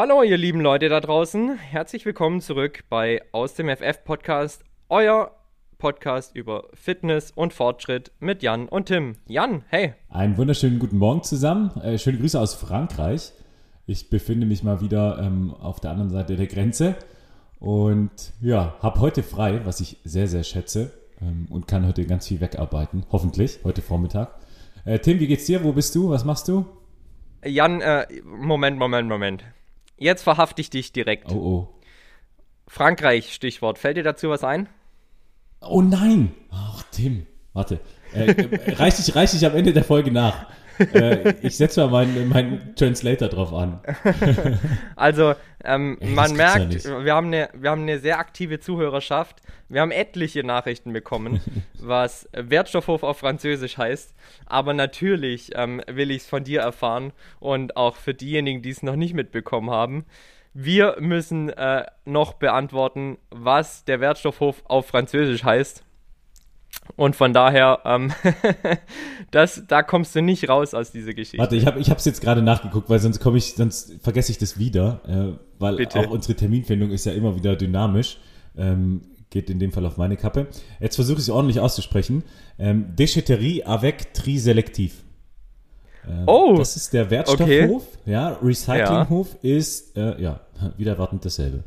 Hallo, 0.00 0.22
ihr 0.22 0.36
lieben 0.36 0.60
Leute 0.60 0.88
da 0.88 1.00
draußen. 1.00 1.56
Herzlich 1.56 2.06
willkommen 2.06 2.40
zurück 2.40 2.84
bei 2.88 3.20
Aus 3.32 3.54
dem 3.54 3.68
FF 3.68 4.04
Podcast, 4.04 4.62
euer 4.88 5.32
Podcast 5.76 6.36
über 6.36 6.68
Fitness 6.72 7.32
und 7.32 7.52
Fortschritt 7.52 8.12
mit 8.20 8.44
Jan 8.44 8.68
und 8.68 8.86
Tim. 8.86 9.16
Jan, 9.26 9.64
hey. 9.66 9.94
Einen 10.08 10.36
wunderschönen 10.36 10.78
guten 10.78 10.98
Morgen 10.98 11.24
zusammen. 11.24 11.72
Äh, 11.80 11.98
schöne 11.98 12.18
Grüße 12.18 12.38
aus 12.38 12.54
Frankreich. 12.54 13.32
Ich 13.86 14.08
befinde 14.08 14.46
mich 14.46 14.62
mal 14.62 14.80
wieder 14.80 15.18
ähm, 15.18 15.52
auf 15.52 15.80
der 15.80 15.90
anderen 15.90 16.10
Seite 16.10 16.36
der 16.36 16.46
Grenze 16.46 16.94
und 17.58 18.12
ja, 18.40 18.76
habe 18.78 19.00
heute 19.00 19.24
frei, 19.24 19.62
was 19.64 19.80
ich 19.80 19.96
sehr, 20.04 20.28
sehr 20.28 20.44
schätze 20.44 20.92
ähm, 21.20 21.48
und 21.50 21.66
kann 21.66 21.84
heute 21.88 22.06
ganz 22.06 22.28
viel 22.28 22.40
wegarbeiten. 22.40 23.04
Hoffentlich, 23.10 23.58
heute 23.64 23.82
Vormittag. 23.82 24.32
Äh, 24.84 25.00
Tim, 25.00 25.18
wie 25.18 25.26
geht's 25.26 25.46
dir? 25.46 25.64
Wo 25.64 25.72
bist 25.72 25.92
du? 25.96 26.08
Was 26.08 26.24
machst 26.24 26.46
du? 26.46 26.66
Jan, 27.44 27.80
äh, 27.80 28.06
Moment, 28.22 28.78
Moment, 28.78 29.08
Moment. 29.08 29.44
Jetzt 29.98 30.22
verhafte 30.22 30.60
ich 30.60 30.70
dich 30.70 30.92
direkt. 30.92 31.30
Oh, 31.32 31.34
oh. 31.34 31.68
Frankreich, 32.66 33.34
Stichwort. 33.34 33.78
Fällt 33.78 33.96
dir 33.96 34.02
dazu 34.02 34.28
was 34.28 34.44
ein? 34.44 34.68
Oh 35.60 35.82
nein! 35.82 36.34
Ach, 36.50 36.84
Tim, 36.92 37.26
warte. 37.52 37.80
Äh, 38.14 38.30
äh, 38.30 38.74
reich, 38.74 38.96
dich, 38.96 39.14
reich 39.14 39.32
dich 39.32 39.44
am 39.44 39.54
Ende 39.56 39.72
der 39.72 39.84
Folge 39.84 40.12
nach. 40.12 40.46
Äh, 40.78 41.34
ich 41.42 41.56
setze 41.56 41.80
mal 41.86 42.06
meinen 42.06 42.28
mein 42.28 42.74
Translator 42.76 43.28
drauf 43.28 43.52
an. 43.52 43.80
Also, 44.96 45.34
ähm, 45.64 45.96
Ey, 46.00 46.10
man 46.10 46.30
ja 46.30 46.36
merkt, 46.36 46.68
nicht. 46.72 46.86
wir 46.86 47.14
haben, 47.14 47.28
eine, 47.28 47.48
wir 47.54 47.70
haben 47.70 47.82
eine 47.82 47.98
sehr 47.98 48.18
aktive 48.18 48.60
Zuhörerschaft. 48.60 49.40
Wir 49.68 49.80
haben 49.80 49.90
etliche 49.90 50.44
Nachrichten 50.44 50.92
bekommen, 50.92 51.40
was 51.78 52.28
Wertstoffhof 52.32 53.02
auf 53.02 53.18
Französisch 53.18 53.78
heißt. 53.78 54.14
Aber 54.46 54.72
natürlich 54.74 55.50
ähm, 55.54 55.82
will 55.86 56.10
ich 56.10 56.22
es 56.22 56.28
von 56.28 56.44
dir 56.44 56.60
erfahren 56.60 57.12
und 57.40 57.76
auch 57.76 57.96
für 57.96 58.14
diejenigen, 58.14 58.62
die 58.62 58.70
es 58.70 58.82
noch 58.82 58.96
nicht 58.96 59.14
mitbekommen 59.14 59.70
haben. 59.70 60.04
Wir 60.54 60.96
müssen 60.98 61.50
äh, 61.50 61.86
noch 62.04 62.34
beantworten, 62.34 63.18
was 63.30 63.84
der 63.84 64.00
Wertstoffhof 64.00 64.62
auf 64.64 64.86
Französisch 64.86 65.44
heißt. 65.44 65.84
Und 66.96 67.16
von 67.16 67.32
daher, 67.32 67.80
ähm, 67.84 68.12
das, 69.30 69.62
da 69.68 69.82
kommst 69.82 70.14
du 70.14 70.22
nicht 70.22 70.48
raus 70.48 70.74
aus 70.74 70.90
dieser 70.90 71.14
Geschichte. 71.14 71.38
Warte, 71.38 71.56
ich 71.56 71.66
habe 71.66 71.80
es 71.80 72.04
jetzt 72.04 72.20
gerade 72.20 72.42
nachgeguckt, 72.42 72.88
weil 72.90 72.98
sonst 72.98 73.20
komme 73.20 73.38
ich, 73.38 73.54
sonst 73.54 73.94
vergesse 74.02 74.32
ich 74.32 74.38
das 74.38 74.58
wieder, 74.58 75.00
äh, 75.06 75.38
weil 75.58 75.76
Bitte. 75.76 76.00
auch 76.00 76.10
unsere 76.10 76.34
Terminfindung 76.34 76.90
ist 76.90 77.04
ja 77.04 77.12
immer 77.12 77.36
wieder 77.36 77.56
dynamisch. 77.56 78.18
Ähm, 78.56 79.02
geht 79.30 79.50
in 79.50 79.58
dem 79.58 79.72
Fall 79.72 79.84
auf 79.86 79.96
meine 79.96 80.16
Kappe. 80.16 80.46
Jetzt 80.80 80.96
versuche 80.96 81.18
ich 81.18 81.24
es 81.24 81.30
ordentlich 81.30 81.60
auszusprechen. 81.60 82.24
Ähm, 82.58 82.94
Déchetterie 82.96 83.62
avec 83.64 84.14
tri 84.14 84.38
sélectif. 84.38 85.04
Ähm, 86.08 86.24
Oh, 86.26 86.54
Das 86.56 86.76
ist 86.76 86.92
der 86.92 87.10
Wertstoffhof. 87.10 87.86
Ja, 88.06 88.38
Recyclinghof 88.42 89.36
ist, 89.42 89.96
äh, 89.96 90.20
ja, 90.20 90.40
wieder 90.78 90.92
erwartend 90.92 91.24
dasselbe. 91.24 91.64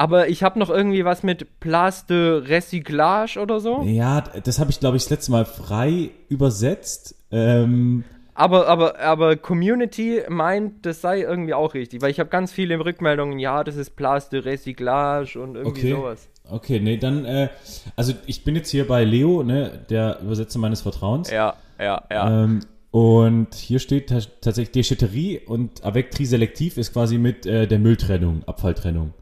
Aber 0.00 0.28
ich 0.28 0.44
habe 0.44 0.60
noch 0.60 0.70
irgendwie 0.70 1.04
was 1.04 1.24
mit 1.24 1.58
Place 1.58 2.06
de 2.06 2.38
Recyclage 2.46 3.40
oder 3.40 3.58
so. 3.58 3.82
Ja, 3.82 4.20
das 4.20 4.60
habe 4.60 4.70
ich, 4.70 4.78
glaube 4.78 4.96
ich, 4.96 5.02
das 5.02 5.10
letzte 5.10 5.32
Mal 5.32 5.44
frei 5.44 6.10
übersetzt. 6.28 7.16
Ähm, 7.32 8.04
Aber, 8.34 8.68
aber, 8.68 9.00
aber 9.00 9.34
Community 9.36 10.22
meint, 10.28 10.86
das 10.86 11.00
sei 11.00 11.22
irgendwie 11.22 11.52
auch 11.52 11.74
richtig, 11.74 12.00
weil 12.00 12.12
ich 12.12 12.20
habe 12.20 12.30
ganz 12.30 12.52
viele 12.52 12.78
Rückmeldungen, 12.78 13.40
ja, 13.40 13.64
das 13.64 13.74
ist 13.74 13.96
Place 13.96 14.28
de 14.28 14.38
Recyclage 14.40 15.36
und 15.40 15.56
irgendwie 15.56 15.80
Okay. 15.80 15.90
sowas. 15.90 16.28
Okay, 16.48 16.78
nee, 16.78 16.96
dann, 16.96 17.24
äh, 17.24 17.48
also 17.96 18.12
ich 18.26 18.44
bin 18.44 18.54
jetzt 18.54 18.70
hier 18.70 18.86
bei 18.86 19.02
Leo, 19.02 19.42
ne, 19.42 19.84
der 19.90 20.20
Übersetzer 20.22 20.60
meines 20.60 20.80
Vertrauens. 20.82 21.28
Ja, 21.32 21.54
ja, 21.80 22.04
ja. 22.10 22.44
Ähm, 22.44 22.60
und 22.92 23.52
hier 23.56 23.80
steht 23.80 24.08
ta- 24.10 24.20
tatsächlich 24.40 24.70
Déchetterie 24.70 25.40
und 25.44 25.84
avec 25.84 26.12
tri 26.12 26.24
sélectif 26.24 26.78
ist 26.78 26.92
quasi 26.92 27.18
mit 27.18 27.44
äh, 27.44 27.66
der 27.66 27.80
Mülltrennung, 27.80 28.44
Abfalltrennung. 28.46 29.12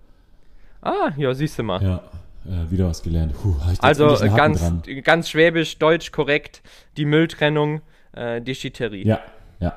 Ah, 0.86 1.12
ja, 1.16 1.34
siehst 1.34 1.58
du 1.58 1.62
mal. 1.62 1.82
Ja, 1.82 2.02
äh, 2.46 2.70
wieder 2.70 2.86
was 2.88 3.02
gelernt. 3.02 3.32
Puh, 3.34 3.54
da 3.58 3.72
also 3.86 4.16
ganz, 4.34 4.60
dran. 4.60 4.82
ganz 5.02 5.28
schwäbisch, 5.30 5.78
deutsch 5.78 6.12
korrekt, 6.12 6.62
die 6.96 7.04
Mülltrennung, 7.04 7.80
äh, 8.12 8.40
Déchetterie. 8.40 9.04
Ja, 9.06 9.20
ja. 9.60 9.74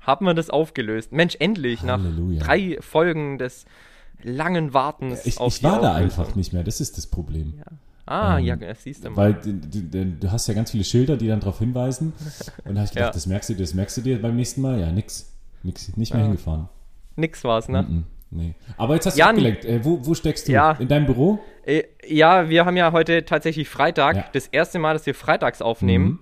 Haben 0.00 0.26
wir 0.26 0.34
das 0.34 0.50
aufgelöst? 0.50 1.12
Mensch, 1.12 1.36
endlich, 1.40 1.82
Halleluja. 1.82 2.38
nach 2.40 2.46
drei 2.46 2.78
Folgen 2.80 3.38
des 3.38 3.64
langen 4.22 4.72
Wartens 4.74 5.26
Ich, 5.26 5.38
auf 5.38 5.56
ich 5.56 5.62
war 5.62 5.80
da 5.80 5.92
Auflösung. 5.94 6.02
einfach 6.24 6.34
nicht 6.36 6.52
mehr, 6.52 6.62
das 6.64 6.80
ist 6.80 6.96
das 6.96 7.06
Problem. 7.06 7.54
Ah, 8.06 8.38
Ähm, 8.38 8.44
ja, 8.44 8.56
das 8.56 8.82
siehst 8.84 9.04
du 9.04 9.10
mal. 9.10 9.16
Weil 9.16 9.34
du, 9.34 9.52
du, 9.54 10.06
du 10.06 10.30
hast 10.30 10.46
ja 10.46 10.54
ganz 10.54 10.70
viele 10.70 10.84
Schilder, 10.84 11.16
die 11.16 11.26
dann 11.26 11.40
darauf 11.40 11.58
hinweisen. 11.58 12.12
Und 12.64 12.74
da 12.76 12.80
habe 12.82 12.84
ich 12.84 12.90
gedacht, 12.90 12.96
Ja. 13.08 13.10
das 13.10 13.26
merkst 13.26 13.48
du 13.50 13.54
dir, 13.54 13.62
das 13.62 13.74
merkst 13.74 13.96
du 13.96 14.00
dir 14.02 14.22
beim 14.22 14.36
nächsten 14.36 14.60
Mal. 14.60 14.78
Ja, 14.80 14.92
nix. 14.92 15.32
Nix, 15.64 15.96
nicht 15.96 16.12
mehr 16.12 16.20
Ja. 16.22 16.28
hingefahren. 16.28 16.68
Nix 17.16 17.42
war's, 17.42 17.68
ne? 17.68 17.82
Mm, 17.82 18.04
Nee. 18.30 18.54
Aber 18.76 18.94
jetzt 18.94 19.06
hast 19.06 19.14
du 19.16 19.20
Jan. 19.20 19.30
abgelenkt. 19.30 19.64
Äh, 19.64 19.84
wo, 19.84 20.04
wo 20.04 20.14
steckst 20.14 20.48
du? 20.48 20.52
Ja. 20.52 20.72
In 20.72 20.88
deinem 20.88 21.06
Büro? 21.06 21.38
Äh, 21.64 21.84
Ja, 22.06 22.48
wir 22.48 22.64
haben 22.64 22.76
ja 22.76 22.92
heute 22.92 23.24
tatsächlich 23.24 23.68
Freitag, 23.68 24.16
Ja. 24.16 24.24
das 24.32 24.48
erste 24.48 24.78
Mal, 24.78 24.94
dass 24.94 25.06
wir 25.06 25.14
freitags 25.14 25.62
aufnehmen. 25.62 26.04
Mhm. 26.04 26.18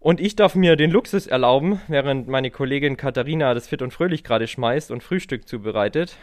Und 0.00 0.20
ich 0.20 0.36
darf 0.36 0.54
mir 0.54 0.76
den 0.76 0.90
Luxus 0.90 1.26
erlauben, 1.26 1.80
während 1.88 2.28
meine 2.28 2.50
Kollegin 2.50 2.96
Katharina 2.96 3.52
das 3.54 3.66
Fit 3.68 3.82
und 3.82 3.92
Fröhlich 3.92 4.22
gerade 4.22 4.46
schmeißt 4.46 4.90
und 4.92 5.02
Frühstück 5.02 5.48
zubereitet, 5.48 6.16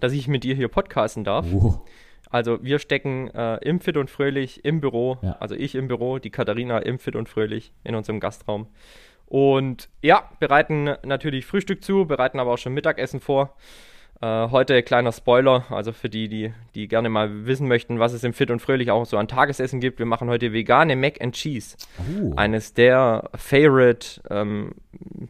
dass 0.00 0.12
ich 0.12 0.28
mit 0.28 0.44
dir 0.44 0.54
hier 0.54 0.68
podcasten 0.68 1.24
darf. 1.24 1.46
Wo? 1.50 1.84
Also 2.30 2.62
wir 2.62 2.78
stecken 2.78 3.28
äh, 3.34 3.56
im 3.56 3.80
Fit 3.80 3.96
und 3.96 4.08
Fröhlich 4.10 4.64
im 4.64 4.80
Büro, 4.80 5.18
Ja. 5.20 5.32
also 5.40 5.54
ich 5.54 5.74
im 5.74 5.88
Büro, 5.88 6.18
die 6.18 6.30
Katharina 6.30 6.78
im 6.78 6.98
Fit 6.98 7.16
und 7.16 7.28
Fröhlich 7.28 7.72
in 7.84 7.94
unserem 7.94 8.18
Gastraum. 8.20 8.68
Und 9.30 9.88
ja, 10.02 10.28
bereiten 10.40 10.96
natürlich 11.04 11.46
Frühstück 11.46 11.84
zu, 11.84 12.04
bereiten 12.04 12.40
aber 12.40 12.52
auch 12.52 12.58
schon 12.58 12.74
Mittagessen 12.74 13.20
vor. 13.20 13.54
Äh, 14.20 14.48
heute 14.50 14.82
kleiner 14.82 15.12
Spoiler, 15.12 15.64
also 15.70 15.92
für 15.92 16.08
die, 16.08 16.28
die, 16.28 16.52
die 16.74 16.88
gerne 16.88 17.08
mal 17.08 17.46
wissen 17.46 17.68
möchten, 17.68 18.00
was 18.00 18.12
es 18.12 18.24
im 18.24 18.32
Fit 18.32 18.50
und 18.50 18.60
Fröhlich 18.60 18.90
auch 18.90 19.06
so 19.06 19.16
an 19.18 19.28
Tagesessen 19.28 19.78
gibt. 19.78 20.00
Wir 20.00 20.04
machen 20.04 20.28
heute 20.28 20.52
vegane 20.52 20.96
Mac 20.96 21.22
and 21.22 21.36
Cheese. 21.36 21.76
Oh. 22.20 22.32
Eines 22.34 22.74
der 22.74 23.30
Favorite 23.36 24.20
ähm, 24.28 24.72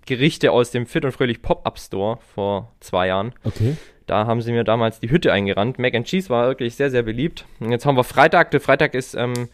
Gerichte 0.07 0.51
aus 0.51 0.71
dem 0.71 0.87
Fit 0.87 1.05
und 1.05 1.13
Fröhlich 1.13 1.43
Pop-Up 1.43 1.79
Store 1.79 2.19
vor 2.35 2.73
zwei 2.81 3.09
Jahren. 3.09 3.35
Okay. 3.45 3.77
Da 4.07 4.27
haben 4.27 4.41
sie 4.41 4.53
mir 4.53 4.65
damals 4.65 4.99
die 4.99 5.11
Hütte 5.11 5.31
eingerannt. 5.31 5.79
Mac 5.79 5.95
and 5.95 6.07
Cheese 6.07 6.31
war 6.31 6.49
wirklich 6.49 6.75
sehr, 6.75 6.91
sehr 6.91 7.03
beliebt. 7.03 7.45
Und 7.61 7.71
jetzt 7.71 7.85
haben 7.85 7.99
wir 7.99 8.05
Freitag. 8.05 8.51
Der 8.51 8.61
Freitag 8.63 8.95
ist 8.95 9.15
ähm, 9.15 9.51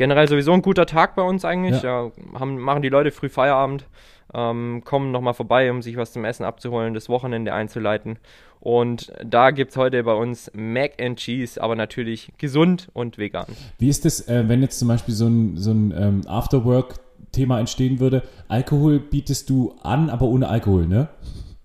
generell 0.00 0.26
sowieso 0.28 0.54
ein 0.54 0.62
guter 0.62 0.86
Tag 0.86 1.14
bei 1.14 1.20
uns 1.20 1.44
eigentlich. 1.44 1.82
Ja. 1.82 2.10
haben, 2.32 2.58
machen 2.58 2.80
die 2.80 2.88
Leute 2.88 3.10
früh 3.10 3.28
Feierabend, 3.28 3.84
ähm, 4.32 4.80
kommen 4.82 5.12
nochmal 5.12 5.34
vorbei, 5.34 5.70
um 5.70 5.82
sich 5.82 5.98
was 5.98 6.14
zum 6.14 6.24
Essen 6.24 6.44
abzuholen, 6.44 6.94
das 6.94 7.10
Wochenende 7.10 7.52
einzuleiten. 7.52 8.18
Und 8.60 9.12
da 9.22 9.50
gibt 9.50 9.72
es 9.72 9.76
heute 9.76 10.02
bei 10.02 10.14
uns 10.14 10.50
Mac 10.54 10.92
and 10.98 11.18
Cheese, 11.18 11.62
aber 11.62 11.76
natürlich 11.76 12.32
gesund 12.38 12.88
und 12.94 13.18
vegan. 13.18 13.44
Wie 13.78 13.90
ist 13.90 14.06
das, 14.06 14.26
äh, 14.26 14.48
wenn 14.48 14.62
jetzt 14.62 14.78
zum 14.78 14.88
Beispiel 14.88 15.12
so 15.12 15.26
ein, 15.26 15.58
so 15.58 15.70
ein 15.70 15.92
ähm, 15.94 16.22
Afterwork-Thema 16.26 17.60
entstehen 17.60 18.00
würde? 18.00 18.22
Alkohol 18.48 19.00
bietest 19.00 19.50
du 19.50 19.74
an, 19.82 20.08
aber 20.08 20.24
ohne 20.24 20.48
Alkohol, 20.48 20.86
ne? 20.86 21.10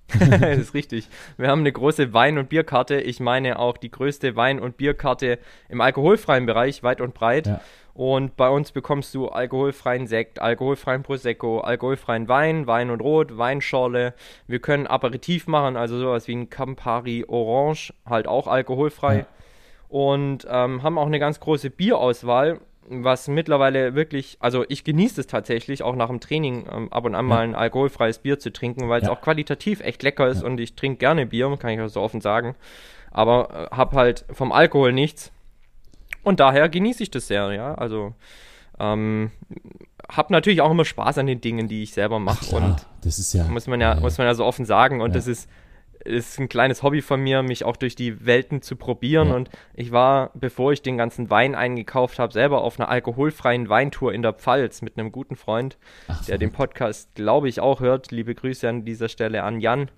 das 0.20 0.58
ist 0.60 0.74
richtig. 0.74 1.08
Wir 1.38 1.48
haben 1.48 1.62
eine 1.62 1.72
große 1.72 2.14
Wein- 2.14 2.38
und 2.38 2.50
Bierkarte. 2.50 3.00
Ich 3.00 3.20
meine 3.20 3.60
auch 3.60 3.78
die 3.78 3.90
größte 3.90 4.36
Wein- 4.36 4.60
und 4.60 4.78
Bierkarte 4.78 5.40
im 5.70 5.82
alkoholfreien 5.82 6.46
Bereich, 6.46 6.84
weit 6.84 7.02
und 7.02 7.14
breit. 7.14 7.48
Ja. 7.48 7.62
Und 7.96 8.36
bei 8.36 8.50
uns 8.50 8.74
bekommst 8.74 9.16
du 9.16 9.30
alkoholfreien 9.30 10.06
Sekt, 10.06 10.42
alkoholfreien 10.42 11.02
Prosecco, 11.02 11.62
alkoholfreien 11.62 12.28
Wein, 12.28 12.68
Wein 12.68 12.90
und 12.90 13.00
Rot, 13.00 13.38
Weinschorle. 13.38 14.14
Wir 14.48 14.60
können 14.60 14.86
Aperitif 14.86 15.48
machen, 15.48 15.78
also 15.78 15.98
sowas 15.98 16.28
wie 16.28 16.36
ein 16.36 16.50
Campari 16.50 17.24
Orange, 17.26 17.94
halt 18.06 18.28
auch 18.28 18.48
alkoholfrei. 18.48 19.20
Ja. 19.20 19.26
Und 19.88 20.46
ähm, 20.50 20.84
haben 20.84 20.98
auch 20.98 21.06
eine 21.06 21.20
ganz 21.20 21.40
große 21.40 21.70
Bierauswahl, 21.70 22.60
was 22.90 23.30
mittlerweile 23.30 23.96
wirklich, 23.96 24.36
also 24.42 24.66
ich 24.68 24.84
genieße 24.84 25.22
es 25.22 25.28
tatsächlich, 25.28 25.82
auch 25.82 25.96
nach 25.96 26.10
dem 26.10 26.20
Training 26.20 26.68
ähm, 26.70 26.92
ab 26.92 27.06
und 27.06 27.16
an 27.16 27.26
mal 27.26 27.46
ein 27.46 27.56
alkoholfreies 27.56 28.20
Bier 28.20 28.40
zu 28.40 28.52
trinken, 28.52 28.90
weil 28.90 29.04
es 29.04 29.08
ja. 29.08 29.14
auch 29.14 29.22
qualitativ 29.22 29.80
echt 29.80 30.04
lecker 30.04 30.28
ist 30.28 30.44
und 30.44 30.60
ich 30.60 30.76
trinke 30.76 30.98
gerne 30.98 31.26
Bier, 31.26 31.56
kann 31.58 31.72
ich 31.72 31.80
auch 31.80 31.88
so 31.88 32.02
offen 32.02 32.20
sagen. 32.20 32.56
Aber 33.12 33.70
äh, 33.72 33.76
habe 33.76 33.96
halt 33.96 34.26
vom 34.34 34.52
Alkohol 34.52 34.92
nichts 34.92 35.32
und 36.26 36.40
daher 36.40 36.68
genieße 36.68 37.04
ich 37.04 37.12
das 37.12 37.28
sehr, 37.28 37.54
ja. 37.54 37.76
Also 37.76 38.14
ähm, 38.80 39.32
habe 40.10 40.34
natürlich 40.34 40.62
auch 40.62 40.72
immer 40.72 40.86
Spaß 40.86 41.20
an 41.20 41.28
den 41.28 41.42
Dingen, 41.42 41.68
die 41.68 41.84
ich 41.84 41.94
selber 41.94 42.20
mache. 42.20 42.56
Und 42.56 42.86
das 43.02 43.20
ist 43.20 43.34
ja. 43.34 43.46
Muss 43.46 43.68
man 43.68 43.80
ja, 43.80 43.96
ja, 43.96 44.00
muss 44.00 44.18
man 44.18 44.28
ja 44.28 44.36
so 44.36 44.46
offen 44.46 44.66
sagen. 44.66 45.02
Und 45.02 45.12
ja. 45.12 45.16
das 45.16 45.28
ist, 45.28 45.50
ist 46.04 46.40
ein 46.40 46.50
kleines 46.50 46.84
Hobby 46.84 47.02
von 47.02 47.22
mir, 47.22 47.42
mich 47.42 47.64
auch 47.64 47.78
durch 47.78 47.96
die 47.96 48.26
Welten 48.26 48.62
zu 48.62 48.76
probieren. 48.76 49.30
Ja. 49.30 49.36
Und 49.36 49.50
ich 49.74 49.92
war, 49.92 50.32
bevor 50.34 50.72
ich 50.74 50.82
den 50.82 50.98
ganzen 50.98 51.30
Wein 51.30 51.56
eingekauft 51.56 52.20
habe, 52.20 52.34
selber 52.34 52.62
auf 52.62 52.80
einer 52.80 52.90
alkoholfreien 52.90 53.70
Weintour 53.70 54.14
in 54.14 54.22
der 54.22 54.34
Pfalz 54.34 54.82
mit 54.82 54.98
einem 54.98 55.12
guten 55.12 55.36
Freund, 55.36 55.78
Ach, 56.08 56.26
der 56.26 56.38
den 56.38 56.52
Podcast, 56.52 57.16
glaube 57.16 57.50
ich, 57.50 57.60
auch 57.60 57.80
hört. 57.80 58.12
Liebe 58.12 58.36
Grüße 58.36 58.68
an 58.68 58.84
dieser 58.84 59.10
Stelle 59.10 59.44
an 59.44 59.62
Jan 59.62 59.90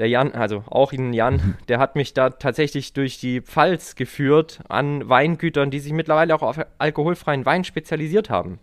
der 0.00 0.08
Jan, 0.08 0.32
also 0.32 0.64
auch 0.66 0.92
ihn 0.92 1.12
Jan, 1.12 1.34
mhm. 1.34 1.54
der 1.68 1.78
hat 1.78 1.94
mich 1.94 2.12
da 2.14 2.30
tatsächlich 2.30 2.92
durch 2.92 3.20
die 3.20 3.40
Pfalz 3.40 3.94
geführt 3.94 4.60
an 4.68 5.08
Weingütern, 5.08 5.70
die 5.70 5.78
sich 5.78 5.92
mittlerweile 5.92 6.34
auch 6.34 6.42
auf 6.42 6.58
alkoholfreien 6.78 7.46
Wein 7.46 7.62
spezialisiert 7.62 8.30
haben. 8.30 8.58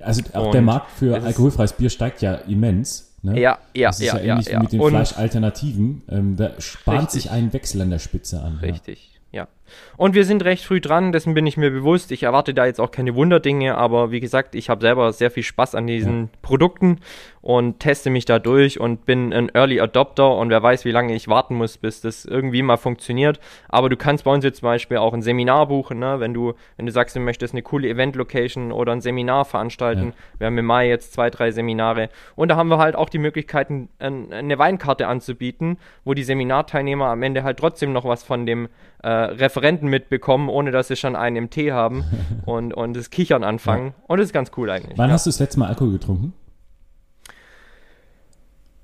Also 0.00 0.22
auch 0.32 0.46
Und 0.46 0.54
der 0.54 0.62
Markt 0.62 0.90
für 0.92 1.22
alkoholfreies 1.22 1.72
Bier 1.74 1.90
steigt 1.90 2.22
ja 2.22 2.34
immens. 2.34 3.16
Ne? 3.22 3.40
Ja, 3.40 3.58
ja, 3.74 3.88
das 3.88 4.00
ist 4.00 4.06
ja, 4.06 4.18
ja, 4.18 4.32
ähnlich 4.32 4.46
ja, 4.46 4.58
wie 4.58 4.62
mit 4.62 4.72
den 4.72 4.82
Fleischalternativen. 4.82 6.02
Ähm, 6.08 6.36
da 6.36 6.60
spart 6.60 7.02
richtig. 7.02 7.22
sich 7.22 7.30
ein 7.30 7.52
Wechsel 7.52 7.80
an 7.80 7.90
der 7.90 7.98
Spitze 7.98 8.40
an. 8.40 8.58
Richtig. 8.58 9.18
Ja. 9.32 9.48
Und 9.96 10.14
wir 10.14 10.24
sind 10.24 10.44
recht 10.44 10.64
früh 10.64 10.80
dran, 10.80 11.12
dessen 11.12 11.34
bin 11.34 11.46
ich 11.46 11.56
mir 11.56 11.70
bewusst. 11.70 12.12
Ich 12.12 12.22
erwarte 12.22 12.54
da 12.54 12.64
jetzt 12.64 12.80
auch 12.80 12.90
keine 12.90 13.14
Wunderdinge, 13.14 13.76
aber 13.76 14.10
wie 14.10 14.20
gesagt, 14.20 14.54
ich 14.54 14.70
habe 14.70 14.80
selber 14.80 15.12
sehr 15.12 15.30
viel 15.30 15.42
Spaß 15.42 15.74
an 15.74 15.86
diesen 15.86 16.22
ja. 16.22 16.28
Produkten 16.40 17.00
und 17.48 17.80
teste 17.80 18.10
mich 18.10 18.26
da 18.26 18.38
durch 18.38 18.78
und 18.78 19.06
bin 19.06 19.32
ein 19.32 19.48
Early 19.54 19.80
Adopter 19.80 20.36
und 20.36 20.50
wer 20.50 20.62
weiß, 20.62 20.84
wie 20.84 20.90
lange 20.90 21.14
ich 21.14 21.28
warten 21.28 21.54
muss, 21.54 21.78
bis 21.78 22.02
das 22.02 22.26
irgendwie 22.26 22.60
mal 22.60 22.76
funktioniert. 22.76 23.40
Aber 23.70 23.88
du 23.88 23.96
kannst 23.96 24.24
bei 24.24 24.34
uns 24.34 24.44
jetzt 24.44 24.58
zum 24.58 24.66
Beispiel 24.66 24.98
auch 24.98 25.14
ein 25.14 25.22
Seminar 25.22 25.66
buchen, 25.68 25.98
ne? 25.98 26.20
wenn 26.20 26.34
du, 26.34 26.52
wenn 26.76 26.84
du 26.84 26.92
sagst, 26.92 27.16
du 27.16 27.20
möchtest 27.20 27.54
eine 27.54 27.62
coole 27.62 27.88
Event-Location 27.88 28.70
oder 28.70 28.92
ein 28.92 29.00
Seminar 29.00 29.46
veranstalten. 29.46 30.08
Ja. 30.08 30.40
Wir 30.40 30.46
haben 30.48 30.58
im 30.58 30.66
Mai 30.66 30.90
jetzt 30.90 31.14
zwei, 31.14 31.30
drei 31.30 31.50
Seminare 31.50 32.10
und 32.36 32.48
da 32.48 32.56
haben 32.56 32.68
wir 32.68 32.76
halt 32.76 32.96
auch 32.96 33.08
die 33.08 33.16
Möglichkeiten, 33.16 33.88
eine 33.98 34.58
Weinkarte 34.58 35.06
anzubieten, 35.06 35.78
wo 36.04 36.12
die 36.12 36.24
Seminarteilnehmer 36.24 37.06
am 37.06 37.22
Ende 37.22 37.44
halt 37.44 37.58
trotzdem 37.58 37.94
noch 37.94 38.04
was 38.04 38.24
von 38.24 38.44
dem 38.44 38.68
äh, 39.02 39.08
Referenten 39.08 39.88
mitbekommen, 39.88 40.50
ohne 40.50 40.70
dass 40.70 40.88
sie 40.88 40.96
schon 40.96 41.16
einen 41.16 41.36
im 41.36 41.48
Tee 41.48 41.72
haben 41.72 42.04
und, 42.44 42.74
und 42.74 42.94
das 42.94 43.08
Kichern 43.08 43.42
anfangen. 43.42 43.94
Ja. 43.96 44.04
Und 44.08 44.18
das 44.18 44.26
ist 44.26 44.32
ganz 44.34 44.50
cool 44.58 44.68
eigentlich. 44.68 44.98
Wann 44.98 45.08
ja. 45.08 45.14
hast 45.14 45.24
du 45.24 45.30
das 45.30 45.40
letzte 45.40 45.60
Mal 45.60 45.68
Alkohol 45.68 45.92
getrunken? 45.92 46.34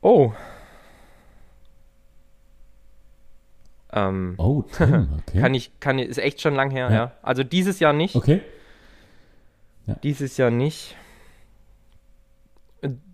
Oh. 0.05 0.35
Ähm, 3.91 4.35
oh, 4.37 4.63
Tim, 4.73 5.09
okay. 5.19 5.41
kann 5.41 5.55
ich, 5.55 5.81
kann 5.81 5.99
ist 5.99 6.19
echt 6.19 6.43
schon 6.43 6.55
lang 6.55 6.71
her, 6.71 6.91
ja. 6.91 6.95
ja. 6.95 7.13
Also 7.23 7.43
dieses 7.43 7.81
Jahr 7.81 7.95
nicht. 7.95 8.15
Okay. 8.15 8.43
Ja. 9.87 9.95
Dieses 10.03 10.37
Jahr 10.37 10.51
nicht. 10.51 10.95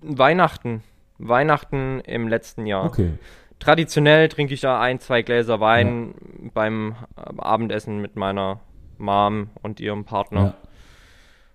Weihnachten. 0.00 0.82
Weihnachten 1.19 2.00
im 2.00 2.26
letzten 2.26 2.66
Jahr. 2.66 2.87
Okay. 2.87 3.12
Traditionell 3.60 4.28
trinke 4.28 4.54
ich 4.54 4.60
da 4.60 4.81
ein, 4.81 4.98
zwei 4.98 5.22
Gläser 5.22 5.60
Wein 5.60 6.14
ja. 6.42 6.50
beim 6.54 6.96
Abendessen 7.14 8.00
mit 8.00 8.16
meiner 8.16 8.58
Mom 8.98 9.50
und 9.62 9.78
ihrem 9.78 10.04
Partner. 10.04 10.54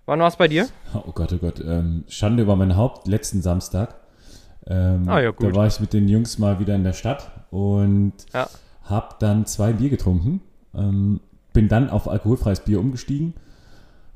Wann 0.06 0.20
war 0.20 0.28
es 0.28 0.36
bei 0.36 0.48
dir? 0.48 0.68
Oh 0.94 1.12
Gott, 1.12 1.34
oh 1.34 1.38
Gott. 1.38 1.60
Ähm, 1.60 2.04
Schande 2.08 2.42
über 2.42 2.56
mein 2.56 2.76
Haupt, 2.76 3.06
letzten 3.06 3.42
Samstag. 3.42 4.05
Ähm, 4.68 5.08
ah, 5.08 5.20
ja, 5.20 5.30
gut. 5.30 5.50
Da 5.50 5.54
war 5.54 5.66
ich 5.66 5.80
mit 5.80 5.92
den 5.92 6.08
Jungs 6.08 6.38
mal 6.38 6.58
wieder 6.58 6.74
in 6.74 6.84
der 6.84 6.92
Stadt 6.92 7.30
und 7.50 8.12
ja. 8.32 8.48
habe 8.82 9.14
dann 9.18 9.46
zwei 9.46 9.72
Bier 9.72 9.90
getrunken. 9.90 10.40
Ähm, 10.74 11.20
bin 11.52 11.68
dann 11.68 11.88
auf 11.88 12.08
alkoholfreies 12.08 12.60
Bier 12.60 12.80
umgestiegen. 12.80 13.34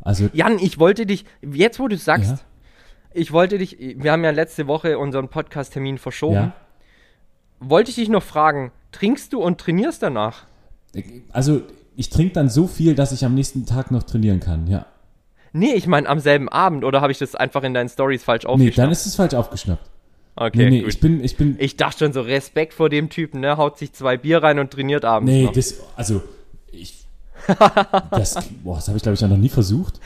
Also, 0.03 0.29
Jan, 0.33 0.59
ich 0.59 0.79
wollte 0.79 1.07
dich, 1.07 1.25
jetzt 1.41 1.79
wo 1.79 1.89
du 1.89 1.97
sagst, 1.97 2.31
ja. 2.31 2.39
ich 3.13 3.33
wollte 3.33 3.59
dich, 3.59 3.79
wir 3.79 4.13
haben 4.13 4.25
ja 4.25 4.31
letzte 4.31 4.67
Woche 4.67 4.99
unseren 4.99 5.29
Podcast-Termin 5.29 5.99
verschoben. 5.99 6.35
Ja. 6.35 6.53
Wollte 7.61 7.91
ich 7.91 7.97
dich 7.97 8.09
noch 8.09 8.23
fragen, 8.23 8.73
trinkst 8.93 9.33
du 9.33 9.43
und 9.43 9.59
trainierst 9.59 10.03
danach? 10.03 10.45
Also, 11.33 11.63
ich 11.97 12.09
trinke 12.11 12.35
dann 12.35 12.49
so 12.49 12.67
viel, 12.67 12.95
dass 12.95 13.13
ich 13.13 13.25
am 13.25 13.35
nächsten 13.35 13.67
Tag 13.67 13.91
noch 13.91 14.03
trainieren 14.03 14.41
kann, 14.41 14.67
ja. 14.67 14.87
Nee, 15.53 15.75
ich 15.75 15.87
meine 15.87 16.09
am 16.09 16.21
selben 16.21 16.49
Abend 16.49 16.85
oder 16.85 17.01
habe 17.01 17.13
ich 17.13 17.19
das 17.19 17.35
einfach 17.35 17.63
in 17.63 17.75
deinen 17.75 17.89
Stories 17.89 18.23
falsch 18.23 18.47
aufgeschnappt? 18.47 18.77
Nee, 18.77 18.83
dann 18.83 18.93
ist 18.93 19.07
es 19.07 19.17
falsch 19.17 19.35
aufgeschnappt. 19.35 19.91
Okay, 20.37 20.59
nee, 20.59 20.71
nee, 20.71 20.81
gut. 20.81 20.89
ich 20.89 21.01
bin, 21.01 21.23
ich 21.23 21.37
bin. 21.37 21.57
Ich 21.59 21.77
dachte 21.77 22.05
schon 22.05 22.13
so 22.13 22.23
Respekt 22.23 22.75
vor 22.75 22.89
dem 22.89 23.11
Typen, 23.11 23.41
ne? 23.41 23.57
Haut 23.57 23.79
sich 23.79 23.93
zwei 23.93 24.17
Bier 24.17 24.43
rein 24.43 24.59
und 24.59 24.71
trainiert 24.71 25.05
abends. 25.05 25.31
Nee, 25.31 25.45
noch. 25.45 25.53
das, 25.53 25.81
also, 25.97 26.23
ich. 26.71 27.07
das, 28.11 28.37
boah, 28.65 28.77
das 28.77 28.89
habe 28.89 28.97
ich 28.97 29.03
glaube 29.03 29.15
ich 29.15 29.21
ja 29.21 29.29
noch 29.29 29.37
nie 29.37 29.49
versucht. 29.49 30.01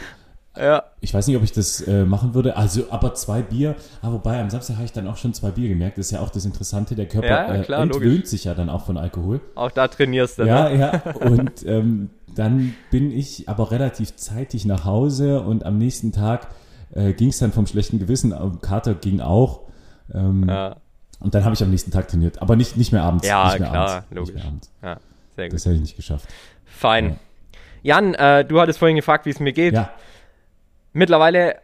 Ja. 0.56 0.84
Ich 1.00 1.12
weiß 1.12 1.26
nicht, 1.26 1.36
ob 1.36 1.42
ich 1.42 1.52
das 1.52 1.80
äh, 1.80 2.04
machen 2.04 2.34
würde. 2.34 2.56
Also, 2.56 2.84
aber 2.90 3.14
zwei 3.14 3.42
Bier. 3.42 3.74
Ah, 4.02 4.12
wobei, 4.12 4.40
am 4.40 4.50
Samstag 4.50 4.76
habe 4.76 4.84
ich 4.84 4.92
dann 4.92 5.08
auch 5.08 5.16
schon 5.16 5.34
zwei 5.34 5.50
Bier 5.50 5.68
gemerkt. 5.68 5.98
Das 5.98 6.06
ist 6.06 6.12
ja 6.12 6.20
auch 6.20 6.30
das 6.30 6.44
Interessante. 6.44 6.94
Der 6.94 7.06
Körper 7.06 7.28
ja, 7.28 7.62
klar, 7.62 7.80
äh, 7.80 7.82
entwöhnt 7.82 8.04
logisch. 8.04 8.30
sich 8.30 8.44
ja 8.44 8.54
dann 8.54 8.68
auch 8.68 8.86
von 8.86 8.96
Alkohol. 8.96 9.40
Auch 9.56 9.72
da 9.72 9.88
trainierst 9.88 10.38
du. 10.38 10.44
Ja, 10.44 10.68
ne? 10.68 10.78
ja. 10.78 11.12
Und 11.28 11.66
ähm, 11.66 12.10
dann 12.34 12.74
bin 12.90 13.10
ich 13.10 13.48
aber 13.48 13.70
relativ 13.70 14.16
zeitig 14.16 14.64
nach 14.64 14.84
Hause 14.84 15.40
und 15.42 15.64
am 15.64 15.78
nächsten 15.78 16.10
Tag 16.10 16.48
äh, 16.92 17.12
ging 17.12 17.28
es 17.28 17.38
dann 17.38 17.52
vom 17.52 17.66
schlechten 17.66 17.98
Gewissen. 17.98 18.34
Kater 18.60 18.94
ging 18.94 19.20
auch. 19.20 19.60
Ähm, 20.12 20.46
ja. 20.48 20.76
Und 21.20 21.34
dann 21.34 21.44
habe 21.44 21.54
ich 21.54 21.62
am 21.62 21.70
nächsten 21.70 21.90
Tag 21.90 22.08
trainiert. 22.08 22.42
Aber 22.42 22.56
nicht, 22.56 22.76
nicht 22.76 22.92
mehr 22.92 23.02
abends. 23.02 23.26
Ja, 23.26 23.44
nicht 23.46 23.60
mehr 23.60 23.70
klar, 23.70 23.90
abends, 23.90 24.06
logisch. 24.10 24.42
Ja, 24.82 24.98
sehr 25.36 25.46
gut. 25.46 25.54
Das 25.54 25.64
hätte 25.64 25.74
ich 25.76 25.80
nicht 25.80 25.96
geschafft. 25.96 26.28
Fein. 26.64 27.18
Ja. 27.82 27.96
Jan, 27.96 28.14
äh, 28.14 28.44
du 28.44 28.60
hattest 28.60 28.78
vorhin 28.78 28.96
gefragt, 28.96 29.26
wie 29.26 29.30
es 29.30 29.40
mir 29.40 29.52
geht. 29.52 29.74
Ja. 29.74 29.90
Mittlerweile 30.92 31.56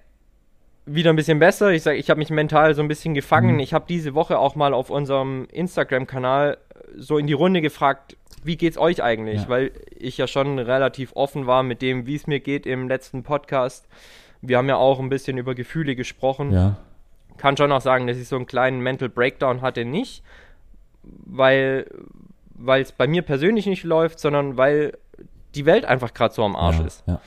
wieder 0.86 1.10
ein 1.10 1.16
bisschen 1.16 1.38
besser. 1.38 1.70
Ich 1.72 1.82
sage, 1.82 1.98
ich 1.98 2.10
habe 2.10 2.18
mich 2.18 2.30
mental 2.30 2.74
so 2.74 2.82
ein 2.82 2.88
bisschen 2.88 3.14
gefangen. 3.14 3.54
Mhm. 3.54 3.60
Ich 3.60 3.74
habe 3.74 3.84
diese 3.88 4.14
Woche 4.14 4.38
auch 4.38 4.54
mal 4.54 4.74
auf 4.74 4.90
unserem 4.90 5.46
Instagram-Kanal 5.52 6.58
so 6.96 7.18
in 7.18 7.26
die 7.26 7.32
Runde 7.32 7.60
gefragt, 7.60 8.16
wie 8.42 8.56
geht's 8.56 8.78
euch 8.78 9.02
eigentlich? 9.02 9.42
Ja. 9.42 9.48
Weil 9.48 9.72
ich 9.96 10.16
ja 10.16 10.26
schon 10.26 10.58
relativ 10.58 11.12
offen 11.14 11.46
war 11.46 11.62
mit 11.62 11.82
dem, 11.82 12.06
wie 12.06 12.16
es 12.16 12.26
mir 12.26 12.40
geht 12.40 12.66
im 12.66 12.88
letzten 12.88 13.22
Podcast. 13.22 13.86
Wir 14.40 14.56
haben 14.56 14.68
ja 14.68 14.76
auch 14.76 14.98
ein 14.98 15.10
bisschen 15.10 15.38
über 15.38 15.54
Gefühle 15.54 15.94
gesprochen. 15.94 16.52
Ja 16.52 16.76
kann 17.40 17.56
schon 17.56 17.72
auch 17.72 17.80
sagen, 17.80 18.06
dass 18.06 18.18
ich 18.18 18.28
so 18.28 18.36
einen 18.36 18.46
kleinen 18.46 18.80
Mental 18.80 19.08
Breakdown 19.08 19.62
hatte, 19.62 19.84
nicht, 19.84 20.22
weil 21.02 21.86
es 22.66 22.92
bei 22.92 23.06
mir 23.08 23.22
persönlich 23.22 23.66
nicht 23.66 23.82
läuft, 23.82 24.20
sondern 24.20 24.56
weil 24.56 24.98
die 25.54 25.66
Welt 25.66 25.84
einfach 25.84 26.14
gerade 26.14 26.34
so 26.34 26.44
am 26.44 26.54
Arsch 26.54 26.78
ja, 26.78 26.84
ist. 26.84 27.04
Ja. 27.06 27.20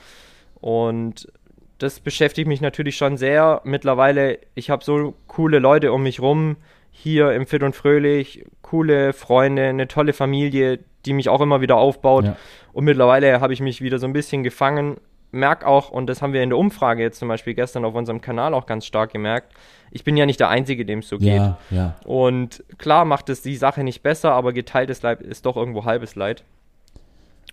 Und 0.60 1.30
das 1.78 2.00
beschäftigt 2.00 2.48
mich 2.48 2.60
natürlich 2.60 2.96
schon 2.96 3.16
sehr. 3.16 3.60
Mittlerweile, 3.64 4.38
ich 4.54 4.70
habe 4.70 4.84
so 4.84 5.14
coole 5.26 5.58
Leute 5.58 5.92
um 5.92 6.04
mich 6.04 6.20
rum, 6.20 6.56
hier 6.90 7.32
im 7.32 7.46
Fit 7.46 7.64
und 7.64 7.74
Fröhlich, 7.74 8.46
coole 8.62 9.12
Freunde, 9.12 9.64
eine 9.64 9.88
tolle 9.88 10.12
Familie, 10.12 10.78
die 11.04 11.12
mich 11.12 11.28
auch 11.28 11.40
immer 11.40 11.60
wieder 11.60 11.76
aufbaut. 11.76 12.24
Ja. 12.24 12.36
Und 12.72 12.84
mittlerweile 12.84 13.40
habe 13.40 13.52
ich 13.52 13.60
mich 13.60 13.82
wieder 13.82 13.98
so 13.98 14.06
ein 14.06 14.12
bisschen 14.12 14.44
gefangen. 14.44 14.96
Merk 15.34 15.64
auch, 15.64 15.90
und 15.90 16.06
das 16.06 16.22
haben 16.22 16.32
wir 16.32 16.42
in 16.42 16.50
der 16.50 16.58
Umfrage 16.58 17.02
jetzt 17.02 17.18
zum 17.18 17.28
Beispiel 17.28 17.54
gestern 17.54 17.84
auf 17.84 17.94
unserem 17.94 18.20
Kanal 18.20 18.54
auch 18.54 18.66
ganz 18.66 18.86
stark 18.86 19.12
gemerkt, 19.12 19.52
ich 19.90 20.02
bin 20.02 20.16
ja 20.16 20.26
nicht 20.26 20.40
der 20.40 20.48
Einzige, 20.48 20.84
dem 20.84 21.00
es 21.00 21.08
so 21.08 21.18
geht. 21.18 21.36
Ja, 21.36 21.58
ja. 21.70 21.96
Und 22.04 22.64
klar 22.78 23.04
macht 23.04 23.28
es 23.28 23.42
die 23.42 23.56
Sache 23.56 23.84
nicht 23.84 24.02
besser, 24.02 24.32
aber 24.32 24.52
geteiltes 24.52 25.02
Leid 25.02 25.22
ist 25.22 25.46
doch 25.46 25.56
irgendwo 25.56 25.84
halbes 25.84 26.16
Leid. 26.16 26.42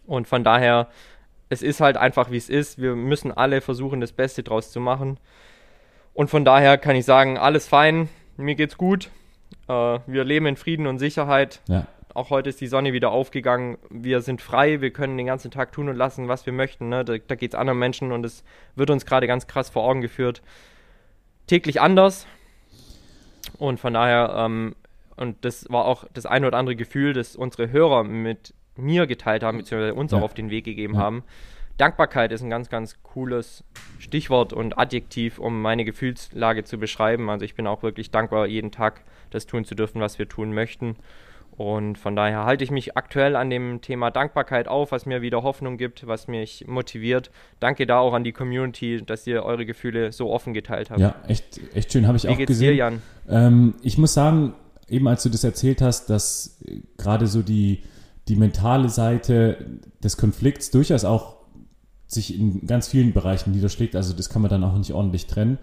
Und 0.07 0.27
von 0.27 0.43
daher, 0.43 0.87
es 1.49 1.61
ist 1.61 1.81
halt 1.81 1.97
einfach, 1.97 2.31
wie 2.31 2.37
es 2.37 2.49
ist. 2.49 2.81
Wir 2.81 2.95
müssen 2.95 3.31
alle 3.31 3.61
versuchen, 3.61 4.01
das 4.01 4.11
Beste 4.11 4.41
draus 4.41 4.71
zu 4.71 4.79
machen. 4.79 5.17
Und 6.13 6.29
von 6.29 6.43
daher 6.43 6.77
kann 6.77 6.95
ich 6.95 7.05
sagen, 7.05 7.37
alles 7.37 7.67
fein, 7.67 8.09
mir 8.37 8.55
geht's 8.55 8.77
gut. 8.77 9.09
Äh, 9.67 9.99
wir 10.07 10.23
leben 10.23 10.47
in 10.47 10.55
Frieden 10.55 10.87
und 10.87 10.97
Sicherheit. 10.97 11.61
Ja. 11.67 11.85
Auch 12.13 12.29
heute 12.29 12.49
ist 12.49 12.59
die 12.59 12.67
Sonne 12.67 12.93
wieder 12.93 13.11
aufgegangen. 13.11 13.77
Wir 13.89 14.21
sind 14.21 14.41
frei, 14.41 14.81
wir 14.81 14.91
können 14.91 15.17
den 15.17 15.27
ganzen 15.27 15.51
Tag 15.51 15.71
tun 15.71 15.89
und 15.89 15.95
lassen, 15.95 16.27
was 16.27 16.45
wir 16.45 16.53
möchten. 16.53 16.89
Ne? 16.89 17.05
Da, 17.05 17.17
da 17.17 17.35
geht 17.35 17.53
es 17.53 17.59
anderen 17.59 17.79
Menschen 17.79 18.11
und 18.11 18.25
es 18.25 18.43
wird 18.75 18.89
uns 18.89 19.05
gerade 19.05 19.27
ganz 19.27 19.47
krass 19.47 19.69
vor 19.69 19.83
Augen 19.83 20.01
geführt 20.01 20.41
täglich 21.51 21.81
anders. 21.81 22.27
Und 23.57 23.79
von 23.79 23.93
daher, 23.93 24.33
ähm, 24.37 24.73
und 25.17 25.43
das 25.43 25.69
war 25.69 25.85
auch 25.85 26.05
das 26.13 26.25
ein 26.25 26.45
oder 26.45 26.57
andere 26.57 26.77
Gefühl, 26.77 27.11
das 27.11 27.35
unsere 27.35 27.71
Hörer 27.71 28.05
mit 28.05 28.53
mir 28.77 29.05
geteilt 29.05 29.43
haben, 29.43 29.57
beziehungsweise 29.57 29.93
uns 29.93 30.13
ja. 30.13 30.17
auch 30.17 30.23
auf 30.23 30.33
den 30.33 30.49
Weg 30.49 30.63
gegeben 30.63 30.95
ja. 30.95 31.01
haben. 31.01 31.23
Dankbarkeit 31.77 32.31
ist 32.31 32.41
ein 32.41 32.49
ganz, 32.49 32.69
ganz 32.69 33.03
cooles 33.03 33.65
Stichwort 33.99 34.53
und 34.53 34.77
Adjektiv, 34.77 35.39
um 35.39 35.61
meine 35.61 35.83
Gefühlslage 35.83 36.63
zu 36.63 36.77
beschreiben. 36.77 37.29
Also 37.29 37.43
ich 37.43 37.55
bin 37.55 37.67
auch 37.67 37.83
wirklich 37.83 38.11
dankbar, 38.11 38.47
jeden 38.47 38.71
Tag 38.71 39.01
das 39.29 39.45
tun 39.45 39.65
zu 39.65 39.75
dürfen, 39.75 39.99
was 39.99 40.19
wir 40.19 40.29
tun 40.29 40.53
möchten. 40.53 40.95
Und 41.57 41.97
von 41.97 42.15
daher 42.15 42.45
halte 42.45 42.63
ich 42.63 42.71
mich 42.71 42.97
aktuell 42.97 43.35
an 43.35 43.49
dem 43.49 43.81
Thema 43.81 44.09
Dankbarkeit 44.09 44.67
auf, 44.67 44.91
was 44.91 45.05
mir 45.05 45.21
wieder 45.21 45.43
Hoffnung 45.43 45.77
gibt, 45.77 46.07
was 46.07 46.27
mich 46.27 46.65
motiviert. 46.67 47.29
Danke 47.59 47.85
da 47.85 47.99
auch 47.99 48.13
an 48.13 48.23
die 48.23 48.31
Community, 48.31 49.03
dass 49.05 49.27
ihr 49.27 49.43
eure 49.43 49.65
Gefühle 49.65 50.11
so 50.11 50.31
offen 50.31 50.53
geteilt 50.53 50.89
habt. 50.89 50.99
Ja, 50.99 51.15
echt, 51.27 51.59
echt 51.75 51.91
schön, 51.91 52.07
habe 52.07 52.17
ich 52.17 52.23
Wie 52.23 52.29
auch 52.29 52.37
geht's 52.37 52.49
gesehen. 52.49 52.71
Dir, 52.71 52.75
Jan? 52.75 53.01
Ähm, 53.29 53.75
ich 53.83 53.97
muss 53.97 54.13
sagen, 54.13 54.53
eben 54.87 55.07
als 55.07 55.23
du 55.23 55.29
das 55.29 55.43
erzählt 55.43 55.81
hast, 55.81 56.09
dass 56.09 56.63
gerade 56.97 57.27
so 57.27 57.41
die, 57.41 57.83
die 58.27 58.35
mentale 58.35 58.89
Seite 58.89 59.79
des 60.03 60.17
Konflikts 60.17 60.71
durchaus 60.71 61.03
auch 61.03 61.37
sich 62.07 62.37
in 62.37 62.65
ganz 62.65 62.87
vielen 62.87 63.13
Bereichen 63.13 63.51
niederschlägt. 63.51 63.95
Also 63.95 64.13
das 64.13 64.29
kann 64.29 64.41
man 64.41 64.49
dann 64.49 64.63
auch 64.63 64.77
nicht 64.77 64.93
ordentlich 64.93 65.27
trennen. 65.27 65.57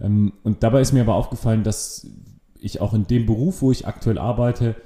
Ähm, 0.00 0.32
und 0.42 0.62
dabei 0.62 0.80
ist 0.80 0.92
mir 0.92 1.02
aber 1.02 1.14
aufgefallen, 1.14 1.62
dass 1.62 2.06
ich 2.60 2.80
auch 2.80 2.94
in 2.94 3.06
dem 3.06 3.26
Beruf, 3.26 3.62
wo 3.62 3.72
ich 3.72 3.86
aktuell 3.86 4.18
arbeite, 4.18 4.76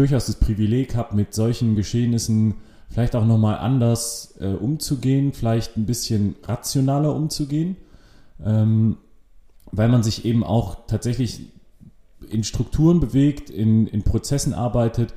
durchaus 0.00 0.26
das 0.26 0.36
Privileg 0.36 0.96
habe, 0.96 1.14
mit 1.14 1.34
solchen 1.34 1.76
Geschehnissen 1.76 2.54
vielleicht 2.88 3.14
auch 3.14 3.26
nochmal 3.26 3.58
anders 3.58 4.34
äh, 4.40 4.46
umzugehen, 4.46 5.34
vielleicht 5.34 5.76
ein 5.76 5.84
bisschen 5.84 6.36
rationaler 6.42 7.14
umzugehen, 7.14 7.76
ähm, 8.42 8.96
weil 9.70 9.90
man 9.90 10.02
sich 10.02 10.24
eben 10.24 10.42
auch 10.42 10.86
tatsächlich 10.86 11.42
in 12.30 12.44
Strukturen 12.44 12.98
bewegt, 12.98 13.50
in, 13.50 13.86
in 13.86 14.02
Prozessen 14.02 14.54
arbeitet, 14.54 15.12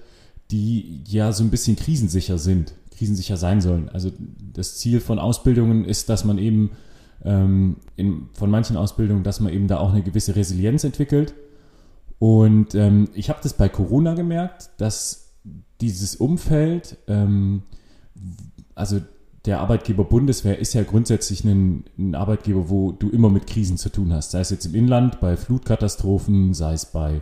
die 0.52 1.02
ja 1.08 1.32
so 1.32 1.46
ein 1.46 1.50
bisschen 1.50 1.78
krisensicher 1.78 2.38
sind, 2.38 2.74
krisensicher 2.92 3.38
sein 3.38 3.62
sollen. 3.62 3.88
Also 3.88 4.12
das 4.54 4.78
Ziel 4.78 5.00
von 5.00 5.18
Ausbildungen 5.18 5.86
ist, 5.86 6.10
dass 6.10 6.26
man 6.26 6.38
eben 6.38 6.72
ähm, 7.24 7.78
in, 7.96 8.28
von 8.34 8.52
manchen 8.52 8.76
Ausbildungen, 8.76 9.24
dass 9.24 9.40
man 9.40 9.54
eben 9.54 9.70
da 9.70 9.78
auch 9.78 9.94
eine 9.94 10.04
gewisse 10.04 10.36
Resilienz 10.36 10.84
entwickelt 10.84 11.34
und 12.20 12.76
ähm, 12.76 13.10
ich 13.14 13.30
habe 13.30 13.40
das 13.44 13.54
bei 13.54 13.70
Corona 13.70 14.14
gemerkt, 14.14 14.70
dass 14.78 15.34
dieses 15.82 16.16
Umfeld, 16.16 16.98
ähm, 17.08 17.64
also 18.76 19.02
der 19.46 19.60
Arbeitgeber 19.60 20.06
Bundeswehr 20.06 20.58
ist 20.58 20.74
ja 20.74 20.84
grundsätzlich 20.84 21.44
ein, 21.44 21.84
ein, 21.98 22.16
Arbeitgeber, 22.16 22.70
wo 22.70 22.94
du 22.94 23.10
immer 23.10 23.30
mit 23.30 23.48
Krisen 23.48 23.78
zu 23.78 23.90
tun 23.90 24.14
hast. 24.14 24.32
Sei 24.32 24.40
es 24.40 24.50
jetzt 24.50 24.66
im 24.66 24.76
Inland, 24.76 25.20
bei 25.20 25.36
Flutkatastrophen, 25.36 26.54
sei 26.54 26.74
es 26.74 26.86
bei 26.86 27.22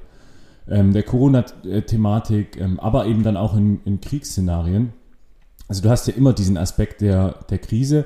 ähm, 0.68 0.94
der 0.94 1.04
Corona-Thematik, 1.04 2.58
ähm, 2.58 2.80
aber 2.80 3.08
eben 3.08 3.24
dann 3.24 3.38
auch 3.38 3.56
in, 3.56 3.82
in, 3.86 4.02
Kriegsszenarien. 4.02 4.94
Also 5.68 5.82
du 5.82 5.90
hast 5.90 6.08
ja 6.08 6.14
immer 6.14 6.34
diesen 6.34 6.58
Aspekt 6.58 7.02
der, 7.02 7.40
der 7.50 7.58
Krise 7.58 8.06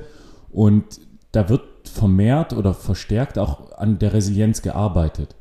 und 0.52 1.02
da 1.34 1.50
wird 1.50 1.90
vermehrt 1.90 2.54
oder 2.54 2.74
verstärkt 2.74 3.38
auch 3.38 3.74
an 3.74 4.00
der 4.00 4.14
Resilienz 4.14 4.62
gearbeitet. 4.62 5.36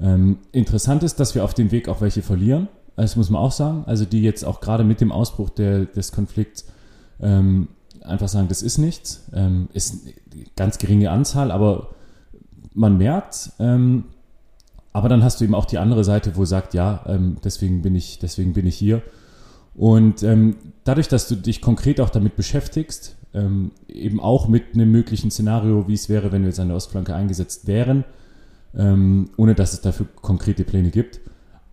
Ähm, 0.00 0.38
interessant 0.52 1.02
ist, 1.02 1.18
dass 1.20 1.34
wir 1.34 1.44
auf 1.44 1.54
dem 1.54 1.70
Weg 1.70 1.88
auch 1.88 2.00
welche 2.00 2.22
verlieren. 2.22 2.68
Das 2.96 3.16
muss 3.16 3.30
man 3.30 3.40
auch 3.40 3.52
sagen. 3.52 3.84
Also 3.86 4.04
die 4.04 4.22
jetzt 4.22 4.44
auch 4.44 4.60
gerade 4.60 4.84
mit 4.84 5.00
dem 5.00 5.12
Ausbruch 5.12 5.50
der, 5.50 5.86
des 5.86 6.12
Konflikts 6.12 6.66
ähm, 7.20 7.68
einfach 8.02 8.28
sagen, 8.28 8.48
das 8.48 8.62
ist 8.62 8.78
nichts. 8.78 9.28
Ähm, 9.32 9.68
ist 9.72 10.06
eine 10.06 10.44
ganz 10.56 10.78
geringe 10.78 11.10
Anzahl, 11.10 11.50
aber 11.50 11.90
man 12.74 12.98
merkt. 12.98 13.50
Ähm, 13.58 14.04
aber 14.92 15.08
dann 15.08 15.22
hast 15.22 15.40
du 15.40 15.44
eben 15.44 15.54
auch 15.54 15.66
die 15.66 15.78
andere 15.78 16.02
Seite, 16.02 16.36
wo 16.36 16.44
sagt, 16.44 16.74
ja, 16.74 17.04
ähm, 17.06 17.36
deswegen 17.44 17.82
bin 17.82 17.94
ich, 17.94 18.18
deswegen 18.18 18.52
bin 18.52 18.66
ich 18.66 18.76
hier. 18.76 19.02
Und 19.74 20.24
ähm, 20.24 20.56
dadurch, 20.82 21.06
dass 21.06 21.28
du 21.28 21.36
dich 21.36 21.60
konkret 21.60 22.00
auch 22.00 22.10
damit 22.10 22.36
beschäftigst, 22.36 23.14
eben 23.88 24.20
auch 24.20 24.48
mit 24.48 24.74
einem 24.74 24.90
möglichen 24.90 25.30
Szenario, 25.30 25.86
wie 25.86 25.92
es 25.92 26.08
wäre, 26.08 26.32
wenn 26.32 26.42
wir 26.42 26.48
jetzt 26.48 26.58
an 26.58 26.68
der 26.68 26.76
Ostflanke 26.78 27.14
eingesetzt 27.14 27.66
wären, 27.66 28.04
ähm, 28.76 29.30
ohne 29.36 29.54
dass 29.54 29.72
es 29.72 29.80
dafür 29.80 30.06
konkrete 30.20 30.64
Pläne 30.64 30.90
gibt. 30.90 31.20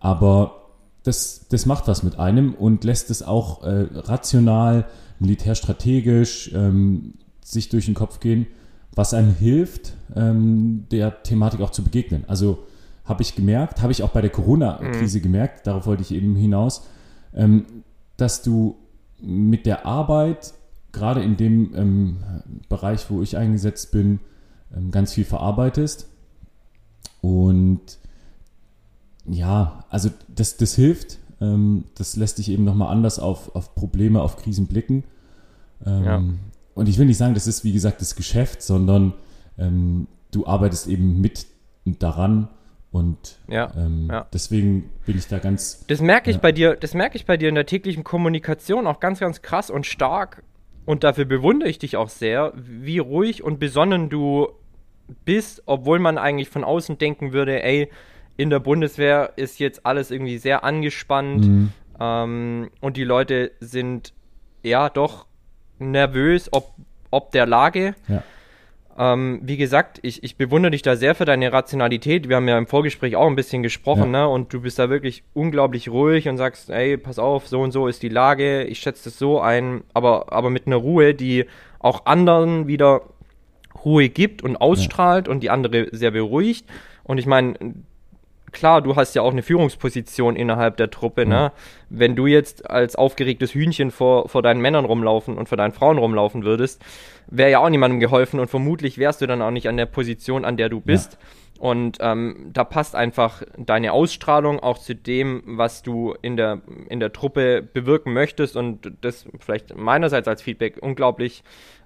Aber 0.00 0.66
das, 1.02 1.46
das 1.48 1.66
macht 1.66 1.88
was 1.88 2.02
mit 2.02 2.18
einem 2.18 2.54
und 2.54 2.84
lässt 2.84 3.10
es 3.10 3.22
auch 3.22 3.62
äh, 3.62 3.86
rational, 3.94 4.86
militärstrategisch 5.18 6.52
ähm, 6.54 7.14
sich 7.42 7.68
durch 7.68 7.86
den 7.86 7.94
Kopf 7.94 8.20
gehen, 8.20 8.46
was 8.94 9.14
einem 9.14 9.34
hilft, 9.34 9.94
ähm, 10.14 10.86
der 10.90 11.22
Thematik 11.22 11.60
auch 11.60 11.70
zu 11.70 11.84
begegnen. 11.84 12.24
Also 12.26 12.64
habe 13.04 13.22
ich 13.22 13.36
gemerkt, 13.36 13.82
habe 13.82 13.92
ich 13.92 14.02
auch 14.02 14.10
bei 14.10 14.20
der 14.20 14.30
Corona-Krise 14.30 15.18
mhm. 15.18 15.22
gemerkt, 15.22 15.66
darauf 15.66 15.86
wollte 15.86 16.02
ich 16.02 16.12
eben 16.12 16.34
hinaus, 16.34 16.86
ähm, 17.34 17.64
dass 18.16 18.42
du 18.42 18.76
mit 19.20 19.64
der 19.64 19.86
Arbeit, 19.86 20.54
gerade 20.92 21.22
in 21.22 21.36
dem 21.36 21.74
ähm, 21.74 22.16
Bereich, 22.68 23.08
wo 23.10 23.22
ich 23.22 23.36
eingesetzt 23.36 23.92
bin, 23.92 24.20
ähm, 24.74 24.90
ganz 24.90 25.12
viel 25.12 25.24
verarbeitest 25.24 26.08
und 27.20 27.98
ja, 29.26 29.84
also 29.90 30.10
das, 30.28 30.56
das 30.56 30.74
hilft. 30.74 31.18
Ähm, 31.40 31.84
das 31.94 32.16
lässt 32.16 32.38
dich 32.38 32.50
eben 32.50 32.64
nochmal 32.64 32.92
anders 32.92 33.18
auf, 33.18 33.54
auf 33.54 33.74
Probleme, 33.74 34.22
auf 34.22 34.36
Krisen 34.36 34.66
blicken. 34.66 35.04
Ähm, 35.84 36.04
ja. 36.04 36.22
Und 36.74 36.88
ich 36.88 36.98
will 36.98 37.06
nicht 37.06 37.18
sagen, 37.18 37.34
das 37.34 37.46
ist 37.46 37.64
wie 37.64 37.72
gesagt 37.72 38.00
das 38.00 38.16
Geschäft, 38.16 38.62
sondern 38.62 39.14
ähm, 39.58 40.06
du 40.30 40.46
arbeitest 40.46 40.86
eben 40.86 41.20
mit 41.20 41.46
daran 41.84 42.48
und 42.90 43.38
ja, 43.48 43.70
ähm, 43.76 44.08
ja. 44.10 44.26
deswegen 44.32 44.90
bin 45.04 45.18
ich 45.18 45.28
da 45.28 45.38
ganz. 45.38 45.84
Das 45.86 46.00
merke 46.00 46.30
ich 46.30 46.38
bei 46.38 46.52
dir, 46.52 46.76
das 46.76 46.94
merke 46.94 47.16
ich 47.16 47.26
bei 47.26 47.36
dir 47.36 47.48
in 47.48 47.54
der 47.54 47.66
täglichen 47.66 48.04
Kommunikation 48.04 48.86
auch 48.86 49.00
ganz, 49.00 49.20
ganz 49.20 49.42
krass 49.42 49.70
und 49.70 49.86
stark. 49.86 50.42
Und 50.86 51.04
dafür 51.04 51.24
bewundere 51.24 51.68
ich 51.68 51.78
dich 51.78 51.96
auch 51.96 52.08
sehr, 52.08 52.52
wie 52.54 52.98
ruhig 52.98 53.42
und 53.42 53.58
besonnen 53.58 54.08
du 54.08 54.48
bist, 55.24 55.62
obwohl 55.66 55.98
man 55.98 56.18
eigentlich 56.18 56.48
von 56.48 56.64
außen 56.64 56.98
denken 56.98 57.32
würde, 57.32 57.62
ey, 57.62 57.90
in 58.36 58.50
der 58.50 58.60
Bundeswehr 58.60 59.32
ist 59.36 59.58
jetzt 59.58 59.86
alles 59.86 60.10
irgendwie 60.10 60.38
sehr 60.38 60.64
angespannt 60.64 61.46
mhm. 61.46 61.72
ähm, 61.98 62.70
und 62.80 62.96
die 62.96 63.04
Leute 63.04 63.52
sind 63.60 64.12
ja 64.62 64.88
doch 64.90 65.26
nervös, 65.78 66.48
ob, 66.52 66.74
ob 67.10 67.32
der 67.32 67.46
Lage. 67.46 67.94
Ja. 68.08 68.22
Ähm, 68.98 69.40
wie 69.42 69.58
gesagt, 69.58 69.98
ich, 70.02 70.24
ich 70.24 70.36
bewundere 70.36 70.70
dich 70.70 70.80
da 70.80 70.96
sehr 70.96 71.14
für 71.14 71.26
deine 71.26 71.52
Rationalität. 71.52 72.30
Wir 72.30 72.36
haben 72.36 72.48
ja 72.48 72.56
im 72.56 72.66
Vorgespräch 72.66 73.14
auch 73.14 73.26
ein 73.26 73.36
bisschen 73.36 73.62
gesprochen, 73.62 74.14
ja. 74.14 74.22
ne? 74.24 74.28
Und 74.28 74.52
du 74.54 74.62
bist 74.62 74.78
da 74.78 74.88
wirklich 74.88 75.22
unglaublich 75.34 75.90
ruhig 75.90 76.28
und 76.28 76.38
sagst, 76.38 76.70
ey, 76.70 76.96
pass 76.96 77.18
auf, 77.18 77.46
so 77.46 77.60
und 77.60 77.72
so 77.72 77.88
ist 77.88 78.02
die 78.02 78.08
Lage, 78.08 78.64
ich 78.64 78.78
schätze 78.78 79.04
das 79.04 79.18
so 79.18 79.40
ein, 79.40 79.84
aber, 79.92 80.32
aber 80.32 80.48
mit 80.48 80.66
einer 80.66 80.76
Ruhe, 80.76 81.14
die 81.14 81.44
auch 81.78 82.06
anderen 82.06 82.68
wieder 82.68 83.02
Ruhe 83.86 84.10
gibt 84.10 84.42
und 84.42 84.56
ausstrahlt 84.56 85.28
ja. 85.28 85.32
und 85.32 85.40
die 85.42 85.48
andere 85.48 85.86
sehr 85.92 86.10
beruhigt. 86.10 86.66
Und 87.04 87.18
ich 87.18 87.26
meine, 87.26 87.54
klar, 88.52 88.82
du 88.82 88.96
hast 88.96 89.14
ja 89.14 89.22
auch 89.22 89.32
eine 89.32 89.42
Führungsposition 89.42 90.34
innerhalb 90.34 90.76
der 90.76 90.90
Truppe, 90.90 91.24
mhm. 91.24 91.30
ne? 91.30 91.52
Wenn 91.88 92.16
du 92.16 92.26
jetzt 92.26 92.68
als 92.68 92.96
aufgeregtes 92.96 93.54
Hühnchen 93.54 93.90
vor, 93.90 94.28
vor 94.28 94.42
deinen 94.42 94.60
Männern 94.60 94.84
rumlaufen 94.84 95.38
und 95.38 95.48
vor 95.48 95.56
deinen 95.56 95.72
Frauen 95.72 95.98
rumlaufen 95.98 96.42
würdest, 96.42 96.84
wäre 97.28 97.50
ja 97.50 97.58
auch 97.60 97.68
niemandem 97.68 98.00
geholfen 98.00 98.40
und 98.40 98.48
vermutlich 98.48 98.98
wärst 98.98 99.20
du 99.20 99.26
dann 99.26 99.40
auch 99.40 99.50
nicht 99.50 99.68
an 99.68 99.76
der 99.76 99.86
Position, 99.86 100.44
an 100.44 100.56
der 100.56 100.68
du 100.68 100.80
bist. 100.80 101.12
Ja. 101.12 101.18
Und 101.58 101.98
ähm, 102.00 102.50
da 102.52 102.64
passt 102.64 102.94
einfach 102.94 103.42
deine 103.56 103.92
Ausstrahlung 103.92 104.60
auch 104.60 104.78
zu 104.78 104.94
dem, 104.94 105.42
was 105.46 105.82
du 105.82 106.14
in 106.20 106.36
der, 106.36 106.60
in 106.88 107.00
der 107.00 107.12
Truppe 107.12 107.62
bewirken 107.62 108.12
möchtest 108.12 108.56
und 108.56 108.92
das 109.00 109.26
vielleicht 109.40 109.74
meinerseits 109.76 110.28
als 110.28 110.42
Feedback 110.42 110.78
unglaublich 110.82 111.44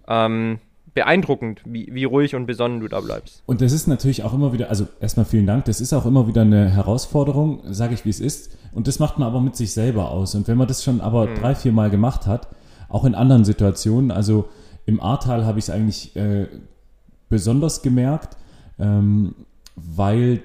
ähm, 0.09 0.59
beeindruckend, 0.95 1.63
wie, 1.65 1.89
wie 1.93 2.05
ruhig 2.05 2.35
und 2.35 2.47
besonnen 2.47 2.81
du 2.81 2.89
da 2.89 3.01
bleibst. 3.01 3.43
Und 3.47 3.61
das 3.61 3.73
ist 3.73 3.87
natürlich 3.87 4.25
auch 4.25 4.35
immer 4.35 4.53
wieder, 4.53 4.71
also 4.71 4.89
erstmal 5.01 5.27
vielen 5.27 5.47
Dank, 5.47 5.65
das 5.67 5.81
ist 5.81 5.93
auch 5.93 6.07
immer 6.07 6.27
wieder 6.27 6.43
eine 6.43 6.69
Herausforderung, 6.69 7.61
sage 7.71 7.95
ich 7.95 8.05
wie 8.05 8.11
es 8.11 8.21
ist. 8.21 8.57
Und 8.73 8.89
das 8.89 8.99
macht 8.99 9.19
man 9.19 9.29
aber 9.29 9.41
mit 9.41 9.57
sich 9.57 9.73
selber 9.73 10.11
aus. 10.11 10.35
Und 10.35 10.49
wenn 10.49 10.59
man 10.59 10.69
das 10.69 10.83
schon 10.83 11.01
aber 11.01 11.27
mhm. 11.27 11.35
drei, 11.37 11.55
vier 11.55 11.73
Mal 11.73 11.91
gemacht 11.91 12.27
hat, 12.27 12.49
auch 12.89 13.05
in 13.05 13.15
anderen 13.15 13.45
Situationen, 13.45 14.11
also 14.11 14.49
im 14.87 15.01
Ahrtal 15.01 15.45
habe 15.45 15.59
ich 15.59 15.67
es 15.67 15.71
eigentlich 15.71 16.17
äh, 16.17 16.47
besonders 17.29 17.83
gemerkt, 17.83 18.37
ähm, 18.79 19.35
weil 19.77 20.43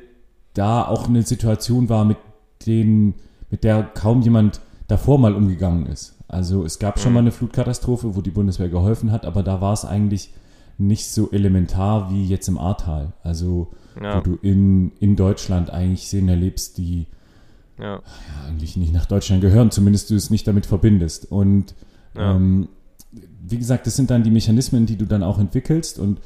da 0.54 0.86
auch 0.86 1.08
eine 1.08 1.24
Situation 1.24 1.90
war, 1.90 2.06
mit, 2.06 2.18
denen, 2.66 3.16
mit 3.50 3.64
der 3.64 3.84
kaum 3.84 4.22
jemand 4.22 4.62
davor 4.88 5.20
mal 5.20 5.34
umgegangen 5.34 5.88
ist. 5.88 6.15
Also 6.28 6.66
es 6.66 6.80
gab 6.80 7.00
schon 7.00 7.12
mhm. 7.12 7.14
mal 7.14 7.20
eine 7.22 7.32
Flutkatastrophe, 7.32 8.16
wo 8.16 8.22
die 8.22 8.32
Bundeswehr 8.32 8.70
geholfen 8.70 9.12
hat, 9.12 9.26
aber 9.26 9.44
da 9.44 9.62
war 9.62 9.74
es 9.74 9.86
eigentlich 9.86 10.34
nicht 10.78 11.10
so 11.10 11.32
elementar 11.32 12.12
wie 12.12 12.26
jetzt 12.26 12.48
im 12.48 12.58
Ahrtal. 12.58 13.14
Also 13.24 13.72
ja. 14.02 14.18
wo 14.18 14.22
du 14.22 14.38
in, 14.42 14.92
in 15.00 15.16
Deutschland 15.16 15.70
eigentlich 15.70 16.08
Szenen 16.08 16.30
erlebst, 16.30 16.78
die 16.78 17.08
ja. 17.78 17.96
Ja, 17.96 18.02
eigentlich 18.48 18.78
nicht 18.78 18.94
nach 18.94 19.06
Deutschland 19.06 19.42
gehören, 19.42 19.70
zumindest 19.70 20.10
du 20.10 20.16
es 20.16 20.30
nicht 20.30 20.48
damit 20.48 20.66
verbindest. 20.66 21.30
Und 21.30 21.76
ähm, 22.16 22.70
wie 23.48 23.58
gesagt, 23.58 23.86
das 23.86 23.96
sind 23.96 24.10
dann 24.10 24.24
die 24.24 24.32
Mechanismen, 24.32 24.86
die 24.86 24.96
du 24.96 25.06
dann 25.06 25.24
auch 25.24 25.40
entwickelst 25.40 26.00
und 26.00 26.20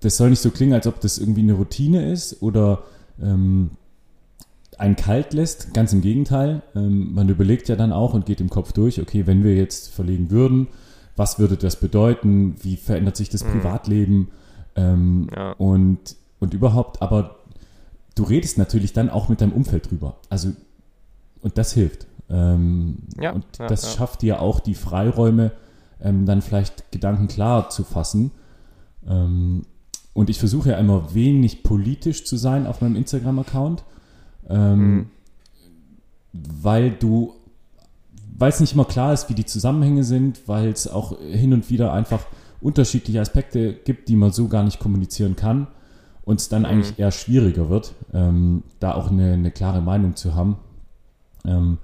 das 0.00 0.16
soll 0.16 0.30
nicht 0.30 0.40
so 0.40 0.50
klingen, 0.50 0.74
als 0.74 0.86
ob 0.86 1.00
das 1.00 1.18
irgendwie 1.18 1.42
eine 1.42 1.54
Routine 1.54 2.10
ist 2.10 2.42
oder 2.42 2.84
ähm, 3.22 3.70
einen 4.78 4.96
kalt 4.96 5.32
lässt. 5.32 5.74
Ganz 5.74 5.92
im 5.92 6.00
Gegenteil. 6.00 6.62
Ähm, 6.74 7.14
man 7.14 7.28
überlegt 7.28 7.68
ja 7.68 7.76
dann 7.76 7.92
auch 7.92 8.14
und 8.14 8.26
geht 8.26 8.40
im 8.40 8.50
Kopf 8.50 8.72
durch, 8.72 9.00
okay, 9.00 9.26
wenn 9.26 9.44
wir 9.44 9.54
jetzt 9.54 9.92
verlegen 9.92 10.30
würden, 10.30 10.68
was 11.16 11.38
würde 11.38 11.56
das 11.56 11.76
bedeuten? 11.76 12.56
Wie 12.62 12.76
verändert 12.76 13.16
sich 13.16 13.30
das 13.30 13.44
mhm. 13.44 13.52
Privatleben? 13.52 14.28
Ähm, 14.76 15.28
ja. 15.34 15.52
und, 15.52 16.16
und 16.38 16.52
überhaupt, 16.52 17.00
aber 17.00 17.36
du 18.14 18.24
redest 18.24 18.58
natürlich 18.58 18.92
dann 18.92 19.08
auch 19.08 19.30
mit 19.30 19.40
deinem 19.40 19.52
Umfeld 19.52 19.90
drüber. 19.90 20.16
Also, 20.28 20.52
und 21.40 21.56
das 21.56 21.72
hilft. 21.72 22.06
Ähm, 22.28 22.98
ja, 23.18 23.32
und 23.32 23.44
ja, 23.58 23.66
das 23.68 23.94
schafft 23.94 24.22
dir 24.22 24.42
auch 24.42 24.60
die 24.60 24.74
Freiräume, 24.74 25.52
ähm, 26.00 26.26
dann 26.26 26.42
vielleicht 26.42 26.90
Gedanken 26.92 27.28
klar 27.28 27.70
zu 27.70 27.84
fassen. 27.84 28.32
Ähm, 29.06 29.62
und 30.12 30.30
ich 30.30 30.38
versuche 30.38 30.70
ja 30.70 30.78
immer 30.78 31.14
wenig 31.14 31.62
politisch 31.62 32.24
zu 32.24 32.36
sein 32.36 32.66
auf 32.66 32.80
meinem 32.80 32.96
Instagram-Account, 32.96 33.84
ähm, 34.48 34.94
mhm. 34.94 35.06
weil 36.32 36.90
du, 36.90 37.34
weil 38.36 38.50
es 38.50 38.60
nicht 38.60 38.74
immer 38.74 38.84
klar 38.84 39.12
ist, 39.12 39.28
wie 39.28 39.34
die 39.34 39.46
Zusammenhänge 39.46 40.04
sind, 40.04 40.46
weil 40.46 40.68
es 40.68 40.88
auch 40.88 41.18
hin 41.20 41.52
und 41.52 41.70
wieder 41.70 41.92
einfach 41.92 42.24
unterschiedliche 42.60 43.20
Aspekte 43.20 43.74
gibt, 43.74 44.08
die 44.08 44.16
man 44.16 44.32
so 44.32 44.48
gar 44.48 44.64
nicht 44.64 44.78
kommunizieren 44.78 45.36
kann 45.36 45.68
und 46.24 46.40
es 46.40 46.48
dann 46.48 46.62
mhm. 46.62 46.66
eigentlich 46.66 46.98
eher 46.98 47.12
schwieriger 47.12 47.70
wird, 47.70 47.94
ähm, 48.12 48.62
da 48.80 48.94
auch 48.94 49.10
eine, 49.10 49.34
eine, 49.34 49.50
klare 49.50 49.80
Meinung 49.80 50.16
zu 50.16 50.34
haben. 50.34 50.56
Ähm, 51.44 51.78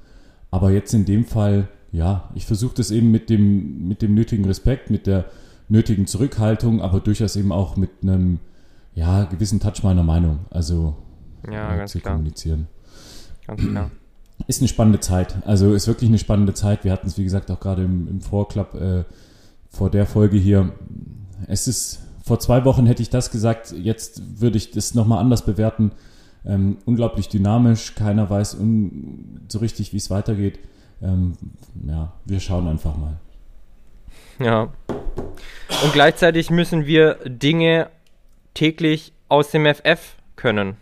aber 0.51 0.71
jetzt 0.71 0.93
in 0.93 1.05
dem 1.05 1.25
Fall, 1.25 1.69
ja, 1.93 2.29
ich 2.35 2.47
versuche 2.47 2.75
das 2.75 2.91
eben 2.91 3.11
mit 3.11 3.31
dem, 3.31 3.87
mit 3.89 4.03
dem 4.03 4.15
nötigen 4.15 4.45
Respekt, 4.45 4.91
mit 4.91 5.07
der 5.07 5.27
nötigen 5.69 6.07
Zurückhaltung, 6.07 6.83
aber 6.83 7.01
durchaus 7.01 7.37
eben 7.37 7.53
auch 7.53 7.77
mit 7.77 7.91
einem 8.03 8.41
ja, 8.95 9.25
gewissen 9.25 9.61
Touch 9.61 9.83
meiner 9.83 10.03
Meinung, 10.03 10.41
also 10.51 10.97
ja, 11.51 11.83
äh, 11.83 11.87
zu 11.87 12.01
klar. 12.01 12.15
kommunizieren. 12.15 12.69
Ganz 13.47 13.61
klar. 13.61 13.91
Ist 14.49 14.61
eine 14.61 14.69
spannende 14.69 14.99
Zeit. 14.99 15.37
Also 15.47 15.73
ist 15.73 15.87
wirklich 15.87 16.11
eine 16.11 16.19
spannende 16.19 16.53
Zeit. 16.53 16.83
Wir 16.83 16.91
hatten 16.91 17.07
es, 17.07 17.17
wie 17.17 17.23
gesagt, 17.23 17.49
auch 17.53 17.61
gerade 17.61 17.85
im, 17.85 18.09
im 18.09 18.21
Vorclub 18.21 18.75
äh, 18.75 19.05
vor 19.71 19.89
der 19.89 20.05
Folge 20.05 20.37
hier. 20.37 20.73
Es 21.47 21.69
ist, 21.69 22.01
vor 22.25 22.41
zwei 22.41 22.65
Wochen 22.65 22.87
hätte 22.87 23.03
ich 23.03 23.11
das 23.11 23.31
gesagt, 23.31 23.71
jetzt 23.71 24.41
würde 24.41 24.57
ich 24.57 24.73
das 24.73 24.95
nochmal 24.95 25.21
anders 25.21 25.45
bewerten. 25.45 25.93
Ähm, 26.45 26.79
unglaublich 26.87 27.29
dynamisch, 27.29 27.95
keiner 27.95 28.29
weiß 28.29 28.57
un 28.57 29.47
so 29.49 29.61
richtig, 29.61 29.93
wie 29.93 29.99
es 29.99 30.11
weitergeht. 30.11 30.59
Ähm, 31.01 31.35
ja, 31.87 32.13
wir 32.25 32.41
schauen 32.41 32.67
einfach 32.67 32.97
mal. 32.97 33.21
Ja. 34.41 34.73
Und 34.89 35.93
gleichzeitig 35.93 36.51
müssen 36.51 36.87
wir 36.87 37.15
Dinge 37.27 37.91
täglich 38.55 39.13
aus 39.29 39.51
dem 39.51 39.67
FF 39.67 40.17
können. 40.37 40.77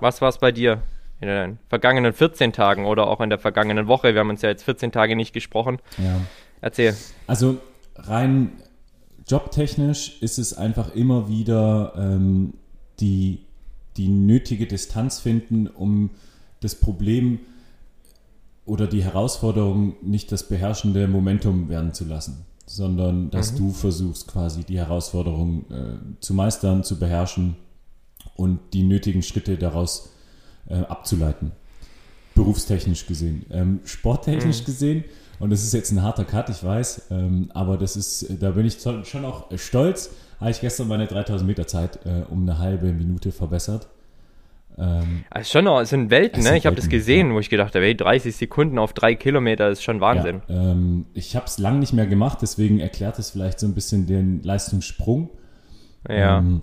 Was 0.00 0.20
war 0.20 0.28
es 0.28 0.38
bei 0.38 0.52
dir 0.52 0.82
in 1.20 1.28
den 1.28 1.58
vergangenen 1.68 2.12
14 2.12 2.52
Tagen 2.52 2.84
oder 2.86 3.06
auch 3.06 3.20
in 3.20 3.30
der 3.30 3.38
vergangenen 3.38 3.86
Woche? 3.86 4.14
Wir 4.14 4.20
haben 4.20 4.30
uns 4.30 4.42
ja 4.42 4.48
jetzt 4.48 4.64
14 4.64 4.92
Tage 4.92 5.16
nicht 5.16 5.32
gesprochen. 5.32 5.78
Ja. 5.98 6.20
Erzähl. 6.60 6.96
Also 7.26 7.58
rein 7.96 8.52
jobtechnisch 9.26 10.20
ist 10.22 10.38
es 10.38 10.54
einfach 10.54 10.94
immer 10.94 11.28
wieder 11.28 11.92
ähm, 11.96 12.54
die, 13.00 13.44
die 13.96 14.08
nötige 14.08 14.66
Distanz 14.66 15.18
finden, 15.20 15.66
um 15.66 16.10
das 16.60 16.74
Problem 16.74 17.40
oder 18.64 18.86
die 18.86 19.04
Herausforderung 19.04 19.96
nicht 20.02 20.32
das 20.32 20.48
beherrschende 20.48 21.08
Momentum 21.08 21.68
werden 21.68 21.92
zu 21.92 22.04
lassen 22.04 22.46
sondern 22.66 23.30
dass 23.30 23.52
mhm. 23.52 23.58
du 23.58 23.72
versuchst 23.72 24.26
quasi 24.26 24.64
die 24.64 24.78
Herausforderung 24.78 25.64
äh, 25.70 26.20
zu 26.20 26.34
meistern, 26.34 26.82
zu 26.82 26.98
beherrschen 26.98 27.56
und 28.36 28.60
die 28.72 28.82
nötigen 28.82 29.22
Schritte 29.22 29.56
daraus 29.56 30.12
äh, 30.68 30.74
abzuleiten. 30.74 31.52
Berufstechnisch 32.34 33.06
gesehen. 33.06 33.46
Ähm, 33.50 33.80
sporttechnisch 33.84 34.60
mhm. 34.60 34.64
gesehen, 34.64 35.04
und 35.38 35.50
das 35.50 35.62
ist 35.62 35.74
jetzt 35.74 35.92
ein 35.92 36.02
harter 36.02 36.24
Cut, 36.24 36.48
ich 36.48 36.64
weiß, 36.64 37.08
ähm, 37.10 37.50
aber 37.52 37.76
das 37.76 37.96
ist, 37.96 38.42
da 38.42 38.52
bin 38.52 38.66
ich 38.66 38.78
schon 38.80 39.24
auch 39.24 39.46
stolz, 39.56 40.10
habe 40.40 40.50
ich 40.50 40.60
gestern 40.60 40.88
meine 40.88 41.06
3000 41.06 41.46
Meter 41.46 41.66
Zeit 41.66 42.00
äh, 42.06 42.22
um 42.30 42.42
eine 42.42 42.58
halbe 42.58 42.92
Minute 42.92 43.32
verbessert. 43.32 43.88
Ähm, 44.78 45.24
also 45.30 45.50
schon 45.50 45.64
noch, 45.64 45.80
es 45.80 45.90
sind 45.90 46.10
Welten, 46.10 46.42
ne? 46.42 46.56
Ich 46.56 46.66
habe 46.66 46.76
das 46.76 46.88
gesehen, 46.88 47.28
ja. 47.28 47.34
wo 47.34 47.40
ich 47.40 47.50
gedacht 47.50 47.74
habe, 47.74 47.84
hey, 47.84 47.96
30 47.96 48.34
Sekunden 48.34 48.78
auf 48.78 48.92
drei 48.92 49.14
Kilometer 49.14 49.68
ist 49.70 49.82
schon 49.82 50.00
Wahnsinn. 50.00 50.42
Ja, 50.48 50.72
ähm, 50.72 51.06
ich 51.14 51.36
habe 51.36 51.46
es 51.46 51.58
lang 51.58 51.78
nicht 51.78 51.92
mehr 51.92 52.06
gemacht, 52.06 52.38
deswegen 52.42 52.80
erklärt 52.80 53.18
es 53.18 53.30
vielleicht 53.30 53.58
so 53.58 53.66
ein 53.66 53.74
bisschen 53.74 54.06
den 54.06 54.42
Leistungssprung. 54.42 55.30
Ja. 56.08 56.38
Ähm, 56.38 56.62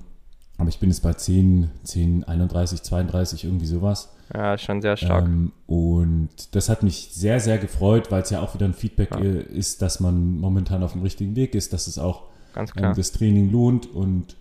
aber 0.63 0.69
ich 0.69 0.79
bin 0.79 0.89
jetzt 0.89 1.01
bei 1.01 1.11
10, 1.11 1.69
10, 1.83 2.23
31, 2.23 2.83
32, 2.83 3.43
irgendwie 3.43 3.65
sowas. 3.65 4.15
Ja, 4.33 4.57
schon 4.57 4.81
sehr 4.81 4.95
stark. 4.95 5.25
Ähm, 5.25 5.51
und 5.67 6.29
das 6.55 6.69
hat 6.69 6.83
mich 6.83 7.09
sehr, 7.11 7.41
sehr 7.41 7.57
gefreut, 7.57 8.11
weil 8.11 8.21
es 8.21 8.29
ja 8.29 8.39
auch 8.39 8.53
wieder 8.53 8.65
ein 8.65 8.73
Feedback 8.73 9.09
ja. 9.11 9.19
ist, 9.19 9.81
dass 9.81 9.99
man 9.99 10.37
momentan 10.39 10.81
auf 10.81 10.93
dem 10.93 11.01
richtigen 11.01 11.35
Weg 11.35 11.53
ist, 11.53 11.73
dass 11.73 11.87
es 11.87 11.99
auch 11.99 12.23
ähm, 12.55 12.93
das 12.95 13.11
Training 13.11 13.51
lohnt 13.51 13.93
und 13.93 14.37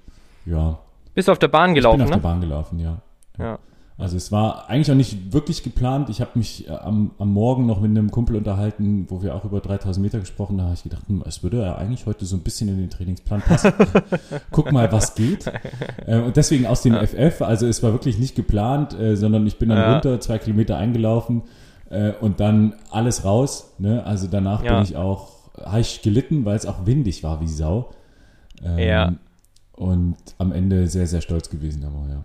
ja. 0.47 0.79
Bist 1.13 1.27
du 1.27 1.33
auf 1.33 1.41
der 1.41 1.49
Bahn 1.49 1.75
gelaufen? 1.75 2.03
Ich 2.03 2.07
bin 2.07 2.15
auf 2.15 2.17
ne? 2.17 2.23
der 2.23 2.29
Bahn 2.29 2.41
gelaufen, 2.41 2.79
ja. 2.79 3.03
Ja. 3.37 3.59
Also 4.03 4.17
es 4.17 4.33
war 4.33 4.69
eigentlich 4.69 4.91
auch 4.91 4.97
nicht 4.97 5.33
wirklich 5.33 5.63
geplant. 5.63 6.09
Ich 6.11 6.21
habe 6.21 6.33
mich 6.35 6.69
äh, 6.69 6.73
am, 6.73 7.13
am 7.21 7.33
Morgen 7.33 7.67
noch 7.67 7.81
mit 7.81 7.91
einem 7.91 8.11
Kumpel 8.11 8.35
unterhalten, 8.35 9.07
wo 9.09 9.23
wir 9.23 9.37
auch 9.37 9.45
über 9.45 9.61
3000 9.61 10.05
Meter 10.05 10.19
gesprochen 10.19 10.55
haben. 10.55 10.59
Da 10.59 10.65
habe 10.65 10.75
ich 10.75 10.83
gedacht, 10.83 11.07
hm, 11.07 11.23
es 11.25 11.45
würde 11.45 11.63
ja 11.63 11.77
eigentlich 11.77 12.05
heute 12.07 12.25
so 12.25 12.35
ein 12.35 12.43
bisschen 12.43 12.69
in 12.69 12.79
den 12.79 12.91
Trainingsplan 12.91 13.43
passen. 13.43 13.73
Guck 14.51 14.73
mal, 14.73 14.91
was 14.91 15.15
geht. 15.15 15.47
Äh, 16.05 16.19
und 16.19 16.37
deswegen 16.37 16.67
aus 16.67 16.83
dem 16.83 16.95
ja. 16.95 17.07
FF, 17.07 17.43
also 17.43 17.69
es 17.69 17.81
war 17.85 17.93
wirklich 17.93 18.19
nicht 18.19 18.35
geplant, 18.35 18.99
äh, 18.99 19.17
sondern 19.17 19.47
ich 19.47 19.59
bin 19.59 19.69
dann 19.69 19.79
ja. 19.79 19.93
runter, 19.93 20.19
zwei 20.21 20.39
Kilometer 20.39 20.77
eingelaufen 20.77 21.43
und 22.23 22.41
dann 22.41 22.75
alles 22.91 23.27
raus. 23.27 23.75
Ne? 23.79 24.03
Also 24.07 24.27
danach 24.27 24.65
ja. 24.65 24.77
bin 24.77 24.83
ich 24.83 24.97
auch, 24.97 25.51
habe 25.63 25.81
ich 25.81 26.01
gelitten, 26.01 26.47
weil 26.47 26.57
es 26.57 26.65
auch 26.65 26.87
windig 26.87 27.23
war 27.23 27.43
wie 27.43 27.49
Sau. 27.49 27.91
Ähm, 28.65 28.79
ja. 28.79 29.13
Und 29.73 30.17
am 30.39 30.53
Ende 30.53 30.87
sehr, 30.87 31.07
sehr 31.07 31.21
stolz 31.21 31.51
gewesen, 31.51 31.85
aber 31.85 32.09
ja. 32.09 32.25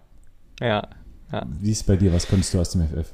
Ja, 0.65 0.87
ja. 1.31 1.45
Wie 1.59 1.71
ist 1.71 1.81
es 1.81 1.83
bei 1.83 1.95
dir? 1.95 2.13
Was 2.13 2.27
konntest 2.27 2.53
du 2.53 2.59
aus 2.59 2.71
dem 2.71 2.87
FF? 2.87 3.13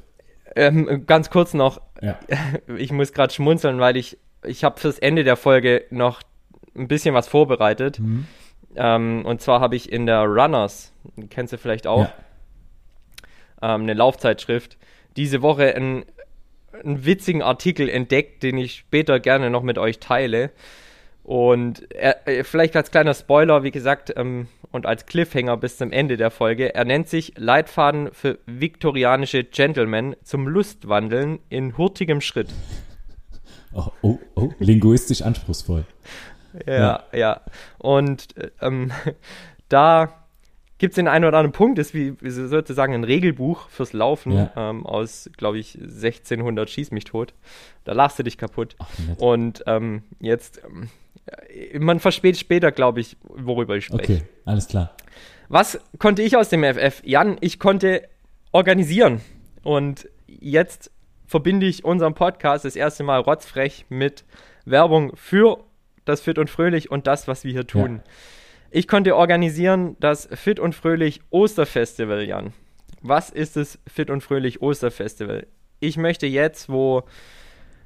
Ähm, 0.56 1.04
ganz 1.06 1.30
kurz 1.30 1.54
noch. 1.54 1.80
Ja. 2.00 2.18
Ich 2.76 2.92
muss 2.92 3.12
gerade 3.12 3.32
schmunzeln, 3.32 3.80
weil 3.80 3.96
ich, 3.96 4.18
ich 4.44 4.64
habe 4.64 4.78
fürs 4.80 4.98
Ende 4.98 5.24
der 5.24 5.36
Folge 5.36 5.84
noch 5.90 6.22
ein 6.76 6.88
bisschen 6.88 7.14
was 7.14 7.28
vorbereitet. 7.28 7.98
Mhm. 8.00 8.26
Ähm, 8.76 9.24
und 9.24 9.40
zwar 9.40 9.60
habe 9.60 9.76
ich 9.76 9.92
in 9.92 10.06
der 10.06 10.22
Runners, 10.24 10.92
kennst 11.30 11.52
du 11.52 11.58
vielleicht 11.58 11.86
auch, 11.86 12.08
ja. 13.60 13.74
ähm, 13.74 13.82
eine 13.82 13.94
Laufzeitschrift, 13.94 14.76
diese 15.16 15.42
Woche 15.42 15.74
einen, 15.74 16.04
einen 16.82 17.04
witzigen 17.04 17.42
Artikel 17.42 17.88
entdeckt, 17.88 18.42
den 18.42 18.58
ich 18.58 18.74
später 18.74 19.20
gerne 19.20 19.50
noch 19.50 19.62
mit 19.62 19.78
euch 19.78 20.00
teile. 20.00 20.50
Und 21.22 21.90
er, 21.92 22.26
äh, 22.28 22.44
vielleicht 22.44 22.76
als 22.76 22.90
kleiner 22.90 23.14
Spoiler, 23.14 23.62
wie 23.62 23.70
gesagt, 23.70 24.12
ähm, 24.16 24.48
und 24.74 24.86
als 24.86 25.06
Cliffhanger 25.06 25.56
bis 25.56 25.78
zum 25.78 25.92
Ende 25.92 26.16
der 26.16 26.32
Folge, 26.32 26.74
er 26.74 26.84
nennt 26.84 27.08
sich 27.08 27.34
Leitfaden 27.36 28.12
für 28.12 28.40
viktorianische 28.46 29.44
Gentlemen 29.44 30.16
zum 30.24 30.48
Lustwandeln 30.48 31.38
in 31.48 31.78
hurtigem 31.78 32.20
Schritt. 32.20 32.52
Oh, 33.72 33.86
oh, 34.02 34.18
oh 34.34 34.50
linguistisch 34.58 35.22
anspruchsvoll. 35.22 35.84
ja, 36.66 36.74
ja, 36.74 37.02
ja. 37.12 37.40
Und 37.78 38.34
ähm, 38.60 38.90
da 39.68 40.12
gibt 40.78 40.92
es 40.92 40.96
den 40.96 41.06
einen 41.06 41.24
oder 41.24 41.38
anderen 41.38 41.52
Punkt, 41.52 41.78
ist 41.78 41.94
wie, 41.94 42.20
wie 42.20 42.30
sozusagen 42.30 42.94
ein 42.94 43.04
Regelbuch 43.04 43.68
fürs 43.68 43.92
Laufen 43.92 44.32
ja. 44.32 44.52
ähm, 44.56 44.84
aus, 44.86 45.30
glaube 45.36 45.58
ich, 45.58 45.76
1600 45.76 46.68
Schieß 46.68 46.90
mich 46.90 47.04
tot. 47.04 47.32
Da 47.84 47.92
lachst 47.92 48.18
du 48.18 48.24
dich 48.24 48.38
kaputt. 48.38 48.74
Ach, 48.80 48.88
und 49.18 49.62
ähm, 49.68 50.02
jetzt 50.18 50.62
ähm, 50.64 50.88
man 51.78 52.00
versteht 52.00 52.36
später, 52.36 52.72
glaube 52.72 53.00
ich, 53.00 53.16
worüber 53.22 53.76
ich 53.76 53.86
spreche. 53.86 54.14
Okay, 54.14 54.22
alles 54.44 54.68
klar. 54.68 54.96
Was 55.48 55.78
konnte 55.98 56.22
ich 56.22 56.36
aus 56.36 56.48
dem 56.48 56.64
FF? 56.64 57.02
Jan, 57.04 57.36
ich 57.40 57.58
konnte 57.58 58.08
organisieren. 58.52 59.20
Und 59.62 60.08
jetzt 60.26 60.90
verbinde 61.26 61.66
ich 61.66 61.84
unseren 61.84 62.14
Podcast 62.14 62.64
das 62.64 62.76
erste 62.76 63.02
Mal 63.02 63.20
rotzfrech 63.20 63.86
mit 63.88 64.24
Werbung 64.64 65.12
für 65.16 65.64
das 66.04 66.20
Fit 66.20 66.38
und 66.38 66.50
Fröhlich 66.50 66.90
und 66.90 67.06
das, 67.06 67.28
was 67.28 67.44
wir 67.44 67.52
hier 67.52 67.66
tun. 67.66 67.96
Ja. 68.04 68.12
Ich 68.70 68.88
konnte 68.88 69.16
organisieren 69.16 69.96
das 70.00 70.28
Fit 70.32 70.60
und 70.60 70.74
Fröhlich 70.74 71.20
Osterfestival, 71.30 72.24
Jan. 72.24 72.52
Was 73.00 73.30
ist 73.30 73.56
das 73.56 73.78
Fit 73.86 74.10
und 74.10 74.22
Fröhlich 74.22 74.62
Osterfestival? 74.62 75.46
Ich 75.80 75.96
möchte 75.96 76.26
jetzt, 76.26 76.68
wo 76.68 77.04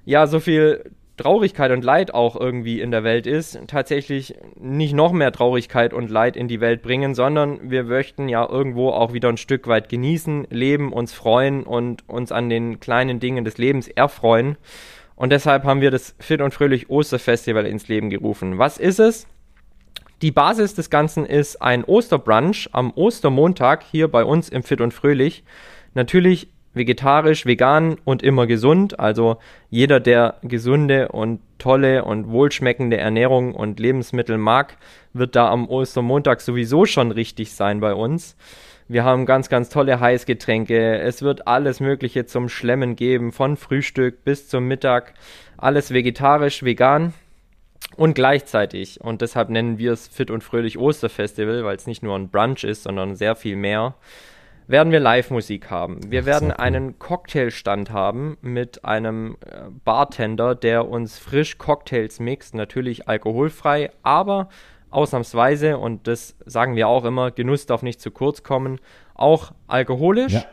ja 0.05 0.27
so 0.27 0.41
viel 0.41 0.91
Traurigkeit 1.19 1.71
und 1.71 1.85
Leid 1.85 2.15
auch 2.15 2.35
irgendwie 2.35 2.81
in 2.81 2.91
der 2.91 3.05
Welt 3.05 3.27
ist, 3.27 3.61
tatsächlich 3.67 4.35
nicht 4.59 4.95
noch 4.95 5.13
mehr 5.13 5.33
Traurigkeit 5.33 5.93
und 5.93 6.11
Leid 6.11 6.37
in 6.37 6.49
die 6.49 6.61
Welt 6.61 6.81
bringen, 6.81 7.15
sondern 7.15 7.71
wir 7.71 7.85
möchten 7.85 8.29
ja 8.29 8.49
irgendwo 8.49 8.89
auch 8.91 9.13
wieder 9.13 9.29
ein 9.29 9.37
Stück 9.37 9.67
weit 9.67 9.91
genießen, 9.91 10.47
leben, 10.51 10.93
uns 10.93 11.13
freuen 11.13 11.65
und 11.65 12.09
uns 12.09 12.33
an 12.33 12.49
den 12.49 12.81
kleinen 12.81 13.21
Dingen 13.21 13.45
des 13.45 13.59
Lebens 13.59 13.89
erfreuen. 13.89 14.57
Und 15.15 15.31
deshalb 15.31 15.65
haben 15.65 15.81
wir 15.81 15.91
das 15.91 16.15
Fit 16.19 16.41
und 16.41 16.55
Fröhlich 16.55 16.89
Osterfestival 16.89 17.67
ins 17.67 17.89
Leben 17.89 18.09
gerufen. 18.09 18.57
Was 18.57 18.79
ist 18.79 19.01
es? 19.01 19.27
Die 20.23 20.33
Basis 20.33 20.75
des 20.75 20.91
Ganzen 20.91 21.27
ist 21.27 21.63
ein 21.63 21.85
Osterbrunch 21.85 22.71
am 22.73 22.93
Ostermontag 22.93 23.85
hier 23.85 24.09
bei 24.09 24.25
uns 24.25 24.49
im 24.49 24.63
Fit 24.63 24.81
und 24.81 24.95
Fröhlich. 24.95 25.45
Natürlich 25.95 26.49
vegetarisch, 26.79 27.45
vegan 27.45 27.99
und 28.05 28.23
immer 28.23 28.47
gesund. 28.47 28.99
Also 28.99 29.37
jeder, 29.69 30.01
der 30.01 30.37
gesunde 30.43 31.09
und 31.09 31.41
tolle 31.59 32.05
und 32.05 32.31
wohlschmeckende 32.31 32.97
Ernährung 32.97 33.55
und 33.55 33.79
Lebensmittel 33.79 34.39
mag, 34.39 34.77
wird 35.13 35.37
da 35.37 35.51
am 35.51 35.69
Ostermontag 35.69 36.41
sowieso 36.41 36.87
schon 36.87 37.11
richtig 37.11 37.53
sein 37.53 37.81
bei 37.81 37.93
uns. 37.93 38.37
Wir 38.91 39.05
haben 39.05 39.27
ganz, 39.27 39.51
ganz 39.51 39.69
tolle 39.69 40.01
Heißgetränke. 40.01 40.99
Es 41.01 41.21
wird 41.21 41.47
alles 41.47 41.81
Mögliche 41.81 42.25
zum 42.25 42.49
Schlemmen 42.49 42.97
geben, 42.97 43.33
von 43.33 43.59
Frühstück 43.59 44.25
bis 44.25 44.49
zum 44.49 44.67
Mittag. 44.67 45.13
Alles 45.59 45.93
vegetarisch, 45.93 46.63
vegan. 46.63 47.13
Und 47.97 48.15
gleichzeitig, 48.15 49.01
und 49.01 49.23
deshalb 49.23 49.51
nennen 49.51 49.79
wir 49.79 49.93
es 49.93 50.09
Fit 50.09 50.31
und 50.31 50.43
Fröhlich 50.43 50.79
Osterfestival, 50.79 51.65
weil 51.65 51.77
es 51.77 51.87
nicht 51.87 52.03
nur 52.03 52.17
ein 52.17 52.31
Brunch 52.31 52.65
ist, 52.65 52.85
sondern 52.85 53.17
sehr 53.17 53.35
viel 53.37 53.57
mehr, 53.57 53.95
werden 54.69 54.93
wir 54.93 55.01
Live-Musik 55.01 55.71
haben. 55.71 55.99
Wir 56.09 56.27
werden 56.27 56.53
einen 56.53 56.99
Cocktailstand 56.99 57.91
haben 57.91 58.37
mit 58.43 58.85
einem 58.85 59.37
äh, 59.45 59.63
Bartender, 59.85 60.55
der 60.55 60.89
uns 60.89 61.19
frisch 61.19 61.59
Cocktails 61.59 62.21
mixt, 62.21 62.55
natürlich 62.55 63.09
alkoholfrei, 63.09 63.91
aber 64.03 64.51
ausnahmsweise, 64.91 65.79
und 65.79 66.07
das 66.07 66.37
sagen 66.47 66.77
wir 66.77 66.87
auch 66.87 67.05
immer, 67.05 67.31
Genuss 67.31 67.67
darf 67.67 67.83
nicht 67.83 68.01
zu 68.01 68.11
kurz 68.11 68.43
kommen, 68.43 68.79
auch 69.15 69.53
alkoholisch. 69.67 70.35
Ja. 70.35 70.45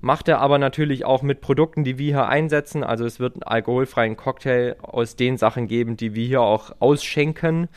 Macht 0.00 0.28
er 0.28 0.38
aber 0.40 0.58
natürlich 0.58 1.04
auch 1.04 1.22
mit 1.22 1.40
Produkten, 1.40 1.82
die 1.82 1.98
wir 1.98 2.14
hier 2.14 2.28
einsetzen. 2.28 2.84
Also 2.84 3.04
es 3.04 3.18
wird 3.18 3.34
einen 3.34 3.42
alkoholfreien 3.42 4.16
Cocktail 4.16 4.76
aus 4.80 5.16
den 5.16 5.36
Sachen 5.36 5.66
geben, 5.66 5.96
die 5.96 6.14
wir 6.14 6.24
hier 6.24 6.40
auch 6.40 6.70
ausschenken. 6.78 7.68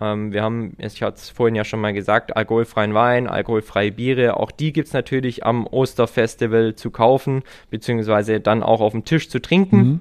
Ähm, 0.00 0.32
wir 0.32 0.42
haben, 0.42 0.76
ich 0.78 1.02
hatte 1.02 1.16
es 1.16 1.30
vorhin 1.30 1.54
ja 1.54 1.64
schon 1.64 1.80
mal 1.80 1.92
gesagt, 1.92 2.36
alkoholfreien 2.36 2.94
Wein, 2.94 3.26
alkoholfreie 3.26 3.92
Biere. 3.92 4.36
Auch 4.36 4.50
die 4.50 4.72
gibt 4.72 4.88
es 4.88 4.94
natürlich 4.94 5.44
am 5.44 5.66
Osterfestival 5.66 6.74
zu 6.74 6.90
kaufen, 6.90 7.42
beziehungsweise 7.70 8.40
dann 8.40 8.62
auch 8.62 8.80
auf 8.80 8.92
dem 8.92 9.04
Tisch 9.04 9.28
zu 9.28 9.40
trinken. 9.40 9.76
Mhm. 9.76 10.00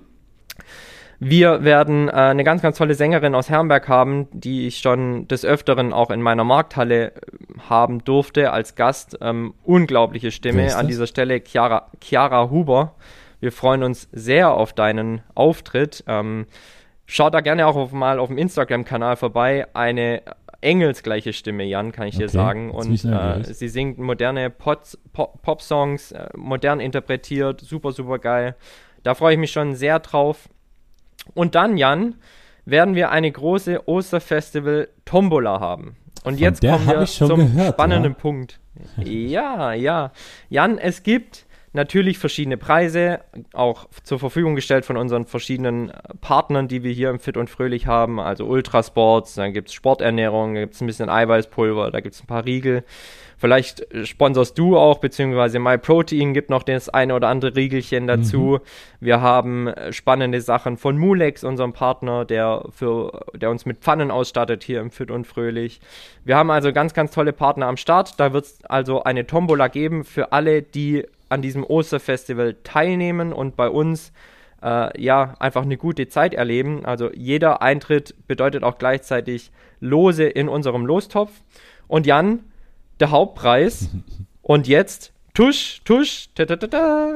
Wir 1.21 1.65
werden 1.65 2.07
äh, 2.07 2.11
eine 2.11 2.45
ganz, 2.45 2.61
ganz 2.61 2.77
tolle 2.77 2.95
Sängerin 2.95 3.35
aus 3.35 3.49
Herrenberg 3.49 3.89
haben, 3.89 4.27
die 4.31 4.67
ich 4.67 4.77
schon 4.77 5.27
des 5.27 5.43
Öfteren 5.43 5.91
auch 5.91 6.11
in 6.11 6.21
meiner 6.21 6.45
Markthalle 6.45 7.07
äh, 7.07 7.11
haben 7.67 8.03
durfte 8.05 8.53
als 8.53 8.75
Gast. 8.75 9.17
Ähm, 9.19 9.53
unglaubliche 9.65 10.31
Stimme. 10.31 10.75
An 10.77 10.87
dieser 10.87 11.07
Stelle 11.07 11.41
Chiara, 11.45 11.91
Chiara 12.01 12.49
Huber. 12.49 12.95
Wir 13.41 13.51
freuen 13.51 13.83
uns 13.83 14.07
sehr 14.13 14.51
auf 14.51 14.71
deinen 14.71 15.21
Auftritt. 15.35 16.05
Ähm, 16.07 16.45
schaut 17.09 17.33
da 17.33 17.41
gerne 17.41 17.67
auch 17.67 17.75
auf, 17.75 17.91
mal 17.91 18.19
auf 18.19 18.27
dem 18.29 18.37
Instagram-Kanal 18.37 19.17
vorbei. 19.17 19.67
Eine 19.73 20.21
engelsgleiche 20.61 21.33
Stimme, 21.33 21.63
Jan, 21.63 21.91
kann 21.91 22.07
ich 22.07 22.15
okay, 22.15 22.25
dir 22.25 22.29
sagen. 22.29 22.71
Und 22.71 23.03
äh, 23.03 23.43
sie 23.43 23.67
singt 23.67 23.97
moderne 23.97 24.49
Pop-Songs, 24.49 26.11
äh, 26.11 26.29
modern 26.35 26.79
interpretiert, 26.79 27.61
super, 27.61 27.91
super 27.91 28.19
geil. 28.19 28.55
Da 29.03 29.15
freue 29.15 29.33
ich 29.33 29.39
mich 29.39 29.51
schon 29.51 29.75
sehr 29.75 29.99
drauf. 29.99 30.49
Und 31.33 31.55
dann, 31.55 31.77
Jan, 31.77 32.15
werden 32.65 32.95
wir 32.95 33.09
eine 33.09 33.31
große 33.31 33.87
Osterfestival 33.87 34.89
Tombola 35.05 35.59
haben. 35.59 35.95
Und 36.23 36.33
Von 36.33 36.37
jetzt 36.37 36.61
kommen 36.61 36.87
wir 36.87 37.05
zum 37.05 37.55
gehört, 37.55 37.73
spannenden 37.73 38.13
ja. 38.13 38.19
Punkt. 38.19 38.59
Ja, 38.97 39.73
ja. 39.73 40.11
Jan, 40.49 40.77
es 40.77 41.03
gibt 41.03 41.45
natürlich 41.73 42.17
verschiedene 42.17 42.57
Preise, 42.57 43.21
auch 43.53 43.87
zur 44.03 44.19
Verfügung 44.19 44.55
gestellt 44.55 44.85
von 44.85 44.97
unseren 44.97 45.25
verschiedenen 45.25 45.91
Partnern, 46.21 46.67
die 46.67 46.83
wir 46.83 46.91
hier 46.91 47.09
im 47.09 47.19
Fit 47.19 47.37
und 47.37 47.49
Fröhlich 47.49 47.87
haben. 47.87 48.19
Also 48.19 48.45
Ultrasports, 48.45 49.35
dann 49.35 49.53
gibt 49.53 49.69
es 49.69 49.73
Sporternährung, 49.73 50.55
da 50.55 50.61
gibt 50.61 50.73
es 50.73 50.81
ein 50.81 50.87
bisschen 50.87 51.09
Eiweißpulver, 51.09 51.91
da 51.91 51.99
gibt 51.99 52.15
es 52.15 52.21
ein 52.21 52.27
paar 52.27 52.45
Riegel. 52.45 52.83
Vielleicht 53.39 53.93
äh, 53.93 54.05
sponsorst 54.05 54.57
du 54.57 54.77
auch, 54.77 54.99
beziehungsweise 54.99 55.59
MyProtein 55.59 56.33
gibt 56.33 56.49
noch 56.49 56.63
das 56.63 56.89
eine 56.89 57.15
oder 57.15 57.29
andere 57.29 57.55
Riegelchen 57.55 58.05
dazu. 58.05 58.59
Mhm. 58.59 58.59
Wir 58.99 59.21
haben 59.21 59.67
äh, 59.67 59.93
spannende 59.93 60.41
Sachen 60.41 60.75
von 60.75 60.97
Mulex, 60.97 61.45
unserem 61.45 61.71
Partner, 61.71 62.25
der, 62.25 62.65
für, 62.69 63.27
der 63.33 63.49
uns 63.49 63.65
mit 63.65 63.77
Pfannen 63.79 64.11
ausstattet 64.11 64.63
hier 64.63 64.81
im 64.81 64.91
Fit 64.91 65.09
und 65.09 65.25
Fröhlich. 65.25 65.79
Wir 66.25 66.35
haben 66.35 66.51
also 66.51 66.73
ganz, 66.73 66.93
ganz 66.93 67.11
tolle 67.11 67.31
Partner 67.31 67.67
am 67.67 67.77
Start. 67.77 68.19
Da 68.19 68.33
wird 68.33 68.45
es 68.45 68.65
also 68.65 69.03
eine 69.03 69.25
Tombola 69.25 69.69
geben 69.69 70.03
für 70.03 70.33
alle, 70.33 70.61
die 70.61 71.05
an 71.29 71.41
diesem 71.41 71.63
Osterfestival 71.63 72.55
teilnehmen 72.63 73.33
und 73.33 73.55
bei 73.55 73.69
uns 73.69 74.11
äh, 74.61 75.01
ja 75.01 75.35
einfach 75.39 75.63
eine 75.63 75.77
gute 75.77 76.07
Zeit 76.07 76.33
erleben. 76.33 76.85
Also 76.85 77.11
jeder 77.13 77.61
Eintritt 77.61 78.15
bedeutet 78.27 78.63
auch 78.63 78.77
gleichzeitig 78.77 79.51
Lose 79.79 80.25
in 80.25 80.49
unserem 80.49 80.85
Lostopf. 80.85 81.31
Und 81.87 82.05
Jan, 82.05 82.43
der 82.99 83.11
Hauptpreis. 83.11 83.89
Und 84.41 84.67
jetzt, 84.67 85.13
tusch, 85.35 85.81
tusch, 85.85 86.29
ta, 86.33 86.45
ta, 86.45 86.55
ta, 86.55 86.67
ta, 86.67 87.13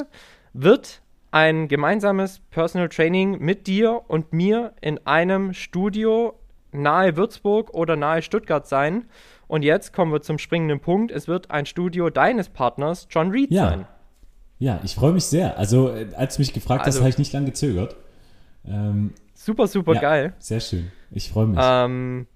wird 0.52 1.02
ein 1.32 1.66
gemeinsames 1.66 2.38
Personal 2.52 2.88
Training 2.88 3.40
mit 3.40 3.66
dir 3.66 4.02
und 4.06 4.32
mir 4.32 4.72
in 4.80 5.04
einem 5.04 5.52
Studio 5.52 6.38
nahe 6.70 7.16
Würzburg 7.16 7.74
oder 7.74 7.96
nahe 7.96 8.22
Stuttgart 8.22 8.68
sein. 8.68 9.06
Und 9.48 9.64
jetzt 9.64 9.92
kommen 9.92 10.12
wir 10.12 10.22
zum 10.22 10.38
springenden 10.38 10.78
Punkt. 10.78 11.10
Es 11.10 11.26
wird 11.26 11.50
ein 11.50 11.66
Studio 11.66 12.08
deines 12.08 12.50
Partners, 12.50 13.08
John 13.10 13.32
Reed, 13.32 13.50
ja. 13.50 13.70
sein. 13.70 13.86
Ja, 14.58 14.80
ich 14.84 14.94
freue 14.94 15.12
mich 15.12 15.24
sehr. 15.24 15.58
Also, 15.58 15.90
äh, 15.90 16.08
als 16.16 16.36
du 16.36 16.42
mich 16.42 16.52
gefragt 16.52 16.84
also, 16.84 16.98
hast, 16.98 17.02
habe 17.02 17.10
ich 17.10 17.18
nicht 17.18 17.32
lange 17.32 17.46
gezögert. 17.46 17.96
Ähm, 18.66 19.12
super, 19.34 19.66
super 19.66 19.94
ja, 19.94 20.00
geil. 20.00 20.34
Sehr 20.38 20.60
schön. 20.60 20.90
Ich 21.10 21.30
freue 21.30 21.46
mich. 21.46 21.58
Ähm, 21.60 22.26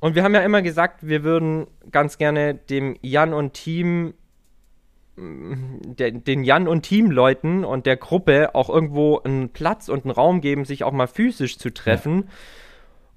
und 0.00 0.14
wir 0.14 0.24
haben 0.24 0.34
ja 0.34 0.40
immer 0.40 0.62
gesagt, 0.62 1.06
wir 1.06 1.22
würden 1.22 1.66
ganz 1.90 2.18
gerne 2.18 2.54
dem 2.54 2.96
Jan 3.02 3.34
und 3.34 3.52
Team, 3.52 4.14
den 5.16 6.44
Jan 6.44 6.66
und 6.66 6.82
Team-Leuten 6.82 7.64
und 7.64 7.84
der 7.84 7.96
Gruppe 7.98 8.54
auch 8.54 8.70
irgendwo 8.70 9.18
einen 9.18 9.50
Platz 9.50 9.90
und 9.90 10.04
einen 10.04 10.12
Raum 10.12 10.40
geben, 10.40 10.64
sich 10.64 10.84
auch 10.84 10.92
mal 10.92 11.06
physisch 11.06 11.58
zu 11.58 11.70
treffen. 11.70 12.22
Ja. 12.22 12.28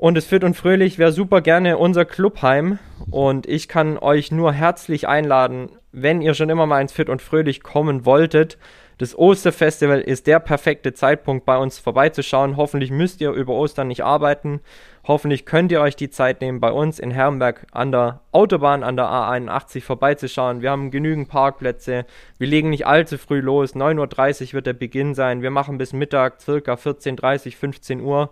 Und 0.03 0.17
es 0.17 0.25
Fit 0.25 0.43
und 0.43 0.57
Fröhlich 0.57 0.99
wäre 0.99 1.13
super 1.13 1.39
gerne 1.39 1.77
unser 1.77 2.03
Clubheim. 2.03 2.77
Und 3.09 3.47
ich 3.47 3.69
kann 3.69 3.97
euch 3.97 4.33
nur 4.33 4.51
herzlich 4.51 5.07
einladen, 5.07 5.69
wenn 5.93 6.21
ihr 6.21 6.33
schon 6.33 6.49
immer 6.49 6.65
mal 6.65 6.81
ins 6.81 6.91
Fit 6.91 7.07
und 7.07 7.21
Fröhlich 7.21 7.63
kommen 7.63 8.05
wolltet, 8.05 8.57
das 8.97 9.17
Osterfestival 9.17 10.01
ist 10.01 10.27
der 10.27 10.41
perfekte 10.41 10.93
Zeitpunkt, 10.93 11.45
bei 11.45 11.57
uns 11.57 11.79
vorbeizuschauen. 11.79 12.57
Hoffentlich 12.57 12.91
müsst 12.91 13.21
ihr 13.21 13.31
über 13.31 13.53
Ostern 13.53 13.87
nicht 13.87 14.03
arbeiten. 14.03 14.59
Hoffentlich 15.07 15.45
könnt 15.45 15.71
ihr 15.71 15.79
euch 15.79 15.95
die 15.95 16.09
Zeit 16.09 16.41
nehmen, 16.41 16.59
bei 16.59 16.73
uns 16.73 16.99
in 16.99 17.09
Herrenberg 17.09 17.65
an 17.71 17.93
der 17.93 18.19
Autobahn, 18.33 18.83
an 18.83 18.97
der 18.97 19.05
A81 19.05 19.83
vorbeizuschauen. 19.83 20.61
Wir 20.61 20.71
haben 20.71 20.91
genügend 20.91 21.29
Parkplätze. 21.29 22.05
Wir 22.37 22.47
legen 22.47 22.71
nicht 22.71 22.85
allzu 22.85 23.17
früh 23.17 23.39
los. 23.39 23.73
9.30 23.73 24.47
Uhr 24.47 24.53
wird 24.55 24.67
der 24.67 24.73
Beginn 24.73 25.15
sein. 25.15 25.41
Wir 25.41 25.49
machen 25.49 25.77
bis 25.77 25.93
Mittag, 25.93 26.41
circa 26.41 26.73
14.30 26.73 27.55
15 27.55 28.01
Uhr. 28.01 28.31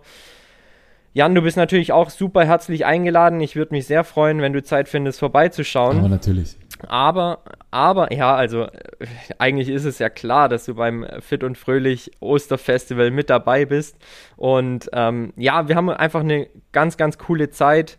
Jan, 1.14 1.34
du 1.34 1.42
bist 1.42 1.58
natürlich 1.58 1.92
auch 1.92 2.08
super 2.08 2.44
herzlich 2.44 2.86
eingeladen. 2.86 3.40
Ich 3.40 3.54
würde 3.54 3.74
mich 3.74 3.86
sehr 3.86 4.02
freuen, 4.02 4.40
wenn 4.40 4.54
du 4.54 4.62
Zeit 4.62 4.88
findest, 4.88 5.18
vorbeizuschauen. 5.18 5.98
Aber 5.98 6.08
natürlich. 6.08 6.56
Aber, 6.88 7.40
aber, 7.70 8.12
ja, 8.12 8.34
also 8.34 8.66
eigentlich 9.38 9.68
ist 9.68 9.84
es 9.84 9.98
ja 9.98 10.08
klar, 10.08 10.48
dass 10.48 10.64
du 10.64 10.74
beim 10.74 11.06
Fit 11.20 11.44
und 11.44 11.58
Fröhlich 11.58 12.10
Osterfestival 12.20 13.10
mit 13.10 13.30
dabei 13.30 13.66
bist. 13.66 13.96
Und 14.36 14.88
ähm, 14.94 15.32
ja, 15.36 15.68
wir 15.68 15.76
haben 15.76 15.90
einfach 15.90 16.20
eine 16.20 16.48
ganz, 16.72 16.96
ganz 16.96 17.18
coole 17.18 17.50
Zeit. 17.50 17.98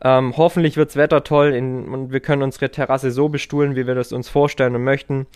Ähm, 0.00 0.34
hoffentlich 0.36 0.74
das 0.74 0.96
Wetter 0.96 1.24
toll 1.24 1.54
in, 1.54 1.88
und 1.88 2.12
wir 2.12 2.20
können 2.20 2.42
unsere 2.42 2.70
Terrasse 2.70 3.10
so 3.10 3.28
bestuhlen, 3.28 3.74
wie 3.74 3.86
wir 3.86 3.94
das 3.94 4.12
uns 4.12 4.28
vorstellen 4.28 4.74
und 4.74 4.84
möchten. 4.84 5.26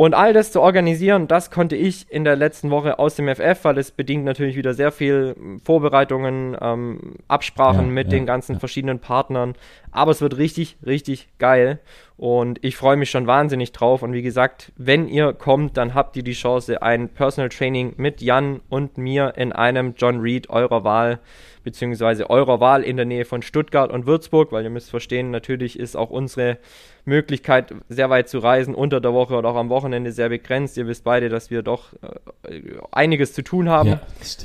Und 0.00 0.14
all 0.14 0.32
das 0.32 0.50
zu 0.50 0.62
organisieren, 0.62 1.28
das 1.28 1.50
konnte 1.50 1.76
ich 1.76 2.10
in 2.10 2.24
der 2.24 2.34
letzten 2.34 2.70
Woche 2.70 2.98
aus 2.98 3.16
dem 3.16 3.28
FF, 3.28 3.64
weil 3.64 3.76
es 3.76 3.90
bedingt 3.90 4.24
natürlich 4.24 4.56
wieder 4.56 4.72
sehr 4.72 4.92
viel 4.92 5.36
Vorbereitungen, 5.62 6.56
ähm, 6.58 7.16
Absprachen 7.28 7.84
ja, 7.84 7.92
mit 7.92 8.06
ja, 8.06 8.12
den 8.12 8.24
ganzen 8.24 8.54
ja. 8.54 8.58
verschiedenen 8.60 9.00
Partnern. 9.00 9.56
Aber 9.90 10.10
es 10.10 10.22
wird 10.22 10.38
richtig, 10.38 10.78
richtig 10.86 11.28
geil. 11.38 11.80
Und 12.20 12.62
ich 12.62 12.76
freue 12.76 12.98
mich 12.98 13.08
schon 13.08 13.26
wahnsinnig 13.26 13.72
drauf. 13.72 14.02
Und 14.02 14.12
wie 14.12 14.20
gesagt, 14.20 14.72
wenn 14.76 15.08
ihr 15.08 15.32
kommt, 15.32 15.78
dann 15.78 15.94
habt 15.94 16.18
ihr 16.18 16.22
die 16.22 16.34
Chance, 16.34 16.82
ein 16.82 17.08
Personal 17.08 17.48
Training 17.48 17.94
mit 17.96 18.20
Jan 18.20 18.60
und 18.68 18.98
mir 18.98 19.38
in 19.38 19.52
einem 19.52 19.94
John 19.96 20.20
Reed 20.20 20.50
eurer 20.50 20.84
Wahl 20.84 21.20
beziehungsweise 21.64 22.30
eurer 22.30 22.60
Wahl 22.60 22.82
in 22.82 22.96
der 22.96 23.06
Nähe 23.06 23.24
von 23.24 23.42
Stuttgart 23.42 23.90
und 23.90 24.06
Würzburg, 24.06 24.52
weil 24.52 24.64
ihr 24.64 24.70
müsst 24.70 24.90
verstehen, 24.90 25.30
natürlich 25.30 25.78
ist 25.78 25.96
auch 25.96 26.10
unsere 26.10 26.58
Möglichkeit, 27.04 27.74
sehr 27.88 28.10
weit 28.10 28.28
zu 28.28 28.38
reisen, 28.38 28.74
unter 28.74 29.00
der 29.00 29.12
Woche 29.12 29.34
oder 29.34 29.48
auch 29.48 29.56
am 29.56 29.68
Wochenende 29.68 30.12
sehr 30.12 30.28
begrenzt. 30.28 30.76
Ihr 30.76 30.86
wisst 30.86 31.04
beide, 31.04 31.28
dass 31.28 31.50
wir 31.50 31.62
doch 31.62 31.94
äh, 32.42 32.60
einiges 32.92 33.32
zu 33.32 33.42
tun 33.42 33.68
haben. 33.68 33.88
Ja, 33.88 34.00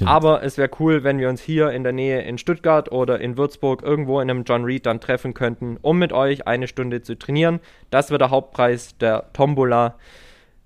Aber 0.05 0.41
es 0.43 0.57
wäre 0.57 0.69
cool, 0.79 1.03
wenn 1.03 1.19
wir 1.19 1.29
uns 1.29 1.41
hier 1.41 1.71
in 1.71 1.83
der 1.83 1.91
Nähe 1.91 2.21
in 2.21 2.37
Stuttgart 2.37 2.91
oder 2.91 3.19
in 3.19 3.37
Würzburg 3.37 3.83
irgendwo 3.83 4.19
in 4.19 4.29
einem 4.29 4.43
John 4.43 4.63
Reed 4.63 4.85
dann 4.85 4.99
treffen 4.99 5.33
könnten, 5.33 5.77
um 5.81 5.99
mit 5.99 6.13
euch 6.13 6.47
eine 6.47 6.67
Stunde 6.67 7.01
zu 7.01 7.17
trainieren. 7.17 7.59
Das 7.89 8.11
wird 8.11 8.21
der 8.21 8.29
Hauptpreis 8.29 8.97
der 8.97 9.31
Tombola 9.33 9.95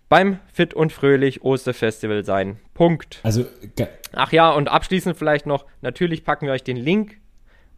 beim 0.07 0.39
Fit 0.51 0.73
und 0.73 0.91
Fröhlich 0.91 1.43
Osterfestival 1.43 2.25
sein. 2.25 2.57
Punkt. 2.73 3.19
Also, 3.23 3.45
ach 4.13 4.31
ja, 4.31 4.51
und 4.51 4.67
abschließend 4.67 5.17
vielleicht 5.17 5.45
noch, 5.45 5.65
natürlich 5.81 6.23
packen 6.23 6.47
wir 6.47 6.53
euch 6.53 6.63
den 6.63 6.77
Link 6.77 7.17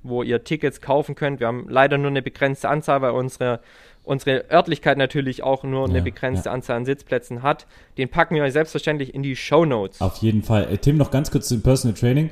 wo 0.04 0.24
ihr 0.24 0.44
Tickets 0.44 0.82
kaufen 0.82 1.16
könnt. 1.16 1.40
Wir 1.40 1.48
haben 1.48 1.68
leider 1.70 1.98
nur 1.98 2.10
eine 2.10 2.22
begrenzte 2.22 2.70
Anzahl, 2.70 3.02
weil 3.02 3.12
unsere, 3.12 3.60
unsere 4.04 4.50
Örtlichkeit 4.52 4.98
natürlich 4.98 5.44
auch 5.44 5.64
nur 5.64 5.88
eine 5.88 6.00
Ja, 6.00 6.04
begrenzte 6.04 6.50
ja. 6.50 6.54
Anzahl 6.54 6.78
an 6.78 6.86
Sitzplätzen 6.86 7.44
hat. 7.44 7.68
Den 7.98 8.10
packen 8.10 8.36
wir 8.36 8.44
euch 8.44 8.54
selbstverständlich 8.54 9.14
in 9.14 9.24
die 9.24 9.36
Show 9.36 9.66
Notes. 9.66 10.02
Auf 10.02 10.18
jeden 10.18 10.44
Fall. 10.44 10.68
Äh, 10.72 10.78
Tim, 10.78 10.98
noch 10.98 11.12
ganz 11.12 11.32
kurz 11.32 11.48
zum 11.48 11.62
Personal 11.62 11.98
Training. 11.98 12.30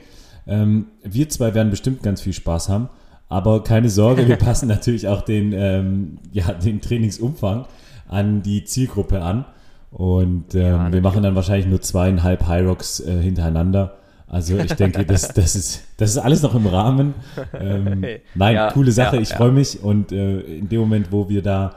Ähm, 0.47 0.87
wir 1.03 1.29
zwei 1.29 1.53
werden 1.53 1.69
bestimmt 1.69 2.01
ganz 2.01 2.21
viel 2.21 2.33
Spaß 2.33 2.69
haben, 2.69 2.89
aber 3.29 3.63
keine 3.63 3.89
Sorge, 3.89 4.27
wir 4.27 4.35
passen 4.37 4.67
natürlich 4.67 5.07
auch 5.07 5.21
den, 5.21 5.53
ähm, 5.53 6.17
ja, 6.31 6.51
den 6.51 6.81
Trainingsumfang 6.81 7.65
an 8.07 8.41
die 8.41 8.63
Zielgruppe 8.63 9.21
an. 9.21 9.45
Und 9.91 10.53
ähm, 10.55 10.61
wir 10.61 10.77
natürlich. 10.77 11.03
machen 11.03 11.23
dann 11.23 11.35
wahrscheinlich 11.35 11.67
nur 11.67 11.81
zweieinhalb 11.81 12.47
High 12.47 12.65
Rocks 12.65 12.99
äh, 12.99 13.21
hintereinander. 13.21 13.95
Also 14.27 14.57
ich 14.57 14.73
denke, 14.73 15.05
das, 15.05 15.27
das, 15.33 15.55
ist, 15.55 15.83
das 15.97 16.11
ist 16.11 16.17
alles 16.17 16.41
noch 16.43 16.53
im 16.53 16.67
Rahmen. 16.67 17.15
Ähm, 17.59 18.05
nein, 18.35 18.55
Ja, 18.55 18.71
coole 18.71 18.91
Sache, 18.91 19.15
ja, 19.15 19.21
ich 19.21 19.29
ja. 19.29 19.37
freue 19.37 19.51
mich. 19.51 19.81
Und 19.81 20.11
äh, 20.11 20.39
in 20.41 20.69
dem 20.69 20.81
Moment, 20.81 21.11
wo 21.11 21.29
wir 21.29 21.41
da 21.41 21.75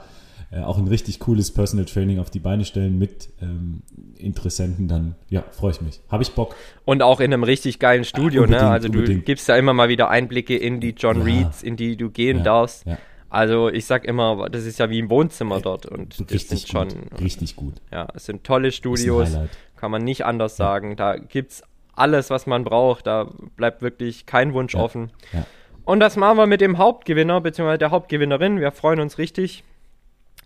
äh, 0.53 0.59
auch 0.61 0.77
ein 0.77 0.87
richtig 0.87 1.19
cooles 1.19 1.51
Personal 1.51 1.85
Training 1.85 2.19
auf 2.19 2.29
die 2.29 2.39
Beine 2.39 2.65
stellen 2.65 2.99
mit 2.99 3.29
ähm, 3.41 3.81
Interessenten, 4.17 4.87
dann 4.87 5.15
ja, 5.29 5.43
freue 5.51 5.71
ich 5.71 5.81
mich. 5.81 5.99
Habe 6.09 6.23
ich 6.23 6.31
Bock. 6.31 6.55
Und 6.85 7.01
auch 7.01 7.19
in 7.19 7.33
einem 7.33 7.43
richtig 7.43 7.79
geilen 7.79 8.03
Studio, 8.05 8.43
Unbedingt, 8.43 8.63
ne? 8.63 8.69
Also 8.69 8.87
du 8.87 8.99
unbedingt. 8.99 9.25
gibst 9.25 9.49
da 9.49 9.57
immer 9.57 9.73
mal 9.73 9.89
wieder 9.89 10.09
Einblicke 10.09 10.55
in 10.55 10.79
die 10.79 10.91
John 10.91 11.17
Ja. 11.19 11.23
Reeds, 11.23 11.63
in 11.63 11.75
die 11.75 11.97
du 11.97 12.09
gehen 12.09 12.37
Ja, 12.39 12.43
darfst. 12.43 12.85
ja. 12.85 12.97
Also 13.29 13.69
ich 13.69 13.85
sag 13.85 14.05
immer, 14.05 14.47
das 14.49 14.63
ist 14.65 14.77
ja 14.77 14.91
wie 14.91 14.99
im 14.99 15.09
Wohnzimmer 15.09 15.59
dort 15.59 15.87
und 15.87 16.19
das 16.19 16.29
Richtig 16.31 16.59
sind 16.61 16.69
schon, 16.69 16.87
gut. 16.89 17.19
Richtig 17.21 17.55
gut. 17.55 17.73
ja, 17.91 18.07
es 18.13 18.25
sind 18.25 18.43
tolle 18.43 18.71
Studios, 18.71 19.35
kann 19.75 19.89
man 19.89 20.03
nicht 20.03 20.23
anders 20.23 20.55
sagen. 20.55 20.95
Da 20.95 21.17
gibt's 21.17 21.63
alles, 21.95 22.29
was 22.29 22.45
man 22.45 22.63
braucht. 22.63 23.07
Da 23.07 23.27
bleibt 23.55 23.81
wirklich 23.81 24.27
kein 24.27 24.53
Wunsch 24.53 24.75
Ja. 24.75 24.81
offen. 24.81 25.09
Ja. 25.33 25.45
Und 25.83 25.99
das 25.99 26.15
machen 26.15 26.37
wir 26.37 26.45
mit 26.45 26.61
dem 26.61 26.77
Hauptgewinner, 26.77 27.41
beziehungsweise 27.41 27.79
der 27.79 27.89
Hauptgewinnerin. 27.91 28.59
Wir 28.59 28.71
freuen 28.71 28.99
uns 28.99 29.17
richtig, 29.17 29.63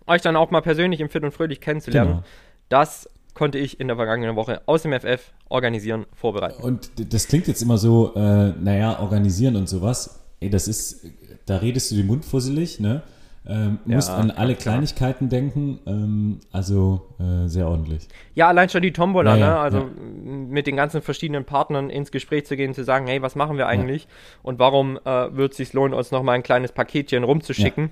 euch 0.08 0.22
dann 0.22 0.36
auch 0.36 0.50
mal 0.50 0.60
persönlich 0.60 1.00
im 1.00 1.08
Fit 1.08 1.22
und 1.22 1.32
Fröhlich 1.32 1.60
kennenzulernen. 1.60 2.10
Genau. 2.10 2.24
Das 2.68 3.08
konnte 3.34 3.58
ich 3.58 3.78
in 3.78 3.86
der 3.86 3.96
vergangenen 3.96 4.36
Woche 4.36 4.62
aus 4.66 4.82
dem 4.82 4.92
FF 4.92 5.32
organisieren, 5.48 6.06
vorbereiten. 6.12 6.62
Und 6.62 6.90
das 7.12 7.28
klingt 7.28 7.46
jetzt 7.46 7.62
immer 7.62 7.78
so, 7.78 8.12
äh, 8.16 8.50
naja, 8.60 8.98
organisieren 9.00 9.56
und 9.56 9.68
sowas. 9.68 10.20
Ey, 10.40 10.50
das 10.50 10.66
ist, 10.68 11.06
da 11.46 11.58
redest 11.58 11.90
du 11.90 11.96
den 11.96 12.06
Mund 12.06 12.24
fusselig, 12.24 12.80
ne? 12.80 13.02
Ähm, 13.46 13.78
musst 13.86 14.08
Ja, 14.08 14.16
an 14.16 14.30
alle 14.30 14.54
klar. 14.54 14.74
Kleinigkeiten 14.74 15.30
denken, 15.30 15.78
ähm, 15.86 16.40
also 16.52 17.14
äh, 17.18 17.48
sehr 17.48 17.66
ordentlich. 17.68 18.06
Ja, 18.34 18.48
allein 18.48 18.68
schon 18.68 18.82
die 18.82 18.92
Tombola, 18.92 19.36
Ja, 19.36 19.38
ja, 19.38 19.46
ne? 19.46 19.58
Also 19.58 19.88
mit 20.24 20.66
den 20.66 20.76
ganzen 20.76 21.00
verschiedenen 21.00 21.44
Partnern 21.44 21.88
ins 21.88 22.10
Gespräch 22.10 22.44
zu 22.44 22.56
gehen, 22.56 22.74
zu 22.74 22.84
sagen, 22.84 23.06
hey, 23.06 23.22
was 23.22 23.36
machen 23.36 23.56
wir 23.56 23.66
eigentlich? 23.66 24.06
Und 24.42 24.58
warum 24.58 24.98
äh, 24.98 25.34
wird 25.34 25.52
es 25.52 25.56
sich 25.56 25.72
lohnen, 25.72 25.94
uns 25.94 26.10
nochmal 26.10 26.34
ein 26.34 26.42
kleines 26.42 26.72
Paketchen 26.72 27.24
rumzuschicken? 27.24 27.90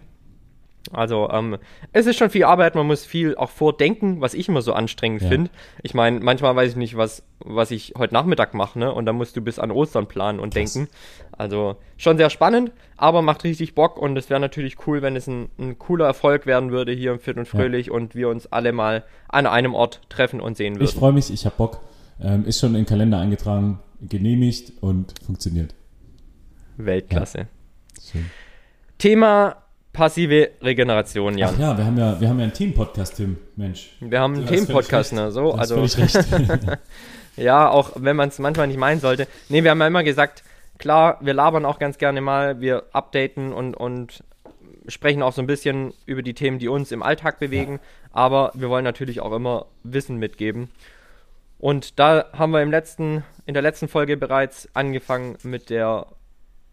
Also, 0.92 1.28
ähm, 1.30 1.58
es 1.92 2.06
ist 2.06 2.16
schon 2.16 2.30
viel 2.30 2.44
Arbeit, 2.44 2.74
man 2.74 2.86
muss 2.86 3.04
viel 3.04 3.36
auch 3.36 3.50
vordenken, 3.50 4.20
was 4.20 4.34
ich 4.34 4.48
immer 4.48 4.62
so 4.62 4.72
anstrengend 4.72 5.22
Ja. 5.22 5.28
finde. 5.28 5.50
Ich 5.82 5.94
meine, 5.94 6.20
manchmal 6.20 6.54
weiß 6.54 6.70
ich 6.70 6.76
nicht, 6.76 6.96
was, 6.96 7.22
was 7.40 7.70
ich 7.70 7.94
heute 7.98 8.14
Nachmittag 8.14 8.54
mache, 8.54 8.78
ne? 8.78 8.92
Und 8.92 9.06
dann 9.06 9.16
musst 9.16 9.36
du 9.36 9.40
bis 9.40 9.58
an 9.58 9.70
Ostern 9.70 10.06
planen 10.06 10.38
und 10.40 10.54
Krass. 10.54 10.72
denken. 10.74 10.90
Also, 11.32 11.76
schon 11.96 12.16
sehr 12.16 12.30
spannend, 12.30 12.72
aber 12.96 13.20
macht 13.22 13.44
richtig 13.44 13.74
Bock 13.74 13.98
und 13.98 14.16
es 14.16 14.30
wäre 14.30 14.40
natürlich 14.40 14.86
cool, 14.86 15.02
wenn 15.02 15.16
es 15.16 15.26
ein, 15.26 15.48
ein 15.58 15.78
cooler 15.78 16.06
Erfolg 16.06 16.46
werden 16.46 16.70
würde 16.70 16.92
hier 16.92 17.12
im 17.12 17.18
Fit 17.20 17.36
und 17.36 17.46
Fröhlich 17.46 17.90
und 17.90 18.14
wir 18.14 18.28
uns 18.28 18.46
alle 18.52 18.72
mal 18.72 19.04
an 19.28 19.46
einem 19.46 19.74
Ort 19.74 20.00
treffen 20.08 20.40
und 20.40 20.56
sehen 20.56 20.74
Ich 20.74 20.80
würden. 20.80 20.98
freue 20.98 21.12
mich, 21.12 21.30
ich 21.32 21.44
habe 21.46 21.56
Bock. 21.56 21.80
Ähm, 22.20 22.46
ist 22.46 22.60
schon 22.60 22.70
in 22.70 22.76
den 22.76 22.86
Kalender 22.86 23.18
eingetragen, 23.18 23.78
genehmigt 24.00 24.72
und 24.80 25.12
funktioniert. 25.26 25.74
Weltklasse. 26.78 27.48
Schön. 28.10 28.26
Thema 28.98 29.56
passive 29.96 30.50
Regeneration, 30.62 31.34
Ach 31.34 31.38
Jan. 31.38 31.58
ja, 31.58 31.78
wir 31.78 31.84
haben 31.86 31.98
ja, 31.98 32.20
wir 32.20 32.28
haben 32.28 32.38
ja 32.38 32.44
einen 32.44 32.52
Themenpodcast, 32.52 33.16
Tim. 33.16 33.38
Mensch. 33.56 33.96
Wir 34.00 34.20
haben 34.20 34.34
einen 34.34 34.46
Themenpodcast, 34.46 35.14
ne? 35.14 35.32
So, 35.32 35.52
Du 35.52 35.58
hast 35.58 35.72
also 35.72 35.86
ja, 37.36 37.68
auch 37.70 37.92
wenn 37.96 38.14
man 38.14 38.28
es 38.28 38.38
manchmal 38.38 38.66
nicht 38.66 38.78
meinen 38.78 39.00
sollte. 39.00 39.26
Nee, 39.48 39.64
wir 39.64 39.70
haben 39.70 39.80
ja 39.80 39.86
immer 39.86 40.04
gesagt, 40.04 40.44
klar, 40.78 41.18
wir 41.22 41.32
labern 41.32 41.64
auch 41.64 41.78
ganz 41.78 41.96
gerne 41.96 42.20
mal, 42.20 42.60
wir 42.60 42.84
updaten 42.92 43.54
und, 43.54 43.74
und 43.74 44.22
sprechen 44.86 45.22
auch 45.22 45.32
so 45.32 45.40
ein 45.40 45.46
bisschen 45.46 45.94
über 46.04 46.22
die 46.22 46.34
Themen, 46.34 46.58
die 46.58 46.68
uns 46.68 46.92
im 46.92 47.02
Alltag 47.02 47.38
bewegen, 47.38 47.80
aber 48.12 48.52
wir 48.54 48.68
wollen 48.68 48.84
natürlich 48.84 49.20
auch 49.20 49.32
immer 49.32 49.66
Wissen 49.82 50.18
mitgeben. 50.18 50.70
Und 51.58 51.98
da 51.98 52.26
haben 52.34 52.52
wir 52.52 52.62
im 52.62 52.70
letzten, 52.70 53.24
in 53.46 53.54
der 53.54 53.62
letzten 53.62 53.88
Folge 53.88 54.18
bereits 54.18 54.68
angefangen 54.74 55.38
mit 55.42 55.70
der 55.70 56.06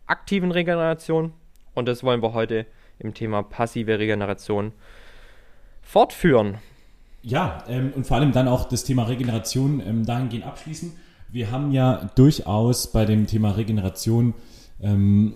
aktiven 0.07 0.51
Regeneration 0.51 1.31
und 1.73 1.87
das 1.87 2.03
wollen 2.03 2.21
wir 2.21 2.33
heute 2.33 2.65
im 2.99 3.13
Thema 3.13 3.43
passive 3.43 3.99
Regeneration 3.99 4.71
fortführen. 5.81 6.57
Ja, 7.21 7.63
ähm, 7.67 7.93
und 7.95 8.05
vor 8.05 8.17
allem 8.17 8.31
dann 8.31 8.47
auch 8.47 8.67
das 8.67 8.83
Thema 8.83 9.03
Regeneration 9.03 9.81
ähm, 9.85 10.05
dahingehend 10.05 10.45
abschließen. 10.45 10.91
Wir 11.31 11.51
haben 11.51 11.71
ja 11.71 12.09
durchaus 12.15 12.91
bei 12.91 13.05
dem 13.05 13.27
Thema 13.27 13.51
Regeneration 13.51 14.33
ähm, 14.81 15.35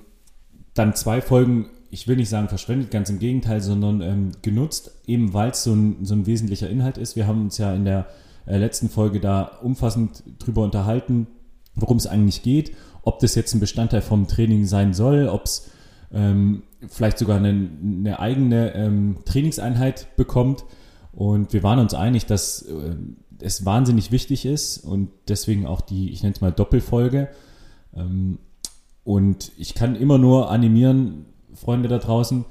dann 0.74 0.94
zwei 0.96 1.22
Folgen, 1.22 1.70
ich 1.90 2.08
will 2.08 2.18
nicht 2.18 2.30
sagen 2.30 2.50
verschwendet, 2.50 2.92
ganz 2.92 3.10
im 3.10 3.20
Gegenteil, 3.20 3.62
sondern 3.62 4.02
ähm, 4.02 4.32
genutzt, 4.42 4.92
eben 5.08 5.34
weil 5.34 5.52
es 5.52 5.64
so 5.64 5.74
ein, 5.74 6.06
so 6.06 6.14
ein 6.14 6.26
wesentlicher 6.26 6.70
Inhalt 6.70 6.98
ist. 6.98 7.16
Wir 7.16 7.26
haben 7.26 7.42
uns 7.42 7.58
ja 7.58 7.74
in 7.74 7.86
der 7.86 8.08
äh, 8.46 8.58
letzten 8.58 8.90
Folge 8.90 9.20
da 9.20 9.44
umfassend 9.62 10.24
drüber 10.40 10.64
unterhalten, 10.64 11.28
worum 11.76 11.98
es 11.98 12.06
eigentlich 12.06 12.44
geht, 12.44 12.76
ob 13.02 13.20
das 13.20 13.36
jetzt 13.36 13.54
ein 13.54 13.60
Bestandteil 13.60 14.02
vom 14.02 14.28
Training 14.28 14.66
sein 14.66 14.94
soll, 14.94 15.28
ob 15.28 15.46
es 15.46 15.72
ähm, 16.12 16.64
vielleicht 16.88 17.18
sogar 17.18 17.38
eine, 17.38 17.50
eine 17.50 18.20
eigene 18.20 18.74
ähm, 18.74 19.18
Trainingseinheit 19.26 20.16
bekommt. 20.16 20.66
Und 21.12 21.54
wir 21.54 21.64
waren 21.64 21.80
uns 21.80 21.94
einig, 21.94 22.26
dass 22.26 22.62
äh, 22.62 22.96
es 23.40 23.66
wahnsinnig 23.66 24.12
wichtig 24.12 24.46
ist 24.46 24.78
und 24.78 25.10
deswegen 25.28 25.66
auch 25.66 25.82
die, 25.82 26.12
ich 26.12 26.24
nenne 26.24 26.36
es 26.36 26.42
mal 26.42 26.52
Doppelfolge. 26.52 27.30
Ähm, 27.96 28.40
und 29.04 29.52
ich 29.58 29.74
kann 29.74 29.96
immer 29.96 30.18
nur 30.18 30.52
animieren, 30.52 31.26
Freunde 31.54 31.88
da 31.88 31.98
draußen, 31.98 32.46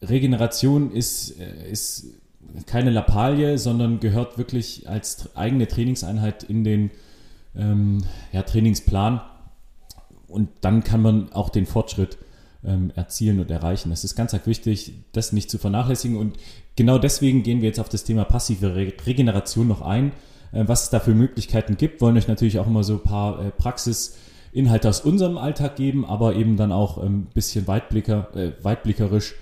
Regeneration 0.00 0.90
ist, 0.90 1.38
äh, 1.38 1.70
ist 1.70 2.06
keine 2.66 2.90
Lappalie, 2.90 3.58
sondern 3.58 4.00
gehört 4.00 4.36
wirklich 4.38 4.88
als 4.88 5.34
eigene 5.36 5.68
Trainingseinheit 5.68 6.42
in 6.42 6.64
den 6.64 6.90
ähm, 7.54 8.04
ja, 8.32 8.42
Trainingsplan. 8.42 9.20
Und 10.28 10.48
dann 10.62 10.82
kann 10.82 11.02
man 11.02 11.32
auch 11.32 11.50
den 11.50 11.66
Fortschritt 11.66 12.18
ähm, 12.64 12.92
erzielen 12.94 13.40
und 13.40 13.50
erreichen. 13.50 13.92
Es 13.92 14.04
ist 14.04 14.14
ganz 14.14 14.34
wichtig, 14.46 14.94
das 15.12 15.32
nicht 15.32 15.50
zu 15.50 15.58
vernachlässigen. 15.58 16.16
Und 16.16 16.36
genau 16.76 16.98
deswegen 16.98 17.42
gehen 17.42 17.60
wir 17.60 17.68
jetzt 17.68 17.80
auf 17.80 17.88
das 17.88 18.04
Thema 18.04 18.24
passive 18.24 18.74
Re 18.74 18.92
Regeneration 19.06 19.68
noch 19.68 19.82
ein, 19.82 20.12
äh, 20.52 20.64
was 20.66 20.84
es 20.84 20.90
da 20.90 21.00
für 21.00 21.14
Möglichkeiten 21.14 21.76
gibt. 21.76 22.00
Wollen 22.00 22.16
euch 22.16 22.28
natürlich 22.28 22.58
auch 22.58 22.66
immer 22.66 22.84
so 22.84 22.94
ein 22.94 23.02
paar 23.02 23.44
äh, 23.44 23.50
Praxisinhalte 23.50 24.88
aus 24.88 25.00
unserem 25.00 25.38
Alltag 25.38 25.76
geben, 25.76 26.04
aber 26.04 26.36
eben 26.36 26.56
dann 26.56 26.72
auch 26.72 26.98
ein 26.98 27.06
ähm, 27.06 27.26
bisschen 27.34 27.66
weitblicker, 27.66 28.28
äh, 28.36 28.52
weitblickerisch 28.62 29.34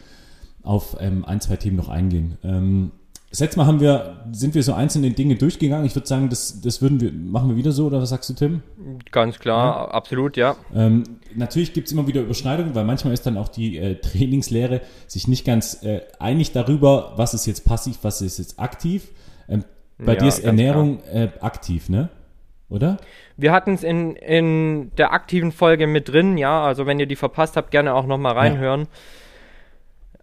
auf 0.63 0.97
ähm, 1.01 1.25
ein, 1.25 1.41
zwei 1.41 1.57
Themen 1.57 1.77
noch 1.77 1.89
eingehen. 1.89 2.39
Ähm, 2.43 2.93
das 3.31 3.39
letzte 3.39 3.61
Mal 3.61 3.67
haben 3.67 3.79
wir, 3.79 4.25
sind 4.33 4.57
wir 4.57 4.63
so 4.65 4.73
einzelne 4.73 5.13
Dinge 5.13 5.37
durchgegangen. 5.37 5.87
Ich 5.87 5.95
würde 5.95 6.09
sagen, 6.09 6.29
das, 6.29 6.61
das 6.61 6.83
würden 6.83 7.01
wir, 7.01 7.13
machen 7.13 7.49
wir 7.49 7.57
wieder 7.57 7.71
so, 7.71 7.87
oder 7.87 8.03
was 8.03 8.09
sagst 8.11 8.29
du, 8.29 8.35
Tim? 8.35 8.63
Ganz 9.13 9.39
klar, 9.39 9.95
absolut, 9.95 10.37
ja. 10.37 10.57
Ähm, 10.75 11.05
natürlich 11.37 11.73
gibt 11.73 11.87
es 11.87 11.93
immer 11.93 12.09
wieder 12.09 12.23
Überschneidungen, 12.23 12.75
weil 12.75 12.85
manchmal 12.85 13.15
ist 13.15 13.25
dann 13.27 13.37
auch 13.37 13.47
die 13.47 13.79
äh, 13.79 14.01
Trainingslehre 14.01 14.81
sich 15.07 15.29
nicht 15.29 15.45
ganz 15.45 15.85
äh, 15.85 16.01
einig 16.19 16.51
darüber, 16.51 17.13
was 17.17 17.33
ist 17.33 17.47
jetzt 17.47 17.65
passiv, 17.65 17.99
was 18.03 18.21
ist 18.21 18.39
jetzt 18.39 18.59
aktiv. 18.59 19.09
Ähm, 19.49 19.65
bei 19.97 20.15
Ja, 20.15 20.21
dir 20.21 20.29
ist 20.29 20.41
Ernährung 20.41 21.01
äh, 21.05 21.29
aktiv, 21.41 21.89
ne? 21.89 22.09
Oder? 22.69 22.97
Wir 23.37 23.53
hatten 23.53 23.75
es 23.75 23.85
in, 23.85 24.17
in 24.17 24.91
der 24.97 25.13
aktiven 25.13 25.53
Folge 25.53 25.87
mit 25.87 26.09
drin, 26.09 26.37
ja. 26.37 26.65
Also 26.65 26.85
wenn 26.87 26.99
ihr 26.99 27.07
die 27.07 27.17
verpasst 27.17 27.57
habt, 27.57 27.71
gerne 27.71 27.95
auch 27.95 28.07
nochmal 28.07 28.33
reinhören. 28.33 28.89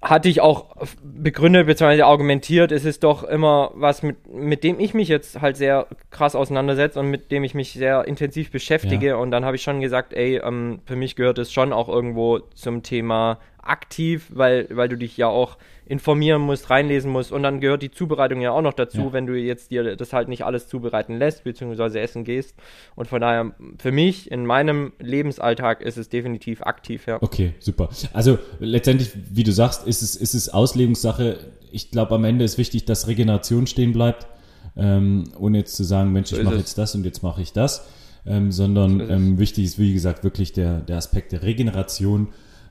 Hatte 0.02 0.30
ich 0.30 0.42
auch 0.42 0.76
begründet 1.02 1.66
bzw. 1.66 2.04
argumentiert, 2.04 2.72
es 2.72 2.86
ist 2.86 3.04
doch 3.04 3.24
immer 3.24 3.72
was, 3.74 4.04
mit, 4.04 4.28
mit 4.28 4.64
dem 4.64 4.80
ich 4.80 4.94
mich 4.94 5.08
jetzt 5.08 5.42
halt 5.42 5.58
sehr 5.58 5.88
krass 6.12 6.36
auseinandersetze 6.36 7.00
und 7.00 7.10
mit 7.10 7.32
dem 7.32 7.44
ich 7.44 7.56
mich 7.56 7.74
sehr 7.74 8.06
intensiv 8.06 8.52
beschäftige. 8.52 9.08
Ja. 9.08 9.16
Und 9.16 9.32
dann 9.32 9.44
habe 9.44 9.56
ich 9.56 9.64
schon 9.64 9.82
gesagt, 9.82 10.14
ey, 10.14 10.38
ähm, 10.38 10.82
für 10.86 10.96
mich 10.96 11.16
gehört 11.16 11.40
es 11.40 11.52
schon 11.52 11.74
auch 11.74 11.90
irgendwo 11.90 12.40
zum 12.54 12.84
Thema 12.84 13.40
aktiv, 13.62 14.30
weil, 14.34 14.68
weil 14.70 14.88
du 14.88 14.98
dich 14.98 15.18
ja 15.18 15.28
auch 15.28 15.58
informieren 15.90 16.42
musst, 16.42 16.70
reinlesen 16.70 17.12
musst 17.12 17.32
und 17.32 17.44
dann 17.44 17.60
gehört 17.62 17.82
die 17.82 17.92
Zubereitung 17.92 18.42
ja 18.42 18.52
auch 18.52 18.62
noch 18.62 18.74
dazu, 18.74 18.98
Ja. 18.98 19.14
wenn 19.14 19.26
du 19.26 19.36
jetzt 19.36 19.72
dir 19.72 19.96
das 19.96 20.12
halt 20.14 20.28
nicht 20.28 20.44
alles 20.44 20.68
zubereiten 20.68 21.16
lässt, 21.18 21.44
beziehungsweise 21.46 22.00
essen 22.00 22.24
gehst. 22.26 22.56
Und 22.96 23.08
von 23.08 23.22
daher, 23.22 23.54
für 23.78 23.92
mich, 23.92 24.30
in 24.30 24.46
meinem 24.46 24.92
Lebensalltag 25.00 25.82
ist 25.82 25.98
es 25.98 26.10
definitiv 26.10 26.62
aktiv, 26.62 27.08
ja. 27.08 27.18
Okay, 27.22 27.54
super. 27.60 27.90
Also 28.14 28.38
letztendlich, 28.60 29.12
wie 29.32 29.44
du 29.44 29.52
sagst, 29.52 29.88
ist 29.88 30.02
es, 30.02 30.16
ist 30.16 30.34
es 30.34 30.50
Auslegungssache. 30.50 31.38
Ich 31.72 31.92
glaube, 31.92 32.16
am 32.16 32.24
Ende 32.26 32.44
ist 32.44 32.58
wichtig, 32.58 32.86
dass 32.86 33.08
Regeneration 33.08 33.66
stehen 33.68 33.94
bleibt, 33.94 34.28
ähm, 34.76 35.24
ohne 35.40 35.60
jetzt 35.60 35.76
zu 35.76 35.84
sagen, 35.84 36.12
Mensch, 36.12 36.32
ich 36.32 36.40
ist 36.40 36.44
mache 36.46 36.58
jetzt 36.58 36.78
das 36.78 36.96
und 36.96 37.06
jetzt 37.06 37.24
mache 37.24 37.42
ich 37.42 37.54
das, 37.54 37.88
ähm, 38.26 38.52
sondern 38.52 39.00
So 39.00 39.04
ist 39.06 39.10
ähm, 39.12 39.40
wichtig 39.40 39.64
ist, 39.66 39.80
wie 39.80 39.94
gesagt, 39.94 40.24
wirklich 40.24 40.52
der, 40.54 40.82
der 40.82 40.98
Aspekt 40.98 41.32
der 41.32 41.44
Regeneration. 41.44 42.28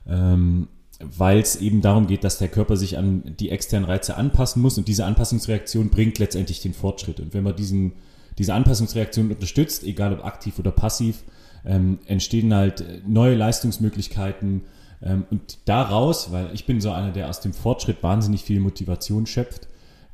ähm, 0.07 0.67
weil 0.99 1.39
es 1.39 1.57
eben 1.57 1.81
darum 1.81 2.07
geht, 2.07 2.23
dass 2.23 2.39
der 2.39 2.47
Körper 2.47 2.75
sich 2.75 2.97
an 2.97 3.35
die 3.39 3.49
externen 3.49 3.87
Reize 3.87 4.17
anpassen 4.17 4.61
muss 4.61 4.77
und 4.77 4.87
diese 4.87 5.05
Anpassungsreaktion 5.05 5.89
bringt 5.89 6.17
letztendlich 6.17 6.61
den 6.61 6.73
Fortschritt. 6.73 7.19
Und 7.19 7.33
wenn 7.33 7.43
man 7.43 7.55
diesen, 7.55 7.93
diese 8.37 8.53
Anpassungsreaktion 8.53 9.29
unterstützt, 9.31 9.83
egal 9.83 10.13
ob 10.13 10.25
aktiv 10.25 10.57
oder 10.57 10.71
passiv, 10.71 11.23
ähm, 11.65 11.99
entstehen 12.05 12.53
halt 12.53 12.83
neue 13.07 13.35
Leistungsmöglichkeiten. 13.35 14.61
Ähm, 15.01 15.25
und 15.29 15.59
daraus, 15.65 16.31
weil 16.31 16.49
ich 16.53 16.65
bin 16.65 16.81
so 16.81 16.91
einer, 16.91 17.11
der 17.11 17.29
aus 17.29 17.41
dem 17.41 17.53
Fortschritt 17.53 18.01
wahnsinnig 18.01 18.41
viel 18.41 18.59
Motivation 18.59 19.27
schöpft, 19.27 19.67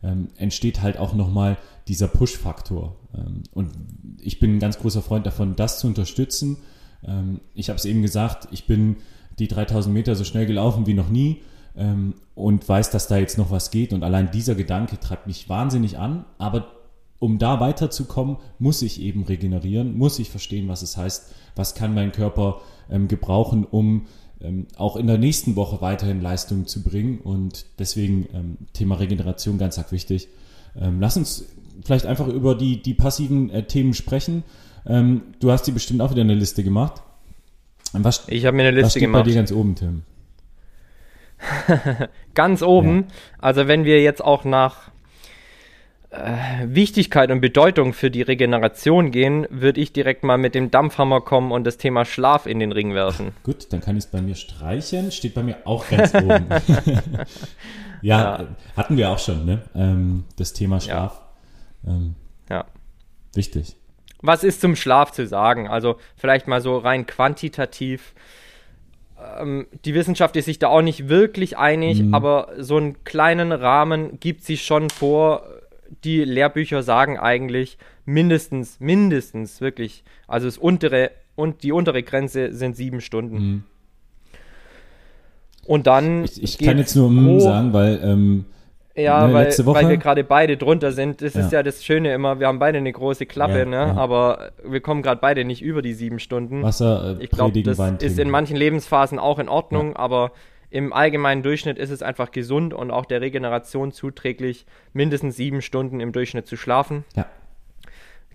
ähm, 0.04 0.30
entsteht 0.36 0.82
halt 0.82 0.98
auch 0.98 1.14
nochmal 1.14 1.58
dieser 1.88 2.08
Push-Faktor. 2.08 2.96
Ähm, 3.16 3.44
und 3.54 3.70
ich 4.22 4.40
bin 4.40 4.56
ein 4.56 4.60
ganz 4.60 4.80
großer 4.80 5.02
Freund 5.02 5.26
davon, 5.26 5.56
das 5.56 5.80
zu 5.80 5.88
unterstützen. 5.88 6.58
Ähm, 7.06 7.40
ich 7.54 7.70
habe 7.70 7.78
es 7.78 7.86
eben 7.86 8.02
gesagt, 8.02 8.50
ich 8.52 8.66
bin 8.66 8.98
die 9.40 9.48
3000 9.48 9.94
Meter 9.94 10.16
so 10.16 10.24
schnell 10.24 10.46
gelaufen 10.46 10.86
wie 10.86 10.94
noch 10.94 11.10
nie 11.10 11.42
ähm, 11.76 12.16
und 12.36 12.68
weiß, 12.68 12.90
dass 12.92 13.08
da 13.08 13.18
jetzt 13.18 13.38
noch 13.38 13.52
was 13.52 13.72
geht. 13.72 13.94
Und 13.94 14.04
allein 14.04 14.32
dieser 14.32 14.56
Gedanke 14.56 15.00
treibt 15.00 15.28
mich 15.28 15.50
wahnsinnig 15.50 15.98
an. 15.98 16.26
Aber 16.38 16.68
um 17.20 17.40
da 17.40 17.60
weiterzukommen, 17.60 18.38
muss 18.60 18.82
ich 18.82 19.02
eben 19.02 19.24
regenerieren, 19.24 19.98
muss 19.98 20.20
ich 20.20 20.30
verstehen, 20.30 20.68
was 20.68 20.82
es 20.82 20.98
heißt, 20.98 21.32
was 21.56 21.76
kann 21.76 21.94
mein 21.94 22.12
Körper 22.12 22.62
ähm, 22.90 23.08
gebrauchen, 23.08 23.66
um 23.66 24.08
ähm, 24.42 24.68
auch 24.76 24.98
in 24.98 25.08
der 25.08 25.18
nächsten 25.18 25.56
Woche 25.56 25.80
weiterhin 25.82 26.22
Leistungen 26.22 26.68
zu 26.68 26.84
bringen. 26.84 27.20
Und 27.20 27.66
deswegen 27.80 28.28
ähm, 28.34 28.58
Thema 28.74 28.96
Regeneration 28.96 29.58
ganz 29.58 29.78
arg 29.78 29.92
wichtig. 29.92 30.28
Ähm, 30.76 31.00
lass 31.00 31.18
uns 31.18 31.46
vielleicht 31.84 32.06
einfach 32.06 32.28
über 32.28 32.56
die, 32.56 32.82
die 32.82 32.94
passiven 32.94 33.50
äh, 33.50 33.64
Themen 33.64 33.94
sprechen. 33.94 34.44
Ähm, 34.86 35.22
du 35.40 35.52
hast 35.52 35.66
dir 35.66 35.72
bestimmt 35.72 36.02
auch 36.02 36.12
wieder 36.12 36.22
eine 36.22 36.36
Liste 36.36 36.64
gemacht. 36.64 37.02
Was, 37.94 38.24
ich 38.28 38.46
habe 38.46 38.58
mir 38.58 38.64
eine 38.64 38.72
Liste 38.72 38.86
was 38.86 38.92
steht 38.94 39.04
gemacht. 39.04 39.24
bei 39.24 39.30
dir 39.30 39.36
ganz 39.36 39.52
oben, 39.52 39.76
Tim? 39.76 40.02
ganz 42.34 42.62
oben. 42.64 43.02
Ja. 43.08 43.16
Also 43.40 43.68
wenn 43.68 43.86
wir 43.86 44.02
jetzt 44.02 44.24
auch 44.24 44.46
nach 44.46 44.90
äh, 46.10 46.66
Wichtigkeit 46.66 47.30
und 47.30 47.42
Bedeutung 47.42 47.94
für 47.94 48.10
die 48.10 48.24
Regeneration 48.24 49.12
gehen, 49.12 49.46
würde 49.50 49.80
ich 49.80 49.94
direkt 49.94 50.24
mal 50.24 50.38
mit 50.38 50.56
dem 50.56 50.72
Dampfhammer 50.72 51.22
kommen 51.22 51.52
und 51.52 51.66
das 51.66 51.78
Thema 51.78 52.06
Schlaf 52.06 52.48
in 52.48 52.60
den 52.60 52.72
Ring 52.72 52.96
werfen. 52.96 53.34
Gut, 53.44 53.72
dann 53.72 53.82
kann 53.82 53.96
ich 53.96 54.06
es 54.06 54.10
bei 54.10 54.22
mir 54.22 54.36
streichen. 54.36 55.12
Steht 55.12 55.36
bei 55.36 55.44
mir 55.44 55.58
auch 55.66 55.88
ganz 55.88 56.16
oben. 56.16 56.48
ja, 58.02 58.40
ja, 58.42 58.48
hatten 58.76 58.98
wir 58.98 59.12
auch 59.12 59.20
schon, 59.20 59.46
ne? 59.46 59.62
Ähm, 59.76 60.24
das 60.38 60.54
Thema 60.54 60.82
Schlaf. 60.82 61.22
Ja. 61.86 61.92
Ähm, 61.92 62.16
ja. 62.50 62.66
Wichtig 63.34 63.76
was 64.24 64.44
ist 64.44 64.62
zum 64.62 64.76
Schlaf 64.76 65.12
zu 65.12 65.28
sagen? 65.28 65.68
Also 65.68 65.98
vielleicht 66.16 66.48
mal 66.48 66.62
so 66.62 66.78
rein 66.78 67.06
quantitativ. 67.06 68.14
Ähm, 69.40 69.68
die 69.86 69.94
Wissenschaft 69.94 70.36
ist 70.38 70.46
sich 70.46 70.58
da 70.58 70.70
auch 70.70 70.82
nicht 70.82 71.10
wirklich 71.10 71.58
einig, 71.58 72.02
mhm. 72.02 72.14
aber 72.16 72.48
so 72.58 72.78
einen 72.78 73.04
kleinen 73.04 73.52
Rahmen 73.52 74.20
gibt 74.20 74.44
sie 74.44 74.58
schon 74.58 74.90
vor. 74.90 75.44
Die 76.04 76.24
Lehrbücher 76.24 76.82
sagen 76.82 77.20
eigentlich 77.20 77.78
mindestens, 78.06 78.80
mindestens 78.80 79.62
wirklich, 79.62 80.04
also 80.28 80.48
das 80.48 80.58
untere 80.58 81.12
und 81.36 81.64
die 81.64 81.72
untere 81.72 82.02
Grenze 82.02 82.54
sind 82.54 82.76
sieben 82.76 83.02
Stunden. 83.02 83.36
Mhm. 83.36 83.64
Und 85.66 85.88
dann. 85.88 86.24
Ich, 86.24 86.42
ich 86.42 86.58
kann 86.58 86.78
jetzt 86.78 86.96
nur 86.96 87.10
mm 87.10 87.40
sagen, 87.40 87.74
weil 87.74 88.00
ähm, 88.04 88.46
ja, 88.96 89.28
ne, 89.28 89.34
weil, 89.34 89.48
weil 89.48 89.90
wir 89.90 89.98
gerade 89.98 90.24
beide 90.24 90.56
drunter 90.56 90.92
sind. 90.92 91.22
Das 91.22 91.34
ja. 91.34 91.42
ist 91.42 91.52
ja 91.52 91.64
das 91.64 91.84
Schöne 91.84 92.14
immer. 92.14 92.40
Wir 92.40 92.48
haben 92.48 92.60
beide 92.60 92.78
eine 92.78 92.92
große 92.92 93.26
Klappe, 93.26 93.60
ja, 93.60 93.66
ne? 93.66 93.76
Ja. 93.76 93.96
aber 93.96 94.52
wir 94.64 94.82
kommen 94.82 95.02
gerade 95.02 95.20
beide 95.20 95.46
nicht 95.46 95.62
über 95.64 95.82
die 95.82 95.94
sieben 95.94 96.20
Stunden. 96.20 96.62
Wasser, 96.62 97.18
äh, 97.20 97.24
ich 97.24 97.32
glaube, 97.32 97.62
das 97.64 97.78
Wein 97.80 97.98
ist 97.98 98.20
in 98.20 98.30
manchen 98.30 98.56
Lebensphasen 98.56 99.18
auch 99.18 99.40
in 99.40 99.50
Ordnung, 99.50 99.96
aber 99.96 100.32
im 100.70 100.94
allgemeinen 100.94 101.42
Durchschnitt 101.42 101.78
ist 101.78 101.90
es 101.90 102.04
einfach 102.04 102.32
gesund 102.32 102.74
und 102.74 102.92
auch 102.92 103.06
der 103.06 103.22
Regeneration 103.22 103.92
zuträglich, 103.92 104.66
mindestens 104.92 105.36
sieben 105.36 105.62
Stunden 105.62 106.00
im 106.00 106.12
Durchschnitt 106.12 106.48
zu 106.48 106.56
schlafen. 106.56 107.04
Ja. 107.16 107.26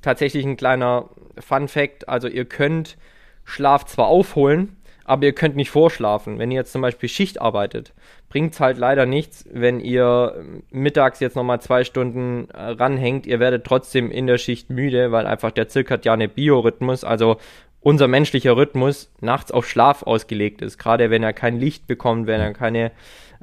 Tatsächlich 0.02 0.44
ein 0.44 0.56
kleiner 0.56 1.08
Fun 1.38 1.68
Fact: 1.68 2.08
Also, 2.08 2.26
ihr 2.26 2.44
könnt 2.44 2.96
Schlaf 3.44 3.86
zwar 3.86 4.06
aufholen, 4.06 4.76
aber 5.08 5.24
ihr 5.24 5.32
könnt 5.32 5.56
nicht 5.56 5.70
vorschlafen. 5.70 6.38
Wenn 6.38 6.50
ihr 6.50 6.56
jetzt 6.56 6.72
zum 6.72 6.82
Beispiel 6.82 7.08
Schicht 7.08 7.40
arbeitet, 7.40 7.92
bringt 8.28 8.54
es 8.54 8.60
halt 8.60 8.78
leider 8.78 9.06
nichts, 9.06 9.44
wenn 9.50 9.80
ihr 9.80 10.44
mittags 10.70 11.20
jetzt 11.20 11.36
nochmal 11.36 11.60
zwei 11.60 11.84
Stunden 11.84 12.48
äh, 12.50 12.60
ranhängt. 12.60 13.26
Ihr 13.26 13.40
werdet 13.40 13.64
trotzdem 13.64 14.10
in 14.10 14.26
der 14.26 14.38
Schicht 14.38 14.70
müde, 14.70 15.10
weil 15.12 15.26
einfach 15.26 15.50
der 15.50 15.68
zirkadiane 15.68 16.28
Biorhythmus, 16.28 17.04
also 17.04 17.38
unser 17.80 18.08
menschlicher 18.08 18.56
Rhythmus, 18.56 19.10
nachts 19.20 19.50
auf 19.52 19.68
Schlaf 19.68 20.02
ausgelegt 20.02 20.62
ist. 20.62 20.78
Gerade 20.78 21.10
wenn 21.10 21.22
er 21.22 21.32
kein 21.32 21.58
Licht 21.58 21.86
bekommt, 21.86 22.26
wenn 22.26 22.40
er 22.40 22.52
keine 22.52 22.90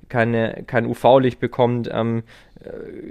keine, 0.09 0.63
kein 0.67 0.85
UV-Licht 0.85 1.39
bekommt, 1.39 1.89
ähm, 1.91 2.19
äh, 2.19 2.21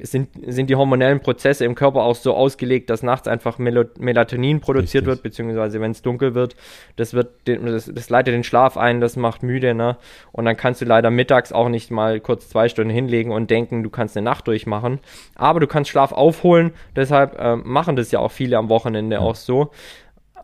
sind, 0.02 0.30
sind 0.46 0.70
die 0.70 0.76
hormonellen 0.76 1.20
Prozesse 1.20 1.64
im 1.64 1.74
Körper 1.74 2.02
auch 2.02 2.16
so 2.16 2.34
ausgelegt, 2.34 2.90
dass 2.90 3.02
nachts 3.02 3.28
einfach 3.28 3.58
Mel 3.58 3.90
Melatonin 3.98 4.60
produziert 4.60 5.02
Richtig. 5.02 5.06
wird, 5.06 5.22
beziehungsweise 5.22 5.80
wenn 5.80 5.90
es 5.90 6.02
dunkel 6.02 6.34
wird, 6.34 6.56
das 6.96 7.14
wird 7.14 7.28
das, 7.44 7.90
das, 7.92 8.10
leitet 8.10 8.34
den 8.34 8.44
Schlaf 8.44 8.76
ein, 8.76 9.00
das 9.00 9.16
macht 9.16 9.42
müde, 9.42 9.74
ne? 9.74 9.96
Und 10.32 10.46
dann 10.46 10.56
kannst 10.56 10.80
du 10.80 10.86
leider 10.86 11.10
mittags 11.10 11.52
auch 11.52 11.68
nicht 11.68 11.90
mal 11.90 12.20
kurz 12.20 12.48
zwei 12.48 12.68
Stunden 12.68 12.90
hinlegen 12.90 13.32
und 13.32 13.50
denken, 13.50 13.82
du 13.82 13.90
kannst 13.90 14.16
eine 14.16 14.24
Nacht 14.24 14.48
durchmachen. 14.48 15.00
Aber 15.34 15.60
du 15.60 15.66
kannst 15.66 15.90
Schlaf 15.90 16.12
aufholen, 16.12 16.72
deshalb 16.96 17.38
äh, 17.38 17.56
machen 17.56 17.96
das 17.96 18.10
ja 18.10 18.20
auch 18.20 18.32
viele 18.32 18.56
am 18.56 18.68
Wochenende 18.68 19.16
ja. 19.16 19.22
auch 19.22 19.36
so. 19.36 19.70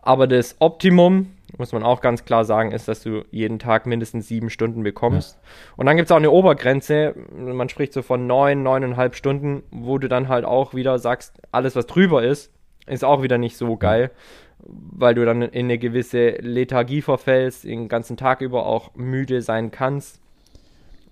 Aber 0.03 0.27
das 0.27 0.55
Optimum 0.59 1.31
muss 1.57 1.73
man 1.73 1.83
auch 1.83 2.01
ganz 2.01 2.25
klar 2.25 2.45
sagen, 2.45 2.71
ist, 2.71 2.87
dass 2.87 3.01
du 3.01 3.23
jeden 3.31 3.59
Tag 3.59 3.85
mindestens 3.85 4.27
sieben 4.27 4.49
Stunden 4.49 4.83
bekommst. 4.83 5.35
Ja. 5.35 5.73
Und 5.77 5.85
dann 5.85 5.97
gibt 5.97 6.07
es 6.07 6.11
auch 6.11 6.17
eine 6.17 6.31
Obergrenze, 6.31 7.15
man 7.35 7.69
spricht 7.69 7.93
so 7.93 8.01
von 8.01 8.27
neun, 8.27 8.63
neuneinhalb 8.63 9.15
Stunden, 9.15 9.63
wo 9.71 9.97
du 9.97 10.07
dann 10.07 10.27
halt 10.27 10.45
auch 10.45 10.73
wieder 10.73 10.99
sagst, 10.99 11.41
alles, 11.51 11.75
was 11.75 11.87
drüber 11.87 12.23
ist, 12.23 12.51
ist 12.87 13.03
auch 13.03 13.21
wieder 13.21 13.37
nicht 13.37 13.57
so 13.57 13.77
geil, 13.77 14.11
weil 14.59 15.15
du 15.15 15.25
dann 15.25 15.41
in 15.41 15.65
eine 15.65 15.77
gewisse 15.77 16.31
Lethargie 16.39 17.01
verfällst, 17.01 17.63
den 17.63 17.87
ganzen 17.87 18.17
Tag 18.17 18.41
über 18.41 18.65
auch 18.65 18.95
müde 18.95 19.41
sein 19.41 19.71
kannst. 19.71 20.19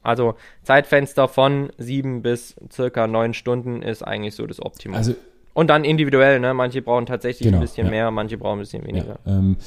Also 0.01 0.35
Zeitfenster 0.63 1.27
von 1.27 1.71
sieben 1.77 2.21
bis 2.21 2.55
circa 2.71 3.05
neun 3.07 3.33
Stunden 3.33 3.81
ist 3.81 4.01
eigentlich 4.01 4.35
so 4.35 4.47
das 4.47 4.61
Optimum. 4.61 4.95
Also 4.95 5.13
und 5.59 5.67
dann 5.67 5.83
individuell, 5.83 6.39
ne? 6.39 6.53
Manche 6.53 6.81
brauchen 6.81 7.05
tatsächlich 7.05 7.47
genau, 7.47 7.57
ein 7.57 7.61
bisschen 7.61 7.87
ja. 7.87 7.91
mehr, 7.91 8.11
manche 8.11 8.37
brauchen 8.37 8.59
ein 8.59 8.61
bisschen 8.61 8.87
weniger. 8.87 9.19
Ja, 9.25 9.37
ähm, 9.37 9.57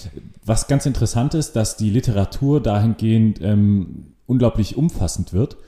was 0.42 0.66
ganz 0.66 0.87
interessant 0.87 1.35
ist, 1.35 1.55
dass 1.55 1.76
die 1.76 1.90
Literatur 1.90 2.62
dahingehend 2.62 3.42
ähm, 3.42 4.14
unglaublich 4.24 4.78
umfassend 4.78 5.35
wird. 5.35 5.59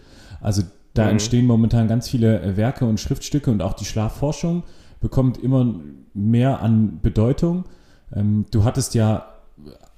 Also 0.40 0.62
da 0.94 1.04
mhm. 1.04 1.10
entstehen 1.10 1.46
momentan 1.46 1.88
ganz 1.88 2.08
viele 2.08 2.40
äh, 2.40 2.56
Werke 2.56 2.86
und 2.86 3.00
Schriftstücke 3.00 3.50
und 3.50 3.60
auch 3.60 3.74
die 3.74 3.84
Schlafforschung 3.84 4.62
bekommt 5.02 5.36
immer 5.36 5.74
mehr 6.14 6.62
an 6.62 7.00
Bedeutung. 7.02 7.66
Ähm, 8.16 8.46
du 8.50 8.64
hattest 8.64 8.94
ja 8.94 9.26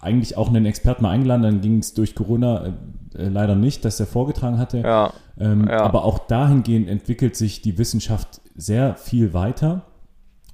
eigentlich 0.01 0.37
auch 0.37 0.49
einen 0.49 0.67
Experten 0.67 1.05
mal 1.05 1.11
eingeladen, 1.11 1.43
dann 1.43 1.61
ging 1.61 1.79
es 1.79 1.95
durch 1.95 2.17
Corona 2.17 2.67
äh, 2.67 2.71
äh, 3.17 3.29
leider 3.29 3.55
nicht, 3.55 3.85
dass 3.85 4.01
er 4.01 4.07
vorgetragen 4.07 4.59
hatte. 4.59 4.79
Ja, 4.79 5.13
ähm, 5.39 5.69
ja. 5.69 5.83
Aber 5.83 6.05
auch 6.05 6.19
dahingehend 6.19 6.89
entwickelt 6.89 7.37
sich 7.37 7.63
die 7.63 7.79
Wissenschaft 7.79 8.41
sehr 8.57 8.97
viel 8.97 9.33
weiter. 9.33 9.83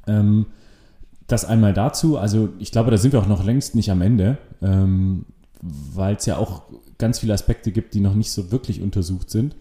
Ähm, 0.06 0.46
das 1.26 1.44
einmal 1.44 1.72
dazu. 1.72 2.18
Also 2.18 2.50
ich 2.58 2.72
glaube, 2.72 2.90
da 2.90 2.96
sind 2.96 3.12
wir 3.12 3.20
auch 3.20 3.26
noch 3.26 3.44
längst 3.44 3.74
nicht 3.74 3.90
am 3.90 4.02
Ende, 4.02 4.38
ähm, 4.62 5.24
weil 5.60 6.16
es 6.16 6.26
ja 6.26 6.36
auch 6.36 6.62
ganz 6.98 7.20
viele 7.20 7.32
Aspekte 7.32 7.72
gibt, 7.72 7.94
die 7.94 8.00
noch 8.00 8.14
nicht 8.14 8.30
so 8.30 8.52
wirklich 8.52 8.80
untersucht 8.82 9.30
sind. 9.30 9.56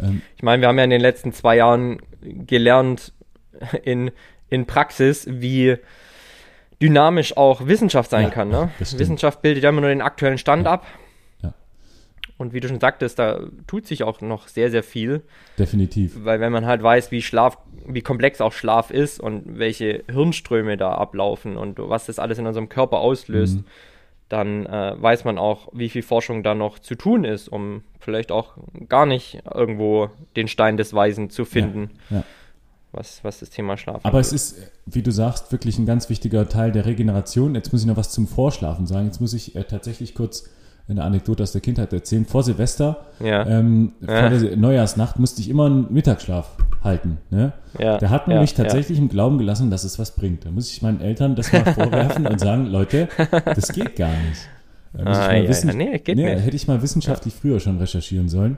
Ähm, 0.00 0.22
ich 0.36 0.42
meine, 0.42 0.62
wir 0.62 0.68
haben 0.68 0.78
ja 0.78 0.84
in 0.84 0.90
den 0.90 1.00
letzten 1.00 1.32
zwei 1.32 1.56
Jahren 1.56 2.00
gelernt 2.20 3.12
in, 3.84 4.10
in 4.48 4.66
Praxis, 4.66 5.26
wie 5.30 5.76
dynamisch 6.82 7.36
auch 7.36 7.66
Wissenschaft 7.66 8.10
sein 8.10 8.24
ja, 8.24 8.30
kann. 8.30 8.48
Ne? 8.48 8.70
Wissenschaft 8.78 9.42
bildet 9.42 9.64
ja 9.64 9.70
immer 9.70 9.80
nur 9.80 9.90
den 9.90 10.02
aktuellen 10.02 10.38
Stand 10.38 10.66
ja. 10.66 10.72
ab. 10.72 10.86
Und 12.38 12.52
wie 12.52 12.60
du 12.60 12.68
schon 12.68 12.80
sagtest, 12.80 13.18
da 13.18 13.40
tut 13.66 13.86
sich 13.86 14.02
auch 14.02 14.20
noch 14.20 14.48
sehr, 14.48 14.70
sehr 14.70 14.82
viel. 14.82 15.22
Definitiv. 15.58 16.24
Weil 16.24 16.40
wenn 16.40 16.52
man 16.52 16.66
halt 16.66 16.82
weiß, 16.82 17.10
wie 17.10 17.22
Schlaf, 17.22 17.56
wie 17.86 18.02
komplex 18.02 18.40
auch 18.40 18.52
Schlaf 18.52 18.90
ist 18.90 19.20
und 19.20 19.58
welche 19.58 20.04
Hirnströme 20.10 20.76
da 20.76 20.92
ablaufen 20.92 21.56
und 21.56 21.78
was 21.78 22.06
das 22.06 22.18
alles 22.18 22.38
in 22.38 22.46
unserem 22.46 22.68
Körper 22.68 22.98
auslöst, 22.98 23.58
mhm. 23.58 23.64
dann 24.28 24.66
äh, 24.66 25.00
weiß 25.00 25.24
man 25.24 25.38
auch, 25.38 25.68
wie 25.72 25.88
viel 25.88 26.02
Forschung 26.02 26.42
da 26.42 26.54
noch 26.54 26.78
zu 26.78 26.94
tun 26.94 27.24
ist, 27.24 27.48
um 27.48 27.82
vielleicht 28.00 28.30
auch 28.30 28.58
gar 28.88 29.06
nicht 29.06 29.40
irgendwo 29.54 30.10
den 30.36 30.48
Stein 30.48 30.76
des 30.76 30.92
Weisen 30.92 31.30
zu 31.30 31.46
finden. 31.46 31.90
Ja, 32.10 32.18
ja. 32.18 32.24
Was, 32.92 33.22
was 33.24 33.40
das 33.40 33.50
Thema 33.50 33.76
Schlaf 33.76 34.00
Aber 34.04 34.20
es 34.20 34.32
ist, 34.32 34.72
wie 34.86 35.02
du 35.02 35.10
sagst, 35.10 35.52
wirklich 35.52 35.78
ein 35.78 35.84
ganz 35.84 36.08
wichtiger 36.08 36.48
Teil 36.48 36.72
der 36.72 36.86
Regeneration. 36.86 37.54
Jetzt 37.54 37.70
muss 37.72 37.82
ich 37.82 37.86
noch 37.86 37.98
was 37.98 38.10
zum 38.10 38.26
Vorschlafen 38.26 38.86
sagen. 38.86 39.06
Jetzt 39.06 39.20
muss 39.20 39.34
ich 39.34 39.54
äh, 39.54 39.64
tatsächlich 39.64 40.14
kurz 40.14 40.48
eine 40.88 41.02
Anekdote 41.02 41.42
aus 41.42 41.52
der 41.52 41.60
Kindheit 41.60 41.92
erzählen. 41.92 42.24
Vor 42.24 42.42
Silvester, 42.42 43.06
ja. 43.20 43.44
ähm, 43.46 43.92
ja. 44.00 44.30
vor 44.30 44.38
der 44.38 44.56
Neujahrsnacht, 44.56 45.18
musste 45.18 45.40
ich 45.40 45.50
immer 45.50 45.66
einen 45.66 45.92
Mittagsschlaf 45.92 46.48
halten. 46.84 47.18
Ne? 47.30 47.52
Ja. 47.78 47.98
Da 47.98 48.10
hat 48.10 48.28
man 48.28 48.40
mich 48.40 48.54
tatsächlich 48.54 48.98
im 48.98 49.08
Glauben 49.08 49.38
gelassen, 49.38 49.70
dass 49.70 49.84
es 49.84 49.98
was 49.98 50.12
bringt. 50.12 50.44
Da 50.44 50.50
muss 50.50 50.70
ich 50.70 50.82
meinen 50.82 51.00
Eltern 51.00 51.34
das 51.34 51.52
mal 51.52 51.64
vorwerfen 51.64 52.26
und 52.26 52.38
sagen, 52.38 52.66
Leute, 52.70 53.08
das 53.44 53.72
geht 53.72 53.96
gar 53.96 54.10
nicht. 54.10 54.48
Ah, 55.04 55.34
ja, 55.34 55.72
nee, 55.74 55.98
geht 55.98 56.16
nee, 56.16 56.34
nicht. 56.34 56.44
Hätte 56.44 56.56
ich 56.56 56.68
mal 56.68 56.80
wissenschaftlich 56.80 57.34
früher 57.34 57.60
schon 57.60 57.78
recherchieren 57.78 58.28
sollen. 58.28 58.56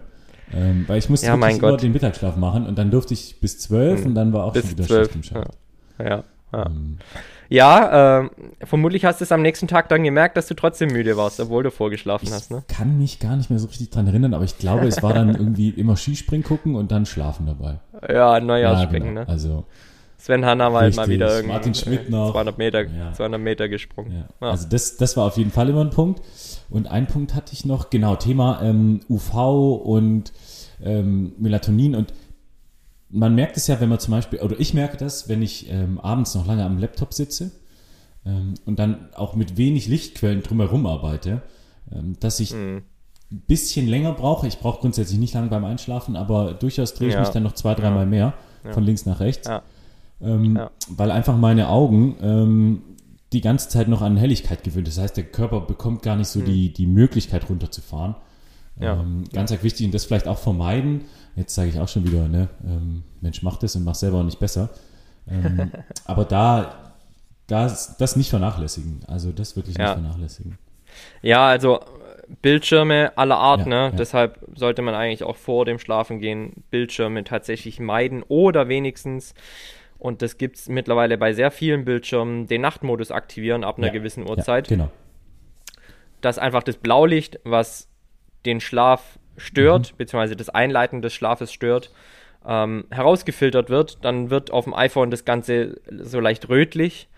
Ähm, 0.55 0.85
weil 0.87 0.99
ich 0.99 1.11
musste 1.11 1.27
ja, 1.27 1.35
immer 1.35 1.77
den 1.77 1.93
Mittagsschlaf 1.93 2.37
machen 2.37 2.67
und 2.67 2.79
dann 2.79 2.91
durfte 2.91 3.13
ich 3.13 3.41
bis 3.41 3.59
zwölf 3.59 4.01
mhm. 4.01 4.07
und 4.07 4.15
dann 4.15 4.33
war 4.33 4.45
auch 4.45 4.53
bis 4.53 4.63
schon 4.63 4.71
wieder 4.73 4.85
12. 4.87 5.03
Schicht 5.03 5.17
im 5.17 5.23
Schacht. 5.23 5.59
Ja, 5.99 6.25
ja. 6.53 6.59
ja. 6.59 6.67
Ähm. 6.67 6.99
Ja, 7.51 8.21
äh, 8.21 8.29
vermutlich 8.63 9.07
hast 9.07 9.21
du 9.21 9.25
es 9.25 9.33
am 9.33 9.41
nächsten 9.41 9.69
Tag 9.69 9.89
dann 9.89 10.05
gemerkt, 10.05 10.37
dass 10.37 10.49
du 10.49 10.55
trotzdem 10.55 10.91
müde 10.91 11.17
warst, 11.17 11.41
obwohl 11.41 11.63
du 11.63 11.71
vorgeschlafen 11.71 12.27
ich 12.27 12.33
hast, 12.33 12.51
ne? 12.51 12.63
Kann 12.69 12.99
mich 12.99 13.21
gar 13.21 13.37
nicht 13.37 13.49
mehr 13.49 13.59
so 13.59 13.69
richtig 13.69 13.89
dran 13.89 14.07
erinnern, 14.07 14.35
aber 14.35 14.45
ich 14.45 14.59
glaube, 14.59 14.87
es 14.87 15.03
war 15.03 15.15
dann 15.15 15.29
irgendwie 15.35 15.71
immer 15.71 15.97
Skispringen 15.97 16.45
gucken 16.45 16.75
und 16.75 16.93
dann 16.93 17.07
schlafen 17.07 17.47
dabei. 17.47 17.79
Ja, 18.13 18.39
Neujahrsspringen, 18.39 19.15
ja, 19.17 19.23
genau. 19.23 19.23
ne? 19.23 19.29
Also. 19.29 19.65
Sven 20.21 20.45
Hanna 20.45 20.73
war 20.73 20.81
halt 20.83 20.97
mal 20.97 21.09
wieder 21.09 21.31
irgendwie 21.31 21.53
Martin 21.53 21.75
Schmidt 21.75 22.11
noch. 22.11 22.33
200 22.33 22.59
Meter, 22.59 22.83
ja. 22.83 23.13
200 23.13 23.41
Meter 23.41 23.69
gesprungen. 23.69 24.11
Ja. 24.11 24.25
Ja. 24.41 24.51
Also 24.51 24.67
das, 24.69 24.97
das 24.97 25.17
war 25.17 25.27
auf 25.27 25.37
jeden 25.37 25.53
Fall 25.53 25.69
immer 25.69 25.83
ein 25.83 25.91
Punkt. 25.91 26.21
Und 26.69 26.91
ein 26.91 27.07
Punkt 27.07 27.37
hatte 27.37 27.53
ich 27.53 27.65
noch, 27.65 27.89
genau, 27.89 28.17
Thema 28.17 28.61
ähm, 28.63 29.01
UV 29.09 29.81
und 29.85 30.33
ähm, 30.83 31.33
Melatonin 31.39 31.95
und 31.95 32.13
man 33.11 33.35
merkt 33.35 33.57
es 33.57 33.67
ja, 33.67 33.81
wenn 33.81 33.89
man 33.89 33.99
zum 33.99 34.13
Beispiel, 34.13 34.41
oder 34.41 34.59
ich 34.59 34.75
merke 34.75 34.97
das, 34.97 35.29
wenn 35.29 35.43
ich 35.43 35.71
ähm, 35.71 35.99
abends 36.01 36.35
noch 36.35 36.47
lange 36.47 36.65
am 36.65 36.79
Laptop 36.79 37.15
sitze 37.15 37.51
ähm, 38.27 38.55
und 38.67 38.79
dann 38.79 39.09
auch 39.15 39.35
mit 39.35 39.57
wenig 39.57 39.89
Lichtquellen 39.89 40.43
drumherum 40.43 40.87
arbeite, 40.87 41.43
ähm, 41.91 42.17
dass 42.21 42.41
ich 42.41 42.53
mhm. 42.53 42.83
ein 43.33 43.41
bisschen 43.47 43.87
länger 43.87 44.13
brauche. 44.13 44.47
Ich 44.47 44.59
brauche 44.59 44.81
grundsätzlich 44.81 45.19
nicht 45.19 45.35
lange 45.35 45.49
beim 45.49 45.65
Einschlafen, 45.65 46.17
aber 46.17 46.55
durchaus 46.55 46.95
drehe 46.95 47.09
ich 47.09 47.15
ja. 47.15 47.21
mich 47.21 47.31
dann 47.31 47.43
noch 47.43 47.53
zwei, 47.53 47.75
dreimal 47.75 48.05
ja. 48.05 48.11
mehr 48.11 48.35
ja. 48.65 48.73
von 48.73 48.85
links 48.85 49.07
nach 49.07 49.21
rechts, 49.21 49.49
ähm, 50.21 50.61
weil 50.89 51.11
einfach 51.11 51.37
meine 51.37 51.69
Augen 51.69 52.17
ähm, 52.21 52.83
die 53.33 53.41
ganze 53.41 53.69
Zeit 53.69 53.89
noch 53.89 54.03
an 54.03 54.17
Helligkeit 54.17 54.65
gewöhnt. 54.65 54.89
Das 54.89 54.99
heißt, 54.99 55.17
der 55.17 55.25
Körper 55.25 55.61
bekommt 55.61 56.03
gar 56.03 56.17
nicht 56.17 56.29
so 56.29 56.41
mhm. 56.41 56.45
die, 56.45 56.73
die 56.73 56.87
Möglichkeit 56.87 57.49
runterzufahren. 57.49 58.17
Ähm, 58.81 59.25
ganz 59.33 59.51
wichtig 59.63 59.87
und 59.87 59.95
das 59.95 60.05
vielleicht 60.05 60.29
auch 60.29 60.39
vermeiden 60.39 61.07
Jetzt 61.39 61.55
sage 61.55 61.69
ich 61.69 61.79
auch 61.79 61.87
schon 61.87 62.05
wieder, 62.05 62.27
ne, 62.27 62.49
ähm, 62.65 63.05
Mensch, 63.21 63.45
mach 63.45 63.59
das 63.59 63.77
und 63.77 63.85
mach 63.85 63.95
selber 63.95 64.19
auch 64.19 64.25
nicht 64.25 64.41
besser. 64.41 64.71
Ähm, 65.31 65.71
aber 66.05 66.25
da, 66.25 66.93
das, 67.47 67.97
das 67.97 68.17
nicht 68.17 68.29
vernachlässigen. 68.29 69.03
Also 69.07 69.31
das 69.31 69.55
wirklich 69.55 69.79
ja. 69.79 69.85
nicht 69.85 70.03
vernachlässigen. 70.03 70.59
Ja, 71.23 71.47
also 71.47 71.79
Bildschirme 72.43 73.17
aller 73.17 73.37
Art, 73.37 73.61
ja, 73.61 73.67
ne? 73.67 73.77
Ja. 73.77 73.91
Deshalb 73.93 74.45
sollte 74.57 74.83
man 74.83 74.97
eigentlich 74.97 75.23
auch 75.23 75.37
vor 75.37 75.65
dem 75.65 75.79
Schlafengehen 75.79 76.65
Bildschirme 76.71 77.23
tatsächlich 77.23 77.79
meiden 77.79 78.25
oder 78.25 78.69
wenigstens, 78.69 79.33
und 79.99 80.23
das 80.23 80.39
gibt 80.39 80.57
es 80.57 80.69
mittlerweile 80.69 81.19
bei 81.19 81.33
sehr 81.33 81.53
vielen 81.53 81.85
Bildschirmen, 81.85 82.49
den 82.49 82.63
Nachtmodus 82.63 83.13
aktivieren 83.13 83.63
ab 83.63 83.79
einer 83.79 83.87
ja, 83.87 83.93
gewissen 83.93 84.29
Uhrzeit. 84.29 84.67
genau. 84.67 84.91
Dass 86.21 86.37
einfach 86.37 86.65
das 86.65 86.79
Blaulicht, 86.79 87.39
was 87.45 87.89
den 88.47 88.61
Schlaf 88.61 89.19
stört, 89.37 89.93
mhm. 89.93 89.97
beziehungsweise 89.97 90.37
das 90.37 90.49
Einleiten 90.49 91.03
des 91.03 91.15
Schlafes 91.15 91.53
stört, 91.53 91.91
ähm, 92.47 92.85
herausgefiltert 92.91 93.71
wird, 93.71 94.05
dann 94.05 94.31
wird 94.31 94.51
auf 94.51 94.65
dem 94.65 94.75
iPhone 94.75 95.11
das 95.11 95.25
Ganze 95.25 95.81
so 95.91 96.21
leicht 96.21 96.49
rötlich. 96.49 97.09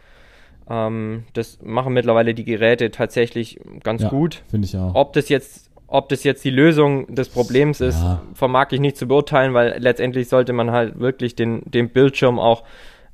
Ähm, 0.69 1.25
das 1.33 1.59
machen 1.63 1.93
mittlerweile 1.93 2.35
die 2.35 2.45
Geräte 2.45 2.91
tatsächlich 2.91 3.61
ganz 3.83 4.03
ja, 4.03 4.09
gut. 4.09 4.43
Finde 4.49 4.67
ich 4.67 4.77
auch. 4.77 4.95
Ob 4.95 5.13
das 5.13 5.29
jetzt, 5.29 5.71
ob 5.87 6.09
das 6.09 6.25
jetzt 6.25 6.45
die 6.45 6.51
Lösung 6.51 7.15
des 7.15 7.29
Problems 7.29 7.81
ist, 7.81 8.01
ja. 8.01 8.23
vermag 8.35 8.69
ich 8.71 8.81
nicht 8.81 8.97
zu 8.97 9.07
beurteilen, 9.07 9.55
weil 9.55 9.77
letztendlich 9.79 10.29
sollte 10.29 10.53
man 10.53 10.71
halt 10.71 10.99
wirklich 10.99 11.35
den, 11.35 11.63
den 11.65 11.91
Bildschirm 11.91 12.39
auch 12.39 12.65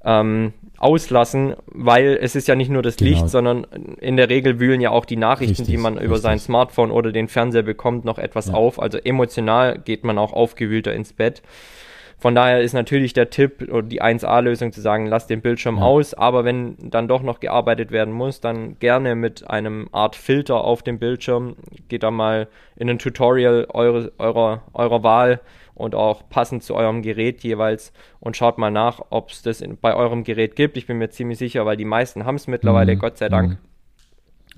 ähm, 0.04 0.52
auslassen, 0.78 1.54
weil 1.66 2.18
es 2.20 2.36
ist 2.36 2.48
ja 2.48 2.54
nicht 2.54 2.70
nur 2.70 2.82
das 2.82 2.96
genau. 2.96 3.10
Licht, 3.10 3.28
sondern 3.28 3.66
in 4.00 4.16
der 4.16 4.28
Regel 4.28 4.60
wühlen 4.60 4.80
ja 4.80 4.90
auch 4.90 5.04
die 5.04 5.16
Nachrichten, 5.16 5.62
richtig, 5.62 5.74
die 5.74 5.76
man 5.76 5.94
über 5.94 6.02
richtig. 6.02 6.22
sein 6.22 6.38
Smartphone 6.38 6.90
oder 6.90 7.12
den 7.12 7.28
Fernseher 7.28 7.62
bekommt, 7.62 8.04
noch 8.04 8.18
etwas 8.18 8.48
ja. 8.48 8.54
auf. 8.54 8.80
Also 8.80 8.98
emotional 8.98 9.78
geht 9.78 10.04
man 10.04 10.18
auch 10.18 10.32
aufgewühlter 10.32 10.92
ins 10.94 11.12
Bett. 11.12 11.42
Von 12.18 12.34
daher 12.34 12.62
ist 12.62 12.72
natürlich 12.72 13.12
der 13.12 13.28
Tipp 13.28 13.68
oder 13.70 13.82
die 13.82 14.02
1A-Lösung 14.02 14.72
zu 14.72 14.80
sagen, 14.80 15.06
lass 15.06 15.26
den 15.26 15.42
Bildschirm 15.42 15.76
ja. 15.76 15.82
aus, 15.82 16.14
aber 16.14 16.44
wenn 16.44 16.76
dann 16.78 17.08
doch 17.08 17.22
noch 17.22 17.40
gearbeitet 17.40 17.90
werden 17.90 18.12
muss, 18.12 18.40
dann 18.40 18.78
gerne 18.78 19.14
mit 19.14 19.48
einem 19.50 19.88
Art 19.92 20.16
Filter 20.16 20.64
auf 20.64 20.82
dem 20.82 20.98
Bildschirm. 20.98 21.56
Geht 21.88 22.02
da 22.02 22.10
mal 22.10 22.48
in 22.76 22.88
ein 22.88 22.98
Tutorial 22.98 23.66
eure, 23.68 24.12
eurer, 24.18 24.62
eurer 24.72 25.02
Wahl 25.02 25.40
und 25.76 25.94
auch 25.94 26.28
passend 26.28 26.64
zu 26.64 26.74
eurem 26.74 27.02
Gerät 27.02 27.42
jeweils 27.44 27.92
und 28.18 28.36
schaut 28.36 28.58
mal 28.58 28.70
nach, 28.70 29.00
ob 29.10 29.30
es 29.30 29.42
das 29.42 29.60
in, 29.60 29.76
bei 29.76 29.94
eurem 29.94 30.24
Gerät 30.24 30.56
gibt. 30.56 30.76
Ich 30.76 30.86
bin 30.86 30.98
mir 30.98 31.10
ziemlich 31.10 31.38
sicher, 31.38 31.64
weil 31.66 31.76
die 31.76 31.84
meisten 31.84 32.24
haben 32.24 32.36
es 32.36 32.48
mittlerweile, 32.48 32.96
mhm. 32.96 32.98
Gott 32.98 33.18
sei 33.18 33.28
Dank. 33.28 33.50
Mhm. 33.50 33.58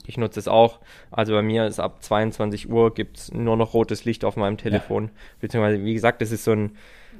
Ich 0.06 0.16
nutze 0.16 0.38
es 0.38 0.48
auch. 0.48 0.78
Also 1.10 1.34
bei 1.34 1.42
mir 1.42 1.66
ist 1.66 1.80
ab 1.80 2.02
22 2.02 2.70
Uhr 2.70 2.94
gibt 2.94 3.18
es 3.18 3.32
nur 3.32 3.56
noch 3.56 3.74
rotes 3.74 4.04
Licht 4.04 4.24
auf 4.24 4.36
meinem 4.36 4.56
Telefon. 4.56 5.04
Ja. 5.04 5.10
Beziehungsweise, 5.40 5.84
wie 5.84 5.92
gesagt, 5.92 6.22
das 6.22 6.30
ist 6.30 6.44
so 6.44 6.52
ein 6.52 6.72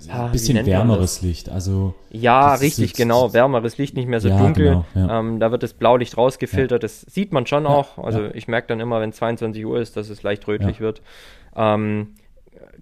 ein 0.09 0.31
bisschen 0.31 0.65
wärmeres 0.65 1.23
Licht, 1.23 1.49
also. 1.49 1.95
Ja, 2.11 2.55
richtig, 2.55 2.95
genau, 2.95 3.33
wärmeres 3.33 3.79
Licht, 3.79 3.97
nicht 3.97 4.09
mehr 4.09 4.21
so 4.21 4.29
ja, 4.29 4.39
dunkel. 4.39 4.85
Genau, 4.95 5.09
ja. 5.09 5.19
ähm, 5.19 5.41
da 5.41 5.51
wird 5.51 5.65
das 5.65 5.75
Blaulicht 5.75 6.17
rausgefiltert, 6.17 6.83
das 6.85 7.01
sieht 7.01 7.33
man 7.33 7.47
schon 7.47 7.67
auch. 7.67 7.99
Also 7.99 8.27
ich 8.33 8.47
merke 8.47 8.69
dann 8.69 8.79
immer, 8.79 9.01
wenn 9.01 9.13
22 9.13 9.67
Uhr 9.67 9.81
ist, 9.81 9.97
dass 9.97 10.09
es 10.09 10.23
leicht 10.23 10.47
rötlich 10.47 10.79
wird. 10.79 11.03
Ähm, 11.57 12.15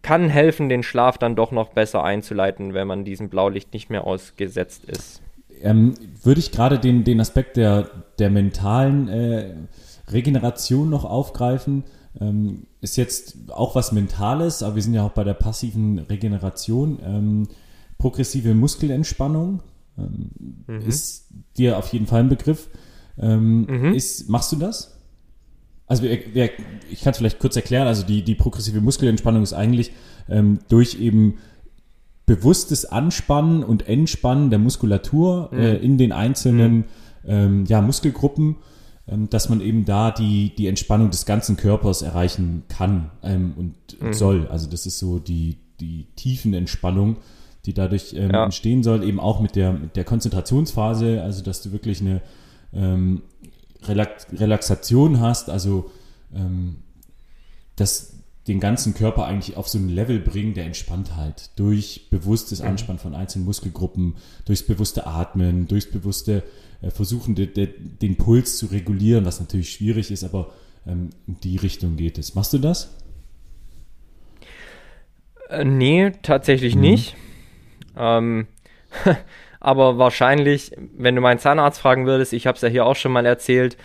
kann 0.06 0.28
helfen, 0.28 0.68
den 0.68 0.84
Schlaf 0.84 1.18
dann 1.18 1.34
doch 1.34 1.50
noch 1.50 1.70
besser 1.70 2.04
einzuleiten, 2.04 2.74
wenn 2.74 2.86
man 2.86 3.04
diesem 3.04 3.28
Blaulicht 3.28 3.72
nicht 3.72 3.90
mehr 3.90 4.06
ausgesetzt 4.06 4.84
ist. 4.84 5.20
Ähm, 5.62 5.94
würde 6.22 6.38
ich 6.38 6.52
gerade 6.52 6.78
den, 6.78 7.02
den 7.02 7.20
Aspekt 7.20 7.56
der, 7.56 7.90
der 8.20 8.30
mentalen 8.30 9.08
äh, 9.08 9.54
Regeneration 10.08 10.90
noch 10.90 11.04
aufgreifen. 11.04 11.82
Ähm, 12.20 12.68
ist 12.80 12.96
jetzt 12.96 13.50
auch 13.50 13.74
was 13.74 13.90
Mentales, 13.90 14.62
aber 14.62 14.76
wir 14.76 14.82
sind 14.82 14.94
ja 14.94 15.04
auch 15.04 15.10
bei 15.10 15.24
der 15.24 15.34
passiven 15.34 15.98
Regeneration. 15.98 17.00
Ähm, 17.04 17.48
progressive 17.98 18.54
Muskelentspannung 18.54 19.60
ähm, 19.98 20.30
mhm. 20.68 20.82
ist 20.82 21.26
dir 21.56 21.78
auf 21.78 21.92
jeden 21.92 22.06
Fall 22.06 22.20
ein 22.20 22.28
Begriff. 22.28 22.68
Ähm, 23.18 23.66
mhm. 23.68 23.92
Ist, 23.92 24.28
machst 24.28 24.52
du 24.52 24.56
das? 24.56 24.95
Also 25.86 26.02
wir, 26.02 26.18
wir, 26.34 26.50
ich 26.90 27.02
kann 27.02 27.12
es 27.12 27.18
vielleicht 27.18 27.38
kurz 27.38 27.56
erklären. 27.56 27.86
Also 27.86 28.04
die, 28.04 28.22
die 28.22 28.34
progressive 28.34 28.80
Muskelentspannung 28.80 29.42
ist 29.42 29.52
eigentlich 29.52 29.92
ähm, 30.28 30.58
durch 30.68 31.00
eben 31.00 31.38
bewusstes 32.26 32.84
Anspannen 32.84 33.62
und 33.62 33.88
Entspannen 33.88 34.50
der 34.50 34.58
Muskulatur 34.58 35.48
mhm. 35.52 35.58
äh, 35.58 35.76
in 35.76 35.96
den 35.96 36.12
einzelnen 36.12 36.76
mhm. 36.78 36.84
ähm, 37.24 37.64
ja, 37.66 37.80
Muskelgruppen, 37.80 38.56
ähm, 39.06 39.30
dass 39.30 39.48
man 39.48 39.60
eben 39.60 39.84
da 39.84 40.10
die, 40.10 40.52
die 40.56 40.66
Entspannung 40.66 41.10
des 41.10 41.24
ganzen 41.24 41.56
Körpers 41.56 42.02
erreichen 42.02 42.64
kann 42.68 43.10
ähm, 43.22 43.54
und 43.56 43.74
mhm. 44.00 44.12
soll. 44.12 44.48
Also 44.48 44.68
das 44.68 44.86
ist 44.86 44.98
so 44.98 45.20
die, 45.20 45.58
die 45.78 46.08
Tiefenentspannung, 46.16 47.18
die 47.64 47.74
dadurch 47.74 48.12
ähm, 48.14 48.32
ja. 48.32 48.44
entstehen 48.44 48.82
soll, 48.82 49.04
eben 49.04 49.20
auch 49.20 49.40
mit 49.40 49.54
der, 49.54 49.72
mit 49.72 49.94
der 49.94 50.04
Konzentrationsphase, 50.04 51.22
also 51.22 51.44
dass 51.44 51.62
du 51.62 51.70
wirklich 51.70 52.00
eine 52.00 52.22
ähm, 52.72 53.22
Relax 53.84 54.26
Relaxation 54.32 55.20
hast, 55.20 55.50
also 55.50 55.90
ähm, 56.34 56.76
das 57.76 58.16
den 58.46 58.60
ganzen 58.60 58.94
Körper 58.94 59.26
eigentlich 59.26 59.56
auf 59.56 59.68
so 59.68 59.78
ein 59.78 59.88
Level 59.88 60.20
bringen 60.20 60.54
der 60.54 60.66
Entspanntheit 60.66 61.50
durch 61.56 62.08
bewusstes 62.10 62.62
mhm. 62.62 62.68
Anspannen 62.68 62.98
von 63.00 63.14
einzelnen 63.14 63.44
Muskelgruppen, 63.44 64.14
durchs 64.44 64.62
bewusste 64.62 65.06
Atmen, 65.06 65.66
durchs 65.66 65.90
bewusste 65.90 66.44
äh, 66.80 66.90
Versuchen, 66.90 67.34
de, 67.34 67.46
de, 67.46 67.68
den 67.76 68.16
Puls 68.16 68.58
zu 68.58 68.66
regulieren, 68.66 69.24
was 69.24 69.40
natürlich 69.40 69.72
schwierig 69.72 70.10
ist, 70.10 70.22
aber 70.22 70.52
ähm, 70.86 71.10
in 71.26 71.40
die 71.40 71.56
Richtung 71.56 71.96
geht 71.96 72.18
es. 72.18 72.34
Machst 72.34 72.52
du 72.52 72.58
das? 72.58 72.94
Äh, 75.48 75.64
nee, 75.64 76.12
tatsächlich 76.22 76.76
mhm. 76.76 76.80
nicht. 76.82 77.16
Ähm, 77.96 78.46
aber 79.60 79.98
wahrscheinlich, 79.98 80.72
wenn 80.96 81.14
du 81.14 81.20
meinen 81.20 81.38
Zahnarzt 81.38 81.80
fragen 81.80 82.06
würdest, 82.06 82.32
ich 82.32 82.46
habe 82.46 82.56
es 82.56 82.62
ja 82.62 82.68
hier 82.68 82.86
auch 82.86 82.96
schon 82.96 83.12
mal 83.12 83.26
erzählt, 83.26 83.76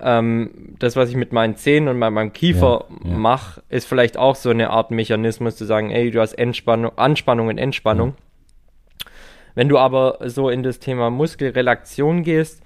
ähm, 0.00 0.74
das, 0.78 0.96
was 0.96 1.10
ich 1.10 1.16
mit 1.16 1.32
meinen 1.32 1.56
Zähnen 1.56 1.88
und 1.88 1.98
meinem 1.98 2.32
Kiefer 2.32 2.86
ja, 3.04 3.10
ja. 3.10 3.16
mache, 3.16 3.62
ist 3.68 3.86
vielleicht 3.86 4.16
auch 4.16 4.36
so 4.36 4.50
eine 4.50 4.70
Art 4.70 4.90
Mechanismus 4.90 5.56
zu 5.56 5.64
sagen, 5.64 5.90
ey, 5.90 6.10
du 6.10 6.20
hast 6.20 6.34
Entspannung, 6.34 6.96
Anspannung 6.96 7.48
und 7.48 7.58
Entspannung. 7.58 8.10
Ja. 8.10 9.10
Wenn 9.54 9.68
du 9.68 9.78
aber 9.78 10.18
so 10.26 10.50
in 10.50 10.62
das 10.62 10.78
Thema 10.78 11.10
Muskelrelaktion 11.10 12.22
gehst, 12.22 12.62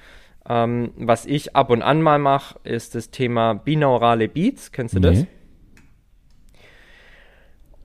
ähm, 0.48 0.92
was 0.96 1.24
ich 1.24 1.56
ab 1.56 1.70
und 1.70 1.82
an 1.82 2.02
mal 2.02 2.18
mache, 2.18 2.58
ist 2.64 2.94
das 2.94 3.10
Thema 3.10 3.54
binaurale 3.54 4.28
Beats. 4.28 4.72
Kennst 4.72 4.94
du 4.94 5.00
nee. 5.00 5.08
das? 5.08 5.26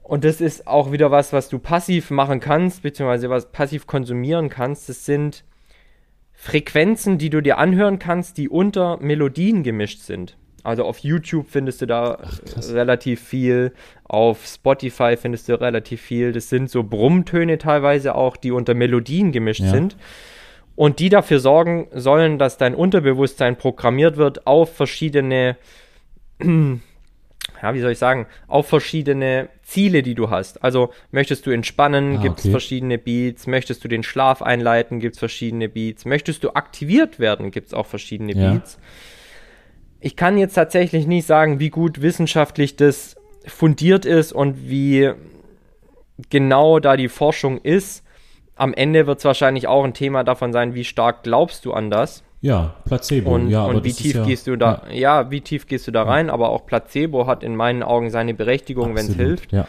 Und 0.07 0.23
das 0.23 0.39
ist 0.39 0.67
auch 0.67 0.93
wieder 0.93 1.11
was, 1.11 1.33
was 1.33 1.49
du 1.49 1.59
passiv 1.59 2.11
machen 2.11 2.39
kannst, 2.39 2.81
beziehungsweise 2.81 3.29
was 3.29 3.51
passiv 3.51 3.87
konsumieren 3.87 4.47
kannst. 4.47 4.87
Das 4.87 5.05
sind 5.05 5.43
Frequenzen, 6.31 7.17
die 7.17 7.29
du 7.29 7.41
dir 7.41 7.57
anhören 7.57 7.99
kannst, 7.99 8.37
die 8.37 8.47
unter 8.47 8.95
Melodien 9.01 9.63
gemischt 9.63 9.99
sind. 9.99 10.37
Also 10.63 10.85
auf 10.85 10.99
YouTube 10.99 11.47
findest 11.49 11.81
du 11.81 11.87
da 11.87 12.19
Ach, 12.21 12.39
relativ 12.71 13.21
viel, 13.21 13.73
auf 14.05 14.45
Spotify 14.45 15.17
findest 15.17 15.49
du 15.49 15.59
relativ 15.59 16.01
viel. 16.01 16.31
Das 16.31 16.47
sind 16.47 16.69
so 16.69 16.83
Brummtöne 16.83 17.57
teilweise 17.57 18.15
auch, 18.15 18.37
die 18.37 18.51
unter 18.51 18.75
Melodien 18.75 19.33
gemischt 19.33 19.59
ja. 19.59 19.71
sind 19.71 19.97
und 20.77 20.99
die 20.99 21.09
dafür 21.09 21.41
sorgen 21.41 21.89
sollen, 21.91 22.39
dass 22.39 22.57
dein 22.57 22.75
Unterbewusstsein 22.75 23.57
programmiert 23.57 24.15
wird 24.15 24.47
auf 24.47 24.73
verschiedene 24.73 25.57
ja, 27.61 27.73
wie 27.73 27.79
soll 27.81 27.91
ich 27.91 27.97
sagen, 27.97 28.27
auf 28.47 28.67
verschiedene 28.67 29.49
Ziele, 29.63 30.03
die 30.03 30.15
du 30.15 30.29
hast. 30.29 30.63
Also 30.63 30.91
möchtest 31.11 31.45
du 31.45 31.51
entspannen, 31.51 32.17
Ah, 32.17 32.21
gibt 32.21 32.39
es 32.39 32.45
okay. 32.45 32.51
verschiedene 32.51 32.97
Beats, 32.97 33.47
möchtest 33.47 33.83
du 33.83 33.87
den 33.87 34.03
Schlaf 34.03 34.41
einleiten, 34.41 34.99
gibt 34.99 35.15
es 35.15 35.19
verschiedene 35.19 35.67
Beats, 35.69 36.05
möchtest 36.05 36.43
du 36.43 36.51
aktiviert 36.51 37.19
werden, 37.19 37.51
gibt 37.51 37.67
es 37.67 37.73
auch 37.73 37.85
verschiedene 37.85 38.33
Ja. 38.33 38.51
Beats. 38.53 38.77
Ich 39.99 40.15
kann 40.15 40.37
jetzt 40.37 40.53
tatsächlich 40.53 41.07
nicht 41.07 41.25
sagen, 41.25 41.59
wie 41.59 41.69
gut 41.71 42.01
wissenschaftlich 42.01 42.75
das 42.75 43.15
fundiert 43.47 44.05
ist 44.05 44.31
und 44.31 44.69
wie 44.69 45.11
genau 46.29 46.79
da 46.79 46.97
die 46.97 47.09
Forschung 47.09 47.59
ist. 47.61 48.03
Am 48.55 48.73
Ende 48.73 49.07
wird 49.07 49.19
es 49.19 49.25
wahrscheinlich 49.25 49.67
auch 49.67 49.83
ein 49.83 49.93
Thema 49.93 50.23
davon 50.23 50.51
sein, 50.53 50.73
wie 50.75 50.83
stark 50.83 51.23
glaubst 51.23 51.65
du 51.65 51.73
an 51.73 51.89
das. 51.89 52.23
Ja, 52.41 52.75
Placebo. 52.85 53.33
Und, 53.33 53.49
ja, 53.49 53.63
aber 53.63 53.75
und 53.75 53.83
wie 53.83 53.93
tief 53.93 54.15
ja, 54.15 54.23
gehst 54.25 54.47
du 54.47 54.55
da, 54.57 54.83
ja. 54.91 55.31
wie 55.31 55.41
tief 55.41 55.65
gehst 55.67 55.87
du 55.87 55.91
da 55.91 56.03
rein, 56.03 56.29
aber 56.29 56.49
auch 56.49 56.65
Placebo 56.65 57.25
hat 57.27 57.43
in 57.43 57.55
meinen 57.55 57.83
Augen 57.83 58.09
seine 58.09 58.33
Berechtigung, 58.33 58.95
wenn 58.95 59.07
es 59.07 59.15
hilft. 59.15 59.51
Ja. 59.51 59.67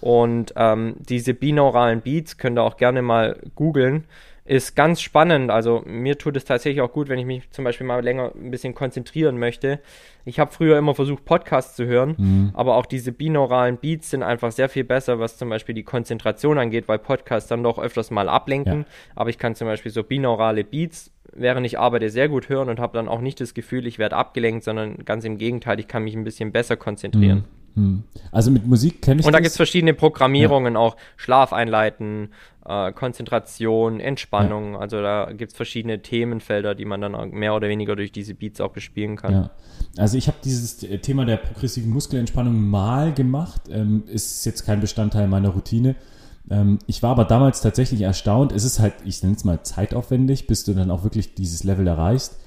Und 0.00 0.52
ähm, 0.56 0.96
diese 0.98 1.32
binauralen 1.32 2.00
Beats, 2.00 2.36
könnt 2.36 2.58
ihr 2.58 2.62
auch 2.64 2.76
gerne 2.76 3.02
mal 3.02 3.38
googeln, 3.54 4.04
ist 4.44 4.74
ganz 4.74 5.00
spannend. 5.00 5.52
Also 5.52 5.82
mir 5.86 6.18
tut 6.18 6.36
es 6.36 6.44
tatsächlich 6.44 6.82
auch 6.82 6.92
gut, 6.92 7.08
wenn 7.08 7.18
ich 7.20 7.24
mich 7.24 7.48
zum 7.52 7.64
Beispiel 7.64 7.86
mal 7.86 8.02
länger 8.02 8.32
ein 8.34 8.50
bisschen 8.50 8.74
konzentrieren 8.74 9.38
möchte. 9.38 9.78
Ich 10.24 10.40
habe 10.40 10.50
früher 10.50 10.76
immer 10.76 10.96
versucht, 10.96 11.24
Podcasts 11.24 11.76
zu 11.76 11.86
hören, 11.86 12.16
Mhm. 12.18 12.50
aber 12.54 12.76
auch 12.76 12.86
diese 12.86 13.12
binauralen 13.12 13.76
Beats 13.76 14.10
sind 14.10 14.24
einfach 14.24 14.50
sehr 14.50 14.68
viel 14.68 14.82
besser, 14.84 15.20
was 15.20 15.38
zum 15.38 15.48
Beispiel 15.48 15.76
die 15.76 15.84
Konzentration 15.84 16.58
angeht, 16.58 16.88
weil 16.88 16.98
Podcasts 16.98 17.48
dann 17.48 17.62
doch 17.62 17.78
öfters 17.78 18.10
mal 18.10 18.28
ablenken. 18.28 18.80
Ja. 18.80 18.86
Aber 19.14 19.30
ich 19.30 19.38
kann 19.38 19.54
zum 19.54 19.68
Beispiel 19.68 19.92
so 19.92 20.02
binaurale 20.02 20.64
Beats, 20.64 21.12
während 21.34 21.66
ich 21.66 21.78
arbeite, 21.78 22.10
sehr 22.10 22.28
gut 22.28 22.48
hören 22.48 22.68
und 22.68 22.80
habe 22.80 22.96
dann 22.96 23.08
auch 23.08 23.20
nicht 23.20 23.40
das 23.40 23.54
Gefühl, 23.54 23.86
ich 23.86 23.98
werde 23.98 24.16
abgelenkt, 24.16 24.64
sondern 24.64 25.04
ganz 25.04 25.24
im 25.24 25.38
Gegenteil, 25.38 25.80
ich 25.80 25.88
kann 25.88 26.04
mich 26.04 26.14
ein 26.14 26.24
bisschen 26.24 26.52
besser 26.52 26.76
konzentrieren. 26.76 27.44
Hm. 27.74 28.02
Also 28.30 28.50
mit 28.50 28.66
Musik 28.66 29.00
kenne 29.00 29.20
ich 29.20 29.26
Und 29.26 29.32
da 29.32 29.38
gibt 29.38 29.50
es 29.50 29.56
verschiedene 29.56 29.94
Programmierungen, 29.94 30.76
auch 30.76 30.96
Schlaf 31.16 31.52
einleiten, 31.52 32.28
äh, 32.66 32.92
Konzentration, 32.92 33.98
Entspannung. 33.98 34.76
Also 34.76 35.00
da 35.00 35.32
gibt 35.32 35.52
es 35.52 35.56
verschiedene 35.56 36.02
Themenfelder, 36.02 36.74
die 36.74 36.84
man 36.84 37.00
dann 37.00 37.14
auch 37.14 37.26
mehr 37.26 37.54
oder 37.54 37.68
weniger 37.68 37.96
durch 37.96 38.12
diese 38.12 38.34
Beats 38.34 38.60
auch 38.60 38.72
bespielen 38.72 39.16
kann. 39.16 39.32
Ja. 39.32 39.50
Also 39.96 40.18
ich 40.18 40.28
habe 40.28 40.36
dieses 40.44 40.82
äh, 40.82 40.98
Thema 40.98 41.24
der 41.24 41.38
progressiven 41.38 41.90
Muskelentspannung 41.90 42.68
mal 42.68 43.12
gemacht, 43.12 43.62
ähm, 43.70 44.04
ist 44.06 44.44
jetzt 44.44 44.64
kein 44.64 44.80
Bestandteil 44.80 45.26
meiner 45.26 45.50
Routine. 45.50 45.94
Ähm, 46.50 46.78
ich 46.86 47.02
war 47.02 47.10
aber 47.10 47.24
damals 47.24 47.60
tatsächlich 47.60 48.00
erstaunt. 48.02 48.52
Es 48.52 48.64
ist 48.64 48.80
halt, 48.80 48.94
ich 49.04 49.22
nenne 49.22 49.36
es 49.36 49.44
mal 49.44 49.62
zeitaufwendig, 49.62 50.46
bis 50.46 50.64
du 50.64 50.74
dann 50.74 50.90
auch 50.90 51.04
wirklich 51.04 51.34
dieses 51.34 51.64
Level 51.64 51.86
erreichst, 51.86 52.38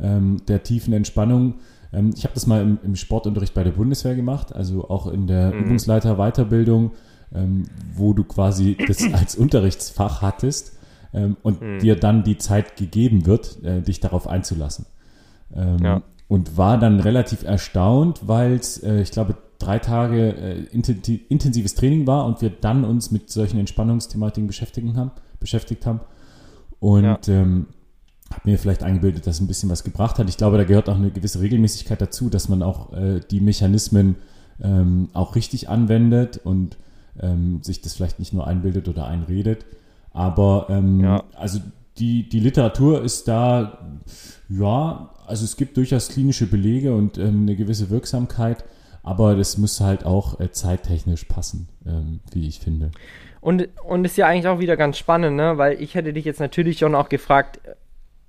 ähm, 0.00 0.38
der 0.48 0.62
tiefen 0.62 0.92
Entspannung. 0.92 1.54
Ähm, 1.92 2.12
ich 2.16 2.24
habe 2.24 2.34
das 2.34 2.46
mal 2.46 2.62
im, 2.62 2.78
im 2.82 2.96
Sportunterricht 2.96 3.54
bei 3.54 3.64
der 3.64 3.72
Bundeswehr 3.72 4.14
gemacht, 4.14 4.54
also 4.54 4.88
auch 4.88 5.06
in 5.06 5.26
der 5.26 5.52
Übungsleiter 5.52 6.16
Weiterbildung, 6.16 6.92
ähm, 7.34 7.64
wo 7.94 8.12
du 8.12 8.24
quasi 8.24 8.76
das 8.86 9.02
als 9.12 9.36
Unterrichtsfach 9.36 10.22
hattest 10.22 10.76
und 11.42 11.60
dir 11.82 11.96
dann 11.96 12.22
die 12.22 12.38
Zeit 12.38 12.76
gegeben 12.76 13.26
wird, 13.26 13.64
äh, 13.64 13.82
dich 13.82 13.98
darauf 13.98 14.28
einzulassen. 14.28 14.86
Ja. 15.82 16.02
Und 16.28 16.56
war 16.56 16.78
dann 16.78 17.00
relativ 17.00 17.42
erstaunt, 17.42 18.28
weil 18.28 18.52
es, 18.52 18.80
äh, 18.80 19.00
ich 19.00 19.10
glaube, 19.10 19.34
drei 19.60 19.78
Tage 19.78 20.34
äh, 20.36 20.62
intensi- 20.76 21.20
intensives 21.28 21.74
Training 21.76 22.06
war 22.06 22.26
und 22.26 22.42
wir 22.42 22.50
dann 22.50 22.84
uns 22.84 23.12
mit 23.12 23.30
solchen 23.30 23.58
Entspannungsthematiken 23.60 24.48
beschäftigen 24.48 24.96
haben, 24.96 25.12
beschäftigt 25.38 25.86
haben. 25.86 26.00
Und 26.80 27.04
Ja. 27.04 27.18
ähm, 27.28 27.66
habe 28.32 28.42
mir 28.50 28.58
vielleicht 28.58 28.82
eingebildet, 28.82 29.26
dass 29.26 29.40
ein 29.40 29.46
bisschen 29.46 29.70
was 29.70 29.84
gebracht 29.84 30.18
hat. 30.18 30.28
Ich 30.28 30.36
glaube, 30.36 30.56
da 30.56 30.64
gehört 30.64 30.88
auch 30.88 30.96
eine 30.96 31.10
gewisse 31.10 31.40
Regelmäßigkeit 31.40 32.00
dazu, 32.00 32.30
dass 32.30 32.48
man 32.48 32.62
auch 32.62 32.92
äh, 32.92 33.20
die 33.30 33.40
Mechanismen 33.40 34.16
ähm, 34.62 35.08
auch 35.14 35.34
richtig 35.36 35.68
anwendet 35.68 36.40
und 36.42 36.76
ähm, 37.20 37.62
sich 37.62 37.80
das 37.82 37.94
vielleicht 37.94 38.18
nicht 38.18 38.32
nur 38.32 38.46
einbildet 38.46 38.88
oder 38.88 39.06
einredet. 39.06 39.66
Aber 40.12 40.66
ähm, 40.70 41.00
Ja. 41.00 41.22
also 41.36 41.60
die, 41.98 42.28
die 42.28 42.40
Literatur 42.40 43.02
ist 43.02 43.28
da, 43.28 43.78
ja, 44.48 45.10
also 45.26 45.44
es 45.44 45.56
gibt 45.56 45.76
durchaus 45.76 46.08
klinische 46.08 46.46
Belege 46.46 46.94
und 46.94 47.18
ähm, 47.18 47.42
eine 47.42 47.56
gewisse 47.56 47.90
Wirksamkeit, 47.90 48.64
aber 49.02 49.34
das 49.36 49.58
muss 49.58 49.80
halt 49.80 50.04
auch 50.04 50.40
äh, 50.40 50.50
zeittechnisch 50.52 51.24
passen, 51.24 51.68
ähm, 51.86 52.20
wie 52.32 52.46
ich 52.46 52.60
finde. 52.60 52.90
Und, 53.40 53.68
und 53.86 54.04
ist 54.04 54.16
ja 54.16 54.26
eigentlich 54.26 54.48
auch 54.48 54.58
wieder 54.58 54.76
ganz 54.76 54.98
spannend, 54.98 55.36
ne? 55.36 55.56
weil 55.56 55.80
ich 55.80 55.94
hätte 55.94 56.12
dich 56.12 56.24
jetzt 56.24 56.40
natürlich 56.40 56.78
schon 56.78 56.94
auch 56.94 57.08
gefragt, 57.08 57.60
äh, 57.64 57.74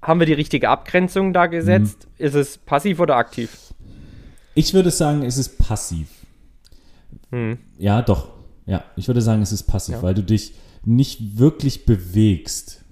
haben 0.01 0.19
wir 0.19 0.25
die 0.25 0.33
richtige 0.33 0.69
Abgrenzung 0.69 1.33
da 1.33 1.47
gesetzt? 1.47 2.07
Mhm. 2.17 2.25
Ist 2.25 2.35
es 2.35 2.57
passiv 2.57 2.99
oder 2.99 3.17
aktiv? 3.17 3.73
Ich 4.55 4.73
würde 4.73 4.91
sagen, 4.91 5.23
es 5.23 5.37
ist 5.37 5.57
passiv. 5.59 6.07
Hm. 7.29 7.57
Ja, 7.77 8.01
doch. 8.01 8.29
Ja, 8.65 8.83
ich 8.95 9.07
würde 9.07 9.21
sagen, 9.21 9.41
es 9.41 9.51
ist 9.51 9.63
passiv, 9.63 9.95
Ja. 9.95 10.01
weil 10.01 10.13
du 10.13 10.23
dich 10.23 10.53
nicht 10.83 11.37
wirklich 11.37 11.85
bewegst. 11.85 12.83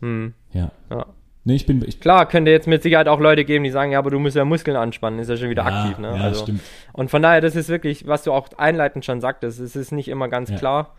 Hm. 0.00 0.34
Ja. 0.52 0.72
Ja. 0.90 1.06
Nee, 1.44 1.56
ich 1.56 1.66
bin. 1.66 1.82
Ich, 1.86 1.98
Klar, 1.98 2.28
könnte 2.28 2.50
jetzt 2.50 2.68
mit 2.68 2.82
Sicherheit 2.82 3.08
auch 3.08 3.18
Leute 3.18 3.44
geben, 3.44 3.64
die 3.64 3.70
sagen, 3.70 3.92
ja, 3.92 3.98
aber 3.98 4.10
du 4.10 4.18
musst 4.18 4.36
ja 4.36 4.44
Muskeln 4.44 4.76
anspannen, 4.76 5.18
ist 5.18 5.28
ja 5.28 5.36
schon 5.36 5.50
wieder 5.50 5.64
ja, 5.64 5.82
aktiv. 5.82 5.98
Ne? 5.98 6.08
Ja, 6.16 6.22
also, 6.22 6.42
stimmt. 6.44 6.60
Und 6.92 7.10
von 7.10 7.20
daher, 7.22 7.40
das 7.40 7.56
ist 7.56 7.68
wirklich, 7.68 8.06
was 8.06 8.22
du 8.22 8.32
auch 8.32 8.48
einleitend 8.58 9.04
schon 9.04 9.20
sagtest, 9.20 9.58
es 9.58 9.74
ist 9.74 9.90
nicht 9.90 10.08
immer 10.08 10.28
ganz 10.28 10.50
Ja. 10.50 10.56
klar. 10.56 10.94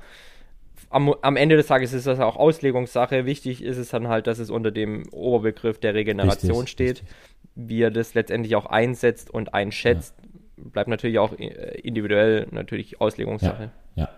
Am, 0.89 1.14
am 1.22 1.38
Ende 1.38 1.56
des 1.56 1.68
Tages 1.68 1.94
ist 1.94 2.06
das 2.06 2.20
auch 2.20 2.36
Auslegungssache. 2.36 3.26
Wichtig 3.26 3.64
ist 3.64 3.78
es 3.78 3.89
dann 3.89 4.10
halt, 4.10 4.28
dass 4.28 4.38
es 4.38 4.50
unter 4.50 4.70
dem 4.70 5.08
Oberbegriff 5.12 5.80
der 5.80 5.94
Regeneration 5.96 6.52
Richtig, 6.52 6.70
steht. 6.70 6.89
richtig. 7.02 7.08
Wie 7.56 7.82
er 7.82 7.91
das 7.91 8.14
letztendlich 8.14 8.56
auch 8.56 8.66
einsetzt 8.66 9.32
und 9.32 9.54
einschätzt, 9.54 10.14
bleibt 10.58 10.89
natürlich 10.89 11.20
auch 11.20 11.34
äh, 11.39 11.80
individuell 11.82 12.48
natürlich 12.52 13.00
Auslegungssache. 13.02 13.72
Ja, 13.96 14.04
ja, 14.04 14.10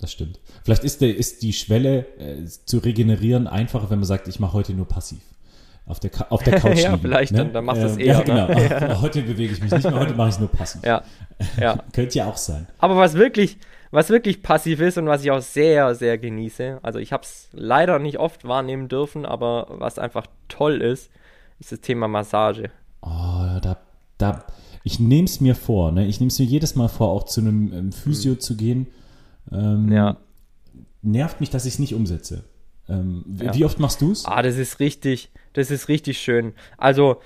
das 0.00 0.12
stimmt. 0.12 0.40
Vielleicht 0.64 0.82
ist, 0.84 1.00
der, 1.02 1.16
ist 1.16 1.42
die 1.42 1.52
Schwelle 1.52 2.06
äh, 2.18 2.44
zu 2.46 2.78
regenerieren 2.78 3.46
einfacher, 3.46 3.90
wenn 3.90 3.98
man 3.98 4.06
sagt, 4.06 4.28
ich 4.28 4.40
mache 4.40 4.54
heute 4.54 4.72
nur 4.72 4.88
passiv. 4.88 5.20
Auf 5.88 6.00
der, 6.00 6.10
Ka- 6.10 6.26
auf 6.30 6.42
der 6.42 6.60
Couch 6.60 6.78
Ja, 6.78 6.90
liegen, 6.90 7.02
vielleicht, 7.02 7.32
ne? 7.32 7.38
dann- 7.38 7.52
dann 7.54 7.64
machst 7.64 7.82
du 7.82 7.86
es 7.86 7.92
Ähm, 7.94 8.00
eher, 8.00 8.24
Ja, 8.26 8.44
ne? 8.46 8.56
genau. 8.56 8.86
Ach, 8.94 9.02
Heute 9.02 9.22
bewege 9.22 9.52
ich 9.54 9.60
mich 9.62 9.70
nicht 9.72 9.84
mehr, 9.84 9.98
heute 9.98 10.14
mache 10.14 10.28
ich 10.28 10.34
es 10.34 10.40
nur 10.40 10.50
passiv. 10.50 10.82
Ja, 10.84 11.02
ja. 11.58 11.78
Könnte 11.92 12.18
ja 12.18 12.26
auch 12.26 12.36
sein. 12.36 12.66
Aber 12.78 12.96
was 12.96 13.14
wirklich, 13.14 13.56
was 13.90 14.10
wirklich 14.10 14.42
passiv 14.42 14.80
ist 14.80 14.98
und 14.98 15.06
was 15.06 15.24
ich 15.24 15.30
auch 15.30 15.40
sehr, 15.40 15.94
sehr 15.94 16.18
genieße, 16.18 16.78
also 16.82 16.98
ich 16.98 17.12
habe 17.12 17.22
es 17.22 17.48
leider 17.52 17.98
nicht 17.98 18.18
oft 18.18 18.46
wahrnehmen 18.46 18.88
dürfen, 18.88 19.24
aber 19.24 19.66
was 19.70 19.98
einfach 19.98 20.26
toll 20.48 20.82
ist, 20.82 21.10
ist 21.58 21.72
das 21.72 21.80
Thema 21.80 22.06
Massage. 22.06 22.70
Oh, 23.02 23.58
da, 23.62 23.78
da, 24.18 24.44
ich 24.84 25.00
nehme 25.00 25.24
es 25.24 25.40
mir 25.40 25.54
vor, 25.54 25.90
ne? 25.92 26.06
Ich 26.06 26.20
nehme 26.20 26.28
es 26.28 26.38
mir 26.38 26.44
jedes 26.44 26.76
Mal 26.76 26.88
vor, 26.88 27.08
auch 27.08 27.24
zu 27.24 27.40
einem 27.40 27.72
ähm, 27.72 27.92
Physio 27.92 28.34
zu 28.34 28.56
gehen. 28.56 28.86
Ähm, 29.50 29.86
Mhm. 29.86 29.92
Ja. 29.92 30.16
Nervt 31.00 31.40
mich, 31.40 31.48
dass 31.50 31.64
ich 31.64 31.74
es 31.74 31.78
nicht 31.78 31.94
umsetze. 31.94 32.44
Ähm, 32.88 33.22
wie- 33.26 33.44
Ja. 33.44 33.54
Wie 33.54 33.64
oft 33.64 33.78
machst 33.78 34.00
du 34.00 34.10
es? 34.12 34.24
Ah, 34.24 34.42
das 34.42 34.56
ist 34.56 34.80
richtig, 34.80 35.30
das 35.58 35.70
ist 35.70 35.88
richtig 35.88 36.18
schön. 36.18 36.54
Also 36.76 37.20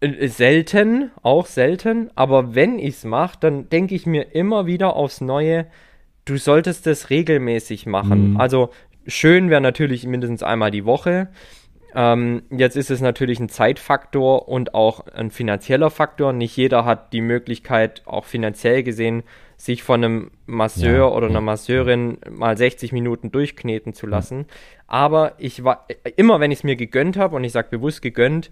äh, 0.00 0.28
selten, 0.28 1.10
auch 1.22 1.46
selten, 1.46 2.10
aber 2.16 2.54
wenn 2.54 2.78
ich 2.78 2.96
es 2.96 3.04
mache, 3.04 3.38
dann 3.40 3.68
denke 3.68 3.94
ich 3.94 4.04
mir 4.04 4.34
immer 4.34 4.66
wieder 4.66 4.96
aufs 4.96 5.20
Neue, 5.20 5.66
du 6.24 6.36
solltest 6.36 6.86
das 6.86 7.10
regelmäßig 7.10 7.86
machen. 7.86 8.32
Mhm. 8.32 8.36
Also 8.36 8.70
schön 9.06 9.48
wäre 9.48 9.60
natürlich 9.60 10.06
mindestens 10.06 10.42
einmal 10.42 10.70
die 10.70 10.84
Woche. 10.84 11.28
Ähm, 11.94 12.42
jetzt 12.50 12.76
ist 12.76 12.90
es 12.90 13.00
natürlich 13.00 13.40
ein 13.40 13.48
Zeitfaktor 13.48 14.48
und 14.48 14.74
auch 14.74 15.06
ein 15.06 15.30
finanzieller 15.30 15.90
Faktor. 15.90 16.32
Nicht 16.32 16.56
jeder 16.56 16.84
hat 16.84 17.12
die 17.12 17.22
Möglichkeit, 17.22 18.02
auch 18.06 18.24
finanziell 18.24 18.82
gesehen, 18.82 19.22
sich 19.58 19.82
von 19.82 20.02
einem 20.02 20.30
Masseur 20.46 20.96
Ja, 20.98 21.08
oder 21.08 21.26
einer 21.26 21.40
Masseurin 21.40 22.18
mal 22.30 22.56
60 22.56 22.92
Minuten 22.92 23.32
durchkneten 23.32 23.92
zu 23.92 24.06
lassen. 24.06 24.46
Aber 24.86 25.34
ich 25.38 25.64
war 25.64 25.86
immer, 26.16 26.38
wenn 26.40 26.52
ich 26.52 26.60
es 26.60 26.64
mir 26.64 26.76
gegönnt 26.76 27.16
habe, 27.16 27.34
und 27.36 27.44
ich 27.44 27.52
sage 27.52 27.68
bewusst 27.68 28.00
gegönnt, 28.00 28.50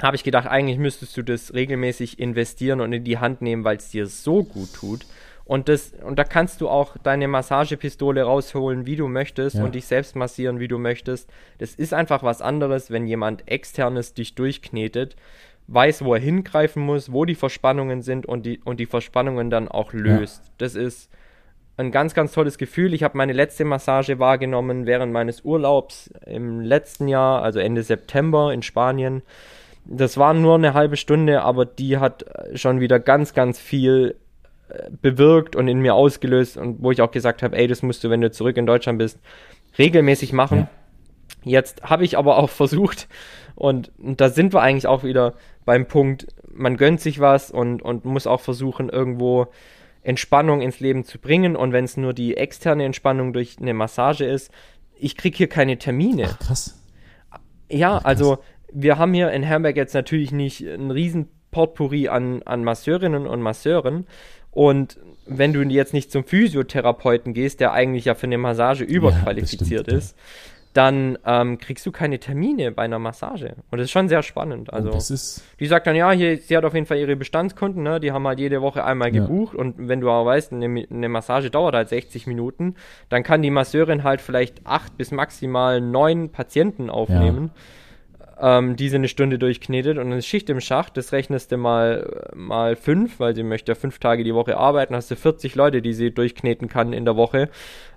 habe 0.00 0.14
ich 0.14 0.22
gedacht, 0.24 0.46
eigentlich 0.46 0.78
müsstest 0.78 1.16
du 1.16 1.22
das 1.22 1.54
regelmäßig 1.54 2.18
investieren 2.20 2.80
und 2.80 2.92
in 2.92 3.02
die 3.04 3.18
Hand 3.18 3.42
nehmen, 3.42 3.64
weil 3.64 3.78
es 3.78 3.90
dir 3.90 4.06
so 4.06 4.44
gut 4.44 4.72
tut. 4.74 5.06
Und, 5.44 5.68
das, 5.68 5.92
und 6.04 6.18
da 6.18 6.24
kannst 6.24 6.60
du 6.60 6.68
auch 6.68 6.96
deine 6.98 7.28
Massagepistole 7.28 8.22
rausholen, 8.24 8.84
wie 8.84 8.96
du 8.96 9.06
möchtest 9.08 9.56
Ja. 9.56 9.64
und 9.64 9.74
dich 9.74 9.86
selbst 9.86 10.16
massieren, 10.16 10.58
wie 10.58 10.68
du 10.68 10.76
möchtest. 10.78 11.30
Das 11.58 11.74
ist 11.74 11.94
einfach 11.94 12.22
was 12.22 12.42
anderes, 12.42 12.90
wenn 12.90 13.06
jemand 13.06 13.48
externes 13.48 14.12
dich 14.12 14.34
durchknetet, 14.34 15.16
weiß, 15.68 16.04
wo 16.04 16.14
er 16.14 16.20
hingreifen 16.20 16.82
muss, 16.82 17.12
wo 17.12 17.24
die 17.24 17.34
Verspannungen 17.34 18.02
sind 18.02 18.26
und 18.26 18.46
die, 18.46 18.60
und 18.64 18.78
die 18.78 18.86
Verspannungen 18.86 19.50
dann 19.50 19.68
auch 19.68 19.92
löst. 19.92 20.50
Das 20.58 20.74
ist 20.74 21.10
ein 21.76 21.90
ganz, 21.90 22.14
ganz 22.14 22.32
tolles 22.32 22.56
Gefühl. 22.58 22.94
Ich 22.94 23.02
habe 23.02 23.18
meine 23.18 23.32
letzte 23.32 23.64
Massage 23.64 24.18
wahrgenommen 24.18 24.86
während 24.86 25.12
meines 25.12 25.44
Urlaubs 25.44 26.10
im 26.24 26.60
letzten 26.60 27.08
Jahr, 27.08 27.42
also 27.42 27.58
Ende 27.58 27.82
September 27.82 28.52
in 28.52 28.62
Spanien. 28.62 29.22
Das 29.84 30.16
war 30.16 30.34
nur 30.34 30.54
eine 30.54 30.74
halbe 30.74 30.96
Stunde, 30.96 31.42
aber 31.42 31.64
die 31.64 31.98
hat 31.98 32.24
schon 32.54 32.80
wieder 32.80 32.98
ganz, 32.98 33.34
ganz 33.34 33.58
viel 33.58 34.16
äh, 34.68 34.90
bewirkt 35.02 35.54
und 35.54 35.68
in 35.68 35.80
mir 35.80 35.94
ausgelöst 35.94 36.56
und 36.56 36.82
wo 36.82 36.90
ich 36.90 37.02
auch 37.02 37.10
gesagt 37.10 37.42
habe, 37.42 37.56
ey, 37.56 37.68
das 37.68 37.82
musst 37.82 38.02
du, 38.02 38.10
wenn 38.10 38.20
du 38.20 38.30
zurück 38.30 38.56
in 38.56 38.66
Deutschland 38.66 38.98
bist, 38.98 39.20
regelmäßig 39.78 40.32
machen. 40.32 40.58
Ja. 40.58 40.68
Jetzt 41.44 41.82
habe 41.82 42.04
ich 42.04 42.18
aber 42.18 42.38
auch 42.38 42.50
versucht, 42.50 43.06
und, 43.56 43.90
und 43.98 44.20
da 44.20 44.28
sind 44.28 44.52
wir 44.52 44.62
eigentlich 44.62 44.86
auch 44.86 45.02
wieder 45.02 45.34
beim 45.64 45.86
Punkt, 45.86 46.28
man 46.52 46.76
gönnt 46.76 47.00
sich 47.00 47.18
was 47.18 47.50
und, 47.50 47.82
und 47.82 48.04
muss 48.04 48.26
auch 48.26 48.40
versuchen, 48.40 48.88
irgendwo 48.88 49.48
Entspannung 50.02 50.60
ins 50.60 50.78
Leben 50.78 51.04
zu 51.04 51.18
bringen. 51.18 51.56
Und 51.56 51.72
wenn 51.72 51.84
es 51.84 51.96
nur 51.96 52.14
die 52.14 52.36
externe 52.36 52.84
Entspannung 52.84 53.32
durch 53.32 53.56
eine 53.60 53.74
Massage 53.74 54.24
ist, 54.24 54.52
ich 54.94 55.16
kriege 55.16 55.36
hier 55.36 55.48
keine 55.48 55.78
Termine. 55.78 56.28
Ach, 56.30 56.38
krass. 56.38 56.82
Ja, 57.68 57.96
Ach, 57.96 58.02
krass. 58.02 58.04
also 58.04 58.38
wir 58.72 58.98
haben 58.98 59.12
hier 59.14 59.32
in 59.32 59.42
Herberg 59.42 59.76
jetzt 59.76 59.94
natürlich 59.94 60.32
nicht 60.32 60.60
ein 60.60 60.90
riesen 60.90 61.28
Potpourri 61.50 62.08
an, 62.08 62.42
an 62.44 62.62
Masseurinnen 62.62 63.26
und 63.26 63.40
Masseuren. 63.40 64.06
Und 64.50 64.98
wenn 65.26 65.52
du 65.52 65.62
jetzt 65.62 65.92
nicht 65.92 66.12
zum 66.12 66.24
Physiotherapeuten 66.24 67.34
gehst, 67.34 67.60
der 67.60 67.72
eigentlich 67.72 68.06
ja 68.06 68.14
für 68.14 68.26
eine 68.26 68.38
Massage 68.38 68.84
überqualifiziert 68.84 69.90
ja, 69.90 69.98
ist, 69.98 70.16
dann 70.76 71.18
ähm, 71.24 71.58
kriegst 71.58 71.86
du 71.86 71.92
keine 71.92 72.18
Termine 72.18 72.70
bei 72.70 72.82
einer 72.82 72.98
Massage. 72.98 73.54
Und 73.70 73.78
das 73.78 73.86
ist 73.86 73.92
schon 73.92 74.08
sehr 74.08 74.22
spannend. 74.22 74.72
Also, 74.72 74.90
die 75.58 75.66
sagt 75.66 75.86
dann, 75.86 75.96
ja, 75.96 76.10
hier, 76.10 76.36
sie 76.36 76.56
hat 76.56 76.64
auf 76.64 76.74
jeden 76.74 76.86
Fall 76.86 76.98
ihre 76.98 77.16
Bestandskunden, 77.16 77.82
ne? 77.82 77.98
die 77.98 78.12
haben 78.12 78.26
halt 78.26 78.38
jede 78.38 78.60
Woche 78.60 78.84
einmal 78.84 79.14
ja. 79.14 79.22
gebucht. 79.22 79.54
Und 79.54 79.88
wenn 79.88 80.00
du 80.00 80.10
aber 80.10 80.26
weißt, 80.26 80.52
eine, 80.52 80.86
eine, 80.90 81.08
Massage 81.08 81.50
dauert 81.50 81.74
halt 81.74 81.88
60 81.88 82.26
Minuten, 82.26 82.74
dann 83.08 83.22
kann 83.22 83.40
die 83.40 83.50
Masseurin 83.50 84.04
halt 84.04 84.20
vielleicht 84.20 84.66
acht 84.66 84.96
bis 84.98 85.12
maximal 85.12 85.80
neun 85.80 86.30
Patienten 86.30 86.90
aufnehmen. 86.90 87.52
Ja 87.54 87.60
ähm, 88.38 88.76
diese 88.76 88.96
eine 88.96 89.08
Stunde 89.08 89.38
durchknetet 89.38 89.96
und 89.96 90.12
ist 90.12 90.26
Schicht 90.26 90.50
im 90.50 90.60
Schacht, 90.60 90.96
das 90.96 91.12
rechnest 91.12 91.52
du 91.52 91.56
mal, 91.56 92.28
mal 92.34 92.76
fünf, 92.76 93.18
weil 93.18 93.34
sie 93.34 93.42
möchte 93.42 93.72
ja 93.72 93.76
fünf 93.76 93.98
Tage 93.98 94.24
die 94.24 94.34
Woche 94.34 94.58
arbeiten, 94.58 94.94
hast 94.94 95.10
du 95.10 95.16
40 95.16 95.54
Leute, 95.54 95.80
die 95.80 95.94
sie 95.94 96.10
durchkneten 96.10 96.68
kann 96.68 96.92
in 96.92 97.06
der 97.06 97.16
Woche. 97.16 97.48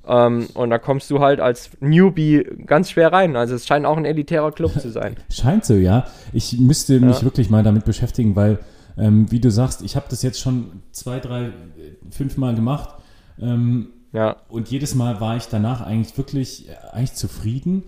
Ähm, 0.07 0.47
und 0.53 0.69
da 0.69 0.77
kommst 0.77 1.11
du 1.11 1.19
halt 1.19 1.41
als 1.41 1.71
Newbie 1.81 2.45
ganz 2.65 2.91
schwer 2.91 3.11
rein. 3.11 3.35
Also 3.35 3.55
es 3.55 3.67
scheint 3.67 3.85
auch 3.85 3.97
ein 3.97 4.05
elitärer 4.05 4.51
Club 4.53 4.79
zu 4.79 4.89
sein. 4.89 5.17
Scheint 5.29 5.65
so, 5.65 5.73
ja. 5.73 6.07
Ich 6.31 6.57
müsste 6.57 6.99
mich 7.01 7.17
ja. 7.17 7.23
wirklich 7.23 7.49
mal 7.49 7.63
damit 7.63 7.83
beschäftigen, 7.83 8.35
weil, 8.37 8.59
ähm, 8.97 9.29
wie 9.31 9.41
du 9.41 9.51
sagst, 9.51 9.81
ich 9.81 9.97
habe 9.97 10.05
das 10.09 10.21
jetzt 10.23 10.39
schon 10.39 10.83
zwei, 10.91 11.19
drei, 11.19 11.51
fünf 12.11 12.37
Mal 12.37 12.55
gemacht. 12.55 12.95
Ähm, 13.41 13.89
ja. 14.13 14.37
Und 14.47 14.69
jedes 14.69 14.95
Mal 14.95 15.19
war 15.19 15.35
ich 15.35 15.47
danach 15.47 15.81
eigentlich 15.81 16.17
wirklich 16.17 16.69
eigentlich 16.93 17.13
zufrieden 17.13 17.83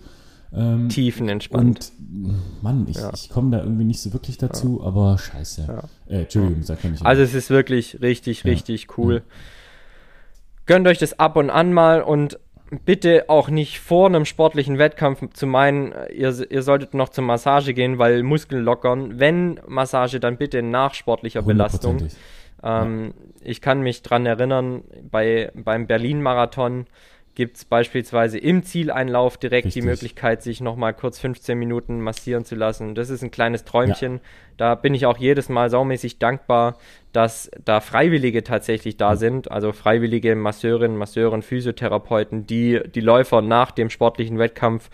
ähm, 0.54 0.88
Tiefenentspannt. 0.88 1.92
Und 2.00 2.62
Mann, 2.62 2.86
ich, 2.88 2.96
ja. 2.96 3.10
ich 3.14 3.30
komme 3.30 3.50
da 3.50 3.62
irgendwie 3.62 3.84
nicht 3.84 4.00
so 4.00 4.12
wirklich 4.12 4.38
dazu, 4.38 4.78
ja. 4.80 4.86
aber 4.86 5.18
scheiße. 5.18 5.64
Ja. 5.66 5.82
Äh, 6.06 6.22
Entschuldigung, 6.22 6.62
sag 6.62 6.84
nicht. 6.84 7.04
Also 7.04 7.22
es 7.22 7.34
ist 7.34 7.50
wirklich 7.50 8.00
richtig, 8.00 8.44
richtig 8.44 8.98
cool. 8.98 9.22
Gönnt 10.66 10.86
euch 10.86 10.98
das 10.98 11.18
ab 11.18 11.36
und 11.36 11.50
an 11.50 11.72
mal 11.72 12.02
und 12.02 12.38
bitte 12.84 13.24
auch 13.28 13.48
nicht 13.48 13.80
vor 13.80 14.06
einem 14.06 14.24
sportlichen 14.24 14.78
Wettkampf 14.78 15.32
zu 15.32 15.46
meinen, 15.46 15.92
ihr, 16.14 16.34
ihr 16.50 16.62
solltet 16.62 16.94
noch 16.94 17.10
zur 17.10 17.24
Massage 17.24 17.74
gehen, 17.74 17.98
weil 17.98 18.22
Muskeln 18.22 18.64
lockern. 18.64 19.18
Wenn 19.18 19.60
Massage, 19.66 20.20
dann 20.20 20.36
bitte 20.36 20.62
nach 20.62 20.94
sportlicher 20.94 21.42
Belastung. 21.42 22.08
Ähm, 22.62 23.14
ich 23.40 23.60
kann 23.60 23.82
mich 23.82 24.02
dran 24.02 24.24
erinnern, 24.24 24.84
bei, 25.10 25.50
beim 25.54 25.86
Berlin-Marathon 25.86 26.86
gibt 27.34 27.56
es 27.56 27.64
beispielsweise 27.64 28.38
im 28.38 28.62
Zieleinlauf 28.62 29.38
direkt 29.38 29.66
Richtig. 29.66 29.82
die 29.82 29.88
Möglichkeit, 29.88 30.42
sich 30.42 30.60
nochmal 30.60 30.92
kurz 30.92 31.18
15 31.18 31.58
Minuten 31.58 32.00
massieren 32.00 32.44
zu 32.44 32.54
lassen. 32.54 32.94
Das 32.94 33.08
ist 33.08 33.22
ein 33.22 33.30
kleines 33.30 33.64
Träumchen. 33.64 34.14
Ja. 34.14 34.20
Da 34.58 34.74
bin 34.74 34.94
ich 34.94 35.06
auch 35.06 35.16
jedes 35.16 35.48
Mal 35.48 35.70
saumäßig 35.70 36.18
dankbar, 36.18 36.76
dass 37.12 37.50
da 37.64 37.80
Freiwillige 37.80 38.44
tatsächlich 38.44 38.98
da 38.98 39.16
sind, 39.16 39.50
also 39.50 39.72
freiwillige 39.72 40.36
Masseurinnen, 40.36 40.96
Masseuren, 40.96 41.42
Physiotherapeuten, 41.42 42.46
die 42.46 42.80
die 42.94 43.00
Läufer 43.00 43.40
nach 43.40 43.70
dem 43.70 43.88
sportlichen 43.88 44.38
Wettkampf 44.38 44.90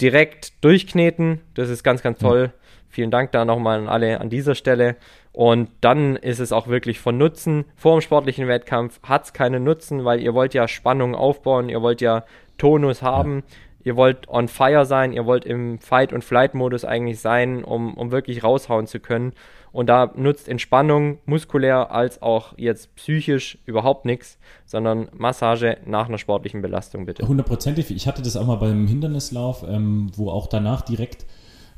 direkt 0.00 0.64
durchkneten. 0.64 1.40
Das 1.54 1.68
ist 1.68 1.82
ganz, 1.82 2.02
ganz 2.02 2.18
toll. 2.18 2.52
Ja. 2.52 2.58
Vielen 2.88 3.10
Dank 3.10 3.32
da 3.32 3.44
nochmal 3.44 3.78
an 3.78 3.88
alle 3.88 4.20
an 4.20 4.30
dieser 4.30 4.54
Stelle. 4.54 4.96
Und 5.32 5.70
dann 5.82 6.16
ist 6.16 6.40
es 6.40 6.52
auch 6.52 6.68
wirklich 6.68 6.98
von 6.98 7.16
Nutzen. 7.16 7.64
Vor 7.76 7.96
dem 7.96 8.00
sportlichen 8.00 8.48
Wettkampf 8.48 9.00
hat 9.02 9.24
es 9.24 9.32
keinen 9.32 9.62
Nutzen, 9.62 10.04
weil 10.04 10.20
ihr 10.20 10.34
wollt 10.34 10.54
ja 10.54 10.66
Spannung 10.66 11.14
aufbauen, 11.14 11.68
ihr 11.68 11.82
wollt 11.82 12.00
ja 12.00 12.24
Tonus 12.56 13.02
haben, 13.02 13.44
ja. 13.46 13.54
ihr 13.84 13.96
wollt 13.96 14.28
on 14.28 14.48
fire 14.48 14.84
sein, 14.84 15.12
ihr 15.12 15.26
wollt 15.26 15.44
im 15.44 15.78
Fight- 15.78 16.12
und 16.12 16.24
Flight-Modus 16.24 16.84
eigentlich 16.84 17.20
sein, 17.20 17.62
um, 17.62 17.94
um 17.94 18.10
wirklich 18.10 18.42
raushauen 18.42 18.86
zu 18.86 18.98
können. 18.98 19.32
Und 19.72 19.88
da 19.88 20.12
nutzt 20.16 20.48
Entspannung 20.48 21.18
muskulär 21.26 21.90
als 21.90 22.22
auch 22.22 22.54
jetzt 22.56 22.94
psychisch 22.96 23.58
überhaupt 23.66 24.04
nichts, 24.04 24.38
sondern 24.64 25.08
Massage 25.12 25.78
nach 25.84 26.08
einer 26.08 26.18
sportlichen 26.18 26.62
Belastung 26.62 27.06
bitte. 27.06 27.26
Hundertprozentig. 27.26 27.90
Ich 27.90 28.06
hatte 28.06 28.22
das 28.22 28.36
auch 28.36 28.46
mal 28.46 28.56
beim 28.56 28.86
Hindernislauf, 28.86 29.64
ähm, 29.68 30.10
wo 30.16 30.30
auch 30.30 30.46
danach 30.46 30.82
direkt 30.82 31.26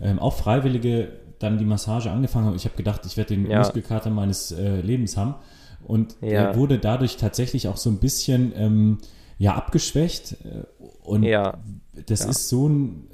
ähm, 0.00 0.18
auch 0.18 0.34
Freiwillige 0.34 1.08
dann 1.40 1.58
die 1.58 1.64
Massage 1.64 2.10
angefangen 2.10 2.46
habe, 2.46 2.56
ich 2.56 2.64
habe 2.66 2.76
gedacht, 2.76 3.00
ich 3.06 3.16
werde 3.16 3.34
den 3.34 3.50
ja. 3.50 3.58
Muskelkater 3.58 4.10
meines 4.10 4.52
äh, 4.52 4.80
Lebens 4.80 5.16
haben. 5.16 5.34
Und 5.82 6.16
ja. 6.20 6.28
er 6.28 6.56
wurde 6.56 6.78
dadurch 6.78 7.16
tatsächlich 7.16 7.66
auch 7.66 7.78
so 7.78 7.90
ein 7.90 7.98
bisschen 7.98 8.52
ähm, 8.54 8.98
ja, 9.38 9.54
abgeschwächt. 9.54 10.36
Äh, 10.44 10.64
und 11.02 11.22
ja. 11.22 11.58
das 12.06 12.24
ist 12.26 12.48
so 12.48 12.68
ein, 12.68 13.08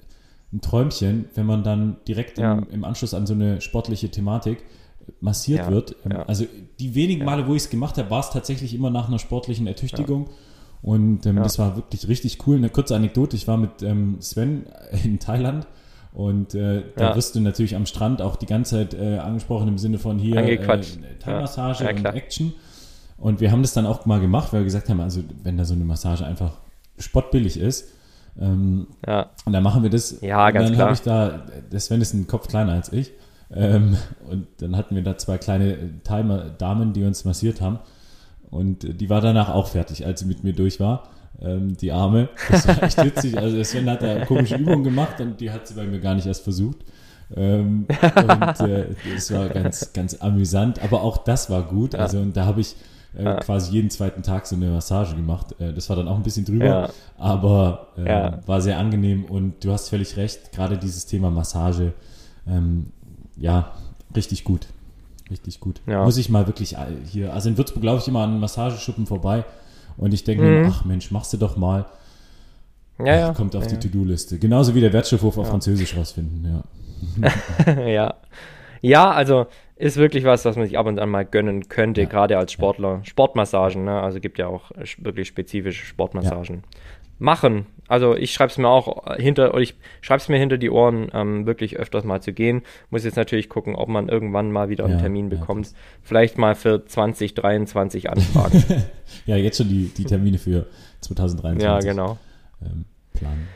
ein, 0.53 0.61
Träumchen, 0.61 1.27
wenn 1.35 1.47
man 1.47 1.63
dann 1.63 1.97
direkt 2.07 2.39
im, 2.39 2.67
im, 2.71 2.85
Anschluss 2.85 3.15
an 3.15 3.27
so 3.27 3.35
eine 3.35 3.61
sportliche 3.61 4.11
Thematik 4.11 4.63
massiert 5.21 5.71
wird. 5.71 5.97
Ähm, 6.05 6.25
also 6.27 6.47
die 6.79 6.95
wenigen 6.95 7.25
Male, 7.25 7.47
wo 7.47 7.55
ich 7.55 7.63
es 7.65 7.71
gemacht 7.71 7.99
habe, 7.99 8.11
war 8.11 8.21
es 8.21 8.31
tatsächlich 8.31 8.75
immer 8.75 8.91
nach 8.91 9.09
einer 9.09 9.19
sportlichen 9.19 9.67
Ertüchtigung. 9.67 10.29
Und 10.83 11.27
ähm, 11.27 11.37
das 11.37 11.59
war 11.59 11.77
wirklich 11.77 12.09
richtig 12.09 12.47
cool. 12.47 12.57
Eine 12.57 12.71
kurze 12.71 12.95
Anekdote, 12.95 13.37
ich 13.37 13.49
war 13.49 13.57
mit 13.57 13.83
ähm, 13.83 14.17
Sven 14.21 14.67
in 15.05 15.19
Thailand 15.19 15.67
und 16.17 16.55
äh, 16.55 16.83
da 16.97 17.11
ja. 17.11 17.17
wirst 17.17 17.35
du 17.35 17.41
natürlich 17.41 17.77
am 17.77 17.85
Strand 17.85 18.23
auch 18.23 18.37
die 18.37 18.47
ganze 18.47 18.77
Zeit 18.77 18.95
äh, 18.95 19.19
angesprochen 19.19 19.69
im 19.69 19.77
Sinne 19.77 19.99
von 19.99 20.19
hier 20.19 20.37
äh, 20.37 20.57
Thai-Massage 21.19 21.85
ja. 21.85 21.91
ja, 21.91 21.97
und 21.99 22.07
Action. 22.07 22.55
Und 23.19 23.41
wir 23.41 23.53
haben 23.53 23.61
das 23.61 23.75
dann 23.75 23.85
auch 23.85 24.07
mal 24.07 24.19
gemacht, 24.19 24.51
weil 24.53 24.61
wir 24.61 24.65
gesagt 24.65 24.89
haben, 24.89 25.01
also 25.01 25.23
wenn 25.43 25.59
da 25.59 25.67
so 25.67 25.75
eine 25.75 25.85
Massage 25.85 26.25
einfach 26.25 26.53
spottbillig 26.99 27.59
ist, 27.59 27.93
ähm, 28.41 28.87
ja. 29.07 29.31
und 29.45 29.53
dann 29.53 29.63
machen 29.63 29.83
wir 29.83 29.91
das. 29.91 30.21
Ja, 30.21 30.51
ganz 30.51 30.71
und 30.71 30.77
dann 30.77 30.85
habe 30.85 30.95
ich 30.95 31.03
da, 31.03 31.47
der 31.71 31.81
Sven 31.81 32.01
ist 32.01 32.15
ein 32.15 32.27
Kopf 32.27 32.49
kleiner 32.49 32.73
als 32.73 32.93
ich. 32.93 33.13
Ähm, 33.51 33.97
und 34.29 34.47
dann 34.59 34.77
hatten 34.77 34.95
wir 34.97 35.03
da 35.03 35.17
zwei 35.17 35.39
kleine 35.39 35.77
Damen, 36.59 36.93
die 36.93 37.05
uns 37.05 37.25
massiert 37.25 37.61
haben. 37.61 37.79
Und 38.51 39.01
die 39.01 39.11
war 39.11 39.21
danach 39.21 39.51
auch 39.51 39.69
fertig, 39.69 40.05
als 40.07 40.21
sie 40.21 40.27
mit 40.27 40.45
mir 40.45 40.53
durch 40.53 40.81
war 40.81 41.11
ähm, 41.41 41.77
die 41.77 41.93
Arme. 41.93 42.29
Das 42.51 42.67
war 42.69 42.83
echt 42.83 43.03
witzig. 43.05 43.37
Also 43.39 43.63
Sven 43.63 43.89
hat 43.89 44.03
da 44.03 44.25
komische 44.25 44.57
Übungen 44.57 44.85
gemacht 44.85 45.21
und 45.21 45.41
die 45.41 45.51
hat 45.51 45.67
sie 45.67 45.75
bei 45.75 45.85
mir 45.85 46.01
gar 46.01 46.15
nicht 46.15 46.27
erst 46.27 46.45
versucht. 46.45 46.79
Ähm, 47.35 47.87
und 47.89 48.61
äh, 48.61 48.87
das 49.15 49.33
war 49.33 49.49
ganz, 49.49 49.93
ganz 49.93 50.15
amüsant, 50.21 50.83
aber 50.83 51.03
auch 51.03 51.19
das 51.19 51.51
war 51.51 51.63
gut. 51.63 51.95
Also 51.95 52.19
und 52.19 52.37
da 52.37 52.47
habe 52.47 52.61
ich 52.61 52.77
äh, 53.17 53.25
ja. 53.25 53.37
quasi 53.37 53.73
jeden 53.73 53.91
zweiten 53.91 54.23
Tag 54.23 54.47
so 54.47 54.57
eine 54.57 54.69
Massage 54.69 55.15
gemacht. 55.15 55.55
Äh, 55.61 55.73
das 55.73 55.89
war 55.89 55.97
dann 55.97 56.09
auch 56.09 56.17
ein 56.17 56.23
bisschen 56.23 56.45
drüber, 56.45 56.65
ja. 56.65 56.91
aber 57.19 57.89
äh, 57.97 58.33
war 58.47 58.61
sehr 58.61 58.79
angenehm 58.79 59.25
und 59.25 59.65
du 59.65 59.73
hast 59.73 59.89
völlig 59.89 60.17
recht, 60.17 60.53
gerade 60.53 60.79
dieses 60.79 61.07
Thema 61.07 61.31
Massage, 61.31 61.93
ähm, 62.47 62.87
ja, 63.37 63.73
richtig 64.15 64.45
gut. 64.45 64.67
Richtig 65.31 65.59
gut. 65.59 65.81
Muss 65.87 66.19
ich 66.19 66.29
mal 66.29 66.47
wirklich 66.47 66.75
äh, 66.75 66.87
hier, 67.11 67.35
also 67.35 67.49
in 67.49 67.59
Würzburg 67.59 67.83
glaube 67.83 67.99
ich 68.01 68.07
immer 68.07 68.21
an 68.21 68.39
Massageschuppen 68.39 69.07
vorbei 69.07 69.45
und 69.97 70.15
ich 70.15 70.25
denke 70.25 70.45
mhm. 70.45 70.51
mir, 70.51 70.69
ach 70.69 70.85
Mensch, 70.85 71.11
machst 71.11 71.33
du 71.33 71.37
doch 71.37 71.57
mal. 71.57 71.87
Ja, 72.99 73.17
ja. 73.17 73.35
Kommt 73.35 73.55
auf 73.57 73.65
ja, 73.65 73.77
die 73.77 73.89
To-Do-Liste. 73.89 74.39
Genauso 74.39 74.75
wie 74.75 74.81
der 74.81 74.93
Wertstoffhof 74.93 75.37
auf 75.37 75.49
Französisch 75.49 75.97
rausfinden, 75.97 76.63
ja. 77.21 77.77
ja. 77.87 78.15
Ja, 78.81 79.11
also 79.11 79.47
ist 79.77 79.99
wirklich 79.99 80.25
was, 80.25 80.45
was 80.45 80.57
man 80.57 80.67
sich 80.67 80.79
ab 80.79 80.87
und 80.87 80.99
an 80.99 81.11
mal 81.11 81.25
gönnen 81.25 81.69
könnte, 81.69 82.03
ja. 82.03 82.09
gerade 82.09 82.39
als 82.39 82.53
Sportler. 82.53 83.01
Sportmassagen, 83.05 83.85
ne? 83.85 84.01
also 84.01 84.21
gibt 84.21 84.39
ja 84.39 84.47
auch 84.47 84.71
wirklich 84.99 85.29
spezifische 85.29 85.85
Sportmassagen. 85.85 86.57
Ja. 86.57 86.81
Machen. 87.19 87.67
Also 87.89 88.15
ich 88.15 88.33
schreibe 88.33 88.51
es 88.51 88.59
mir 88.59 88.69
auch 88.69 89.17
hinter, 89.17 89.53
oder 89.53 89.63
ich 89.63 89.75
schreibe 90.01 90.21
es 90.21 90.29
mir 90.29 90.39
hinter 90.39 90.59
die 90.59 90.71
Ohren, 90.71 91.09
ähm, 91.15 91.47
wirklich 91.47 91.77
öfters 91.77 92.05
mal 92.05 92.21
zu 92.21 92.33
gehen. 92.33 92.63
Muss 92.91 93.05
jetzt 93.05 93.17
natürlich 93.17 93.49
gucken, 93.49 93.75
ob 93.75 93.89
man 93.89 94.09
irgendwann 94.09 94.51
mal 94.51 94.69
wieder 94.69 94.85
einen 94.85 94.95
ja, 94.95 95.01
Termin 95.01 95.29
bekommt. 95.29 95.73
Vielleicht 96.03 96.37
mal 96.37 96.55
für 96.55 96.85
2023 96.85 98.11
anfragen. 98.11 98.65
ja, 99.27 99.37
jetzt 99.37 99.59
schon 99.59 99.69
die, 99.69 99.89
die 99.97 100.05
Termine 100.05 100.39
für 100.39 100.67
2023. 101.03 101.63
Ja, 101.63 101.79
genau. 101.79 102.19
Ähm, 102.63 102.85
planen. 103.15 103.49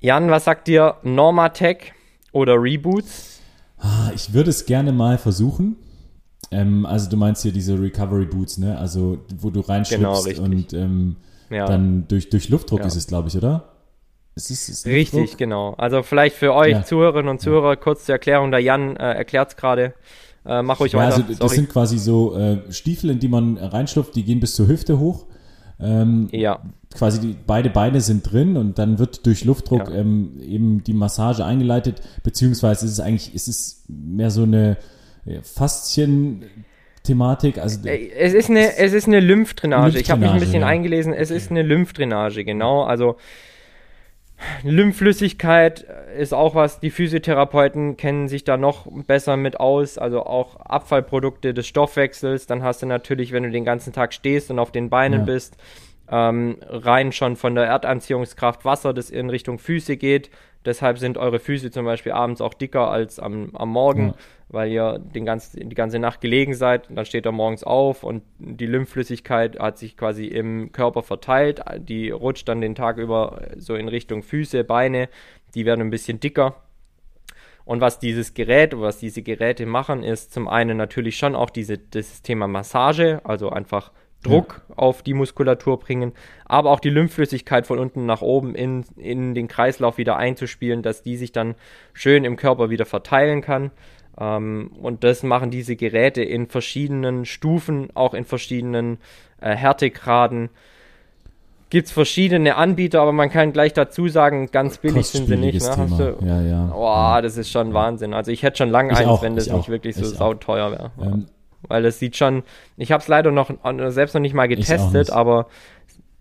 Jan, 0.00 0.30
was 0.30 0.44
sagt 0.44 0.66
dir 0.66 0.96
Normatech 1.02 1.92
oder 2.32 2.54
Reboots? 2.60 3.31
Ich 4.14 4.32
würde 4.32 4.50
es 4.50 4.66
gerne 4.66 4.92
mal 4.92 5.18
versuchen. 5.18 5.76
Ähm, 6.50 6.86
also 6.86 7.08
du 7.08 7.16
meinst 7.16 7.42
hier 7.42 7.52
diese 7.52 7.80
Recovery 7.80 8.26
Boots, 8.26 8.58
ne? 8.58 8.76
Also 8.78 9.18
wo 9.38 9.50
du 9.50 9.60
reinschlüpfst 9.60 10.24
genau, 10.24 10.44
und 10.44 10.72
ähm, 10.74 11.16
ja. 11.50 11.66
dann 11.66 12.06
durch, 12.08 12.30
durch 12.30 12.48
Luftdruck 12.48 12.80
ja. 12.80 12.86
ist 12.86 12.96
es, 12.96 13.06
glaube 13.06 13.28
ich, 13.28 13.36
oder? 13.36 13.72
Ist 14.34 14.50
es, 14.50 14.68
ist 14.68 14.86
richtig, 14.86 15.36
genau. 15.36 15.74
Also 15.74 16.02
vielleicht 16.02 16.36
für 16.36 16.54
euch 16.54 16.72
ja. 16.72 16.84
Zuhörerinnen 16.84 17.28
und 17.28 17.40
Zuhörer 17.40 17.76
kurz 17.76 18.06
zur 18.06 18.14
Erklärung. 18.14 18.50
Der 18.50 18.60
Jan 18.60 18.96
äh, 18.96 19.12
erklärt 19.12 19.50
es 19.50 19.56
gerade. 19.56 19.94
Äh, 20.46 20.62
mach 20.62 20.80
ruhig 20.80 20.92
ja, 20.92 21.00
weiter. 21.00 21.16
Also 21.16 21.34
das 21.34 21.52
sind 21.52 21.68
quasi 21.68 21.98
so 21.98 22.34
äh, 22.36 22.60
Stiefel, 22.70 23.10
in 23.10 23.18
die 23.18 23.28
man 23.28 23.58
reinschlupft, 23.58 24.14
die 24.14 24.24
gehen 24.24 24.40
bis 24.40 24.54
zur 24.54 24.68
Hüfte 24.68 24.98
hoch. 24.98 25.26
Ähm, 25.82 26.28
Ja. 26.32 26.60
quasi 26.94 27.20
die, 27.20 27.36
beide 27.46 27.70
Beine 27.70 28.00
sind 28.00 28.30
drin 28.30 28.56
und 28.56 28.78
dann 28.78 28.98
wird 28.98 29.26
durch 29.26 29.44
Luftdruck 29.44 29.88
Ja. 29.90 29.96
ähm, 29.96 30.38
eben 30.40 30.84
die 30.84 30.94
Massage 30.94 31.44
eingeleitet, 31.44 32.00
beziehungsweise 32.22 32.86
ist 32.86 32.92
es 32.92 33.00
eigentlich, 33.00 33.34
ist 33.34 33.48
es 33.48 33.84
mehr 33.88 34.30
so 34.30 34.44
eine 34.44 34.76
äh, 35.26 35.40
Faszien-Thematik, 35.42 37.58
also 37.58 37.86
Äh, 37.86 38.08
Es 38.10 38.34
ist 38.34 38.50
eine, 38.50 38.76
es 38.76 38.92
ist 38.92 39.06
eine 39.08 39.20
Lymphdrainage. 39.20 39.98
Ich 39.98 40.10
habe 40.10 40.20
mich 40.20 40.30
ein 40.30 40.36
Lymphdrainage, 40.36 40.40
bisschen 40.40 40.60
ja. 40.62 40.66
eingelesen. 40.66 41.12
Es 41.14 41.30
ist 41.30 41.50
eine 41.50 41.62
Lymphdrainage, 41.62 42.44
genau. 42.44 42.82
Also 42.82 43.16
Lymphflüssigkeit 44.62 45.86
ist 46.18 46.34
auch 46.34 46.54
was, 46.54 46.80
die 46.80 46.90
Physiotherapeuten 46.90 47.96
kennen 47.96 48.28
sich 48.28 48.44
da 48.44 48.56
noch 48.56 48.86
besser 49.06 49.36
mit 49.36 49.60
aus, 49.60 49.98
also 49.98 50.24
auch 50.24 50.56
Abfallprodukte 50.56 51.54
des 51.54 51.66
Stoffwechsels. 51.66 52.46
Dann 52.46 52.62
hast 52.62 52.82
du 52.82 52.86
natürlich, 52.86 53.32
wenn 53.32 53.42
du 53.44 53.50
den 53.50 53.64
ganzen 53.64 53.92
Tag 53.92 54.12
stehst 54.12 54.50
und 54.50 54.58
auf 54.58 54.72
den 54.72 54.90
Beinen 54.90 55.20
Ja. 55.20 55.26
bist, 55.26 55.56
ähm, 56.12 56.58
rein 56.68 57.10
schon 57.10 57.36
von 57.36 57.54
der 57.54 57.64
Erdanziehungskraft 57.64 58.64
Wasser, 58.64 58.92
das 58.92 59.10
in 59.10 59.30
Richtung 59.30 59.58
Füße 59.58 59.96
geht. 59.96 60.30
Deshalb 60.64 60.98
sind 60.98 61.18
eure 61.18 61.40
Füße 61.40 61.70
zum 61.72 61.84
Beispiel 61.86 62.12
abends 62.12 62.40
auch 62.40 62.54
dicker 62.54 62.88
als 62.88 63.18
am, 63.18 63.50
am 63.54 63.70
Morgen, 63.70 64.08
Ja. 64.08 64.14
weil 64.48 64.70
ihr 64.70 64.98
den 65.00 65.24
ganz, 65.24 65.52
die 65.52 65.74
ganze 65.74 65.98
Nacht 65.98 66.20
gelegen 66.20 66.54
seid. 66.54 66.86
Dann 66.90 67.04
steht 67.06 67.26
er 67.26 67.32
morgens 67.32 67.64
auf 67.64 68.04
und 68.04 68.22
die 68.38 68.66
Lymphflüssigkeit 68.66 69.58
hat 69.58 69.78
sich 69.78 69.96
quasi 69.96 70.26
im 70.26 70.70
Körper 70.70 71.02
verteilt. 71.02 71.62
Die 71.78 72.10
rutscht 72.10 72.46
dann 72.48 72.60
den 72.60 72.76
Tag 72.76 72.98
über 72.98 73.40
so 73.56 73.74
in 73.74 73.88
Richtung 73.88 74.22
Füße, 74.22 74.62
Beine. 74.62 75.08
Die 75.54 75.64
werden 75.66 75.80
ein 75.80 75.90
bisschen 75.90 76.20
dicker. 76.20 76.54
Und 77.64 77.80
was 77.80 77.98
dieses 77.98 78.34
Gerät, 78.34 78.78
was 78.78 78.98
diese 78.98 79.22
Geräte 79.22 79.66
machen, 79.66 80.02
ist 80.02 80.32
zum 80.32 80.46
einen 80.48 80.76
natürlich 80.76 81.16
schon 81.16 81.34
auch 81.34 81.50
diese, 81.50 81.78
das 81.78 82.22
Thema 82.22 82.46
Massage, 82.48 83.20
also 83.24 83.50
einfach 83.50 83.92
Druck 84.22 84.62
auf 84.76 85.02
die 85.02 85.14
Muskulatur 85.14 85.78
bringen, 85.78 86.12
aber 86.44 86.70
auch 86.70 86.80
die 86.80 86.90
Lymphflüssigkeit 86.90 87.66
von 87.66 87.78
unten 87.78 88.06
nach 88.06 88.22
oben 88.22 88.54
in, 88.54 88.84
in 88.96 89.34
den 89.34 89.48
Kreislauf 89.48 89.98
wieder 89.98 90.16
einzuspielen, 90.16 90.82
dass 90.82 91.02
die 91.02 91.16
sich 91.16 91.32
dann 91.32 91.54
schön 91.92 92.24
im 92.24 92.36
Körper 92.36 92.70
wieder 92.70 92.86
verteilen 92.86 93.42
kann. 93.42 93.70
Ähm, 94.18 94.70
und 94.80 95.04
das 95.04 95.22
machen 95.22 95.50
diese 95.50 95.76
Geräte 95.76 96.22
in 96.22 96.46
verschiedenen 96.46 97.24
Stufen, 97.24 97.88
auch 97.94 98.14
in 98.14 98.24
verschiedenen 98.24 98.98
äh, 99.40 99.54
Härtegraden. 99.54 100.50
Gibt 101.70 101.86
es 101.86 101.92
verschiedene 101.92 102.56
Anbieter, 102.56 103.00
aber 103.00 103.12
man 103.12 103.30
kann 103.30 103.54
gleich 103.54 103.72
dazu 103.72 104.06
sagen, 104.08 104.50
ganz 104.52 104.76
billig 104.76 105.06
sind 105.06 105.26
sie 105.26 105.36
nicht. 105.36 105.62
Ne? 105.62 106.16
Du, 106.20 106.26
ja, 106.26 106.42
ja. 106.42 106.66
Boah, 106.66 107.22
das 107.22 107.38
ist 107.38 107.50
schon 107.50 107.72
Wahnsinn. 107.72 108.12
Also 108.12 108.30
ich 108.30 108.42
hätte 108.42 108.58
schon 108.58 108.68
lange 108.68 108.92
Ich 108.92 108.98
eins, 108.98 109.08
auch, 109.08 109.22
wenn 109.22 109.36
das 109.36 109.46
ich 109.46 109.52
nicht 109.54 109.64
auch, 109.64 109.68
wirklich 109.68 109.96
so 109.96 110.04
sauteuer 110.04 110.70
wäre. 110.70 110.90
Ähm, 111.00 111.26
Weil 111.68 111.82
das 111.82 111.98
sieht 111.98 112.16
schon, 112.16 112.42
ich 112.76 112.92
habe 112.92 113.02
es 113.02 113.08
leider 113.08 113.30
noch 113.30 113.50
selbst 113.88 114.14
noch 114.14 114.20
nicht 114.20 114.34
mal 114.34 114.48
getestet, 114.48 114.92
nicht. 114.94 115.12
aber 115.12 115.46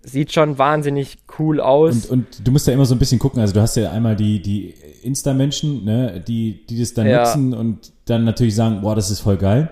sieht 0.03 0.33
schon 0.33 0.57
wahnsinnig 0.57 1.17
cool 1.39 1.59
aus. 1.59 2.05
Und, 2.07 2.09
und 2.09 2.47
du 2.47 2.51
musst 2.51 2.67
ja 2.67 2.73
immer 2.73 2.85
so 2.85 2.95
ein 2.95 2.99
bisschen 2.99 3.19
gucken, 3.19 3.39
also 3.39 3.53
du 3.53 3.61
hast 3.61 3.75
ja 3.75 3.91
einmal 3.91 4.15
die, 4.15 4.41
die 4.41 4.73
Insta-Menschen, 5.03 5.83
ne, 5.85 6.23
die, 6.27 6.65
die 6.67 6.79
das 6.79 6.93
dann 6.93 7.07
Ja. 7.07 7.19
nutzen 7.19 7.53
und 7.53 7.91
dann 8.05 8.23
natürlich 8.23 8.55
sagen, 8.55 8.81
boah, 8.81 8.95
das 8.95 9.11
ist 9.11 9.19
voll 9.19 9.37
geil. 9.37 9.69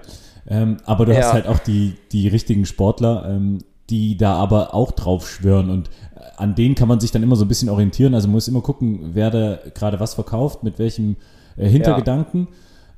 Ähm, 0.47 0.78
aber 0.86 1.05
du 1.05 1.15
hast 1.15 1.28
Ja. 1.28 1.34
halt 1.34 1.47
auch 1.47 1.59
die, 1.59 1.95
die 2.11 2.28
richtigen 2.28 2.65
Sportler, 2.65 3.26
ähm, 3.28 3.59
die 3.89 4.17
da 4.17 4.36
aber 4.36 4.74
auch 4.74 4.91
drauf 4.91 5.28
schwören 5.30 5.70
und 5.70 5.89
äh, 6.15 6.20
an 6.38 6.55
denen 6.55 6.76
kann 6.76 6.88
man 6.88 6.99
sich 6.99 7.11
dann 7.11 7.24
immer 7.24 7.36
so 7.36 7.45
ein 7.45 7.47
bisschen 7.47 7.70
orientieren. 7.70 8.13
Also 8.13 8.28
man 8.28 8.34
muss 8.36 8.47
immer 8.47 8.61
gucken, 8.61 9.11
wer 9.13 9.32
da 9.32 9.59
gerade 9.74 9.99
was 9.99 10.13
verkauft, 10.13 10.63
mit 10.63 10.78
welchem 10.80 11.15
äh, 11.57 11.67
Hintergedanken. 11.67 12.47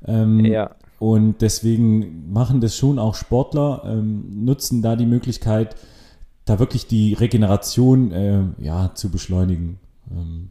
Ähm, 0.06 0.44
ja, 0.44 0.70
und 1.02 1.42
deswegen 1.42 2.32
machen 2.32 2.60
das 2.60 2.76
schon 2.76 3.00
auch 3.00 3.16
Sportler, 3.16 3.82
ähm, 3.84 4.44
nutzen 4.44 4.82
da 4.82 4.94
die 4.94 5.04
Möglichkeit, 5.04 5.74
da 6.44 6.60
wirklich 6.60 6.86
die 6.86 7.14
Regeneration 7.14 8.12
äh, 8.12 8.42
ja, 8.58 8.94
zu 8.94 9.10
beschleunigen. 9.10 9.80
Ähm, 10.12 10.48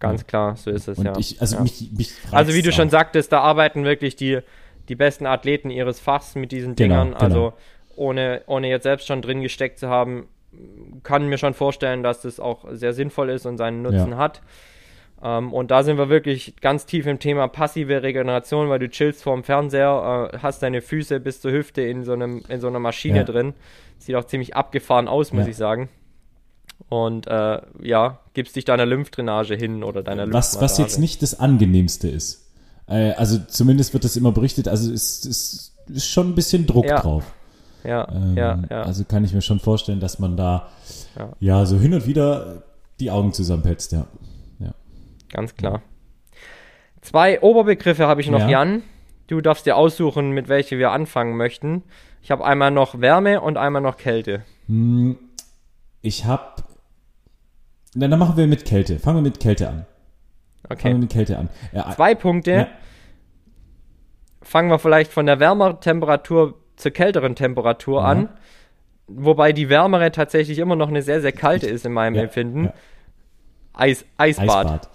ganz 0.00 0.26
klar, 0.26 0.56
so 0.56 0.72
ist 0.72 0.88
es 0.88 0.98
ja. 0.98 1.12
ich, 1.18 1.40
also 1.40 1.54
ja. 1.54 1.62
mich, 1.62 1.92
mich 1.96 2.14
Also 2.32 2.52
wie 2.52 2.62
du 2.62 2.70
reizt 2.70 2.78
schon 2.78 2.88
auch. 2.88 2.92
sagtest, 2.92 3.30
da 3.30 3.42
arbeiten 3.42 3.84
wirklich 3.84 4.16
die, 4.16 4.40
die 4.88 4.96
besten 4.96 5.24
Athleten 5.24 5.70
ihres 5.70 6.00
Fachs 6.00 6.34
mit 6.34 6.50
diesen 6.50 6.74
Genau, 6.74 7.04
Dingern. 7.04 7.08
genau. 7.12 7.24
Also 7.24 7.52
ohne, 7.94 8.42
ohne 8.48 8.68
jetzt 8.70 8.82
selbst 8.82 9.06
schon 9.06 9.22
drin 9.22 9.40
gesteckt 9.40 9.78
zu 9.78 9.86
haben, 9.88 10.26
kann 11.04 11.28
mir 11.28 11.38
schon 11.38 11.54
vorstellen, 11.54 12.02
dass 12.02 12.22
das 12.22 12.40
auch 12.40 12.64
sehr 12.72 12.92
sinnvoll 12.92 13.30
ist 13.30 13.46
und 13.46 13.56
seinen 13.56 13.82
Nutzen 13.82 14.10
Ja. 14.10 14.16
hat. 14.16 14.42
Ähm, 15.24 15.52
und 15.52 15.70
da 15.70 15.82
sind 15.84 15.98
wir 15.98 16.08
wirklich 16.08 16.56
ganz 16.60 16.84
tief 16.86 17.06
im 17.06 17.18
Thema 17.18 17.46
passive 17.48 18.02
Regeneration, 18.02 18.68
weil 18.68 18.78
du 18.80 18.88
chillst 18.88 19.22
vorm 19.22 19.44
Fernseher, 19.44 20.30
äh, 20.32 20.38
hast 20.38 20.62
deine 20.62 20.80
Füße 20.82 21.20
bis 21.20 21.40
zur 21.40 21.52
Hüfte 21.52 21.82
in 21.82 22.04
so, 22.04 22.12
einem, 22.12 22.42
in 22.48 22.60
so 22.60 22.66
einer 22.66 22.80
Maschine 22.80 23.18
Ja. 23.18 23.24
drin. 23.24 23.54
Sieht 23.98 24.16
auch 24.16 24.24
ziemlich 24.24 24.56
abgefahren 24.56 25.06
aus, 25.06 25.32
muss 25.32 25.44
Ja. 25.44 25.50
ich 25.50 25.56
sagen. 25.56 25.88
Und 26.88 27.28
äh, 27.28 27.60
ja, 27.82 28.18
gibst 28.34 28.56
dich 28.56 28.64
deiner 28.64 28.84
Lymphdrainage 28.86 29.54
hin 29.54 29.84
oder 29.84 30.02
deiner 30.02 30.30
was, 30.32 30.60
was 30.60 30.78
jetzt 30.78 30.98
nicht 30.98 31.22
das 31.22 31.38
angenehmste 31.38 32.08
ist. 32.08 32.50
Äh, 32.88 33.12
also 33.12 33.38
zumindest 33.46 33.92
wird 33.94 34.04
das 34.04 34.16
immer 34.16 34.32
berichtet, 34.32 34.66
also 34.66 34.92
es 34.92 35.24
ist, 35.24 35.72
ist 35.88 36.08
schon 36.08 36.30
ein 36.30 36.34
bisschen 36.34 36.66
Druck 36.66 36.86
Ja. 36.86 37.00
drauf. 37.00 37.32
Ja, 37.84 38.08
Ähm, 38.12 38.36
ja, 38.36 38.58
ja. 38.70 38.82
Also 38.82 39.04
kann 39.04 39.24
ich 39.24 39.32
mir 39.32 39.42
schon 39.42 39.60
vorstellen, 39.60 40.00
dass 40.00 40.18
man 40.18 40.36
da 40.36 40.68
Ja. 41.16 41.28
ja, 41.38 41.66
so 41.66 41.78
hin 41.78 41.94
und 41.94 42.06
wieder 42.06 42.62
die 42.98 43.10
Augen 43.12 43.32
zusammenpetzt, 43.32 43.92
ja. 43.92 44.06
Ja. 45.32 45.36
Ganz 45.38 45.54
klar. 45.56 45.82
Zwei 47.00 47.40
Oberbegriffe 47.40 48.06
habe 48.06 48.20
ich 48.20 48.30
noch, 48.30 48.40
Ja. 48.40 48.48
Jan. 48.48 48.82
Du 49.26 49.40
darfst 49.40 49.66
dir 49.66 49.76
aussuchen, 49.76 50.30
mit 50.32 50.48
welche 50.48 50.78
wir 50.78 50.90
anfangen 50.92 51.36
möchten. 51.36 51.82
Ich 52.22 52.30
habe 52.30 52.44
einmal 52.44 52.70
noch 52.70 53.00
Wärme 53.00 53.40
und 53.40 53.56
einmal 53.56 53.82
noch 53.82 53.96
Kälte. 53.96 54.42
Hm, 54.66 55.16
Ich 56.02 56.24
habe. 56.24 56.62
Na, 57.94 58.08
dann 58.08 58.18
machen 58.18 58.36
wir 58.36 58.46
mit 58.46 58.64
Kälte. 58.64 58.98
Fangen 58.98 59.18
wir 59.18 59.22
mit 59.22 59.40
Kälte 59.40 59.68
an. 59.68 59.74
Fangen 59.74 59.86
wir 60.68 60.76
Okay. 60.90 60.94
mit 60.94 61.10
Kälte 61.10 61.38
an. 61.38 61.48
Ja, 61.72 61.90
Zwei 61.94 62.14
Punkte. 62.14 62.50
Ja. 62.52 62.68
Fangen 64.42 64.70
wir 64.70 64.78
vielleicht 64.78 65.12
von 65.12 65.26
der 65.26 65.38
wärmeren 65.40 65.80
Temperatur 65.80 66.54
zur 66.76 66.90
kälteren 66.90 67.34
Temperatur 67.36 68.00
Ja. 68.00 68.06
an. 68.08 68.28
Wobei 69.06 69.52
die 69.52 69.68
wärmere 69.68 70.10
tatsächlich 70.10 70.58
immer 70.58 70.74
noch 70.76 70.88
eine 70.88 71.02
sehr, 71.02 71.20
sehr 71.20 71.32
kalte 71.32 71.66
ist 71.68 71.84
in 71.86 71.92
meinem 71.92 72.14
Ja, 72.16 72.22
Empfinden. 72.22 72.70
Ja. 73.74 73.80
Eis, 73.80 74.04
Eisbad. 74.16 74.48
Eisbad. 74.66 74.90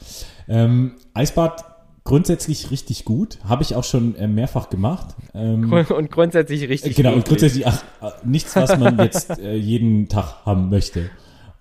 Ähm, 0.48 0.94
Eisbad 1.14 1.66
grundsätzlich 2.04 2.72
richtig 2.72 3.04
gut. 3.06 3.38
Habe 3.44 3.64
ich 3.64 3.76
auch 3.76 3.84
schon 3.84 4.16
äh, 4.16 4.28
mehrfach 4.28 4.70
gemacht. 4.70 5.16
Ähm, 5.34 5.72
Und 5.90 6.12
grundsätzlich 6.12 6.70
richtig. 6.70 6.96
genau, 6.96 7.10
und 7.10 7.18
eklig. 7.20 7.28
grundsätzlich 7.30 7.68
ach, 7.68 7.84
äh, 8.02 8.12
nichts, 8.24 8.56
was 8.56 8.78
man 8.78 8.98
jetzt 9.04 9.38
äh, 9.40 9.56
jeden 9.56 10.08
Tag 10.08 10.46
haben 10.46 10.70
möchte. 10.70 11.10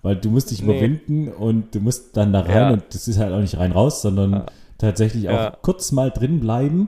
Weil 0.03 0.15
du 0.15 0.29
musst 0.29 0.51
dich 0.51 0.61
Nee. 0.61 0.71
überwinden 0.77 1.27
und 1.27 1.75
du 1.75 1.79
musst 1.81 2.15
dann 2.15 2.31
da 2.31 2.41
rein 2.41 2.55
Ja. 2.55 2.69
und 2.69 2.83
das 2.91 3.07
ist 3.09 3.17
halt 3.17 3.33
auch 3.33 3.41
nicht 3.41 3.57
rein 3.57 3.71
raus, 3.73 4.01
sondern 4.01 4.43
tatsächlich 4.77 5.27
auch 5.27 5.33
Ja. 5.33 5.57
kurz 5.61 5.91
mal 5.91 6.11
drin 6.11 6.39
bleiben. 6.39 6.87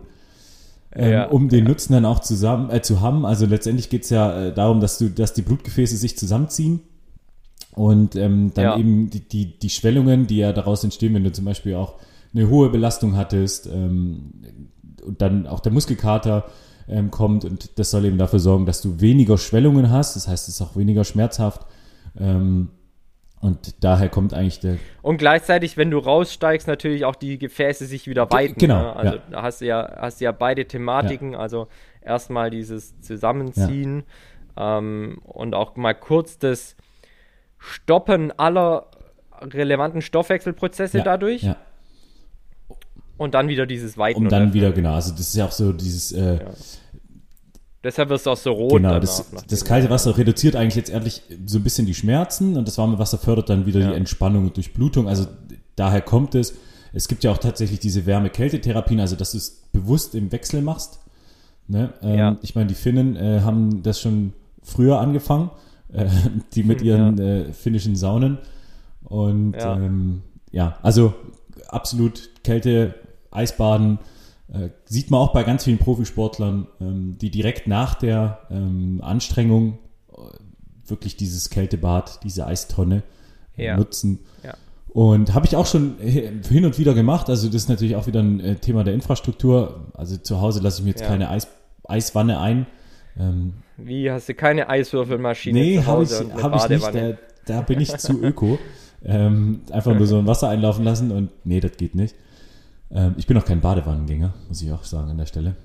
ähm, 0.96 1.12
Ja, 1.12 1.26
um 1.26 1.50
den 1.50 1.66
Nutzen 1.66 1.94
dann 1.94 2.06
auch 2.06 2.20
zusammen 2.20 2.70
äh, 2.70 2.82
zu 2.82 3.02
haben. 3.02 3.26
Also 3.26 3.46
letztendlich 3.46 3.90
geht 3.90 4.04
es 4.06 4.10
ja 4.10 4.46
äh, 4.48 4.54
darum, 4.54 4.80
dass 4.80 4.98
du, 5.00 5.10
dass 5.10 5.34
die 5.34 5.42
Blutgefäße 5.42 5.98
sich 5.98 6.18
zusammenziehen 6.18 6.80
und 7.80 8.18
ähm, 8.18 8.52
dann 8.54 8.64
Ja. 8.66 8.78
eben 8.78 9.10
die, 9.10 9.22
die, 9.22 9.58
die 9.58 9.70
Schwellungen, 9.70 10.28
die 10.28 10.36
ja 10.40 10.52
daraus 10.52 10.84
entstehen, 10.84 11.14
wenn 11.14 11.24
du 11.24 11.32
zum 11.32 11.46
Beispiel 11.46 11.76
auch 11.76 11.94
eine 12.34 12.50
hohe 12.50 12.70
Belastung 12.70 13.16
hattest 13.16 13.68
ähm, 13.68 14.34
und 15.02 15.22
dann 15.22 15.48
auch 15.48 15.62
der 15.62 15.72
Muskelkater 15.72 16.44
ähm, 16.90 17.10
kommt 17.10 17.46
und 17.46 17.80
das 17.80 17.92
soll 17.92 18.04
eben 18.04 18.18
dafür 18.18 18.40
sorgen, 18.40 18.66
dass 18.66 18.82
du 18.82 19.00
weniger 19.00 19.38
Schwellungen 19.38 19.92
hast. 19.92 20.18
Das 20.18 20.28
heißt, 20.28 20.50
es 20.50 20.56
ist 20.56 20.62
auch 20.62 20.76
weniger 20.76 21.06
schmerzhaft. 21.06 21.66
Ähm, 22.20 22.68
und 23.40 23.82
daher 23.82 24.10
kommt 24.10 24.34
eigentlich 24.34 24.60
der 24.60 24.76
Und 25.02 25.16
gleichzeitig, 25.18 25.78
wenn 25.78 25.90
du 25.90 26.00
raussteigst, 26.00 26.68
natürlich 26.68 27.06
auch 27.06 27.16
die 27.16 27.38
Gefäße 27.40 27.86
sich 27.86 28.08
wieder 28.08 28.30
weiten. 28.30 28.60
genau, 28.60 28.82
Ne? 28.82 28.96
Also 28.98 29.16
ja. 29.32 29.42
hast 29.42 29.62
du 29.62 29.66
ja, 29.68 29.90
hast 30.02 30.20
du 30.20 30.26
ja 30.26 30.34
beide 30.34 30.66
Thematiken. 30.66 31.34
Also 31.34 31.68
erstmal 32.02 32.50
dieses 32.50 33.00
Zusammenziehen 33.00 34.04
ähm, 34.58 35.20
und 35.24 35.56
auch 35.56 35.78
mal 35.78 35.94
kurz 35.94 36.38
das 36.40 36.76
Stoppen 37.60 38.32
aller 38.38 38.88
relevanten 39.42 40.02
Stoffwechselprozesse 40.02 41.00
ja, 41.00 41.04
dadurch 41.04 41.44
Ja. 41.44 41.56
und 43.18 43.34
dann 43.34 43.48
wieder 43.48 43.66
dieses 43.66 43.98
Weiten. 43.98 44.24
Und 44.24 44.32
dann 44.32 44.54
wieder, 44.54 44.72
genau, 44.72 44.94
also 44.94 45.12
das 45.12 45.22
ist 45.22 45.36
ja 45.36 45.46
auch 45.46 45.52
so 45.52 45.72
dieses 45.74 46.12
äh, 46.12 46.36
Ja. 46.44 46.50
Deshalb 47.82 48.10
wirst 48.10 48.26
du 48.26 48.32
auch 48.32 48.38
so 48.38 48.52
rot. 48.52 48.74
Genau, 48.74 48.90
danach, 48.90 49.00
das, 49.02 49.26
das 49.48 49.64
kalte 49.64 49.90
Wasser 49.90 50.18
reduziert 50.18 50.58
eigentlich 50.58 50.76
jetzt 50.76 50.90
ehrlich 50.90 51.22
so 51.46 51.60
ein 51.60 51.64
bisschen 51.64 51.86
die 51.86 51.94
Schmerzen 51.94 52.58
und 52.58 52.68
das 52.68 52.78
warme 52.78 53.00
Wasser 53.00 53.18
fördert 53.18 53.50
dann 53.50 53.66
wieder 53.66 53.80
Ja. 53.80 53.92
die 53.92 53.96
Entspannung 53.96 54.48
und 54.48 54.58
Durchblutung. 54.58 55.08
Also 55.08 55.28
daher 55.78 56.02
kommt 56.02 56.36
es. 56.36 56.56
Es 56.92 57.08
gibt 57.08 57.24
ja 57.24 57.32
auch 57.32 57.38
tatsächlich 57.38 57.80
diese 57.80 58.06
Wärme-Kälte-Therapien, 58.06 59.00
also 59.00 59.16
dass 59.16 59.32
du 59.32 59.38
es 59.38 59.62
bewusst 59.72 60.14
im 60.16 60.32
Wechsel 60.34 60.62
machst. 60.62 61.00
Ne? 61.68 61.94
Ähm, 62.02 62.18
Ja. 62.18 62.38
Ich 62.42 62.54
meine, 62.56 62.68
die 62.68 62.74
Finnen 62.76 63.16
äh, 63.16 63.42
haben 63.46 63.82
das 63.82 64.02
schon 64.02 64.34
früher 64.62 65.00
angefangen, 65.00 65.50
äh, 65.94 66.08
die 66.54 66.64
mit 66.64 66.82
ihren 66.82 67.20
äh, 67.20 67.54
finnischen 67.54 67.96
Saunen. 67.96 68.38
Und 69.04 69.54
Ja. 69.54 69.76
ähm, 69.78 70.22
ja, 70.52 70.78
also 70.82 71.14
absolut 71.68 72.30
Kälte, 72.44 72.96
Eisbaden, 73.32 74.00
äh, 74.52 74.70
sieht 74.86 75.12
man 75.12 75.20
auch 75.22 75.32
bei 75.34 75.44
ganz 75.44 75.64
vielen 75.66 75.78
Profisportlern, 75.78 76.68
ähm, 76.82 77.18
die 77.20 77.30
direkt 77.30 77.68
nach 77.68 77.94
der 77.96 78.40
ähm, 78.50 79.00
Anstrengung 79.04 79.78
äh, 80.12 80.22
wirklich 80.90 81.16
dieses 81.18 81.50
Kältebad, 81.52 82.20
diese 82.24 82.48
Eistonne 82.48 83.04
Ja. 83.56 83.78
nutzen. 83.78 84.20
Ja. 84.44 84.56
Und 84.92 85.36
habe 85.36 85.46
ich 85.46 85.56
auch 85.56 85.68
schon 85.68 85.98
hin 86.00 86.66
und 86.66 86.80
wieder 86.80 86.96
gemacht. 86.96 87.30
Also 87.30 87.46
das 87.46 87.56
ist 87.64 87.70
natürlich 87.70 87.96
auch 87.96 88.08
wieder 88.08 88.22
ein 88.22 88.40
äh, 88.40 88.56
Thema 88.56 88.84
der 88.84 88.96
Infrastruktur. 88.96 89.86
Also 89.94 90.18
zu 90.18 90.42
Hause 90.42 90.62
lasse 90.62 90.80
ich 90.80 90.86
mir 90.86 90.90
jetzt 90.92 91.02
Ja. 91.02 91.08
keine 91.08 91.30
Eis, 91.30 91.48
Eiswanne 91.88 92.40
ein. 92.40 92.66
Ähm, 93.20 93.54
Wie 93.78 94.10
hast 94.10 94.30
du 94.30 94.34
keine 94.34 94.70
Eiswürfelmaschine 94.70 95.60
nee, 95.60 95.84
habe 95.84 96.04
ich, 96.04 96.12
hab 96.12 96.56
ich 96.56 96.70
nicht. 96.70 96.96
Da, 96.96 97.18
da 97.46 97.62
bin 97.62 97.82
ich 97.82 97.96
zu 97.98 98.22
öko. 98.22 98.58
ähm, 99.04 99.62
einfach 99.72 99.94
nur 99.94 100.08
so 100.08 100.18
ein 100.18 100.28
Wasser 100.28 100.50
einlaufen 100.50 100.84
lassen 100.84 101.12
und 101.12 101.30
nee, 101.44 101.60
das 101.60 101.78
geht 101.78 101.96
nicht. 101.96 102.16
Ähm, 102.92 103.16
ich 103.18 103.28
bin 103.28 103.38
auch 103.38 103.46
kein 103.46 103.62
Badewannengänger, 103.62 104.34
muss 104.48 104.62
ich 104.62 104.72
auch 104.72 104.84
sagen 104.84 105.10
an 105.10 105.18
der 105.18 105.26
Stelle. 105.26 105.56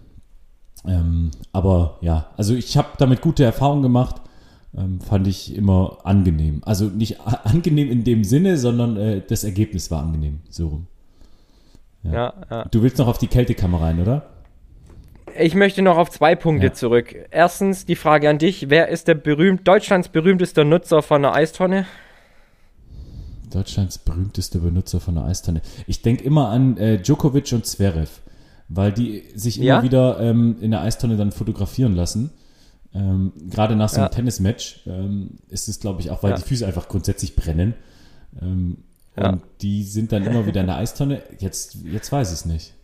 Ähm, 0.87 1.31
aber 1.53 1.99
ja, 2.01 2.27
also 2.37 2.55
ich 2.55 2.77
habe 2.77 2.89
damit 2.99 3.21
gute 3.21 3.45
Erfahrungen 3.45 3.83
gemacht. 3.83 4.17
Ähm, 4.77 5.01
fand 5.01 5.27
ich 5.29 5.55
immer 5.57 5.99
angenehm. 6.03 6.61
Also 6.65 6.87
nicht 6.87 7.21
angenehm 7.21 7.91
in 7.91 8.03
dem 8.03 8.25
Sinne, 8.25 8.59
sondern 8.59 8.97
äh, 8.97 9.23
das 9.27 9.45
Ergebnis 9.45 9.91
war 9.91 10.03
angenehm. 10.03 10.41
So 10.51 10.69
rum. 10.69 10.87
Ja, 12.03 12.35
ja. 12.51 12.65
Du 12.67 12.83
willst 12.83 12.99
noch 12.99 13.07
auf 13.07 13.19
die 13.19 13.29
Kältekammer 13.29 13.81
rein, 13.81 14.01
oder? 14.01 14.34
Ich 15.39 15.55
möchte 15.55 15.83
noch 15.83 15.97
auf 15.97 16.11
zwei 16.11 16.35
Punkte 16.37 16.69
Ja. 16.69 16.73
zurück. 16.73 17.15
Erstens 17.31 17.87
die 17.87 17.97
Frage 17.97 18.29
an 18.29 18.39
dich: 18.39 18.71
Wer 18.71 18.89
ist 18.89 19.09
der 19.09 19.15
berühmt, 19.15 19.67
Deutschlands 19.67 20.09
berühmtester 20.09 20.65
Nutzer 20.65 21.03
von 21.03 21.25
einer 21.25 21.35
Eistonne? 21.35 21.87
Deutschlands 23.51 23.99
berühmteste 23.99 24.59
Benutzer 24.59 25.01
von 25.01 25.15
der 25.15 25.25
Eistonne. 25.25 25.63
Ich 25.87 26.03
denke 26.03 26.25
immer 26.25 26.49
an 26.49 26.77
äh, 26.77 26.99
Djokovic 27.01 27.53
und 27.53 27.65
Zverev, 27.67 28.11
weil 28.69 28.93
die 28.93 29.23
sich 29.35 29.59
immer 29.59 29.67
Ja? 29.67 29.83
wieder 29.83 30.19
ähm, 30.21 30.57
in 30.61 30.73
der 30.73 30.81
Eistonne 30.81 31.17
dann 31.17 31.31
fotografieren 31.31 31.95
lassen. 31.95 32.31
Ähm, 32.93 33.33
Gerade 33.51 33.77
nach 33.77 33.89
so 33.89 33.97
einem 33.97 34.05
Ja. 34.07 34.09
Tennismatch 34.09 34.81
ähm, 34.87 35.39
ist 35.49 35.69
es, 35.69 35.79
glaube 35.81 36.01
ich, 36.01 36.11
auch, 36.11 36.23
weil 36.23 36.31
Ja. 36.31 36.37
die 36.37 36.43
Füße 36.43 36.67
einfach 36.67 36.89
grundsätzlich 36.89 37.37
brennen. 37.37 37.75
Ähm. 38.41 38.79
Und 39.17 39.43
die 39.61 39.85
sind 39.85 40.11
dann 40.11 40.25
immer 40.25 40.45
wieder 40.47 40.61
in 40.61 40.67
der 40.67 40.77
Eistonne. 40.79 41.23
Jetzt, 41.39 41.77
jetzt 41.85 42.11
weiß 42.11 42.31
ich 42.33 42.35
es 42.41 42.45
nicht. 42.47 42.75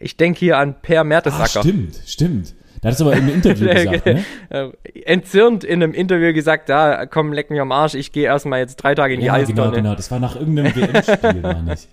Ich 0.00 0.16
denke 0.16 0.38
hier 0.40 0.58
an 0.58 0.80
Per 0.80 1.02
Ah, 1.02 1.04
Mertesacker. 1.04 1.60
stimmt, 1.62 2.00
stimmt. 2.06 2.54
Da 2.80 2.88
hat 2.88 2.94
es 2.94 3.00
aber 3.02 3.12
im 3.14 3.28
Interview 3.28 3.66
Der- 3.66 3.84
gesagt, 4.00 4.06
ne? 4.06 4.24
äh, 4.48 4.70
entzürnt 5.02 5.62
in 5.64 5.82
einem 5.82 5.92
Interview 5.92 6.32
gesagt, 6.32 6.70
da 6.70 7.04
komm, 7.04 7.32
leck 7.34 7.50
mich 7.50 7.60
am 7.60 7.70
Arsch, 7.72 7.94
ich 7.94 8.10
gehe 8.10 8.24
erstmal 8.24 8.60
jetzt 8.60 8.76
drei 8.76 8.94
Tage 8.94 9.14
in 9.14 9.20
die 9.20 9.26
Ja, 9.26 9.34
Eistonne. 9.34 9.54
genau, 9.70 9.70
genau. 9.76 9.94
Das 9.94 10.10
war 10.10 10.18
nach 10.18 10.34
irgendeinem 10.36 10.74
WM-Spiel, 10.74 11.40
meine 11.42 11.74
ich. 11.74 11.88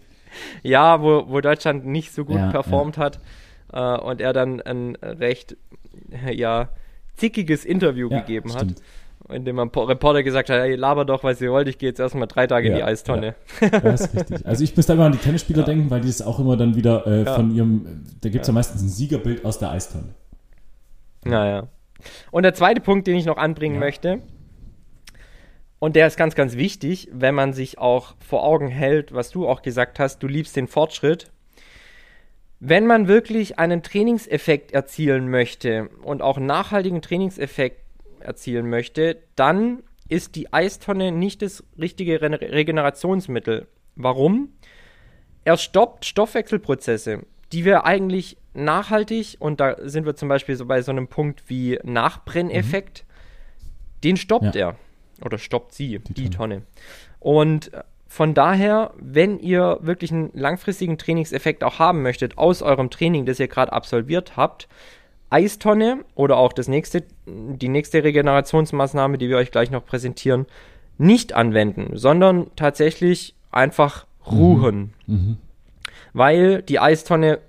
Ja, 0.63 1.01
wo, 1.01 1.25
wo 1.27 1.41
Deutschland 1.41 1.85
nicht 1.85 2.13
so 2.13 2.23
gut 2.23 2.37
Ja, 2.37 2.49
performt 2.49 2.97
hat 2.97 3.19
äh, 3.73 3.79
und 3.97 4.21
er 4.21 4.31
dann 4.31 4.61
ein 4.61 4.95
recht, 5.01 5.57
ja, 6.31 6.69
zickiges 7.17 7.65
Interview 7.65 8.09
Ja, 8.09 8.19
gegeben 8.21 8.49
stimmt. 8.51 8.71
hat, 8.77 8.81
in 9.29 9.43
dem 9.45 9.59
ein 9.59 9.69
Po- 9.69 9.83
Reporter 9.83 10.23
gesagt 10.23 10.49
hat, 10.49 10.59
hey, 10.61 10.75
laber 10.75 11.03
doch, 11.05 11.23
was 11.23 11.41
ihr 11.41 11.51
wollt, 11.51 11.67
ich 11.67 11.77
gehe 11.77 11.89
jetzt 11.89 11.99
erstmal 11.99 12.27
drei 12.27 12.47
Tage 12.47 12.67
in 12.67 12.73
Ja, 12.73 12.77
die 12.79 12.83
Eistonne. 12.85 13.35
Das 13.59 14.01
ist 14.01 14.15
richtig. 14.15 14.45
Also 14.45 14.63
ich 14.63 14.75
muss 14.75 14.85
da 14.85 14.93
immer 14.93 15.05
an 15.05 15.11
die 15.11 15.17
Tennisspieler 15.17 15.63
denken, 15.65 15.89
weil 15.89 16.01
die 16.01 16.09
es 16.09 16.21
auch 16.21 16.39
immer 16.39 16.55
dann 16.57 16.75
wieder 16.75 17.05
äh, 17.07 17.23
Ja. 17.23 17.35
von 17.35 17.53
ihrem, 17.53 18.03
da 18.21 18.29
gibt 18.29 18.43
es 18.43 18.47
ja. 18.47 18.53
meistens 18.53 18.81
ein 18.81 18.89
Siegerbild 18.89 19.43
aus 19.45 19.59
der 19.59 19.71
Eistonne. 19.71 20.13
Naja. 21.25 21.67
Und 22.31 22.43
der 22.43 22.53
zweite 22.53 22.79
Punkt, 22.81 23.07
den 23.07 23.17
ich 23.17 23.25
noch 23.25 23.37
anbringen 23.37 23.75
Ja. 23.75 23.79
möchte, 23.81 24.19
und 25.79 25.95
der 25.95 26.07
ist 26.07 26.17
ganz, 26.17 26.33
ganz 26.33 26.55
wichtig, 26.55 27.07
wenn 27.13 27.35
man 27.35 27.53
sich 27.53 27.77
auch 27.77 28.15
vor 28.27 28.43
Augen 28.43 28.67
hält, 28.67 29.13
was 29.13 29.29
du 29.29 29.47
auch 29.47 29.61
gesagt 29.61 29.99
hast, 29.99 30.23
du 30.23 30.27
liebst 30.27 30.55
den 30.55 30.67
Fortschritt. 30.67 31.29
Wenn 32.59 32.87
man 32.87 33.07
wirklich 33.07 33.59
einen 33.59 33.83
Trainingseffekt 33.83 34.71
erzielen 34.71 35.29
möchte 35.29 35.89
und 36.03 36.23
auch 36.23 36.37
einen 36.37 36.47
nachhaltigen 36.47 37.03
Trainingseffekt 37.03 37.81
erzielen 38.27 38.69
möchte, 38.69 39.17
dann 39.35 39.83
ist 40.09 40.35
die 40.35 40.53
Eistonne 40.53 41.11
nicht 41.11 41.41
das 41.41 41.63
richtige 41.79 42.21
Re 42.21 42.39
Regenerationsmittel. 42.39 43.67
Warum? 43.95 44.53
Er 45.43 45.57
stoppt 45.57 46.05
Stoffwechselprozesse, 46.05 47.25
die 47.51 47.65
wir 47.65 47.85
eigentlich 47.85 48.37
nachhaltig, 48.53 49.37
und 49.39 49.59
da 49.59 49.75
sind 49.81 50.05
wir 50.05 50.15
zum 50.15 50.29
Beispiel 50.29 50.55
so 50.55 50.65
bei 50.65 50.81
so 50.81 50.91
einem 50.91 51.07
Punkt 51.07 51.43
wie 51.47 51.79
Nachbrenneffekt, 51.83 53.05
den 54.03 54.17
stoppt 54.17 54.55
Ja. 54.55 54.69
er. 54.69 54.75
Oder 55.25 55.37
stoppt 55.37 55.73
sie, 55.73 55.99
die, 55.99 56.13
Die 56.13 56.29
Tonne. 56.29 56.63
Und 57.19 57.73
äh, 57.73 57.83
von 58.07 58.33
daher, 58.33 58.93
wenn 58.97 59.39
ihr 59.39 59.79
wirklich 59.81 60.11
einen 60.11 60.31
langfristigen 60.33 60.97
Trainingseffekt 60.97 61.63
auch 61.63 61.79
haben 61.79 62.01
möchtet 62.03 62.37
aus 62.37 62.61
eurem 62.61 62.89
Training, 62.89 63.25
das 63.25 63.39
ihr 63.39 63.47
gerade 63.47 63.73
absolviert 63.73 64.37
habt, 64.37 64.67
Eistonne 65.29 66.05
oder 66.15 66.37
auch 66.37 66.53
das 66.53 66.67
nächste, 66.67 67.03
die 67.25 67.69
nächste 67.69 68.03
Regenerationsmaßnahme, 68.03 69.17
die 69.17 69.29
wir 69.29 69.37
euch 69.37 69.51
gleich 69.51 69.71
noch 69.71 69.85
präsentieren, 69.85 70.45
nicht 70.97 71.33
anwenden, 71.33 71.97
sondern 71.97 72.47
tatsächlich 72.55 73.35
einfach 73.51 74.05
ruhen. 74.29 74.93
Mhm. 75.05 75.37
Weil 76.13 76.61
die 76.61 76.79
Eistonne 76.79 77.35
äh, 77.35 77.39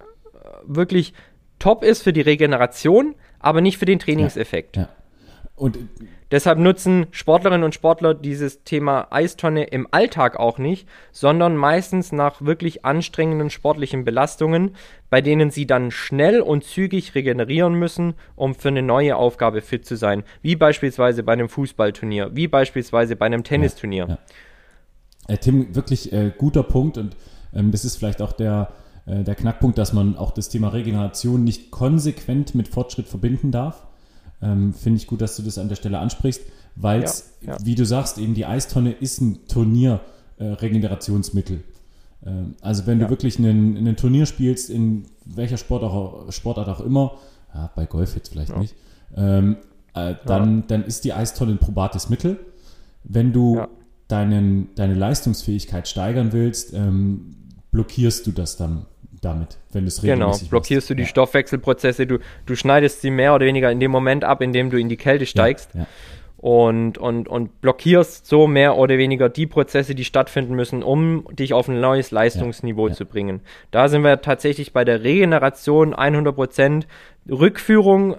wirklich 0.64 1.14
top 1.58 1.82
ist 1.82 2.02
für 2.02 2.12
die 2.12 2.20
Regeneration, 2.20 3.14
aber 3.38 3.60
nicht 3.60 3.78
für 3.78 3.86
den 3.86 3.98
Trainingseffekt. 3.98 4.76
Ja. 4.76 4.88
Und 5.54 5.78
Deshalb 6.30 6.58
nutzen 6.58 7.06
Sportlerinnen 7.10 7.64
und 7.64 7.74
Sportler 7.74 8.12
dieses 8.12 8.62
Thema 8.62 9.06
Eistonne 9.10 9.64
im 9.64 9.88
Alltag 9.90 10.38
auch 10.38 10.58
nicht, 10.58 10.86
sondern 11.10 11.56
meistens 11.56 12.12
nach 12.12 12.42
wirklich 12.42 12.84
anstrengenden 12.84 13.48
sportlichen 13.48 14.04
Belastungen, 14.04 14.72
bei 15.08 15.22
denen 15.22 15.50
sie 15.50 15.66
dann 15.66 15.90
schnell 15.90 16.40
und 16.42 16.64
zügig 16.64 17.14
regenerieren 17.14 17.74
müssen, 17.74 18.14
um 18.36 18.54
für 18.54 18.68
eine 18.68 18.82
neue 18.82 19.16
Aufgabe 19.16 19.62
fit 19.62 19.86
zu 19.86 19.96
sein. 19.96 20.22
Wie 20.42 20.54
beispielsweise 20.54 21.22
bei 21.22 21.32
einem 21.32 21.48
Fußballturnier, 21.48 22.30
wie 22.34 22.46
beispielsweise 22.46 23.16
bei 23.16 23.26
einem 23.26 23.42
Tennisturnier. 23.42 24.06
ja. 24.08 24.18
Äh, 25.28 25.38
Tim, 25.38 25.74
wirklich 25.74 26.12
äh, 26.12 26.32
guter 26.36 26.62
Punkt 26.62 26.98
und 26.98 27.16
ähm, 27.54 27.70
das 27.70 27.84
ist 27.84 27.96
vielleicht 27.96 28.20
auch 28.20 28.32
der, 28.32 28.72
äh, 29.06 29.24
der 29.24 29.34
Knackpunkt, 29.34 29.78
dass 29.78 29.92
man 29.92 30.16
auch 30.16 30.32
das 30.32 30.48
Thema 30.48 30.68
Regeneration 30.68 31.44
nicht 31.44 31.70
konsequent 31.70 32.54
mit 32.54 32.68
Fortschritt 32.68 33.08
verbinden 33.08 33.50
darf. 33.50 33.87
Ähm, 34.40 34.72
Finde 34.72 34.98
ich 34.98 35.06
gut, 35.06 35.20
dass 35.20 35.36
du 35.36 35.42
das 35.42 35.58
an 35.58 35.68
der 35.68 35.76
Stelle 35.76 35.98
ansprichst, 35.98 36.42
weil 36.76 37.02
es, 37.02 37.32
Ja, 37.40 37.54
ja. 37.54 37.58
wie 37.64 37.74
du 37.74 37.84
sagst, 37.84 38.18
eben 38.18 38.34
die 38.34 38.46
Eistonne 38.46 38.92
ist 38.92 39.20
ein 39.20 39.46
Turnier-Regenerationsmittel. 39.48 41.62
ähm, 42.26 42.54
also 42.60 42.86
wenn 42.86 42.98
Ja. 43.00 43.06
du 43.06 43.10
wirklich 43.10 43.38
einen, 43.38 43.76
einen 43.76 43.96
Turnier 43.96 44.26
spielst, 44.26 44.70
in 44.70 45.04
welcher 45.24 45.56
Sport 45.56 45.82
auch, 45.84 46.30
Sportart 46.32 46.68
auch 46.68 46.80
immer, 46.80 47.12
bei 47.74 47.86
Golf 47.86 48.14
jetzt 48.14 48.28
vielleicht 48.30 48.56
nicht, 48.56 48.74
ähm, 49.16 49.56
äh, 49.94 50.14
dann, 50.26 50.64
dann 50.68 50.84
ist 50.84 51.04
die 51.04 51.12
Eistonne 51.12 51.52
ein 51.52 51.58
probates 51.58 52.08
Mittel. 52.10 52.38
Wenn 53.04 53.32
du 53.32 53.62
deinen, 54.08 54.68
deine 54.74 54.94
Leistungsfähigkeit 54.94 55.88
steigern 55.88 56.32
willst, 56.32 56.74
ähm, 56.74 57.36
blockierst 57.70 58.26
du 58.26 58.32
das 58.32 58.56
dann 58.56 58.86
damit, 59.20 59.58
wenn 59.72 59.82
du 59.82 59.88
es 59.88 60.00
Genau, 60.00 60.26
regelmäßig 60.26 60.50
blockierst 60.50 60.90
du 60.90 60.94
die 60.94 61.02
machst. 61.02 61.10
Stoffwechselprozesse, 61.10 62.06
du, 62.06 62.18
du 62.46 62.54
schneidest 62.56 63.00
sie 63.02 63.10
mehr 63.10 63.34
oder 63.34 63.46
weniger 63.46 63.70
in 63.70 63.80
dem 63.80 63.90
Moment 63.90 64.24
ab, 64.24 64.40
in 64.42 64.52
dem 64.52 64.70
du 64.70 64.78
in 64.78 64.88
die 64.88 64.96
Kälte 64.96 65.26
steigst. 65.26 65.70
Ja, 65.74 65.80
ja. 65.80 65.86
und, 66.36 66.98
und, 66.98 67.28
und 67.28 67.60
blockierst 67.60 68.26
so 68.26 68.46
mehr 68.46 68.76
oder 68.76 68.96
weniger 68.98 69.28
die 69.28 69.46
Prozesse, 69.46 69.94
die 69.94 70.04
stattfinden 70.04 70.54
müssen, 70.54 70.82
um 70.82 71.26
dich 71.32 71.52
auf 71.52 71.68
ein 71.68 71.80
neues 71.80 72.10
Leistungsniveau 72.10 72.86
Ja, 72.86 72.92
ja. 72.92 72.96
zu 72.96 73.06
bringen. 73.06 73.40
Da 73.70 73.88
sind 73.88 74.02
wir 74.04 74.20
tatsächlich 74.20 74.72
bei 74.72 74.84
der 74.84 75.02
Regeneration 75.02 75.94
100%, 75.94 76.84
Rückführung 77.28 78.16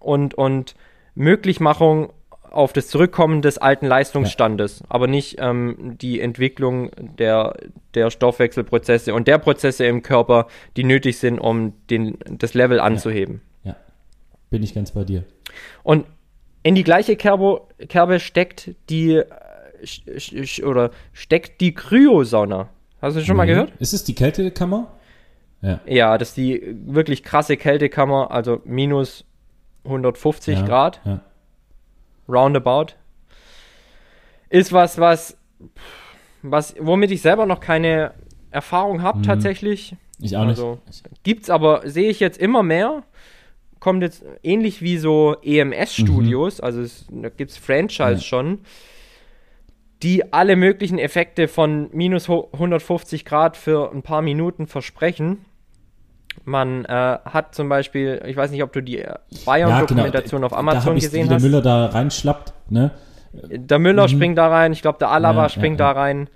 und, 0.00 0.34
und 0.34 0.74
Möglichmachung 1.14 2.12
auf 2.52 2.72
das 2.72 2.88
Zurückkommen 2.88 3.42
des 3.42 3.58
alten 3.58 3.86
Leistungsstandes, 3.86 4.82
aber 4.88 5.06
nicht 5.06 5.36
ähm, 5.40 5.96
die 6.00 6.20
Entwicklung 6.20 6.90
der, 7.18 7.56
der 7.94 8.10
Stoffwechselprozesse 8.10 9.14
und 9.14 9.26
der 9.28 9.38
Prozesse 9.38 9.86
im 9.86 10.02
Körper, 10.02 10.46
die 10.76 10.84
nötig 10.84 11.18
sind, 11.18 11.38
um 11.38 11.72
den, 11.90 12.18
das 12.28 12.54
Level 12.54 12.80
anzuheben. 12.80 13.40
ja. 13.64 13.76
Bin 14.50 14.62
ich 14.62 14.74
ganz 14.74 14.92
bei 14.92 15.04
dir. 15.04 15.24
Und 15.82 16.06
in 16.62 16.74
die 16.74 16.84
gleiche 16.84 17.16
Kerbe, 17.16 17.62
Kerbe 17.88 18.20
steckt 18.20 18.70
die 18.90 19.14
äh, 19.16 20.62
oder 20.64 20.90
steckt 21.12 21.60
die 21.60 21.74
Kryosauna. 21.74 22.68
Hast 23.00 23.16
du 23.16 23.24
schon 23.24 23.36
mal 23.36 23.46
Nee. 23.46 23.52
gehört? 23.52 23.72
Ist 23.80 23.92
es 23.94 24.04
die 24.04 24.14
Kältekammer? 24.14 24.92
Ja. 25.60 25.80
Ja, 25.86 26.18
das 26.18 26.28
ist 26.30 26.36
die 26.36 26.76
wirklich 26.86 27.22
krasse 27.22 27.56
Kältekammer, 27.56 28.30
also 28.30 28.60
minus 28.64 29.24
150 29.84 30.58
ja, 30.58 30.66
Grad, 30.66 31.00
Ja. 31.04 31.20
Roundabout. 32.32 32.94
Ist 34.48 34.72
was, 34.72 34.98
was, 34.98 35.36
was, 36.42 36.74
womit 36.78 37.10
ich 37.10 37.22
selber 37.22 37.46
noch 37.46 37.60
keine 37.60 38.14
Erfahrung 38.50 39.02
habe 39.02 39.18
Mhm. 39.18 39.22
tatsächlich. 39.22 39.96
Ich 40.20 40.36
auch 40.36 40.42
nicht. 40.44 40.58
Also, 40.58 40.78
Gibt's 41.22 41.50
aber, 41.50 41.82
sehe 41.88 42.10
ich 42.10 42.20
jetzt 42.20 42.38
immer 42.38 42.62
mehr. 42.62 43.02
Kommt 43.80 44.02
jetzt 44.02 44.24
ähnlich 44.44 44.80
wie 44.82 44.96
so 44.98 45.36
EMS-Studios, 45.42 46.60
also 46.60 46.80
es, 46.82 47.06
da 47.10 47.28
gibt 47.30 47.50
es 47.50 47.56
Franchise 47.56 48.04
Mhm. 48.10 48.16
Ja. 48.16 48.20
schon, 48.20 48.58
die 50.02 50.32
alle 50.32 50.54
möglichen 50.56 50.98
Effekte 50.98 51.48
von 51.48 51.88
minus 51.92 52.28
ho- 52.28 52.48
150 52.52 53.24
Grad 53.24 53.56
für 53.56 53.90
ein 53.92 54.02
paar 54.02 54.22
Minuten 54.22 54.66
versprechen. 54.66 55.44
Man 56.44 56.84
äh, 56.84 57.18
hat 57.24 57.54
zum 57.54 57.68
Beispiel, 57.68 58.22
ich 58.26 58.36
weiß 58.36 58.50
nicht, 58.50 58.62
ob 58.62 58.72
du 58.72 58.80
die 58.80 58.98
äh, 58.98 59.14
Bayern-Dokumentation 59.44 60.44
auf 60.44 60.52
da 60.52 60.58
Amazon 60.58 60.90
hab 60.90 60.96
ich, 60.96 61.04
gesehen 61.04 61.24
wie 61.24 61.28
der 61.28 61.36
hast. 61.36 61.42
Müller 61.42 61.62
da 61.62 61.86
reinschlappt, 61.86 62.52
ne? 62.70 62.90
Der 63.32 63.78
Müller 63.78 64.04
mhm. 64.04 64.08
springt 64.08 64.38
da 64.38 64.48
rein, 64.48 64.72
ich 64.72 64.82
glaube, 64.82 64.98
der 64.98 65.10
Alaba 65.10 65.44
ja, 65.44 65.48
springt 65.48 65.80
ja, 65.80 65.88
ja. 65.88 65.94
da 65.94 66.00
rein. 66.00 66.28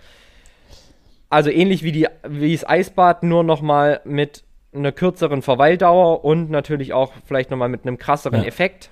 Also 1.28 1.50
ähnlich 1.50 1.82
wie, 1.82 1.92
die, 1.92 2.08
wie 2.26 2.52
das 2.52 2.66
Eisbad, 2.68 3.22
nur 3.22 3.44
nochmal 3.44 4.00
mit 4.04 4.44
einer 4.74 4.92
kürzeren 4.92 5.42
Verweildauer 5.42 6.24
und 6.24 6.50
natürlich 6.50 6.92
auch 6.92 7.12
vielleicht 7.24 7.50
nochmal 7.50 7.68
mit 7.68 7.86
einem 7.86 7.98
krasseren 7.98 8.44
Effekt. 8.44 8.90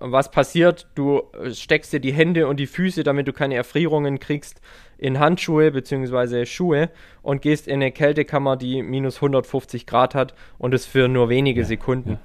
Was 0.00 0.30
passiert? 0.30 0.88
Du 0.94 1.22
steckst 1.52 1.92
dir 1.92 2.00
die 2.00 2.12
Hände 2.12 2.48
und 2.48 2.58
die 2.58 2.66
Füße, 2.66 3.04
damit 3.04 3.28
du 3.28 3.32
keine 3.32 3.54
Erfrierungen 3.54 4.18
kriegst, 4.18 4.60
in 4.98 5.18
Handschuhe 5.18 5.70
bzw. 5.70 6.46
Schuhe 6.46 6.90
und 7.22 7.42
gehst 7.42 7.68
in 7.68 7.74
eine 7.74 7.92
Kältekammer, 7.92 8.56
die 8.56 8.82
minus 8.82 9.16
150 9.16 9.86
Grad 9.86 10.14
hat 10.14 10.34
und 10.58 10.74
es 10.74 10.86
für 10.86 11.08
nur 11.08 11.28
wenige 11.28 11.60
ja, 11.60 11.66
Sekunden. 11.66 12.12
Ja. 12.12 12.18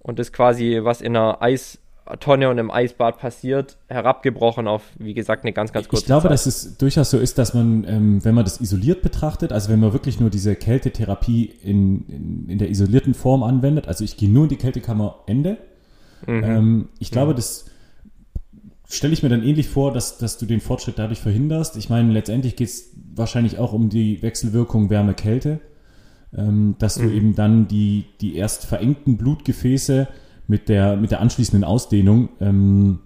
Und 0.00 0.18
das 0.18 0.32
quasi, 0.32 0.80
was 0.82 1.00
in 1.00 1.16
einer 1.16 1.42
Eistonne 1.42 2.48
und 2.48 2.58
im 2.58 2.70
Eisbad 2.70 3.18
passiert, 3.18 3.76
herabgebrochen 3.88 4.68
auf, 4.68 4.82
wie 4.98 5.14
gesagt, 5.14 5.44
eine 5.44 5.52
ganz, 5.52 5.72
ganz 5.72 5.88
kurze 5.88 6.02
Ich 6.02 6.06
glaube, 6.06 6.22
Zeit. 6.22 6.32
dass 6.32 6.46
es 6.46 6.78
durchaus 6.78 7.10
so 7.10 7.18
ist, 7.18 7.38
dass 7.38 7.54
man, 7.54 7.84
ähm, 7.88 8.24
wenn 8.24 8.34
man 8.34 8.44
das 8.44 8.60
isoliert 8.60 9.02
betrachtet, 9.02 9.52
also 9.52 9.68
wenn 9.68 9.80
man 9.80 9.92
wirklich 9.92 10.20
nur 10.20 10.30
diese 10.30 10.54
Kältetherapie 10.54 11.52
in, 11.62 12.06
in, 12.08 12.48
in 12.48 12.58
der 12.58 12.70
isolierten 12.70 13.14
Form 13.14 13.42
anwendet, 13.42 13.88
also 13.88 14.04
ich 14.04 14.16
gehe 14.16 14.30
nur 14.30 14.44
in 14.44 14.48
die 14.48 14.56
Kältekammer 14.56 15.16
Ende, 15.26 15.58
mhm. 16.26 16.44
ähm, 16.44 16.88
ich 17.00 17.10
glaube, 17.10 17.32
mhm. 17.32 17.36
das 17.36 17.66
stelle 18.88 19.12
ich 19.12 19.22
mir 19.22 19.28
dann 19.28 19.42
ähnlich 19.42 19.68
vor, 19.68 19.92
dass, 19.92 20.18
dass 20.18 20.38
du 20.38 20.46
den 20.46 20.60
Fortschritt 20.60 20.98
dadurch 20.98 21.20
verhinderst. 21.20 21.76
Ich 21.76 21.88
meine, 21.88 22.12
letztendlich 22.12 22.56
geht 22.56 22.68
es 22.68 22.92
wahrscheinlich 23.14 23.58
auch 23.58 23.72
um 23.72 23.88
die 23.88 24.22
Wechselwirkung 24.22 24.90
Wärme-Kälte, 24.90 25.60
ähm, 26.36 26.76
dass 26.78 26.98
mhm. 26.98 27.02
du 27.02 27.14
eben 27.14 27.34
dann 27.34 27.68
die, 27.68 28.04
die 28.20 28.36
erst 28.36 28.64
verengten 28.66 29.16
Blutgefäße 29.16 30.08
mit 30.46 30.68
der, 30.68 30.96
mit 30.96 31.10
der 31.10 31.20
anschließenden 31.20 31.64
Ausdehnung 31.64 32.28
ähm, 32.40 33.00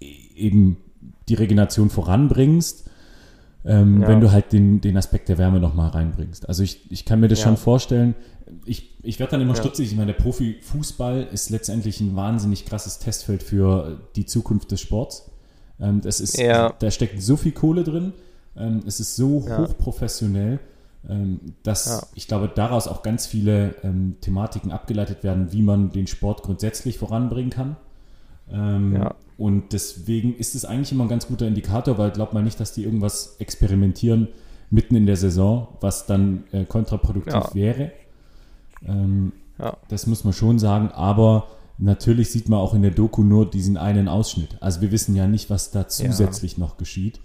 eben 0.00 0.78
die 1.28 1.34
Regeneration 1.34 1.90
voranbringst, 1.90 2.90
ähm, 3.64 4.02
ja. 4.02 4.08
wenn 4.08 4.20
du 4.20 4.30
halt 4.30 4.52
den, 4.52 4.80
den 4.80 4.96
Aspekt 4.96 5.28
der 5.28 5.38
Wärme 5.38 5.60
nochmal 5.60 5.90
reinbringst. 5.90 6.48
Also 6.48 6.62
ich, 6.62 6.90
ich 6.90 7.04
kann 7.04 7.20
mir 7.20 7.28
das 7.28 7.40
ja. 7.40 7.46
schon 7.46 7.56
vorstellen, 7.56 8.14
ich, 8.66 8.94
ich 9.02 9.18
werde 9.18 9.32
dann 9.32 9.40
immer 9.40 9.54
ja. 9.54 9.60
stutzig. 9.60 9.90
Ich 9.90 9.96
meine, 9.96 10.12
der 10.12 10.22
Profifußball 10.22 11.28
ist 11.32 11.50
letztendlich 11.50 12.00
ein 12.00 12.14
wahnsinnig 12.14 12.66
krasses 12.66 12.98
Testfeld 12.98 13.42
für 13.42 14.00
die 14.16 14.26
Zukunft 14.26 14.70
des 14.70 14.80
Sports. 14.80 15.30
Ähm, 15.80 16.00
das 16.02 16.20
ist. 16.20 16.38
Da 16.78 16.90
steckt 16.90 17.22
so 17.22 17.36
viel 17.36 17.52
Kohle 17.52 17.84
drin. 17.84 18.12
Ähm, 18.56 18.82
es 18.86 19.00
ist 19.00 19.16
so 19.16 19.44
hochprofessionell, 19.48 20.60
ähm, 21.08 21.40
dass 21.62 22.10
ich 22.14 22.28
glaube, 22.28 22.50
daraus 22.54 22.86
auch 22.86 23.02
ganz 23.02 23.26
viele 23.26 23.74
ähm, 23.82 24.16
Thematiken 24.20 24.70
abgeleitet 24.70 25.24
werden, 25.24 25.52
wie 25.52 25.62
man 25.62 25.90
den 25.90 26.06
Sport 26.06 26.42
grundsätzlich 26.42 26.98
voranbringen 26.98 27.50
kann. 27.50 27.76
Ähm, 28.50 28.96
ja. 28.96 29.14
Und 29.36 29.72
deswegen 29.72 30.36
ist 30.36 30.54
es 30.54 30.64
eigentlich 30.64 30.92
immer 30.92 31.04
ein 31.04 31.08
ganz 31.08 31.26
guter 31.26 31.46
Indikator, 31.46 31.98
weil 31.98 32.10
glaubt 32.10 32.34
man 32.34 32.44
nicht, 32.44 32.60
dass 32.60 32.72
die 32.72 32.84
irgendwas 32.84 33.36
experimentieren 33.38 34.28
mitten 34.70 34.96
in 34.96 35.06
der 35.06 35.16
Saison, 35.16 35.68
was 35.80 36.06
dann 36.06 36.44
äh, 36.52 36.64
kontraproduktiv 36.64 37.54
wäre. 37.54 37.92
Ähm, 38.86 39.32
ja. 39.58 39.76
Das 39.88 40.06
muss 40.06 40.24
man 40.24 40.32
schon 40.32 40.58
sagen, 40.58 40.90
aber 40.92 41.48
natürlich 41.78 42.30
sieht 42.30 42.48
man 42.48 42.60
auch 42.60 42.74
in 42.74 42.82
der 42.82 42.90
Doku 42.90 43.22
nur 43.22 43.48
diesen 43.48 43.76
einen 43.76 44.08
Ausschnitt. 44.08 44.56
Also 44.60 44.80
wir 44.80 44.92
wissen 44.92 45.14
ja 45.14 45.26
nicht, 45.26 45.50
was 45.50 45.70
da 45.70 45.88
zusätzlich 45.88 46.52
ja. 46.52 46.60
noch 46.60 46.76
geschieht. 46.76 47.20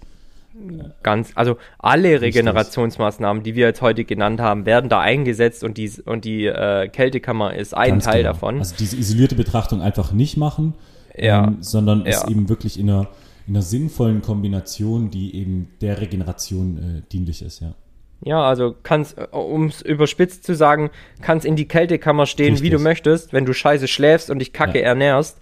Ganz, 1.02 1.30
also 1.36 1.56
alle 1.78 2.20
Regenerationsmaßnahmen, 2.20 3.42
die 3.42 3.54
wir 3.54 3.66
jetzt 3.66 3.82
heute 3.82 4.04
genannt 4.04 4.40
haben, 4.40 4.66
werden 4.66 4.90
da 4.90 5.00
eingesetzt 5.00 5.64
und 5.64 5.78
die, 5.78 5.90
und 6.04 6.24
die 6.24 6.46
äh, 6.46 6.88
Kältekammer 6.88 7.54
ist 7.54 7.74
ein 7.74 7.90
Ganz 7.90 8.04
Teil 8.04 8.18
genau. 8.18 8.32
davon. 8.32 8.58
Also 8.58 8.74
diese 8.78 8.96
isolierte 8.96 9.36
Betrachtung 9.36 9.80
einfach 9.80 10.12
nicht 10.12 10.36
machen, 10.36 10.74
ja. 11.16 11.46
ähm, 11.46 11.58
sondern 11.60 12.00
ja. 12.00 12.10
es 12.10 12.24
eben 12.28 12.48
wirklich 12.48 12.78
in 12.78 12.90
einer, 12.90 13.08
in 13.46 13.54
einer 13.54 13.62
sinnvollen 13.62 14.22
Kombination, 14.22 15.10
die 15.10 15.34
eben 15.34 15.70
der 15.80 16.00
Regeneration 16.00 16.76
äh, 16.76 17.10
dienlich 17.10 17.42
ist, 17.42 17.60
ja. 17.60 17.74
Ja, 18.22 18.42
also 18.42 18.76
kannst, 18.82 19.16
äh, 19.18 19.28
um 19.32 19.66
es 19.66 19.80
überspitzt 19.80 20.44
zu 20.44 20.54
sagen, 20.54 20.90
kannst 21.22 21.46
in 21.46 21.56
die 21.56 21.66
Kältekammer 21.66 22.26
stehen, 22.26 22.52
Richtig. 22.52 22.62
wie 22.66 22.70
du 22.70 22.78
möchtest. 22.78 23.32
Wenn 23.32 23.46
du 23.46 23.54
scheiße 23.54 23.88
schläfst 23.88 24.30
und 24.30 24.40
dich 24.40 24.52
kacke 24.52 24.78
ja. 24.78 24.86
ernährst, 24.86 25.38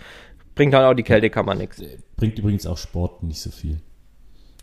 bringt 0.54 0.74
halt 0.74 0.86
auch 0.86 0.94
die 0.94 1.02
Kältekammer 1.02 1.54
nichts. 1.54 1.82
Bringt 2.16 2.38
übrigens 2.38 2.66
auch 2.66 2.78
Sport 2.78 3.22
nicht 3.22 3.40
so 3.40 3.50
viel. 3.50 3.80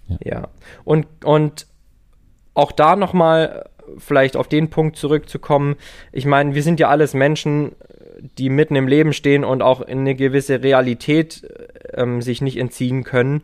Ja. 0.08 0.18
ja. 0.24 0.48
Und, 0.84 1.08
und 1.24 1.68
auch 2.54 2.72
da 2.72 2.96
nochmal 2.96 3.70
vielleicht 3.98 4.36
auf 4.36 4.48
den 4.48 4.70
Punkt 4.70 4.98
zurückzukommen. 4.98 5.76
Ich 6.12 6.26
meine, 6.26 6.56
wir 6.56 6.64
sind 6.64 6.80
ja 6.80 6.90
alles 6.90 7.14
Menschen, 7.14 7.74
die 8.38 8.50
mitten 8.50 8.76
im 8.76 8.88
Leben 8.88 9.14
stehen 9.14 9.44
und 9.44 9.62
auch 9.62 9.82
in 9.82 10.00
eine 10.00 10.16
gewisse 10.16 10.64
Realität 10.64 11.48
ähm, 11.94 12.22
sich 12.22 12.42
nicht 12.42 12.58
entziehen 12.58 13.04
können. 13.04 13.42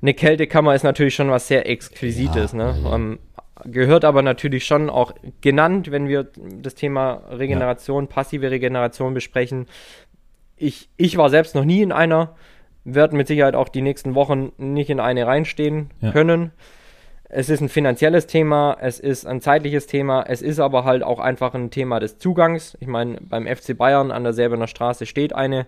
Eine 0.00 0.14
Kältekammer 0.14 0.74
ist 0.74 0.84
natürlich 0.84 1.14
schon 1.14 1.30
was 1.30 1.48
sehr 1.48 1.68
Exquisites. 1.68 2.52
Ja, 2.52 2.58
ne? 2.58 2.76
Ähm, 2.92 3.18
gehört 3.64 4.04
aber 4.04 4.22
natürlich 4.22 4.64
schon 4.64 4.90
auch 4.90 5.12
genannt, 5.40 5.90
wenn 5.90 6.08
wir 6.08 6.28
das 6.62 6.74
Thema 6.74 7.22
Regeneration, 7.30 8.04
ja. 8.04 8.10
passive 8.10 8.50
Regeneration 8.50 9.14
besprechen. 9.14 9.66
Ich, 10.56 10.88
ich 10.96 11.16
war 11.16 11.30
selbst 11.30 11.54
noch 11.54 11.64
nie 11.64 11.82
in 11.82 11.92
einer, 11.92 12.36
werde 12.84 13.16
mit 13.16 13.26
Sicherheit 13.26 13.54
auch 13.54 13.68
die 13.68 13.82
nächsten 13.82 14.14
Wochen 14.14 14.52
nicht 14.56 14.90
in 14.90 15.00
eine 15.00 15.26
reinstehen 15.26 15.90
ja. 16.00 16.12
können. 16.12 16.52
Es 17.30 17.50
ist 17.50 17.60
ein 17.60 17.68
finanzielles 17.68 18.26
Thema, 18.26 18.76
es 18.80 18.98
ist 18.98 19.26
ein 19.26 19.42
zeitliches 19.42 19.86
Thema, 19.86 20.24
es 20.26 20.40
ist 20.40 20.60
aber 20.60 20.84
halt 20.84 21.02
auch 21.02 21.18
einfach 21.18 21.52
ein 21.52 21.70
Thema 21.70 22.00
des 22.00 22.18
Zugangs. 22.18 22.76
Ich 22.80 22.86
meine, 22.86 23.18
beim 23.20 23.46
FC 23.46 23.76
Bayern 23.76 24.10
an 24.10 24.24
der 24.24 24.32
Selbener 24.32 24.66
Straße 24.66 25.04
steht 25.04 25.34
eine 25.34 25.66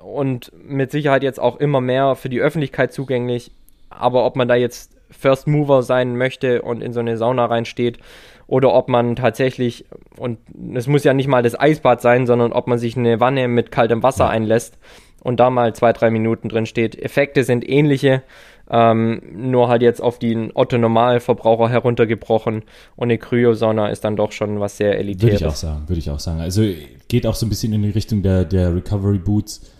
und 0.00 0.52
mit 0.62 0.92
Sicherheit 0.92 1.24
jetzt 1.24 1.40
auch 1.40 1.56
immer 1.56 1.80
mehr 1.80 2.14
für 2.14 2.28
die 2.28 2.40
Öffentlichkeit 2.40 2.92
zugänglich. 2.92 3.50
Aber 3.90 4.24
ob 4.24 4.36
man 4.36 4.46
da 4.46 4.54
jetzt 4.54 4.96
First 5.10 5.48
Mover 5.48 5.82
sein 5.82 6.16
möchte 6.16 6.62
und 6.62 6.82
in 6.82 6.92
so 6.92 7.00
eine 7.00 7.16
Sauna 7.16 7.46
reinsteht 7.46 7.98
oder 8.46 8.72
ob 8.72 8.88
man 8.88 9.16
tatsächlich, 9.16 9.86
und 10.16 10.38
es 10.74 10.86
muss 10.86 11.02
ja 11.02 11.14
nicht 11.14 11.26
mal 11.26 11.42
das 11.42 11.58
Eisbad 11.58 12.00
sein, 12.00 12.26
sondern 12.26 12.52
ob 12.52 12.68
man 12.68 12.78
sich 12.78 12.96
eine 12.96 13.18
Wanne 13.18 13.48
mit 13.48 13.72
kaltem 13.72 14.04
Wasser 14.04 14.28
einlässt 14.28 14.78
und 15.22 15.40
da 15.40 15.50
mal 15.50 15.74
zwei, 15.74 15.92
drei 15.92 16.10
Minuten 16.10 16.48
drin 16.48 16.66
steht. 16.66 17.00
Effekte 17.00 17.44
sind 17.44 17.68
ähnliche, 17.68 18.22
ähm, 18.70 19.20
nur 19.32 19.68
halt 19.68 19.82
jetzt 19.82 20.00
auf 20.00 20.18
den 20.18 20.52
Otto-Normalverbraucher 20.54 21.68
heruntergebrochen 21.68 22.62
und 22.96 23.02
eine 23.02 23.18
Kryosauna 23.18 23.88
ist 23.88 24.04
dann 24.04 24.16
doch 24.16 24.32
schon 24.32 24.60
was 24.60 24.76
sehr 24.76 24.98
elitäres. 24.98 25.22
Würde 25.32 25.36
ich 25.36 25.46
auch 25.46 25.56
sagen, 25.56 25.88
würde 25.88 25.98
ich 25.98 26.10
auch 26.10 26.20
sagen. 26.20 26.40
Also 26.40 26.62
geht 27.08 27.26
auch 27.26 27.34
so 27.34 27.46
ein 27.46 27.48
bisschen 27.48 27.72
in 27.72 27.82
die 27.82 27.90
Richtung 27.90 28.22
der, 28.22 28.44
der 28.44 28.74
Recovery 28.74 29.18
Boots. 29.18 29.72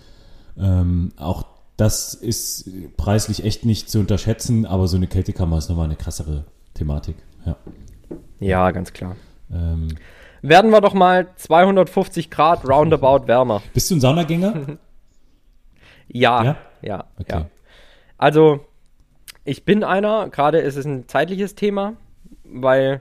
Ähm, 0.59 1.13
auch 1.17 1.45
das 1.77 2.15
ist 2.15 2.69
preislich 2.97 3.45
echt 3.45 3.65
nicht 3.65 3.89
zu 3.89 4.01
unterschätzen, 4.01 4.67
aber 4.67 4.89
so 4.89 4.97
eine 4.97 5.07
Kältekammer 5.07 5.59
ist 5.59 5.71
nochmal 5.71 5.87
eine 5.87 5.97
krassere 5.97 6.45
Thematik. 6.75 7.17
Ja, 7.47 7.57
ja 8.41 8.71
ganz 8.73 8.93
klar. 8.93 9.17
Ähm, 9.53 9.89
Werden 10.43 10.73
wir 10.73 10.81
doch 10.81 10.95
mal 10.95 11.29
250 11.37 12.31
Grad 12.31 12.69
roundabout 12.69 13.29
wärmer. 13.29 13.63
Bist 13.73 13.91
du 13.91 13.95
ein 13.95 14.01
Saunagänger? 14.01 14.55
ja, 16.09 16.45
ja, 16.45 16.57
ja, 16.83 17.05
okay. 17.19 17.39
ja. 17.39 17.47
Also, 18.19 18.61
ich 19.45 19.65
bin 19.65 19.85
einer, 19.85 20.29
gerade 20.29 20.59
ist 20.59 20.77
es 20.77 20.85
ein 20.85 21.09
zeitliches 21.09 21.55
Thema, 21.55 21.95
weil 22.45 23.01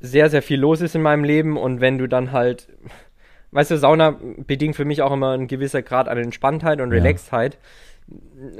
sehr, 0.00 0.28
sehr 0.28 0.42
viel 0.42 0.60
los 0.60 0.80
ist 0.80 0.94
in 0.94 1.02
meinem 1.02 1.24
Leben 1.24 1.56
und 1.56 1.80
wenn 1.80 1.98
du 1.98 2.06
dann 2.06 2.32
halt 2.32 2.68
weißt 3.54 3.70
du, 3.70 3.78
Sauna 3.78 4.18
bedingt 4.20 4.76
für 4.76 4.84
mich 4.84 5.00
auch 5.00 5.12
immer 5.12 5.30
ein 5.30 5.46
gewisser 5.46 5.80
Grad 5.80 6.08
an 6.08 6.18
Entspanntheit 6.18 6.80
und 6.80 6.90
Relaxedheit. 6.90 7.54
Ja. 7.54 7.60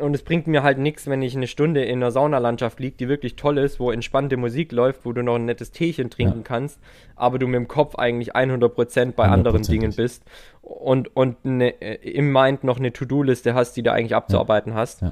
Und 0.02 0.14
es 0.14 0.22
bringt 0.22 0.46
mir 0.46 0.62
halt 0.62 0.78
nichts, 0.78 1.06
wenn 1.06 1.20
ich 1.20 1.36
eine 1.36 1.48
Stunde 1.48 1.84
in 1.84 1.98
einer 1.98 2.10
Saunalandschaft 2.10 2.80
liege, 2.80 2.96
die 2.96 3.08
wirklich 3.08 3.36
toll 3.36 3.58
ist, 3.58 3.78
wo 3.78 3.90
entspannte 3.90 4.38
Musik 4.38 4.72
läuft, 4.72 5.04
wo 5.04 5.12
du 5.12 5.22
noch 5.22 5.34
ein 5.34 5.44
nettes 5.44 5.70
Teechen 5.70 6.08
trinken 6.08 6.38
ja. 6.38 6.44
kannst, 6.44 6.80
aber 7.14 7.38
du 7.38 7.46
mit 7.46 7.56
dem 7.56 7.68
Kopf 7.68 7.96
eigentlich 7.96 8.34
100% 8.34 9.12
bei 9.12 9.24
anderen 9.24 9.62
Dingen 9.62 9.92
bist 9.94 10.22
und, 10.62 11.14
und 11.14 11.36
eine, 11.44 11.78
äh, 11.82 12.08
im 12.08 12.32
Mind 12.32 12.64
noch 12.64 12.78
eine 12.78 12.92
To-Do-Liste 12.92 13.52
hast, 13.52 13.74
die 13.74 13.82
du 13.82 13.92
eigentlich 13.92 14.14
abzuarbeiten 14.14 14.72
ja. 14.72 14.78
hast. 14.78 15.02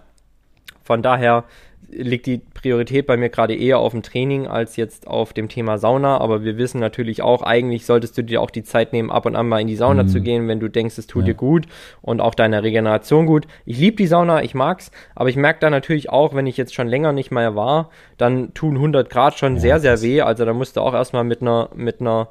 Von 0.83 1.03
daher 1.03 1.45
liegt 1.93 2.27
die 2.27 2.39
Priorität 2.39 3.07
bei 3.07 3.17
mir 3.17 3.29
gerade 3.29 3.55
eher 3.55 3.79
auf 3.79 3.93
dem 3.93 4.03
Training 4.03 4.47
als 4.47 4.77
jetzt 4.77 5.07
auf 5.07 5.33
dem 5.33 5.49
Thema 5.49 5.79
Sauna. 5.79 6.19
Aber 6.19 6.43
wir 6.43 6.57
wissen 6.57 6.81
natürlich 6.81 7.23
auch, 7.23 7.43
eigentlich 7.43 7.85
solltest 7.85 8.17
du 8.17 8.23
dir 8.23 8.41
auch 8.41 8.51
die 8.51 8.63
Zeit 8.63 8.93
nehmen, 8.93 9.11
ab 9.11 9.27
und 9.27 9.37
an 9.37 9.49
mal 9.49 9.61
in 9.61 9.67
die 9.67 9.77
Sauna 9.77 10.05
mhm. 10.05 10.09
zu 10.09 10.21
gehen, 10.21 10.49
wenn 10.49 10.61
du 10.61 10.69
denkst, 10.69 10.97
es 10.99 11.07
tut 11.07 11.23
ja. 11.23 11.33
dir 11.33 11.35
gut 11.35 11.67
und 12.01 12.21
auch 12.21 12.35
deiner 12.35 12.63
Regeneration 12.63 13.27
gut. 13.27 13.47
Ich 13.67 13.79
liebe 13.79 13.97
die 13.97 14.07
Sauna, 14.07 14.43
ich 14.43 14.55
mag's, 14.55 14.91
aber 15.15 15.29
ich 15.29 15.37
merke 15.37 15.61
da 15.61 15.71
natürlich 15.71 16.11
auch, 16.11 16.35
wenn 16.35 16.47
ich 16.47 16.57
jetzt 16.57 16.75
schon 16.75 16.89
länger 16.89 17.13
nicht 17.13 17.31
mehr 17.31 17.55
war, 17.55 17.91
dann 18.17 18.55
tun 18.55 18.77
100 18.77 19.11
Grad 19.11 19.39
schon 19.39 19.55
ja, 19.57 19.61
sehr, 19.61 19.81
sehr 19.81 20.03
weh. 20.03 20.23
Also 20.23 20.45
da 20.45 20.55
musst 20.55 20.77
du 20.77 20.81
auch 20.81 20.95
erstmal 20.95 21.25
mit 21.25 21.43
einer, 21.43 21.69
mit 21.75 22.01
einer 22.01 22.29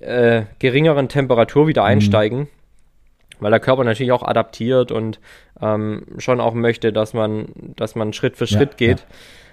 äh, 0.00 0.42
geringeren 0.58 1.08
Temperatur 1.08 1.66
wieder 1.66 1.82
mhm. 1.82 1.88
Weil 3.40 3.50
der 3.50 3.60
Körper 3.60 3.84
natürlich 3.84 4.12
auch 4.12 4.22
adaptiert 4.22 4.92
und 4.92 5.20
ähm, 5.60 6.04
schon 6.18 6.40
auch 6.40 6.54
möchte, 6.54 6.92
dass 6.92 7.14
man, 7.14 7.48
dass 7.76 7.94
man 7.94 8.12
Schritt 8.12 8.36
für 8.36 8.46
Schritt 8.46 8.72
ja, 8.72 8.88
geht. 8.88 9.00
Ja. 9.00 9.06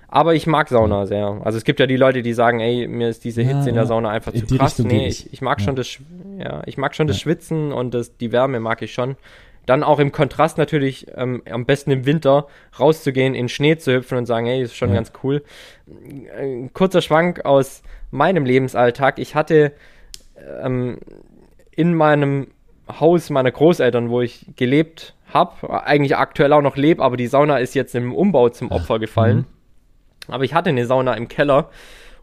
Aber 0.08 0.36
ich 0.36 0.48
mag 0.48 0.70
Sauna 0.70 1.08
sehr. 1.08 1.42
Also 1.44 1.58
es 1.58 1.64
gibt 1.64 1.80
ja 1.80 1.88
die 1.88 1.98
Leute, 1.98 2.22
die 2.22 2.34
sagen, 2.34 2.60
ey, 2.60 2.88
mir 2.88 3.10
ist 3.10 3.24
diese 3.24 3.42
Hitze 3.42 3.64
ja, 3.64 3.68
in 3.70 3.76
der 3.76 3.86
Sauna 3.86 4.10
einfach 4.10 4.32
zu 4.34 4.46
krass. 4.46 4.78
Richtung 4.80 4.88
nee, 4.88 5.08
ich, 5.08 5.34
ich 5.34 5.42
mag 5.42 5.60
schon 5.60 5.76
das, 5.76 5.98
ja, 6.38 6.62
ich 6.66 6.78
mag 6.78 6.96
schon 6.96 7.08
das 7.08 7.20
Schwitzen 7.20 7.74
und 7.74 7.94
das, 7.94 8.16
die 8.18 8.32
Wärme 8.32 8.60
mag 8.60 8.82
ich 8.82 8.94
schon. 8.94 9.18
dann 9.66 9.84
auch 9.84 10.00
im 10.00 10.12
Kontrast 10.12 10.58
natürlich 10.58 11.08
ähm, 11.16 11.42
am 11.50 11.66
besten 11.66 11.92
im 11.92 12.06
Winter 12.06 12.48
rauszugehen, 12.80 13.34
in 13.34 13.50
Schnee 13.50 13.78
zu 13.78 13.94
hüpfen 13.94 14.18
und 14.18 14.26
sagen, 14.26 14.46
hey, 14.46 14.62
ist 14.62 14.76
schon 14.76 14.94
ganz 14.94 15.12
cool. 15.24 15.44
Ein 16.38 16.72
kurzer 16.74 17.02
Schwank 17.02 17.46
aus 17.46 17.82
meinem 18.12 18.46
Lebensalltag. 18.46 19.20
Ich 19.20 19.36
hatte 19.36 19.74
ähm, 20.62 21.00
in 21.72 21.96
meinem 21.96 22.48
Haus 22.88 23.30
meiner 23.30 23.52
Großeltern, 23.52 24.10
wo 24.10 24.22
ich 24.22 24.46
gelebt 24.56 25.16
habe, 25.34 25.86
eigentlich 25.86 26.16
aktuell 26.18 26.54
auch 26.54 26.62
noch 26.62 26.78
lebe, 26.78 27.04
aber 27.04 27.18
die 27.18 27.28
Sauna 27.28 27.58
ist 27.58 27.74
jetzt 27.74 27.96
im 27.96 28.14
Umbau 28.14 28.50
zum 28.50 28.72
Opfer 28.72 29.00
gefallen. 29.00 29.38
Mhm. 29.38 30.34
Aber 30.34 30.44
ich 30.44 30.54
hatte 30.54 30.70
eine 30.70 30.86
Sauna 30.86 31.14
im 31.14 31.28
Keller 31.28 31.70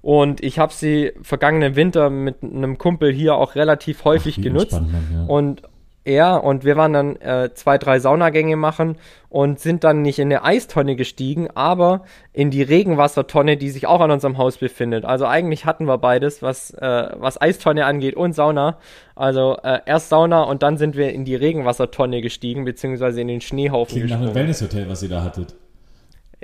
und 0.00 0.42
ich 0.42 0.58
habe 0.58 0.72
sie 0.72 1.12
vergangenen 1.22 1.76
Winter 1.76 2.10
mit 2.10 2.42
einem 2.42 2.78
Kumpel 2.78 3.12
hier 3.12 3.36
auch 3.36 3.54
relativ 3.54 4.04
häufig 4.04 4.36
Ach, 4.38 4.42
genutzt. 4.42 4.72
Ja. 4.72 5.24
Und 5.26 5.62
ja, 6.04 6.36
und 6.36 6.64
wir 6.64 6.76
waren 6.76 6.92
dann 6.92 7.16
äh, 7.16 7.50
zwei, 7.54 7.78
drei 7.78 8.00
Saunagänge 8.00 8.56
machen 8.56 8.96
und 9.28 9.60
sind 9.60 9.84
dann 9.84 10.02
nicht 10.02 10.18
in 10.18 10.32
eine 10.32 10.42
Eistonne 10.42 10.96
gestiegen, 10.96 11.48
aber 11.54 12.04
in 12.32 12.50
die 12.50 12.62
Regenwassertonne, 12.62 13.56
die 13.56 13.70
sich 13.70 13.86
auch 13.86 14.00
an 14.00 14.10
unserem 14.10 14.36
Haus 14.36 14.56
befindet. 14.56 15.04
Also 15.04 15.26
eigentlich 15.26 15.64
hatten 15.64 15.84
wir 15.86 15.98
beides, 15.98 16.42
was, 16.42 16.72
äh, 16.72 17.08
was 17.14 17.40
Eistonne 17.40 17.86
angeht 17.86 18.16
und 18.16 18.32
Sauna. 18.32 18.78
Also 19.14 19.56
äh, 19.62 19.78
erst 19.86 20.08
Sauna 20.08 20.42
und 20.42 20.64
dann 20.64 20.76
sind 20.76 20.96
wir 20.96 21.12
in 21.12 21.24
die 21.24 21.36
Regenwassertonne 21.36 22.20
gestiegen, 22.20 22.64
beziehungsweise 22.64 23.20
in 23.20 23.28
den 23.28 23.40
Schneehaufen 23.40 23.94
Klingt 23.94 24.10
nach 24.10 24.20
einem 24.20 24.34
Wellnesshotel, 24.34 24.88
was 24.88 25.04
ihr 25.04 25.08
da 25.08 25.22
hattet. 25.22 25.54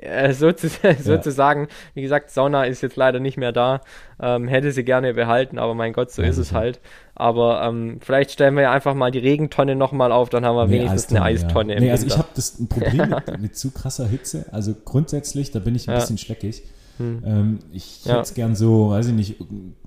Äh, 0.02 0.32
sozusagen, 0.32 1.60
ja. 1.62 1.68
wie 1.94 2.02
gesagt, 2.02 2.30
Sauna 2.30 2.64
ist 2.64 2.82
jetzt 2.82 2.96
leider 2.96 3.20
nicht 3.20 3.36
mehr 3.36 3.52
da. 3.52 3.80
Ähm, 4.20 4.48
hätte 4.48 4.72
sie 4.72 4.84
gerne 4.84 5.14
behalten, 5.14 5.58
aber 5.58 5.74
mein 5.74 5.92
Gott, 5.92 6.10
so 6.10 6.22
ja, 6.22 6.28
ist 6.28 6.38
es 6.38 6.52
halt. 6.52 6.80
Aber 7.14 7.62
ähm, 7.62 7.98
vielleicht 8.00 8.30
stellen 8.30 8.54
wir 8.54 8.62
ja 8.62 8.72
einfach 8.72 8.94
mal 8.94 9.10
die 9.10 9.18
Regentonne 9.18 9.74
nochmal 9.74 10.12
auf, 10.12 10.28
dann 10.28 10.44
haben 10.44 10.56
wir 10.56 10.66
nee, 10.66 10.80
wenigstens 10.80 11.04
Eistonne, 11.04 11.22
eine 11.22 11.36
Eistonne. 11.36 11.74
Ja. 11.74 11.80
Nee, 11.80 11.90
also 11.90 12.06
ich 12.06 12.16
habe 12.16 12.28
das 12.34 12.58
ein 12.58 12.68
Problem 12.68 13.08
mit, 13.10 13.40
mit, 13.40 13.56
zu 13.56 13.70
krasser 13.70 14.06
Hitze. 14.06 14.46
Also 14.52 14.74
grundsätzlich, 14.84 15.50
da 15.50 15.58
bin 15.58 15.74
ich 15.74 15.88
ein 15.88 15.96
bisschen 15.96 16.18
schleckig. 16.18 16.62
Hm. 16.98 17.22
Ähm, 17.24 17.58
ich 17.72 18.02
hätte 18.04 18.20
es 18.20 18.34
gern 18.34 18.54
so, 18.56 18.90
weiß 18.90 19.08
ich 19.08 19.14
nicht, 19.14 19.36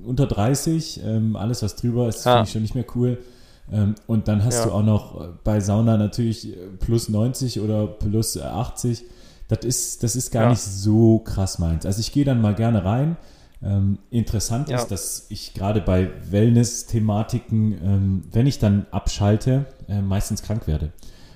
unter 0.03 0.28
30. 0.28 1.01
Ähm, 1.05 1.36
alles, 1.36 1.62
was 1.62 1.76
drüber 1.76 2.07
ist, 2.07 2.24
finde 2.24 2.43
ich 2.43 2.51
schon 2.51 2.62
nicht 2.62 2.76
mehr 2.76 2.86
cool. 2.95 3.18
Ähm, 3.72 3.95
und 4.07 4.28
dann 4.28 4.43
hast 4.43 4.66
du 4.66 4.72
auch 4.72 4.84
noch 4.84 5.30
bei 5.43 5.59
Sauna 5.59 5.97
natürlich 5.97 6.53
plus 6.80 7.09
90 7.09 7.62
oder 7.62 7.88
plus 7.88 8.38
80 8.38 9.05
das 9.52 9.66
ist, 9.66 10.04
das 10.04 10.16
ist 10.16 10.32
gar 10.32 10.43
ja. 10.43 10.49
nicht 10.52 10.62
so 10.62 11.20
krass 11.20 11.60
meins. 11.60 11.86
Also 11.86 11.99
ich 11.99 12.14
gehe 12.14 12.24
dann 12.24 12.39
mal 12.41 12.56
gerne 12.56 12.86
rein. 12.86 13.18
Ähm, 13.62 13.99
interessant 14.10 14.70
ja. 14.70 14.78
ist, 14.78 14.88
dass 14.88 15.26
ich 15.30 15.54
gerade 15.54 15.82
bei 15.82 16.10
Wellness-Thematiken, 16.32 17.74
ähm, 17.84 18.24
wenn 18.32 18.47
ich 18.47 18.60
dann 18.60 18.86
abschalte, 18.91 19.66
äh, 19.88 20.02
meistens 20.02 20.41
krank 20.41 20.68
werde. 20.68 20.93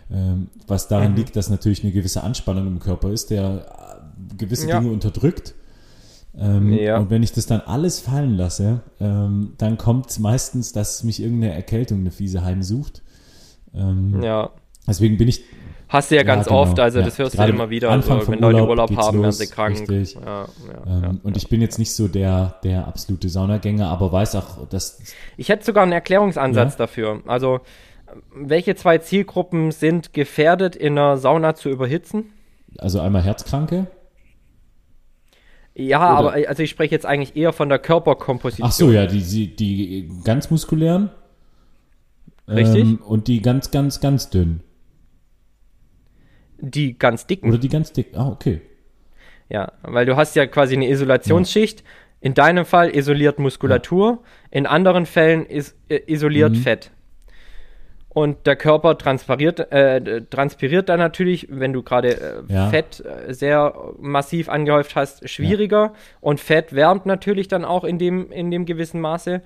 Ähm, 0.09 0.47
was 0.65 0.87
daran 0.87 1.11
mhm. 1.11 1.17
liegt, 1.17 1.35
dass 1.35 1.49
natürlich 1.49 1.83
eine 1.83 1.91
gewisse 1.91 2.23
Anspannung 2.23 2.67
im 2.67 2.79
Körper 2.79 3.11
ist, 3.11 3.31
der 3.31 3.99
äh, 4.31 4.35
gewisse 4.37 4.69
ja. 4.69 4.79
Dinge 4.79 4.93
unterdrückt. 4.93 5.53
Ähm, 6.37 6.71
ja. 6.71 6.97
Und 6.97 7.09
wenn 7.09 7.21
ich 7.21 7.33
das 7.33 7.47
dann 7.47 7.61
alles 7.61 7.99
fallen 7.99 8.35
lasse, 8.35 8.81
ähm, 8.99 9.53
dann 9.57 9.77
kommt 9.77 10.17
meistens, 10.19 10.71
dass 10.71 11.03
mich 11.03 11.21
irgendeine 11.21 11.53
Erkältung, 11.53 11.99
eine 11.99 12.11
fiese 12.11 12.43
heimsucht. 12.45 13.03
Ähm, 13.73 14.23
ja. 14.23 14.51
Deswegen 14.87 15.17
bin 15.17 15.27
ich 15.27 15.43
Hast 15.95 16.11
du 16.11 16.15
ja 16.15 16.23
ganz 16.23 16.47
genau. 16.47 16.61
oft, 16.61 16.79
also 16.79 16.99
ja, 16.99 17.05
das 17.05 17.17
hörst 17.17 17.37
du 17.37 17.43
immer 17.43 17.69
wieder. 17.69 17.89
Anfang 17.89 18.19
also, 18.19 18.31
wenn 18.31 18.39
Leute 18.39 18.61
Urlaub, 18.61 18.91
Urlaub 18.91 18.97
haben, 18.97 19.21
werden 19.21 19.31
sie 19.31 19.47
krank. 19.47 19.79
Richtig. 19.79 20.15
Ja, 20.15 20.47
ähm, 20.85 21.21
und 21.23 21.37
ich 21.37 21.47
bin 21.47 21.61
jetzt 21.61 21.79
nicht 21.79 21.95
so 21.95 22.07
der, 22.07 22.59
der 22.63 22.87
absolute 22.87 23.29
Saunagänger, 23.29 23.87
aber 23.87 24.11
weiß 24.11 24.35
auch, 24.35 24.67
dass. 24.69 24.99
Ich 25.37 25.49
hätte 25.49 25.63
sogar 25.63 25.83
einen 25.83 25.93
Erklärungsansatz 25.93 26.75
dafür. 26.75 27.21
Also, 27.27 27.61
welche 28.33 28.75
zwei 28.75 28.97
Zielgruppen 28.97 29.71
sind 29.71 30.13
gefährdet, 30.13 30.75
in 30.75 30.97
einer 30.97 31.17
Sauna 31.17 31.55
zu 31.55 31.69
überhitzen? 31.69 32.31
Also 32.77 32.99
einmal 32.99 33.23
Herzkranke. 33.23 33.87
Ja, 35.75 36.19
Oder? 36.19 36.33
aber 36.35 36.49
also 36.49 36.63
ich 36.63 36.69
spreche 36.69 36.95
jetzt 36.95 37.05
eigentlich 37.05 37.35
eher 37.35 37.51
von 37.51 37.67
der 37.67 37.79
Körperkomposition. 37.79 38.67
Ach 38.67 38.71
so, 38.71 38.91
ja, 38.91 39.05
die, 39.05 39.21
die, 39.21 39.55
die 39.55 40.11
ganz 40.23 40.49
muskulären. 40.49 41.09
Richtig. 42.47 42.81
Ähm, 42.81 42.99
und 43.05 43.27
die 43.27 43.41
ganz, 43.41 43.71
ganz, 43.71 43.99
ganz 43.99 44.29
dünn. 44.29 44.61
Die 46.59 46.97
ganz 46.97 47.27
dicken. 47.27 47.49
Oder 47.49 47.57
die 47.57 47.69
ganz 47.69 47.91
dicken. 47.91 48.17
Ah, 48.17 48.29
okay. 48.29 48.61
Ja, 49.49 49.73
weil 49.83 50.05
du 50.05 50.15
hast 50.15 50.35
ja 50.35 50.45
quasi 50.47 50.75
eine 50.75 50.89
Isolationsschicht. 50.89 51.81
Ja. 51.81 51.85
In 52.21 52.33
deinem 52.33 52.65
Fall 52.65 52.95
isoliert 52.95 53.37
Muskulatur, 53.37 54.11
ja. 54.11 54.19
in 54.49 54.65
anderen 54.65 55.05
Fällen 55.05 55.45
is 55.45 55.75
äh, 55.89 55.99
isoliert 56.07 56.53
mhm. 56.53 56.55
Fett. 56.55 56.91
Und 58.15 58.47
der 58.47 58.55
Körper 58.55 58.97
transpiriert, 58.97 59.59
äh, 59.73 60.21
transpiriert 60.29 60.87
dann 60.87 60.99
natürlich, 60.99 61.47
wenn 61.51 61.73
du 61.73 61.83
gerade 61.83 62.45
äh, 62.47 62.53
ja. 62.53 62.69
Fett 62.69 63.03
äh, 63.05 63.33
sehr 63.33 63.75
massiv 63.99 64.47
angehäuft 64.47 64.95
hast, 64.95 65.29
schwieriger. 65.29 65.91
Und 66.21 66.39
Fett 66.39 66.73
wärmt 66.73 67.05
natürlich 67.05 67.49
dann 67.49 67.65
auch 67.65 67.83
in 67.83 67.99
dem, 67.99 68.31
in 68.31 68.51
dem 68.51 68.65
gewissen 68.65 69.01
Maße. 69.01 69.41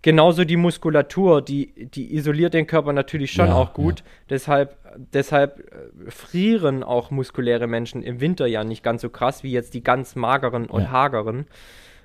Genauso 0.00 0.44
die 0.44 0.56
Muskulatur, 0.56 1.42
die, 1.42 1.90
die 1.90 2.14
isoliert 2.14 2.54
den 2.54 2.66
Körper 2.66 2.94
natürlich 2.94 3.32
schon 3.32 3.50
auch 3.50 3.74
gut. 3.74 4.02
Deshalb 4.30 4.78
deshalb 4.96 5.60
äh, 5.60 6.10
frieren 6.10 6.82
auch 6.82 7.10
muskuläre 7.10 7.66
Menschen 7.66 8.02
im 8.02 8.20
Winter 8.20 8.46
ja 8.46 8.64
nicht 8.64 8.82
ganz 8.82 9.02
so 9.02 9.10
krass 9.10 9.42
wie 9.42 9.52
jetzt 9.52 9.74
die 9.74 9.82
ganz 9.82 10.16
mageren 10.16 10.66
und 10.66 10.82
ja. 10.82 10.90
hageren. 10.90 11.46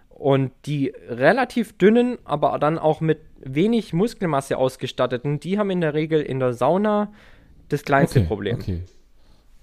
Und 0.09 0.51
die 0.65 0.93
relativ 1.07 1.77
dünnen, 1.77 2.19
aber 2.25 2.59
dann 2.59 2.77
auch 2.77 3.01
mit 3.01 3.19
wenig 3.39 3.91
Muskelmasse 3.91 4.57
ausgestatteten, 4.57 5.39
die 5.39 5.57
haben 5.57 5.71
in 5.71 5.81
der 5.81 5.95
Regel 5.95 6.21
in 6.21 6.39
der 6.39 6.53
Sauna 6.53 7.11
das 7.69 7.83
kleinste 7.83 8.19
okay, 8.19 8.27
Problem. 8.27 8.55
Okay. 8.57 8.81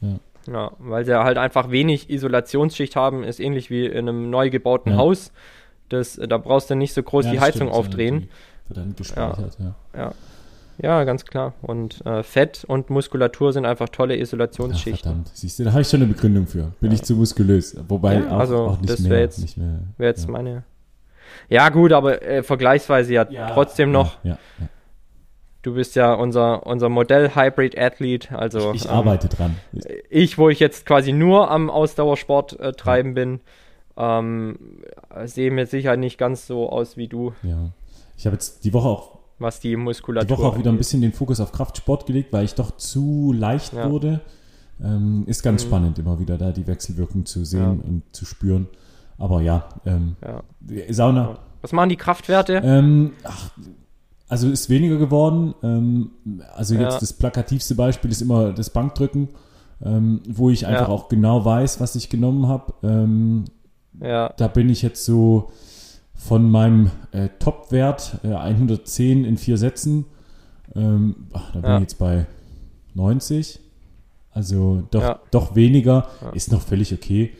Ja. 0.00 0.18
ja. 0.46 0.72
weil 0.78 1.04
sie 1.04 1.16
halt 1.16 1.38
einfach 1.38 1.70
wenig 1.70 2.10
Isolationsschicht 2.10 2.96
haben, 2.96 3.22
ist 3.22 3.38
ähnlich 3.38 3.70
wie 3.70 3.86
in 3.86 4.08
einem 4.08 4.30
neu 4.30 4.50
gebauten 4.50 4.92
ja. 4.92 4.98
Haus. 4.98 5.32
Das, 5.90 6.16
da 6.16 6.38
brauchst 6.38 6.70
du 6.70 6.74
nicht 6.74 6.92
so 6.92 7.02
groß 7.02 7.30
die 7.30 7.40
Heizung 7.40 7.68
stimmt, 7.68 7.72
aufdrehen. 7.72 8.28
Wird 8.66 8.78
dann 8.78 8.96
gespeichert, 8.96 9.56
ja. 9.60 9.74
ja. 9.96 10.12
Ja, 10.80 11.02
ganz 11.04 11.24
klar. 11.24 11.54
Und 11.62 12.04
äh, 12.06 12.22
Fett 12.22 12.64
und 12.64 12.88
Muskulatur 12.88 13.52
sind 13.52 13.66
einfach 13.66 13.88
tolle 13.88 14.16
Isolationsschichten. 14.16 15.10
Ach, 15.10 15.14
verdammt, 15.14 15.30
siehst 15.34 15.58
du, 15.58 15.64
da 15.64 15.72
habe 15.72 15.82
ich 15.82 15.88
schon 15.88 16.02
eine 16.02 16.12
Begründung 16.12 16.46
für. 16.46 16.72
Bin 16.80 16.90
ja. 16.90 16.94
ich 16.94 17.02
zu 17.02 17.16
muskulös. 17.16 17.76
Wobei 17.88 18.20
ja, 18.20 18.30
auch, 18.30 18.38
also 18.38 18.56
auch 18.58 18.80
nicht 18.80 18.90
das 18.90 19.00
mehr. 19.00 19.18
Jetzt, 19.18 19.40
nicht 19.40 19.56
mehr 19.56 19.80
wäre 19.96 20.10
jetzt 20.10 20.26
ja. 20.26 20.30
meine. 20.30 20.62
Ja, 21.48 21.68
gut, 21.70 21.92
aber 21.92 22.22
äh, 22.22 22.42
vergleichsweise 22.42 23.12
ja, 23.12 23.24
trotzdem 23.24 23.90
noch. 23.90 24.18
Du 25.62 25.74
bist 25.74 25.96
ja 25.96 26.14
unser, 26.14 26.64
unser 26.66 26.88
Modell-Hybrid-Athlet. 26.88 28.30
Also, 28.32 28.72
ich, 28.72 28.84
ich 28.84 28.88
ähm, 28.88 28.92
arbeite 28.92 29.28
dran. 29.28 29.56
Ich, 30.08 30.38
wo 30.38 30.48
ich 30.48 30.60
jetzt 30.60 30.86
quasi 30.86 31.12
nur 31.12 31.50
am 31.50 31.68
Ausdauersport 31.68 32.58
äh, 32.60 32.72
treiben 32.72 33.14
bin, 33.14 33.40
ähm, 33.96 34.58
sehe 35.24 35.50
mir 35.50 35.66
sicher 35.66 35.96
nicht 35.96 36.16
ganz 36.16 36.46
so 36.46 36.70
aus 36.70 36.96
wie 36.96 37.08
du. 37.08 37.32
Ja. 37.42 37.72
Ich 38.16 38.26
habe 38.26 38.34
jetzt 38.34 38.64
die 38.64 38.72
Woche 38.72 38.88
auch 38.88 39.17
was 39.38 39.60
die 39.60 39.76
Muskulatur. 39.76 40.36
Die 40.36 40.42
Woche 40.42 40.48
auch 40.48 40.58
wieder 40.58 40.70
ein 40.70 40.78
bisschen 40.78 41.00
den 41.00 41.12
Fokus 41.12 41.40
auf 41.40 41.52
Kraftsport 41.52 42.06
gelegt, 42.06 42.32
weil 42.32 42.44
ich 42.44 42.54
doch 42.54 42.76
zu 42.76 43.32
leicht 43.32 43.72
ja. 43.72 43.90
wurde. 43.90 44.20
Ähm, 44.82 45.24
ist 45.26 45.42
ganz 45.42 45.64
mhm. 45.64 45.68
spannend, 45.68 45.98
immer 45.98 46.20
wieder 46.20 46.38
da 46.38 46.52
die 46.52 46.66
Wechselwirkung 46.66 47.26
zu 47.26 47.44
sehen 47.44 47.80
ja. 47.82 47.88
und 47.88 48.02
zu 48.12 48.24
spüren. 48.24 48.68
Aber 49.16 49.40
ja, 49.40 49.68
ähm, 49.84 50.16
ja. 50.22 50.42
Sauna. 50.90 51.38
Was 51.62 51.72
machen 51.72 51.88
die 51.88 51.96
Kraftwerte? 51.96 52.60
Ähm, 52.64 53.12
ach, 53.24 53.50
also 54.28 54.48
ist 54.48 54.70
weniger 54.70 54.96
geworden. 54.96 55.54
Ähm, 55.62 56.10
also 56.54 56.74
jetzt 56.74 57.02
das 57.02 57.12
plakativste 57.12 57.74
Beispiel 57.74 58.10
ist 58.12 58.22
immer 58.22 58.52
das 58.52 58.70
Bankdrücken, 58.70 59.30
ähm, 59.84 60.20
wo 60.28 60.50
ich 60.50 60.66
einfach 60.66 60.88
auch 60.88 61.08
genau 61.08 61.44
weiß, 61.44 61.80
was 61.80 61.96
ich 61.96 62.08
genommen 62.08 62.46
habe. 62.46 62.72
Ähm. 62.82 63.44
Da 64.00 64.46
bin 64.46 64.68
ich 64.68 64.82
jetzt 64.82 65.04
so 65.04 65.50
von 66.18 66.50
meinem 66.50 66.90
äh, 67.12 67.28
Top-Wert 67.38 68.18
äh, 68.24 68.34
110 68.34 69.24
in 69.24 69.38
vier 69.38 69.56
Sätzen. 69.56 70.04
Ähm, 70.74 71.28
ach, 71.32 71.52
da 71.52 71.60
bin 71.60 71.70
ja. 71.70 71.76
ich 71.76 71.82
jetzt 71.82 71.98
bei 71.98 72.26
90. 72.94 73.60
Also 74.32 74.86
doch, 74.90 75.02
ja. 75.02 75.20
doch 75.30 75.54
weniger. 75.54 76.08
Ja. 76.20 76.30
Ist 76.30 76.52
noch 76.52 76.60
völlig 76.62 76.92
okay. 76.92 77.32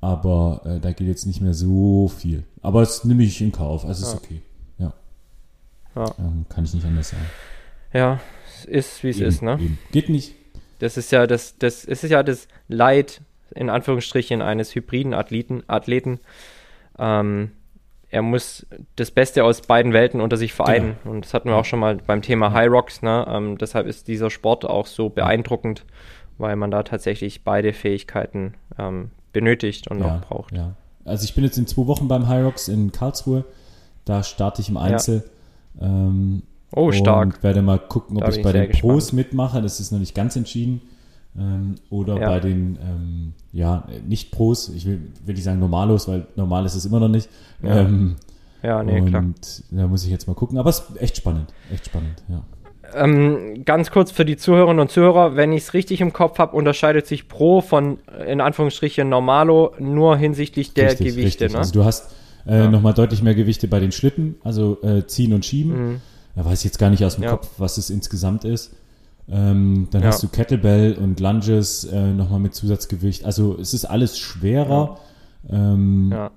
Aber 0.00 0.62
äh, 0.64 0.80
da 0.80 0.92
geht 0.92 1.06
jetzt 1.06 1.26
nicht 1.26 1.40
mehr 1.40 1.54
so 1.54 2.08
viel. 2.08 2.42
Aber 2.62 2.80
das 2.80 3.04
nehme 3.04 3.22
ich 3.22 3.40
in 3.40 3.52
Kauf. 3.52 3.84
Also 3.84 4.04
ist 4.04 4.14
okay. 4.14 4.42
Ja. 5.94 6.06
Ähm, 6.18 6.46
kann 6.48 6.64
ich 6.64 6.74
nicht 6.74 6.86
anders 6.86 7.10
sagen. 7.10 7.26
Ja, 7.92 8.20
es 8.46 8.64
ist 8.64 9.02
wie 9.02 9.10
es 9.10 9.20
ist, 9.20 9.42
ne? 9.42 9.58
Eben. 9.60 9.78
Geht 9.92 10.08
nicht. 10.08 10.34
Das 10.78 10.96
ist 10.96 11.12
ja 11.12 11.26
das, 11.26 11.58
das, 11.58 11.84
ist 11.84 12.02
ja 12.04 12.22
das 12.22 12.48
Leid, 12.68 13.20
in 13.54 13.68
Anführungsstrichen, 13.68 14.42
eines 14.42 14.74
hybriden 14.74 15.14
Athleten, 15.14 15.62
Athleten 15.68 16.18
ähm, 16.98 17.52
er 18.12 18.22
muss 18.22 18.66
das 18.96 19.10
Beste 19.10 19.42
aus 19.42 19.62
beiden 19.62 19.92
Welten 19.92 20.20
unter 20.20 20.36
sich 20.36 20.52
vereinen. 20.52 20.96
Genau. 21.02 21.14
Und 21.16 21.24
das 21.24 21.34
hatten 21.34 21.48
wir 21.48 21.56
auch 21.56 21.64
schon 21.64 21.80
mal 21.80 21.96
beim 21.96 22.22
Thema 22.22 22.52
High 22.52 22.70
Rocks. 22.70 23.02
Ne? 23.02 23.26
Ähm, 23.28 23.58
deshalb 23.58 23.86
ist 23.86 24.06
dieser 24.06 24.30
Sport 24.30 24.64
auch 24.66 24.86
so 24.86 25.08
beeindruckend, 25.08 25.84
weil 26.38 26.54
man 26.56 26.70
da 26.70 26.82
tatsächlich 26.82 27.42
beide 27.42 27.72
Fähigkeiten 27.72 28.54
ähm, 28.78 29.10
benötigt 29.32 29.88
und 29.90 30.00
ja, 30.00 30.16
auch 30.16 30.20
braucht. 30.28 30.54
Ja. 30.54 30.74
Also 31.04 31.24
ich 31.24 31.34
bin 31.34 31.42
jetzt 31.42 31.56
in 31.56 31.66
zwei 31.66 31.86
Wochen 31.86 32.06
beim 32.06 32.28
High 32.28 32.44
Rocks 32.44 32.68
in 32.68 32.92
Karlsruhe. 32.92 33.44
Da 34.04 34.22
starte 34.22 34.60
ich 34.60 34.68
im 34.68 34.76
Einzel. 34.76 35.24
Ja. 35.80 35.86
Ähm, 35.86 36.42
Oh, 36.74 36.90
stark. 36.90 37.34
Und 37.36 37.42
werde 37.42 37.60
mal 37.60 37.78
gucken, 37.78 38.16
ob 38.16 38.24
Da 38.24 38.30
ich 38.30 38.42
bei 38.42 38.52
den 38.52 38.70
Pros 38.70 39.06
gespannt. 39.08 39.12
mitmache. 39.12 39.60
Das 39.60 39.78
ist 39.78 39.90
noch 39.92 39.98
nicht 39.98 40.14
ganz 40.14 40.36
entschieden. 40.36 40.80
Ähm, 41.38 41.76
oder 41.90 42.20
Ja. 42.20 42.28
bei 42.28 42.40
den, 42.40 42.78
ähm, 42.82 43.32
ja, 43.52 43.84
nicht 44.06 44.30
Pros. 44.32 44.68
Ich 44.68 44.84
will, 44.86 45.00
will 45.24 45.34
nicht 45.34 45.44
sagen 45.44 45.60
Normalos, 45.60 46.06
weil 46.08 46.26
normal 46.36 46.66
ist 46.66 46.74
es 46.74 46.84
immer 46.84 47.00
noch 47.00 47.08
nicht. 47.08 47.28
Ja. 47.62 47.80
Ähm, 47.80 48.16
Ja, 48.62 48.82
nee, 48.82 49.00
und 49.00 49.06
klar. 49.08 49.24
da 49.72 49.86
muss 49.88 50.04
ich 50.04 50.10
jetzt 50.10 50.28
mal 50.28 50.34
gucken. 50.34 50.56
Aber 50.58 50.70
es 50.70 50.80
ist 50.80 51.00
echt 51.00 51.16
spannend. 51.16 51.52
Echt 51.72 51.86
spannend, 51.86 52.22
ja. 52.28 52.42
Ähm, 52.94 53.64
ganz 53.64 53.90
kurz 53.90 54.10
für 54.10 54.24
die 54.26 54.36
Zuhörerinnen 54.36 54.78
und 54.80 54.90
Zuhörer, 54.90 55.34
wenn 55.34 55.52
ich 55.52 55.62
es 55.62 55.72
richtig 55.74 56.00
im 56.02 56.12
Kopf 56.12 56.38
habe, 56.38 56.54
unterscheidet 56.54 57.06
sich 57.06 57.26
Pro 57.26 57.62
von 57.62 57.98
äh, 58.18 58.30
in 58.30 58.40
Anführungsstrichen 58.42 59.08
Normalo 59.08 59.72
nur 59.78 60.16
hinsichtlich 60.18 60.74
der 60.74 60.90
Richtig, 60.90 61.08
Gewichte. 61.16 61.44
richtig. 61.46 61.52
Ne? 61.54 61.58
Also 61.58 61.72
du 61.72 61.84
hast 61.84 62.14
äh, 62.46 62.58
Ja. 62.64 62.70
nochmal 62.70 62.92
deutlich 62.92 63.22
mehr 63.22 63.34
Gewichte 63.34 63.66
bei 63.66 63.80
den 63.80 63.92
Schlitten, 63.92 64.34
also 64.44 64.78
äh, 64.82 65.06
ziehen 65.06 65.32
und 65.32 65.44
schieben. 65.46 65.92
Mhm. 65.92 66.00
Da 66.36 66.44
weiß 66.44 66.58
ich 66.60 66.64
jetzt 66.66 66.78
gar 66.78 66.90
nicht 66.90 67.04
aus 67.04 67.14
dem 67.16 67.24
Ja. 67.24 67.30
Kopf, 67.30 67.48
was 67.58 67.78
es 67.78 67.88
insgesamt 67.90 68.44
ist. 68.44 68.74
Ähm, 69.28 69.88
dann 69.90 70.02
Ja. 70.02 70.08
hast 70.08 70.22
du 70.22 70.28
Kettlebell 70.28 70.94
und 70.94 71.20
Lunges 71.20 71.84
äh, 71.84 72.12
nochmal 72.12 72.40
mit 72.40 72.54
Zusatzgewicht. 72.54 73.24
Also 73.24 73.56
es 73.58 73.72
ist 73.74 73.84
alles 73.84 74.18
schwerer. 74.18 74.98
Ähm, 75.48 76.10
Ja. 76.12 76.30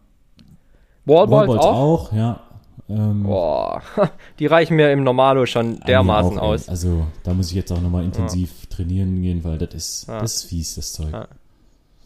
Wallballs, 1.05 1.47
Wallballs 1.49 1.65
auch? 1.65 2.09
auch, 2.09 2.13
ja. 2.13 2.39
Ähm, 2.87 3.23
Boah, 3.23 3.81
die 4.39 4.45
reichen 4.45 4.75
mir 4.75 4.91
im 4.91 5.03
Normalo 5.03 5.45
schon 5.47 5.79
dermaßen 5.81 6.37
auch, 6.37 6.43
aus. 6.49 6.69
Also 6.69 7.07
da 7.23 7.33
muss 7.33 7.49
ich 7.49 7.55
jetzt 7.55 7.71
auch 7.71 7.81
nochmal 7.81 8.03
intensiv 8.03 8.67
trainieren 8.67 9.21
gehen, 9.21 9.43
weil 9.43 9.57
das 9.57 9.73
ist, 9.73 10.07
Ja. 10.07 10.19
das 10.21 10.35
ist 10.35 10.43
fies, 10.43 10.75
das 10.75 10.93
Zeug. 10.93 11.11
Ja. 11.11 11.27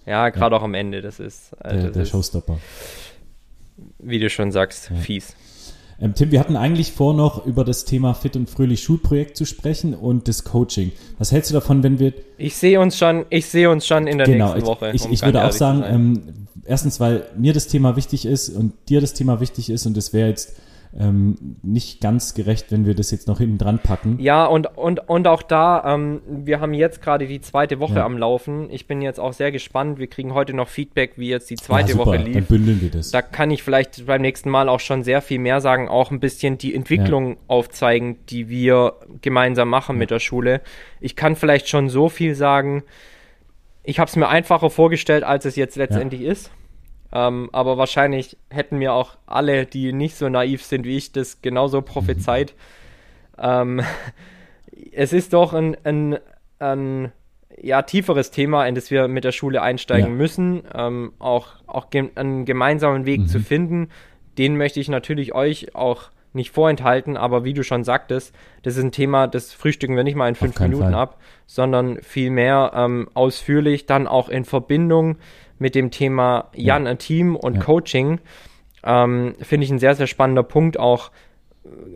Ja, 0.05 0.29
gerade 0.29 0.55
auch 0.55 0.63
am 0.63 0.73
Ende, 0.73 1.01
das 1.01 1.19
ist, 1.19 1.51
äh, 1.63 1.73
Der, 1.73 1.83
das 1.83 1.91
der 1.93 2.01
ist 2.03 2.09
Showstopper. 2.09 2.57
wie 3.99 4.19
du 4.19 4.29
schon 4.29 4.51
sagst, 4.51 4.89
Ja. 4.89 4.95
fies. 4.97 5.35
Ähm, 6.01 6.13
Tim, 6.15 6.31
wir 6.31 6.39
hatten 6.39 6.55
eigentlich 6.55 6.91
vor, 6.93 7.13
noch 7.13 7.45
über 7.45 7.65
das 7.65 7.85
Thema 7.85 8.13
Fit 8.13 8.35
und 8.35 8.49
Fröhlich 8.49 8.81
Schulprojekt 8.81 9.35
zu 9.35 9.45
sprechen 9.45 9.93
und 9.93 10.27
das 10.27 10.43
Coaching. 10.43 10.91
Was 11.17 11.31
hältst 11.31 11.49
du 11.49 11.53
davon, 11.53 11.83
wenn 11.83 11.99
wir 11.99 12.13
Ich 12.37 12.55
sehe 12.55 12.79
uns 12.79 12.97
schon, 12.97 13.25
ich 13.29 13.47
sehe 13.47 13.69
uns 13.69 13.85
schon 13.85 14.07
in 14.07 14.17
der 14.17 14.27
genau, 14.27 14.45
nächsten 14.45 14.59
ich, 14.59 14.65
Woche. 14.65 14.91
ich, 14.93 15.05
um 15.05 15.11
ich 15.11 15.21
würde 15.23 15.43
auch 15.43 15.51
sagen, 15.51 15.83
ähm, 15.85 16.23
erstens, 16.65 16.99
weil 16.99 17.25
mir 17.37 17.53
das 17.53 17.67
Thema 17.67 17.95
wichtig 17.95 18.25
ist 18.25 18.49
und 18.49 18.73
dir 18.87 19.01
das 19.01 19.13
Thema 19.13 19.41
wichtig 19.41 19.69
ist 19.69 19.85
und 19.85 19.97
es 19.97 20.13
wäre 20.13 20.29
jetzt 20.29 20.53
ähm, 20.97 21.57
nicht 21.61 22.01
ganz 22.01 22.33
gerecht, 22.33 22.71
wenn 22.71 22.85
wir 22.85 22.95
das 22.95 23.11
jetzt 23.11 23.27
noch 23.27 23.37
hinten 23.37 23.59
dran 23.59 23.77
packen. 23.79 24.17
Ja, 24.19 24.45
und, 24.45 24.75
und, 24.75 25.07
und 25.07 25.27
auch 25.27 25.43
da, 25.43 25.93
ähm, 25.95 26.21
wir 26.27 26.59
haben 26.61 26.73
jetzt 26.73 27.01
gerade 27.01 27.27
die 27.27 27.41
zweite 27.41 27.79
Woche 27.79 27.95
Ja. 27.97 28.05
am 28.05 28.17
Laufen. 28.17 28.71
Ich 28.71 28.87
bin 28.87 29.01
jetzt 29.01 29.19
auch 29.19 29.33
sehr 29.33 29.51
gespannt. 29.51 29.99
Wir 29.99 30.07
kriegen 30.07 30.33
heute 30.33 30.53
noch 30.55 30.67
Feedback, 30.67 31.13
wie 31.17 31.29
jetzt 31.29 31.49
die 31.51 31.55
Ja, 31.55 31.61
zweite 31.61 31.91
super, 31.91 32.05
Woche 32.07 32.17
Dann 32.17 32.25
lief. 32.33 32.47
bündeln 32.47 32.81
wir 32.81 32.89
das. 32.89 33.11
Da 33.11 33.21
kann 33.21 33.51
ich 33.51 33.61
vielleicht 33.61 34.07
beim 34.07 34.21
nächsten 34.21 34.49
Mal 34.49 34.67
auch 34.67 34.79
schon 34.79 35.03
sehr 35.03 35.21
viel 35.21 35.37
mehr 35.39 35.61
sagen, 35.61 35.89
auch 35.89 36.09
ein 36.09 36.19
bisschen 36.19 36.57
die 36.57 36.73
Entwicklung 36.73 37.37
aufzeigen, 37.47 38.17
die 38.29 38.49
wir 38.49 38.93
gemeinsam 39.21 39.69
machen 39.69 39.97
mit 39.97 40.09
der 40.09 40.19
Schule. 40.19 40.61
Ich 40.99 41.15
kann 41.15 41.35
vielleicht 41.35 41.69
schon 41.69 41.89
so 41.89 42.09
viel 42.09 42.33
sagen. 42.33 42.83
Ich 43.83 43.99
habe 43.99 44.09
es 44.09 44.15
mir 44.15 44.27
einfacher 44.27 44.69
vorgestellt, 44.69 45.23
als 45.23 45.45
es 45.45 45.55
jetzt 45.55 45.75
letztendlich 45.75 46.21
ist. 46.21 46.51
Ähm, 47.11 47.49
aber 47.51 47.77
wahrscheinlich 47.77 48.37
hätten 48.49 48.77
mir 48.77 48.93
auch 48.93 49.17
alle, 49.25 49.65
die 49.65 49.93
nicht 49.93 50.15
so 50.15 50.29
naiv 50.29 50.63
sind 50.63 50.85
wie 50.85 50.97
ich, 50.97 51.11
das 51.11 51.41
genauso 51.41 51.81
prophezeit. 51.81 52.53
Ähm, 53.37 53.81
es 54.91 55.13
ist 55.13 55.33
doch 55.33 55.53
ein, 55.53 55.75
ein, 55.83 56.17
ein 56.59 57.11
ja, 57.61 57.81
tieferes 57.81 58.31
Thema, 58.31 58.65
in 58.67 58.75
das 58.75 58.91
wir 58.91 59.07
mit 59.07 59.23
der 59.23 59.31
Schule 59.31 59.61
einsteigen 59.61 60.11
Ja. 60.11 60.15
müssen. 60.15 60.63
Ähm, 60.73 61.13
auch 61.19 61.47
auch 61.67 61.89
gem 61.89 62.11
einen 62.15 62.45
gemeinsamen 62.45 63.05
Weg 63.05 63.21
Mhm. 63.21 63.27
zu 63.27 63.39
finden. 63.39 63.89
Den 64.37 64.55
möchte 64.55 64.79
ich 64.79 64.87
natürlich 64.87 65.33
euch 65.35 65.75
auch 65.75 66.09
nicht 66.31 66.51
vorenthalten, 66.51 67.17
aber 67.17 67.43
wie 67.43 67.53
du 67.53 67.63
schon 67.63 67.83
sagtest, 67.83 68.35
das 68.61 68.77
ist 68.77 68.83
ein 68.83 68.91
Thema, 68.91 69.25
das 69.27 69.51
frühstücken 69.51 69.95
wir 69.95 70.03
nicht 70.03 70.15
mal 70.15 70.29
in 70.29 70.35
fünf 70.35 70.59
Minuten 70.59 70.83
Fall. 70.83 70.93
ab, 70.93 71.17
sondern 71.47 71.97
vielmehr 72.03 72.71
ähm, 72.75 73.09
ausführlich, 73.15 73.87
dann 73.87 74.05
auch 74.07 74.29
in 74.29 74.45
Verbindung 74.45 75.17
mit 75.59 75.75
dem 75.75 75.91
Thema 75.91 76.49
Jan, 76.55 76.87
ein 76.87 76.97
Team 76.97 77.35
und 77.35 77.55
Ja. 77.55 77.61
Coaching. 77.61 78.19
Ähm, 78.83 79.35
Finde 79.41 79.65
ich 79.65 79.71
ein 79.71 79.79
sehr, 79.79 79.95
sehr 79.95 80.07
spannender 80.07 80.43
Punkt, 80.43 80.79
auch 80.79 81.11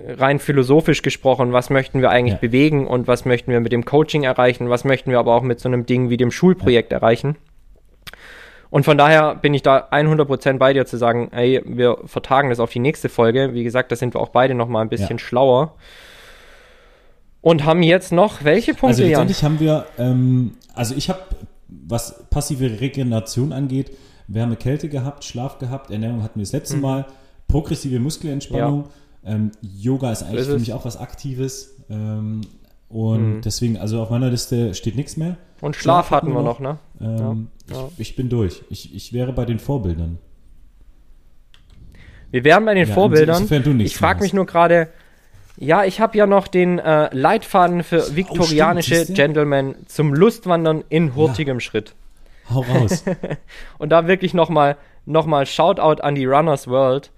äh, 0.06 0.11
rein 0.14 0.40
philosophisch 0.40 1.02
gesprochen, 1.02 1.53
was 1.53 1.69
möchten 1.69 2.02
wir 2.02 2.10
eigentlich 2.10 2.34
Ja. 2.34 2.40
bewegen 2.40 2.85
und 2.88 3.07
was 3.07 3.23
möchten 3.26 3.52
wir 3.52 3.60
mit 3.61 3.72
dem 3.72 3.85
Coaching 3.85 4.23
erreichen, 4.23 4.69
was 4.69 4.84
möchten 4.84 5.10
wir 5.10 5.19
aber 5.19 5.34
auch 5.34 5.41
mit 5.44 5.60
so 5.60 5.69
einem 5.69 5.85
Ding 5.85 6.10
wie 6.10 6.18
dem 6.18 6.30
Schulprojekt 6.31 6.91
erreichen. 6.91 7.38
Und 8.69 8.84
von 8.85 8.98
daher 8.98 9.35
bin 9.35 9.53
ich 9.53 9.61
da 9.61 9.88
100% 9.91 10.57
bei 10.57 10.73
dir 10.73 10.85
zu 10.88 10.98
sagen, 10.98 11.30
ey, 11.31 11.61
wir 11.64 11.99
vertagen 12.06 12.49
das 12.49 12.60
auf 12.60 12.72
die 12.72 12.80
nächste 12.80 13.07
Folge. 13.07 13.53
Wie 13.53 13.64
gesagt, 13.64 13.91
da 13.91 13.95
sind 13.95 14.15
wir 14.15 14.19
auch 14.19 14.30
beide 14.30 14.56
noch 14.56 14.68
mal 14.68 14.81
ein 14.81 14.90
bisschen 14.90 15.18
Ja. 15.18 15.23
schlauer. 15.23 15.76
Und 17.41 17.65
haben 17.65 17.84
jetzt 17.84 18.11
noch 18.11 18.44
welche 18.44 18.72
Punkte, 18.73 18.88
Also 18.88 19.03
Jan? 19.03 19.27
letztendlich 19.27 19.44
haben 19.44 19.60
wir, 19.60 19.85
ähm, 19.99 20.56
also 20.73 20.95
ich 20.95 21.10
habe, 21.10 21.19
was 21.87 22.27
passive 22.29 22.79
Regeneration 22.81 23.51
angeht, 23.53 23.91
Wärme, 24.27 24.55
Kälte 24.55 24.89
gehabt, 24.89 25.23
Schlaf 25.25 25.57
gehabt, 25.59 25.91
Ernährung 25.91 26.23
hatten 26.23 26.39
wir 26.39 26.43
das 26.43 26.53
Mhm. 26.53 26.59
letzte 26.59 26.77
Mal, 26.77 27.05
progressive 27.47 27.99
Muskelentspannung, 27.99 28.85
ähm, 29.25 29.51
Yoga 29.61 30.11
ist 30.11 30.23
eigentlich 30.23 30.41
ist 30.41 30.47
für 30.47 30.53
es. 30.55 30.59
mich 30.61 30.73
auch 30.73 30.85
was 30.85 30.97
Aktives 30.97 31.75
ähm, 31.89 32.41
und 32.89 33.37
Mhm. 33.37 33.41
deswegen, 33.41 33.77
also 33.77 34.01
auf 34.01 34.09
meiner 34.09 34.29
Liste 34.29 34.73
steht 34.73 34.95
nichts 34.95 35.17
mehr. 35.17 35.37
Und 35.61 35.75
Schlaf 35.75 36.07
Schlaf 36.07 36.11
hatten 36.11 36.27
wir 36.29 36.35
wir 36.35 36.43
noch, 36.43 36.59
ne? 36.59 36.77
Ähm, 37.01 37.47
Ja, 37.69 37.75
ja. 37.75 37.87
Ich, 37.97 38.09
ich 38.11 38.15
bin 38.15 38.29
durch. 38.29 38.63
Ich, 38.69 38.93
ich 38.95 39.13
wäre 39.13 39.31
bei 39.33 39.45
den 39.45 39.59
Vorbildern. 39.59 40.17
Wir 42.31 42.43
wären 42.43 42.65
bei 42.65 42.73
den 42.73 42.87
Ja, 42.87 42.93
Vorbildern. 42.93 43.35
insofern 43.43 43.63
du 43.63 43.73
nichts 43.73 43.91
ich 43.93 43.97
frage 43.97 44.21
mich 44.21 44.33
nur 44.33 44.45
gerade, 44.45 44.89
ja, 45.57 45.84
ich 45.84 45.99
habe 46.01 46.17
ja 46.17 46.25
noch 46.25 46.47
den 46.47 46.80
äh, 46.80 47.09
Leitfaden 47.15 47.84
für 47.84 48.15
viktorianische 48.15 48.95
siehste? 48.95 49.13
Gentlemen 49.13 49.75
zum 49.88 50.13
Lustwandern 50.13 50.84
in 50.89 51.15
hurtigem 51.15 51.59
Schritt. 51.59 51.93
Hau 52.53 52.61
raus. 52.61 53.03
Und 53.77 53.89
da 53.89 54.07
wirklich 54.07 54.34
nochmal 54.34 54.77
noch 55.05 55.25
mal 55.25 55.45
Shoutout 55.45 56.01
an 56.01 56.15
die 56.15 56.25
Runners 56.25 56.67
World. 56.67 57.11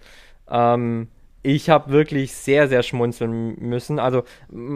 Ähm, 0.50 1.08
ich 1.44 1.70
habe 1.70 1.92
wirklich 1.92 2.34
sehr, 2.34 2.68
sehr 2.68 2.82
schmunzeln 2.82 3.56
müssen. 3.60 4.00
Also 4.00 4.24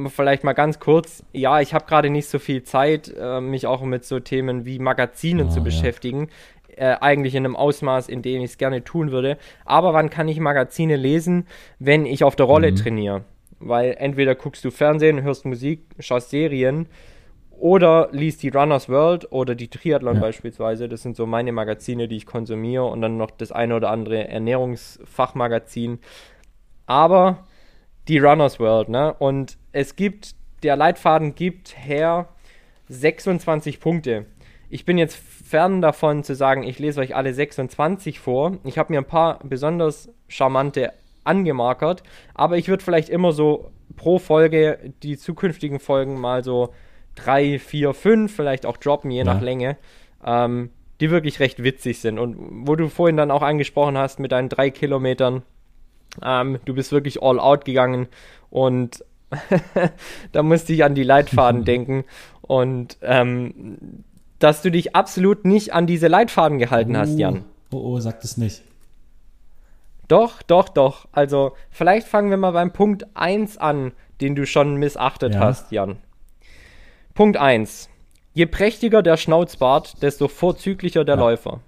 vielleicht 0.10 0.44
mal 0.44 0.53
ganz 0.53 0.80
kurz. 0.80 1.23
Ja, 1.34 1.60
ich 1.61 1.73
habe 1.73 1.86
gerade 1.86 2.10
nicht 2.11 2.27
so 2.30 2.38
viel 2.38 2.61
Zeit, 2.64 3.11
äh, 3.19 3.41
mich 3.41 3.65
auch 3.65 3.81
mit 3.81 4.06
so 4.06 4.19
Themen 4.19 4.65
wie 4.65 4.77
Magazinen 4.80 5.48
Ah, 5.48 5.49
zu 5.49 5.60
ja. 5.60 5.64
beschäftigen. 5.64 6.30
Äh, 6.76 6.95
eigentlich 7.02 7.34
in 7.36 7.45
einem 7.45 7.56
Ausmaß, 7.56 8.07
in 8.07 8.22
dem 8.22 8.41
ich 8.41 8.52
es 8.52 8.57
gerne 8.60 8.84
tun 8.84 9.11
würde. 9.11 9.38
Aber 9.65 9.94
wann 9.94 10.10
kann 10.11 10.27
ich 10.27 10.40
Magazine 10.40 10.95
lesen, 10.95 11.48
wenn 11.80 12.06
ich 12.06 12.23
auf 12.23 12.36
der 12.36 12.45
Rolle 12.45 12.72
Mhm. 12.72 12.76
trainiere? 12.76 13.22
Weil 13.60 13.95
entweder 13.98 14.36
guckst 14.36 14.64
du 14.64 14.72
Fernsehen, 14.72 15.22
hörst 15.22 15.45
Musik, 15.45 15.81
schaust 15.99 16.30
Serien 16.30 16.88
oder 17.52 18.07
liest 18.11 18.41
die 18.41 18.49
Runners 18.49 18.88
World 18.88 19.31
oder 19.34 19.53
die 19.53 19.68
Triathlon 19.68 20.15
Ja. 20.15 20.22
beispielsweise. 20.22 20.88
Das 20.88 21.02
sind 21.02 21.18
so 21.18 21.26
meine 21.26 21.52
Magazine, 21.52 22.07
die 22.07 22.15
ich 22.15 22.26
konsumiere 22.26 22.86
und 22.86 23.02
dann 23.02 23.18
noch 23.18 23.31
das 23.31 23.52
eine 23.52 23.76
oder 23.76 23.90
andere 23.90 24.27
Ernährungsfachmagazin. 24.30 25.99
Aber 26.86 27.48
die 28.07 28.18
Runners 28.18 28.60
World, 28.60 28.90
ne? 28.90 29.14
Und 29.19 29.57
es 29.72 29.95
gibt, 29.95 30.36
der 30.64 30.76
Leitfaden 30.76 31.36
gibt 31.36 31.76
her 31.77 32.30
26 32.88 33.80
Punkte. 33.80 34.26
Ich 34.69 34.86
bin 34.86 34.98
jetzt 34.98 35.15
fern 35.18 35.81
davon 35.81 36.23
zu 36.23 36.36
sagen, 36.36 36.64
ich 36.64 36.80
lese 36.80 37.02
euch 37.02 37.15
alle 37.15 37.34
26 37.34 38.19
vor. 38.19 38.57
Ich 38.64 38.77
habe 38.77 38.94
mir 38.94 38.99
ein 38.99 39.06
paar 39.06 39.40
besonders 39.44 40.10
charmante 40.27 40.94
angemarkert, 41.30 42.03
aber 42.34 42.57
ich 42.57 42.68
würde 42.68 42.84
vielleicht 42.84 43.10
immer 43.10 43.31
so 43.31 43.72
pro 43.95 44.19
Folge 44.19 44.93
die 45.03 45.18
zukünftigen 45.18 45.80
Folgen 45.80 46.19
mal 46.19 46.43
so 46.43 46.73
drei, 47.15 47.60
vier, 47.60 47.93
fünf 47.93 48.35
vielleicht 48.35 48.65
auch 48.65 48.77
droppen, 48.77 49.11
je 49.11 49.19
Ja. 49.19 49.23
nach 49.26 49.41
Länge, 49.41 49.77
ähm, 50.26 50.69
die 50.99 51.10
wirklich 51.11 51.39
recht 51.39 51.64
witzig 51.64 51.99
sind. 51.99 52.19
Und 52.19 52.35
wo 52.68 52.76
du 52.76 52.89
vorhin 52.89 53.18
dann 53.18 53.31
auch 53.31 53.41
angesprochen 53.41 53.97
hast 53.97 54.19
mit 54.19 54.31
deinen 54.31 54.49
drei 54.49 54.69
Kilometern, 54.69 55.43
ähm, 56.23 56.60
du 56.65 56.73
bist 56.73 56.91
wirklich 56.91 57.22
all 57.23 57.39
out 57.39 57.65
gegangen 57.65 58.07
und 58.49 59.03
da 60.31 60.43
musste 60.43 60.73
ich 60.73 60.84
an 60.84 60.95
die 60.95 61.03
Leitfaden 61.03 61.64
denken 61.72 62.03
und 62.41 62.97
ähm, 63.01 63.77
dass 64.39 64.61
du 64.61 64.72
dich 64.72 64.95
absolut 64.95 65.45
nicht 65.45 65.73
an 65.73 65.85
diese 65.85 66.07
Leitfaden 66.07 66.57
gehalten 66.60 66.97
hast, 66.97 67.18
Jan. 67.19 67.43
Oh, 67.72 67.77
oh, 67.77 67.99
sag 67.99 68.22
das 68.22 68.38
nicht. 68.38 68.64
Doch, 70.10 70.41
doch, 70.41 70.68
doch. 70.68 71.07
Also, 71.14 71.53
vielleicht 71.69 72.07
fangen 72.07 72.30
wir 72.30 72.38
mal 72.38 72.52
beim 72.52 72.73
Punkt 72.73 73.06
1 73.14 73.57
an, 73.57 73.94
den 74.19 74.36
du 74.36 74.45
schon 74.45 74.76
missachtet 74.76 75.36
Ja. 75.36 75.40
hast, 75.40 75.72
Jan. 75.72 75.98
Punkt 77.14 77.38
1. 77.38 77.90
Je 78.34 78.45
prächtiger 78.45 79.02
der 79.02 79.18
Schnauzbart, 79.18 80.02
desto 80.02 80.27
vorzüglicher 80.27 81.06
der 81.06 81.15
Ja. 81.15 81.22
Läufer. 81.22 81.61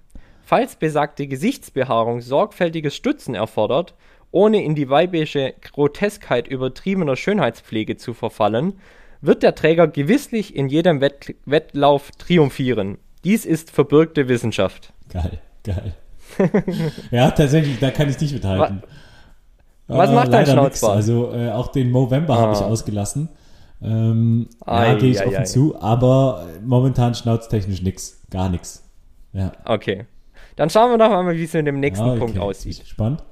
Falls 0.44 0.76
besagte 0.76 1.26
Gesichtsbehaarung 1.28 2.20
sorgfältiges 2.20 2.94
Stützen 2.96 3.34
erfordert, 3.34 3.94
ohne 4.32 4.62
in 4.64 4.74
die 4.74 4.90
weibische 4.90 5.54
Groteskheit 5.72 6.48
übertriebener 6.48 7.16
Schönheitspflege 7.16 7.96
zu 7.96 8.12
verfallen, 8.12 8.80
wird 9.20 9.42
der 9.42 9.54
Träger 9.54 9.86
gewisslich 9.86 10.56
in 10.56 10.68
jedem 10.68 11.00
Wett 11.00 11.36
Wettlauf 11.44 12.10
triumphieren. 12.12 12.98
Dies 13.24 13.46
ist 13.46 13.70
verbürgte 13.70 14.26
Wissenschaft. 14.28 14.92
Geil, 15.12 15.38
geil. 15.62 15.94
ja, 17.10 17.30
tatsächlich, 17.30 17.78
da 17.78 17.90
kann 17.90 18.08
ich 18.08 18.20
nicht 18.20 18.32
mithalten. 18.32 18.82
Was 19.88 20.10
Äh, 20.10 20.14
macht 20.14 20.32
dein. 20.32 20.46
Schnauzbart? 20.46 20.96
Also 20.96 21.32
äh, 21.32 21.50
auch 21.50 21.68
den 21.68 21.90
Movember 21.90 22.36
habe 22.38 22.52
ich 22.54 22.60
Ah. 22.60 22.66
ausgelassen. 22.66 23.28
Ähm, 23.82 24.48
ja, 24.66 24.72
Ei, 24.72 24.94
gehe 24.94 25.10
ich 25.10 25.20
ei, 25.20 25.26
offen 25.26 25.36
ei. 25.38 25.44
zu, 25.44 25.80
aber 25.80 26.46
momentan 26.64 27.14
schnauztechnisch 27.14 27.82
nix. 27.82 28.20
Gar 28.30 28.48
nichts. 28.48 28.88
Ja. 29.32 29.52
Okay. 29.64 30.06
Dann 30.56 30.70
schauen 30.70 30.90
wir 30.92 30.98
doch 30.98 31.08
mal, 31.10 31.34
wie 31.36 31.44
es 31.44 31.52
mit 31.52 31.66
dem 31.66 31.80
nächsten 31.80 32.04
Ah, 32.04 32.10
okay. 32.12 32.18
Punkt 32.20 32.38
aussieht. 32.38 32.82
Spannend. 32.86 33.22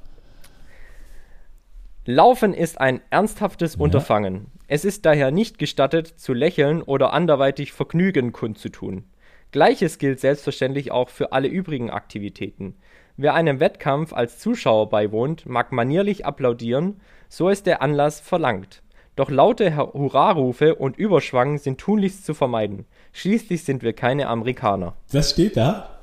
Laufen 2.07 2.55
ist 2.55 2.81
ein 2.81 3.01
ernsthaftes 3.11 3.77
Unterfangen. 3.77 4.47
Es 4.67 4.85
ist 4.85 5.05
daher 5.07 5.31
nicht 5.31 5.59
gestattet, 5.59 6.07
zu 6.19 6.33
lächeln 6.33 6.83
oder 6.83 7.13
anderweitig 7.13 7.73
Vergnügen 7.73 8.33
kundzutun. 8.33 9.05
Gleiches 9.53 9.99
gilt 9.99 10.21
selbstverständlich 10.21 10.91
auch 10.93 11.09
für 11.09 11.33
alle 11.33 11.49
übrigen 11.49 11.91
Aktivitäten. 11.91 12.75
Wer 13.23 13.35
einem 13.35 13.61
Wettkampf 13.61 14.15
als 14.15 14.39
Zuschauer 14.39 14.89
beiwohnt, 14.89 15.45
mag 15.45 15.73
manierlich 15.73 16.25
applaudieren, 16.25 17.03
so 17.29 17.51
es 17.51 17.63
der 17.63 17.83
Anlass 17.83 18.19
verlangt. 18.19 18.81
Doch 19.15 19.29
laute 19.31 19.77
Hu- 19.77 19.93
Hurrarufe 19.93 20.75
und 20.77 20.97
Überschwang 20.97 21.59
sind 21.59 21.79
tunlichst 21.79 22.25
zu 22.25 22.33
vermeiden. 22.33 22.87
Schließlich 23.13 23.63
sind 23.65 23.83
wir 23.83 23.93
keine 23.93 24.27
Amerikaner. 24.29 24.95
Das 25.13 25.33
steht 25.33 25.59
da? 25.59 25.99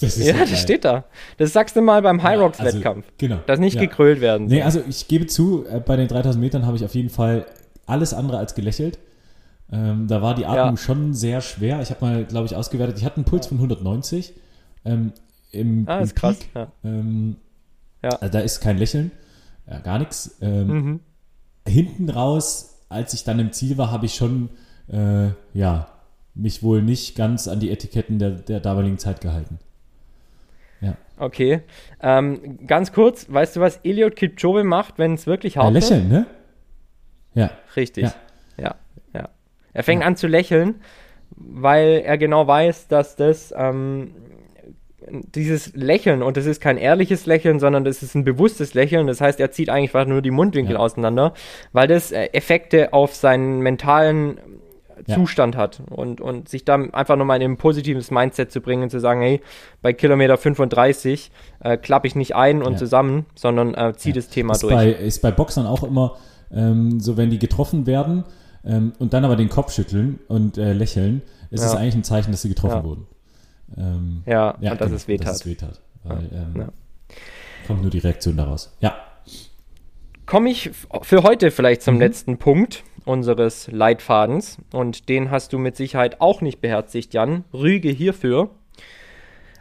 Das 0.00 0.16
ist 0.16 0.26
Ja, 0.26 0.34
das 0.34 0.60
steht 0.60 0.84
da. 0.84 1.04
Das 1.36 1.52
sagst 1.52 1.76
du 1.76 1.80
mal 1.80 2.02
beim 2.02 2.22
High 2.24 2.40
Rocks 2.40 2.58
also, 2.58 2.76
Wettkampf. 2.78 3.06
genau, 3.16 3.38
Dass 3.46 3.60
nicht 3.60 3.74
ja. 3.76 3.82
gekrölt 3.82 4.20
werden 4.20 4.48
soll. 4.48 4.58
Nee, 4.58 4.64
also 4.64 4.82
ich 4.88 5.06
gebe 5.06 5.28
zu, 5.28 5.64
äh, 5.66 5.78
bei 5.78 5.94
den 5.94 6.08
3000 6.08 6.42
Metern 6.42 6.66
habe 6.66 6.76
ich 6.76 6.84
auf 6.84 6.94
jeden 6.96 7.10
Fall 7.10 7.46
alles 7.86 8.12
andere 8.14 8.38
als 8.38 8.56
gelächelt. 8.56 8.98
Ähm, 9.72 10.08
da 10.08 10.20
war 10.22 10.34
die 10.34 10.44
Atmung 10.44 10.74
Ja. 10.74 10.76
schon 10.76 11.14
sehr 11.14 11.40
schwer. 11.40 11.80
Ich 11.82 11.90
habe 11.90 12.04
mal, 12.04 12.24
glaube 12.24 12.46
ich, 12.46 12.56
ausgewertet. 12.56 12.98
Ich 12.98 13.04
hatte 13.04 13.16
einen 13.18 13.24
Puls 13.26 13.46
von 13.46 13.58
190 13.58 14.32
ähm, 14.84 15.12
im, 15.52 15.84
ah, 15.88 15.98
im 15.98 16.04
ist 16.04 16.16
krass. 16.16 16.38
Peak. 16.38 16.48
Ja. 16.54 16.72
Ähm, 16.84 17.36
Ja. 18.02 18.10
also 18.10 18.32
da 18.32 18.40
ist 18.40 18.60
kein 18.60 18.78
Lächeln, 18.78 19.10
ja, 19.68 19.78
gar 19.80 19.98
nichts. 19.98 20.38
Ähm, 20.40 20.66
Mhm. 20.68 21.00
Hinten 21.68 22.08
raus, 22.08 22.82
als 22.88 23.12
ich 23.14 23.24
dann 23.24 23.38
im 23.38 23.52
Ziel 23.52 23.76
war, 23.78 23.90
habe 23.90 24.06
ich 24.06 24.14
schon, 24.14 24.48
äh, 24.90 25.28
ja, 25.52 25.88
mich 26.34 26.62
wohl 26.62 26.80
nicht 26.82 27.16
ganz 27.16 27.46
an 27.48 27.60
die 27.60 27.70
Etiketten 27.70 28.18
der, 28.18 28.30
der 28.30 28.60
damaligen 28.60 28.98
Zeit 28.98 29.20
gehalten. 29.20 29.58
Ja. 30.80 30.96
Okay. 31.18 31.60
Ähm, 32.00 32.66
ganz 32.66 32.92
kurz, 32.92 33.26
weißt 33.30 33.56
du, 33.56 33.60
was 33.60 33.76
Eliot 33.84 34.16
Kipchoge 34.16 34.64
macht, 34.64 34.98
wenn 34.98 35.14
es 35.14 35.26
wirklich 35.26 35.56
Ja, 35.56 35.64
hart 35.64 35.74
lächeln, 35.74 36.08
ne? 36.08 36.26
Ja. 37.34 37.50
Richtig. 37.76 38.04
Ja. 38.04 38.14
Ja. 38.56 38.74
ja, 39.12 39.28
Er 39.74 39.82
fängt 39.82 40.02
an 40.02 40.16
zu 40.16 40.26
lächeln, 40.26 40.76
weil 41.36 42.02
er 42.04 42.16
genau 42.16 42.46
weiß, 42.46 42.88
dass 42.88 43.14
das 43.16 43.52
ähm, 43.56 44.14
dieses 45.08 45.72
Lächeln, 45.74 46.22
und 46.22 46.36
das 46.36 46.46
ist 46.46 46.60
kein 46.60 46.76
ehrliches 46.76 47.26
Lächeln, 47.26 47.58
sondern 47.60 47.84
das 47.84 48.02
ist 48.02 48.14
ein 48.14 48.24
bewusstes 48.24 48.74
Lächeln. 48.74 49.06
Das 49.06 49.20
heißt, 49.20 49.40
er 49.40 49.50
zieht 49.50 49.68
eigentlich 49.70 49.94
einfach 49.94 50.06
nur 50.08 50.22
die 50.22 50.30
Mundwinkel 50.30 50.74
Ja. 50.74 50.80
auseinander, 50.80 51.34
weil 51.72 51.88
das 51.88 52.12
äh, 52.12 52.26
Effekte 52.32 52.92
auf 52.92 53.14
seinen 53.14 53.60
mentalen 53.60 54.38
Ja. 55.06 55.14
Zustand 55.14 55.56
hat 55.56 55.80
und, 55.88 56.20
und 56.20 56.50
sich 56.50 56.66
da 56.66 56.74
einfach 56.74 57.16
nochmal 57.16 57.40
in 57.40 57.52
ein 57.52 57.56
positives 57.56 58.10
Mindset 58.10 58.52
zu 58.52 58.60
bringen, 58.60 58.90
zu 58.90 59.00
sagen, 59.00 59.22
hey, 59.22 59.40
bei 59.80 59.94
Kilometer 59.94 60.36
35 60.36 61.30
äh, 61.60 61.78
klappe 61.78 62.06
ich 62.06 62.14
nicht 62.14 62.36
ein 62.36 62.62
und 62.62 62.72
Ja. 62.72 62.78
zusammen, 62.78 63.24
sondern 63.34 63.72
äh, 63.74 63.94
zieh 63.96 64.12
das 64.12 64.28
Thema 64.28 64.52
ist 64.52 64.62
durch. 64.62 64.74
Bei, 64.74 64.90
ist 64.90 65.22
bei 65.22 65.30
Boxern 65.30 65.66
auch 65.66 65.82
immer 65.84 66.16
ähm, 66.52 67.00
so, 67.00 67.16
wenn 67.16 67.30
die 67.30 67.38
getroffen 67.38 67.86
werden 67.86 68.24
ähm, 68.62 68.92
und 68.98 69.14
dann 69.14 69.24
aber 69.24 69.36
den 69.36 69.48
Kopf 69.48 69.72
schütteln 69.72 70.18
und 70.28 70.58
äh, 70.58 70.74
lächeln, 70.74 71.22
ist 71.50 71.64
es 71.64 71.72
Ja. 71.72 71.78
eigentlich 71.78 71.94
ein 71.94 72.04
Zeichen, 72.04 72.30
dass 72.30 72.42
sie 72.42 72.50
getroffen 72.50 72.76
Ja. 72.76 72.84
wurden. 72.84 73.06
Ähm, 73.76 74.22
ja, 74.26 74.50
und 74.52 74.80
dass 74.80 74.90
es 74.90 75.02
es 75.02 75.08
wehtat. 75.08 75.80
Weil, 76.04 76.28
ähm, 76.32 76.54
Ja. 76.56 76.68
Kommt 77.66 77.82
nur 77.82 77.90
die 77.90 77.98
Reaktion 77.98 78.36
daraus. 78.36 78.74
Ja. 78.80 78.96
Komme 80.26 80.50
ich 80.50 80.70
für 81.02 81.22
heute 81.22 81.50
vielleicht 81.50 81.82
zum 81.82 81.94
Mhm. 81.96 82.00
letzten 82.00 82.38
Punkt 82.38 82.84
unseres 83.04 83.68
Leitfadens 83.70 84.58
und 84.72 85.08
den 85.08 85.30
hast 85.30 85.52
du 85.52 85.58
mit 85.58 85.76
Sicherheit 85.76 86.20
auch 86.20 86.40
nicht 86.40 86.60
beherzigt, 86.60 87.14
Jan. 87.14 87.44
Rüge 87.52 87.90
hierfür. 87.90 88.50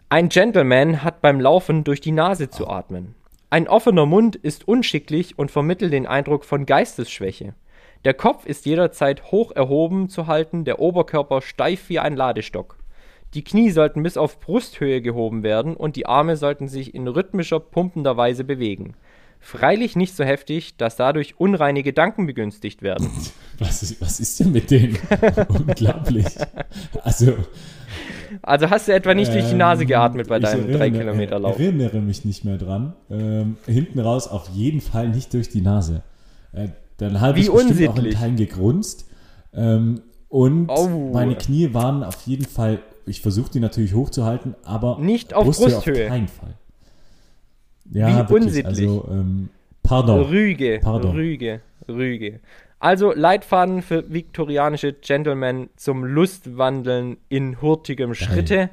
Ein 0.09 0.29
Gentleman 0.29 1.03
hat 1.03 1.21
beim 1.21 1.39
Laufen 1.39 1.83
durch 1.83 2.01
die 2.01 2.11
Nase 2.11 2.49
zu 2.49 2.67
atmen. 2.67 3.15
Ein 3.51 3.67
offener 3.67 4.05
Mund 4.05 4.35
ist 4.35 4.67
unschicklich 4.67 5.37
und 5.39 5.49
vermittelt 5.51 5.93
den 5.93 6.05
Eindruck 6.07 6.45
von 6.45 6.65
Geistesschwäche. 6.65 7.53
Der 8.05 8.13
Kopf 8.13 8.45
ist 8.45 8.65
jederzeit 8.65 9.31
hoch 9.31 9.51
erhoben 9.51 10.07
zu 10.09 10.27
halten, 10.27 10.65
der 10.65 10.79
Oberkörper 10.79 11.41
steif 11.41 11.89
wie 11.89 11.99
ein 11.99 12.15
Ladestock. 12.15 12.77
Die 13.33 13.43
Knie 13.43 13.69
sollten 13.71 14.01
bis 14.03 14.17
auf 14.17 14.39
Brusthöhe 14.39 15.01
gehoben 15.01 15.43
werden 15.43 15.75
und 15.75 15.95
die 15.95 16.05
Arme 16.07 16.35
sollten 16.35 16.67
sich 16.67 16.95
in 16.95 17.07
rhythmischer, 17.07 17.59
pumpender 17.59 18.17
Weise 18.17 18.43
bewegen. 18.43 18.95
Freilich 19.41 19.95
nicht 19.95 20.15
so 20.15 20.23
heftig, 20.25 20.75
dass 20.77 20.95
dadurch 20.97 21.39
unreine 21.39 21.81
Gedanken 21.83 22.25
begünstigt 22.25 22.81
werden. 22.81 23.09
Was 23.59 23.83
ist, 23.83 23.99
was 24.01 24.19
ist 24.21 24.39
denn 24.39 24.53
mit 24.53 24.71
denen? 24.71 24.97
Unglaublich. 25.49 26.25
Also, 27.03 27.33
Also 28.41 28.69
hast 28.69 28.87
du 28.87 28.93
etwa 28.93 29.13
nicht 29.13 29.33
durch 29.33 29.49
die 29.49 29.55
Nase 29.55 29.81
ähm, 29.83 29.87
geatmet 29.89 30.27
bei 30.29 30.37
ich 30.37 30.43
deinem 30.43 30.61
erinnere- 30.69 30.77
3 30.77 30.89
Kilometer 30.91 31.39
Lauf? 31.39 31.59
erinnere 31.59 31.99
mich 31.99 32.23
nicht 32.23 32.45
mehr 32.45 32.57
dran. 32.57 32.93
Ähm, 33.11 33.57
hinten 33.65 33.99
raus 33.99 34.29
auf 34.29 34.47
jeden 34.53 34.79
Fall 34.79 35.09
nicht 35.09 35.33
durch 35.33 35.49
die 35.49 35.59
Nase. 35.61 36.03
Äh, 36.53 36.69
dann 36.97 37.19
habe 37.19 37.37
ich 37.39 37.51
bestimmt 37.51 37.89
auch 37.89 37.97
in. 38.03 38.11
Teilen 38.11 38.35
gegrunzt. 38.37 39.05
Ähm, 39.53 40.01
und 40.29 40.69
Oh. 40.69 41.09
meine 41.11 41.35
Knie 41.35 41.73
waren 41.73 42.03
auf 42.03 42.21
jeden 42.27 42.45
Fall, 42.45 42.79
ich 43.09 43.21
versuche 43.21 43.51
die 43.51 43.59
natürlich 43.59 43.93
hochzuhalten, 43.93 44.55
aber 44.63 44.97
Nicht 44.99 45.33
auf 45.33 45.45
Brusthöhe. 45.45 46.05
auf 46.05 46.09
keinen 46.09 46.27
Fall. 46.27 46.53
Ja, 47.91 48.07
Wie 48.07 48.15
wirklich. 48.17 48.41
unsittlich. 48.43 48.65
Also, 48.87 49.07
ähm, 49.11 49.49
pardon. 49.83 50.21
Rüge, 50.25 50.79
Pardon. 50.81 51.11
Rüge, 51.15 51.61
Rüge. 51.87 52.39
Also 52.79 53.11
Leitfaden 53.11 53.81
für 53.81 54.11
viktorianische 54.13 54.93
Gentlemen 54.93 55.69
zum 55.75 56.03
Lustwandeln 56.05 57.17
in 57.27 57.61
hurtigem 57.61 58.13
Schritte. 58.13 58.69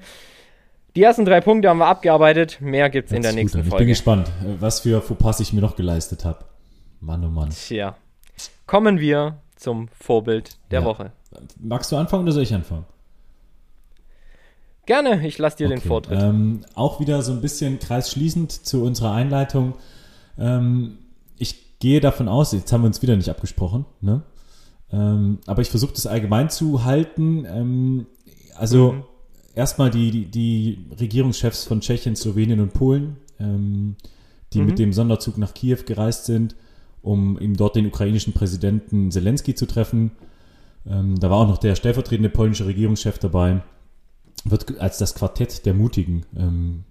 Die 0.94 1.02
ersten 1.02 1.24
drei 1.24 1.40
Punkte 1.40 1.68
haben 1.68 1.78
wir 1.78 1.86
abgearbeitet. 1.86 2.58
Mehr 2.60 2.88
gibt's 2.88 3.10
in 3.12 3.22
der 3.22 3.32
nächsten 3.32 3.58
gut 3.58 3.62
an. 3.62 3.66
Ich 3.66 3.70
bin 3.70 3.78
Folge. 3.78 3.86
gespannt, 3.86 4.30
was 4.60 4.80
für 4.80 5.02
Fauxpas 5.02 5.40
ich 5.40 5.52
mir 5.52 5.60
noch 5.60 5.76
geleistet 5.76 6.24
habe. 6.24 6.44
Mann, 7.00 7.24
oh 7.24 7.28
Mann. 7.28 7.50
Tja. 7.50 7.96
Kommen 8.66 9.00
wir 9.00 9.38
zum 9.56 9.88
Vorbild 9.88 10.56
der 10.70 10.80
Ja. 10.80 10.86
Woche. 10.86 11.12
Magst 11.58 11.90
du 11.92 11.96
anfangen 11.96 12.22
oder 12.22 12.32
soll 12.32 12.44
ich 12.44 12.54
anfangen? 12.54 12.84
Gerne, 14.86 15.26
ich 15.26 15.36
lasse 15.38 15.56
dir 15.58 15.68
den 15.68 15.78
Okay, 15.78 15.88
Vortritt. 15.88 16.18
Ähm, 16.22 16.60
auch 16.74 17.00
wieder 17.00 17.20
so 17.22 17.32
ein 17.32 17.40
bisschen 17.40 17.78
kreisschließend 17.78 18.52
zu 18.52 18.82
unserer 18.84 19.12
Einleitung. 19.12 19.74
Ähm, 20.38 20.98
ich 21.38 21.78
gehe 21.80 22.00
davon 22.00 22.28
aus, 22.28 22.52
jetzt 22.52 22.72
haben 22.72 22.82
wir 22.82 22.86
uns 22.86 23.02
wieder 23.02 23.16
nicht 23.16 23.28
abgesprochen, 23.28 23.84
ne? 24.00 24.22
Ähm, 24.92 25.38
aber 25.46 25.62
ich 25.62 25.70
versuche 25.70 25.92
das 25.92 26.06
allgemein 26.06 26.48
zu 26.50 26.84
halten. 26.84 27.44
Ähm, 27.48 28.06
also 28.56 28.92
Mhm. 28.92 29.02
erstmal 29.56 29.90
die, 29.90 30.12
die, 30.12 30.26
die 30.26 30.78
Regierungschefs 31.00 31.64
von 31.64 31.80
Tschechien, 31.80 32.14
Slowenien 32.14 32.60
und 32.60 32.72
Polen, 32.72 33.16
ähm, 33.40 33.96
die 34.52 34.60
Mhm. 34.60 34.66
mit 34.66 34.78
dem 34.78 34.92
Sonderzug 34.92 35.36
nach 35.38 35.52
Kiew 35.54 35.78
gereist 35.84 36.26
sind, 36.26 36.54
um 37.02 37.40
eben 37.40 37.56
dort 37.56 37.74
den 37.74 37.86
ukrainischen 37.86 38.32
Präsidenten 38.32 39.10
Zelensky 39.10 39.56
zu 39.56 39.66
treffen. 39.66 40.12
Ähm, 40.88 41.18
da 41.18 41.28
war 41.28 41.38
auch 41.38 41.48
noch 41.48 41.58
der 41.58 41.74
stellvertretende 41.74 42.30
polnische 42.30 42.66
Regierungschef 42.66 43.18
dabei 43.18 43.62
wird 44.50 44.80
als 44.80 44.98
das 44.98 45.14
Quartett 45.14 45.66
der 45.66 45.74
Mutigen 45.74 46.24
ähm, 46.36 46.84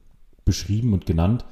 beschrieben 0.44 0.94
und 0.94 1.06
genannt. 1.06 1.46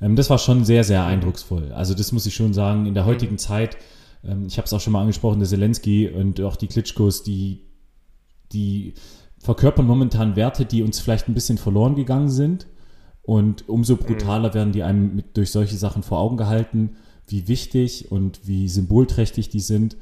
Ähm, 0.00 0.16
das 0.16 0.30
war 0.30 0.38
schon 0.38 0.64
sehr, 0.64 0.84
sehr 0.84 1.04
eindrucksvoll. 1.04 1.72
Also 1.72 1.94
das 1.94 2.12
muss 2.12 2.26
ich 2.26 2.34
schon 2.34 2.54
sagen, 2.54 2.86
in 2.86 2.94
der 2.94 3.06
heutigen 3.06 3.38
Zeit, 3.38 3.76
ähm, 4.24 4.46
ich 4.46 4.58
habe 4.58 4.66
es 4.66 4.72
auch 4.72 4.80
schon 4.80 4.92
mal 4.92 5.00
angesprochen, 5.00 5.38
der 5.38 5.48
Zelensky 5.48 6.08
und 6.08 6.40
auch 6.40 6.56
die 6.56 6.68
Klitschkos, 6.68 7.22
die, 7.22 7.62
die 8.52 8.94
verkörpern 9.38 9.86
momentan 9.86 10.36
Werte, 10.36 10.64
die 10.64 10.82
uns 10.82 11.00
vielleicht 11.00 11.28
ein 11.28 11.34
bisschen 11.34 11.58
verloren 11.58 11.94
gegangen 11.94 12.30
sind. 12.30 12.66
Und 13.22 13.68
umso 13.68 13.96
brutaler 13.96 14.54
werden 14.54 14.72
die 14.72 14.84
einem 14.84 15.16
mit, 15.16 15.36
durch 15.36 15.50
solche 15.50 15.76
Sachen 15.76 16.02
vor 16.02 16.20
Augen 16.20 16.36
gehalten, 16.36 16.96
wie 17.26 17.48
wichtig 17.48 18.12
und 18.12 18.46
wie 18.46 18.68
symbolträchtig 18.68 19.48
die 19.48 19.60
sind. 19.60 19.96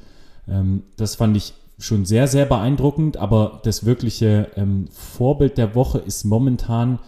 Ähm, 0.46 0.82
das 0.96 1.14
fand 1.14 1.36
ich 1.36 1.54
schon 1.78 2.04
sehr, 2.04 2.28
sehr 2.28 2.46
beeindruckend, 2.46 3.16
aber 3.16 3.60
das 3.64 3.84
wirkliche 3.84 4.50
ähm, 4.56 4.86
Vorbild 4.90 5.58
der 5.58 5.74
Woche 5.74 5.98
ist 5.98 6.24
momentan 6.24 6.98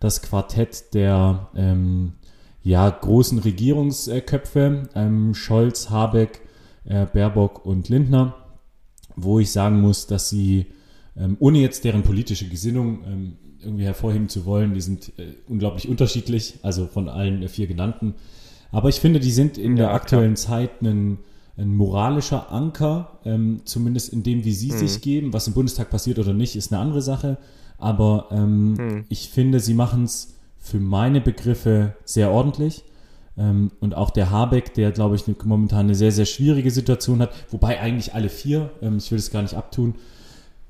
das 0.00 0.22
Quartett 0.22 0.94
der 0.94 1.48
ähm, 1.54 2.12
ja, 2.62 2.90
großen 2.90 3.38
Regierungsköpfe, 3.38 4.88
ähm, 4.94 5.34
Scholz, 5.34 5.90
Habeck, 5.90 6.40
äh, 6.84 7.06
Baerbock 7.06 7.64
und 7.64 7.88
Lindner, 7.88 8.34
wo 9.14 9.38
ich 9.38 9.52
sagen 9.52 9.80
muss, 9.80 10.06
dass 10.06 10.28
sie, 10.28 10.66
ähm, 11.16 11.36
ohne 11.38 11.58
jetzt 11.58 11.84
deren 11.84 12.02
politische 12.02 12.48
Gesinnung 12.48 13.04
ähm, 13.06 13.36
irgendwie 13.62 13.84
hervorheben 13.84 14.28
zu 14.28 14.44
wollen, 14.44 14.74
die 14.74 14.80
sind 14.80 15.12
äh, 15.18 15.34
unglaublich 15.48 15.88
unterschiedlich, 15.88 16.58
also 16.62 16.86
von 16.86 17.08
allen 17.08 17.42
äh, 17.42 17.48
vier 17.48 17.66
genannten. 17.66 18.14
Aber 18.72 18.88
ich 18.88 19.00
finde, 19.00 19.20
die 19.20 19.30
sind 19.30 19.58
in 19.58 19.76
Ja, 19.76 19.84
der 19.84 19.94
aktuellen 19.94 20.36
Zeit 20.36 20.82
ein, 20.82 21.18
ein 21.58 21.74
moralischer 21.74 22.52
Anker, 22.52 23.18
ähm, 23.24 23.62
zumindest 23.64 24.12
in 24.12 24.22
dem, 24.22 24.44
wie 24.44 24.52
sie 24.52 24.70
sich 24.70 25.00
geben. 25.00 25.32
Was 25.32 25.46
im 25.46 25.54
Bundestag 25.54 25.90
passiert 25.90 26.18
oder 26.18 26.34
nicht, 26.34 26.54
ist 26.56 26.72
eine 26.72 26.82
andere 26.82 27.02
Sache. 27.02 27.38
Aber 27.78 28.28
ähm, 28.30 29.04
ich 29.08 29.30
finde, 29.30 29.60
sie 29.60 29.74
machen 29.74 30.04
es 30.04 30.34
für 30.58 30.78
meine 30.78 31.20
Begriffe 31.20 31.94
sehr 32.04 32.30
ordentlich. 32.30 32.84
Ähm, 33.38 33.70
und 33.80 33.94
auch 33.94 34.10
der 34.10 34.30
Habeck, 34.30 34.74
der, 34.74 34.92
glaube 34.92 35.16
ich, 35.16 35.24
momentan 35.44 35.86
eine 35.86 35.94
sehr, 35.94 36.12
sehr 36.12 36.24
schwierige 36.24 36.70
Situation 36.70 37.20
hat, 37.20 37.30
wobei 37.50 37.80
eigentlich 37.80 38.14
alle 38.14 38.28
vier, 38.28 38.70
ähm, 38.80 38.96
ich 38.96 39.10
will 39.10 39.18
es 39.18 39.30
gar 39.30 39.42
nicht 39.42 39.54
abtun, 39.54 39.94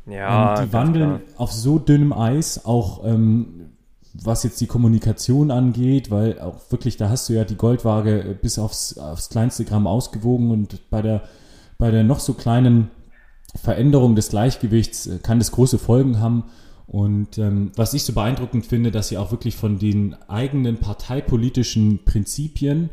ja, 0.07 0.59
ähm, 0.59 0.67
die 0.67 0.73
wandeln 0.73 1.09
klar. 1.09 1.21
auf 1.37 1.53
so 1.53 1.79
dünnem 1.79 2.13
Eis, 2.13 2.65
auch 2.65 3.05
ähm, 3.05 3.71
was 4.23 4.43
jetzt 4.43 4.61
die 4.61 4.67
Kommunikation 4.67 5.51
angeht, 5.51 6.11
weil 6.11 6.41
auch 6.41 6.61
wirklich, 6.71 6.97
da 6.97 7.09
hast 7.09 7.29
du 7.29 7.35
ja 7.35 7.45
die 7.45 7.57
Goldwaage 7.57 8.23
äh, 8.23 8.35
bis 8.35 8.59
aufs, 8.59 8.99
aufs 8.99 9.29
kleinste 9.29 9.65
Gramm 9.65 9.87
ausgewogen 9.87 10.51
und 10.51 10.91
bei 10.91 11.03
der, 11.03 11.23
bei 11.79 11.91
der 11.91 12.05
noch 12.05 12.21
so 12.21 12.35
kleinen 12.35 12.91
Veränderung 13.55 14.15
des 14.15 14.29
Gleichgewichts 14.29 15.07
äh, 15.07 15.19
kann 15.19 15.39
das 15.39 15.53
große 15.53 15.79
Folgen 15.79 16.21
haben. 16.21 16.45
Und 16.87 17.39
ähm, 17.39 17.73
was 17.75 17.95
ich 17.95 18.05
so 18.05 18.13
beeindruckend 18.13 18.67
finde, 18.67 18.93
dass 18.93 19.09
sie 19.09 19.19
auch 19.19 19.33
wirklich 19.33 19.57
von 19.57 19.79
den 19.79 20.15
eigenen 20.29 20.79
parteipolitischen 20.79 22.05
Prinzipien 22.05 22.91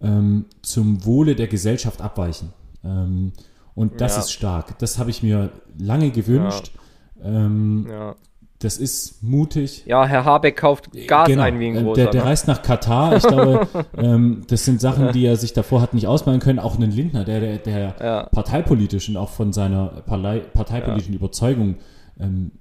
ähm, 0.00 0.46
zum 0.62 1.04
Wohle 1.04 1.34
der 1.36 1.46
Gesellschaft 1.46 2.00
abweichen. 2.00 2.52
Ähm, 2.82 3.32
und 3.74 4.00
das 4.00 4.14
ja. 4.14 4.20
ist 4.20 4.32
stark. 4.32 4.78
Das 4.78 4.98
habe 4.98 5.10
ich 5.10 5.22
mir 5.22 5.52
lange 5.78 6.10
gewünscht. 6.10 6.72
Ja. 7.18 7.24
Ähm, 7.24 7.86
ja. 7.88 8.16
Das 8.58 8.78
ist 8.78 9.22
mutig. 9.22 9.84
Ja, 9.86 10.06
Herr 10.06 10.24
Habeck 10.24 10.56
kauft 10.56 10.90
Gas 11.06 11.28
genau. 11.28 11.42
ein 11.42 11.60
wie 11.60 11.68
ein 11.68 11.76
äh, 11.76 11.82
großer. 11.82 12.02
Der, 12.02 12.10
der 12.10 12.22
ne? 12.22 12.30
reist 12.30 12.48
nach 12.48 12.62
Katar. 12.62 13.16
Ich 13.16 13.22
glaube, 13.22 13.68
ähm, 13.98 14.42
das 14.48 14.64
sind 14.64 14.80
Sachen, 14.80 15.12
die 15.12 15.26
er 15.26 15.36
sich 15.36 15.52
davor 15.52 15.82
hat 15.82 15.92
nicht 15.92 16.06
ausmalen 16.06 16.40
können. 16.40 16.58
Auch 16.58 16.76
einen 16.76 16.90
Lindner, 16.90 17.24
der, 17.24 17.40
der, 17.40 17.58
der 17.58 17.94
ja. 18.00 18.22
parteipolitisch 18.32 19.08
und 19.08 19.16
auch 19.16 19.30
von 19.30 19.52
seiner 19.52 20.02
parteipolitischen 20.06 21.12
ja. 21.12 21.18
Überzeugung 21.18 21.76
ähm, 22.18 22.52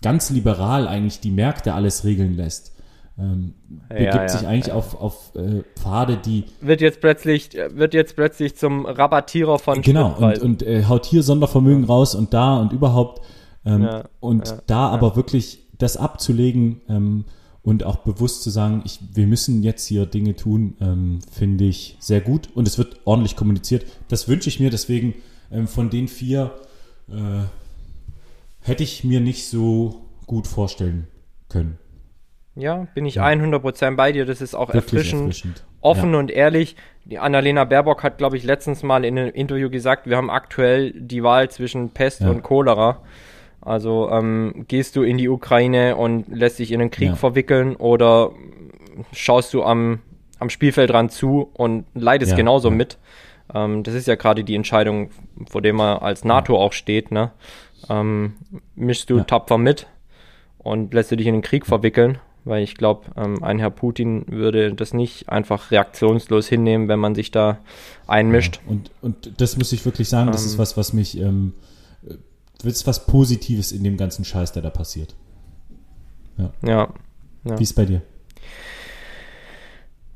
ganz 0.00 0.30
liberal 0.30 0.86
eigentlich 0.86 1.20
die 1.20 1.32
Märkte 1.32 1.74
alles 1.74 2.04
regeln 2.04 2.36
lässt 2.36 2.72
ähm, 3.20 3.54
begibt 3.88 4.14
ja, 4.14 4.28
sich 4.28 4.46
eigentlich 4.46 4.72
auf, 4.72 5.00
auf 5.00 5.32
äh, 5.34 5.62
Pfade, 5.78 6.16
die. 6.16 6.44
Wird 6.60 6.80
jetzt 6.80 7.00
plötzlich, 7.00 7.50
wird 7.52 7.94
jetzt 7.94 8.16
plötzlich 8.16 8.56
zum 8.56 8.86
Rabattierer 8.86 9.58
von 9.58 9.82
Genau, 9.82 10.14
und, 10.18 10.38
und 10.38 10.62
äh, 10.62 10.84
haut 10.84 11.06
hier 11.06 11.22
Sondervermögen 11.22 11.84
raus 11.84 12.14
und 12.14 12.32
da 12.32 12.56
und 12.56 12.72
überhaupt. 12.72 13.20
Ähm, 13.64 13.88
und 14.20 14.62
da 14.66 14.88
aber 14.88 15.16
wirklich 15.16 15.66
das 15.78 15.96
abzulegen 15.96 16.80
ähm, 16.88 17.24
und 17.62 17.84
auch 17.84 17.96
bewusst 17.96 18.42
zu 18.42 18.50
sagen, 18.50 18.82
ich, 18.84 19.00
wir 19.12 19.26
müssen 19.26 19.62
jetzt 19.62 19.86
hier 19.86 20.06
Dinge 20.06 20.34
tun, 20.34 20.76
ähm, 20.80 21.18
finde 21.30 21.64
ich 21.64 21.96
sehr 22.00 22.20
gut. 22.20 22.48
Und 22.54 22.66
es 22.66 22.78
wird 22.78 23.00
ordentlich 23.04 23.36
kommuniziert. 23.36 23.84
Das 24.08 24.28
wünsche 24.28 24.48
ich 24.48 24.60
mir, 24.60 24.70
deswegen 24.70 25.14
ähm, 25.50 25.68
von 25.68 25.90
den 25.90 26.08
vier 26.08 26.52
äh, 27.08 27.44
hätte 28.62 28.82
ich 28.82 29.04
mir 29.04 29.20
nicht 29.20 29.48
so 29.48 30.06
gut 30.26 30.46
vorstellen 30.46 31.06
können. 31.48 31.78
Ja, 32.54 32.86
bin 32.94 33.06
ich 33.06 33.16
ja. 33.16 33.26
100% 33.26 33.96
bei 33.96 34.12
dir. 34.12 34.26
Das 34.26 34.40
ist 34.40 34.54
auch 34.54 34.70
erfrischend, 34.70 35.22
erfrischend, 35.22 35.64
offen 35.80 36.12
ja. 36.12 36.18
und 36.18 36.30
ehrlich. 36.30 36.76
Die 37.04 37.18
Annalena 37.18 37.64
Baerbock 37.64 38.02
hat, 38.02 38.18
glaube 38.18 38.36
ich, 38.36 38.44
letztens 38.44 38.82
mal 38.82 39.04
in 39.04 39.18
einem 39.18 39.32
Interview 39.32 39.70
gesagt, 39.70 40.06
wir 40.06 40.16
haben 40.16 40.30
aktuell 40.30 40.92
die 40.92 41.22
Wahl 41.22 41.50
zwischen 41.50 41.90
Pest 41.90 42.20
ja. 42.20 42.30
und 42.30 42.42
Cholera. 42.42 43.02
Also 43.60 44.10
ähm, 44.10 44.64
gehst 44.68 44.96
du 44.96 45.02
in 45.02 45.18
die 45.18 45.28
Ukraine 45.28 45.96
und 45.96 46.28
lässt 46.28 46.58
dich 46.58 46.72
in 46.72 46.80
den 46.80 46.90
Krieg 46.90 47.16
verwickeln 47.16 47.76
oder 47.76 48.30
schaust 49.12 49.52
du 49.52 49.62
am, 49.62 50.00
am 50.38 50.48
Spielfeldrand 50.48 51.12
zu 51.12 51.50
und 51.52 51.84
leidest 51.94 52.36
genauso 52.36 52.70
mit. 52.70 52.98
Ähm, 53.54 53.82
das 53.82 53.94
ist 53.94 54.06
ja 54.06 54.14
gerade 54.14 54.44
die 54.44 54.54
Entscheidung, 54.54 55.10
vor 55.48 55.60
der 55.60 55.74
man 55.74 55.98
als 55.98 56.24
NATO 56.24 56.56
auch 56.58 56.72
steht. 56.72 57.10
Ne? 57.10 57.32
Ähm, 57.88 58.34
mischst 58.74 59.10
du 59.10 59.20
tapfer 59.20 59.58
mit 59.58 59.86
und 60.58 60.94
lässt 60.94 61.10
du 61.10 61.16
dich 61.16 61.26
in 61.26 61.34
den 61.34 61.42
Krieg 61.42 61.66
verwickeln 61.66 62.18
weil 62.44 62.62
ich 62.62 62.74
glaube, 62.74 63.06
ähm, 63.16 63.42
ein 63.42 63.58
Herr 63.58 63.70
Putin 63.70 64.24
würde 64.28 64.74
das 64.74 64.94
nicht 64.94 65.28
einfach 65.28 65.70
reaktionslos 65.70 66.48
hinnehmen, 66.48 66.88
wenn 66.88 66.98
man 66.98 67.14
sich 67.14 67.30
da 67.30 67.58
einmischt. 68.06 68.60
Ja, 68.64 68.70
und, 68.70 68.90
und 69.02 69.40
das 69.40 69.56
muss 69.56 69.72
ich 69.72 69.84
wirklich 69.84 70.08
sagen, 70.08 70.32
das 70.32 70.44
ist 70.44 70.54
ähm. 70.54 70.58
was, 70.58 70.76
was 70.76 70.92
mich, 70.92 71.18
das 72.62 72.74
ist 72.74 72.86
was 72.86 73.06
Positives 73.06 73.72
in 73.72 73.84
dem 73.84 73.96
ganzen 73.96 74.24
Scheiß, 74.24 74.52
der 74.52 74.62
da 74.62 74.70
passiert. 74.70 75.14
Ja. 76.36 76.50
ja, 76.62 76.88
ja. 77.44 77.58
Wie 77.58 77.62
ist 77.62 77.74
bei 77.74 77.84
dir? 77.84 78.02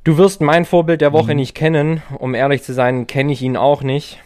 Du 0.04 0.18
wirst 0.18 0.42
mein 0.42 0.66
Vorbild 0.66 1.00
der 1.00 1.12
Woche 1.12 1.30
mhm. 1.30 1.36
nicht 1.36 1.54
kennen. 1.54 2.02
Um 2.18 2.34
ehrlich 2.34 2.62
zu 2.62 2.74
sein, 2.74 3.06
kenne 3.06 3.32
ich 3.32 3.40
ihn 3.40 3.56
auch 3.56 3.82
nicht. 3.82 4.20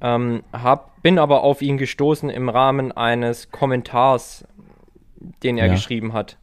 Ähm, 0.00 0.42
hab, 0.52 1.02
bin 1.02 1.18
aber 1.18 1.42
auf 1.42 1.62
ihn 1.62 1.78
gestoßen 1.78 2.28
im 2.28 2.48
Rahmen 2.48 2.92
eines 2.92 3.50
Kommentars, 3.50 4.44
den 5.42 5.56
er 5.56 5.66
ja. 5.66 5.72
geschrieben 5.72 6.12
hat. 6.12 6.36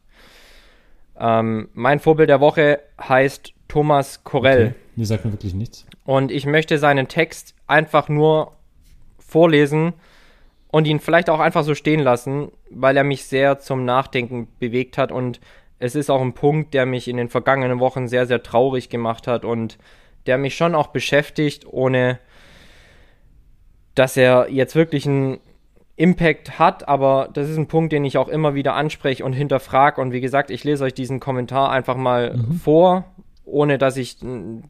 Ähm, 1.18 1.68
mein 1.74 2.00
Vorbild 2.00 2.28
der 2.28 2.40
Woche 2.40 2.80
heißt 3.00 3.52
Thomas 3.68 4.24
Korell. 4.24 4.68
Okay. 4.68 4.74
Mir 4.96 5.06
sagt 5.06 5.24
mir 5.24 5.32
wirklich 5.32 5.54
nichts. 5.54 5.86
Und 6.04 6.32
ich 6.32 6.46
möchte 6.46 6.78
seinen 6.78 7.06
Text 7.06 7.54
einfach 7.66 8.08
nur 8.08 8.52
vorlesen 9.18 9.92
und 10.70 10.86
ihn 10.86 11.00
vielleicht 11.00 11.30
auch 11.30 11.40
einfach 11.40 11.64
so 11.64 11.74
stehen 11.74 12.00
lassen, 12.00 12.52
weil 12.70 12.96
er 12.96 13.04
mich 13.04 13.24
sehr 13.24 13.58
zum 13.58 13.84
Nachdenken 13.84 14.48
bewegt 14.58 14.98
hat 14.98 15.12
und 15.12 15.40
es 15.78 15.94
ist 15.94 16.10
auch 16.10 16.20
ein 16.20 16.34
Punkt, 16.34 16.74
der 16.74 16.86
mich 16.86 17.08
in 17.08 17.16
den 17.16 17.28
vergangenen 17.28 17.80
Wochen 17.80 18.06
sehr, 18.06 18.26
sehr 18.26 18.42
traurig 18.42 18.90
gemacht 18.90 19.26
hat 19.26 19.44
und 19.44 19.78
der 20.26 20.36
mich 20.36 20.54
schon 20.54 20.74
auch 20.74 20.88
beschäftigt, 20.88 21.66
ohne 21.66 22.18
dass 23.94 24.16
er 24.16 24.48
jetzt 24.50 24.74
wirklich 24.74 25.06
ein 25.06 25.40
Impact 25.96 26.58
hat, 26.58 26.88
aber 26.88 27.28
das 27.32 27.48
ist 27.50 27.58
ein 27.58 27.66
Punkt, 27.66 27.92
den 27.92 28.04
ich 28.04 28.16
auch 28.16 28.28
immer 28.28 28.54
wieder 28.54 28.74
anspreche 28.74 29.24
und 29.24 29.34
hinterfrage. 29.34 30.00
Und 30.00 30.12
wie 30.12 30.22
gesagt, 30.22 30.50
ich 30.50 30.64
lese 30.64 30.84
euch 30.84 30.94
diesen 30.94 31.20
Kommentar 31.20 31.70
einfach 31.70 31.96
mal 31.96 32.36
mhm. 32.36 32.54
vor, 32.54 33.04
ohne 33.44 33.76
dass 33.76 33.98
ich 33.98 34.16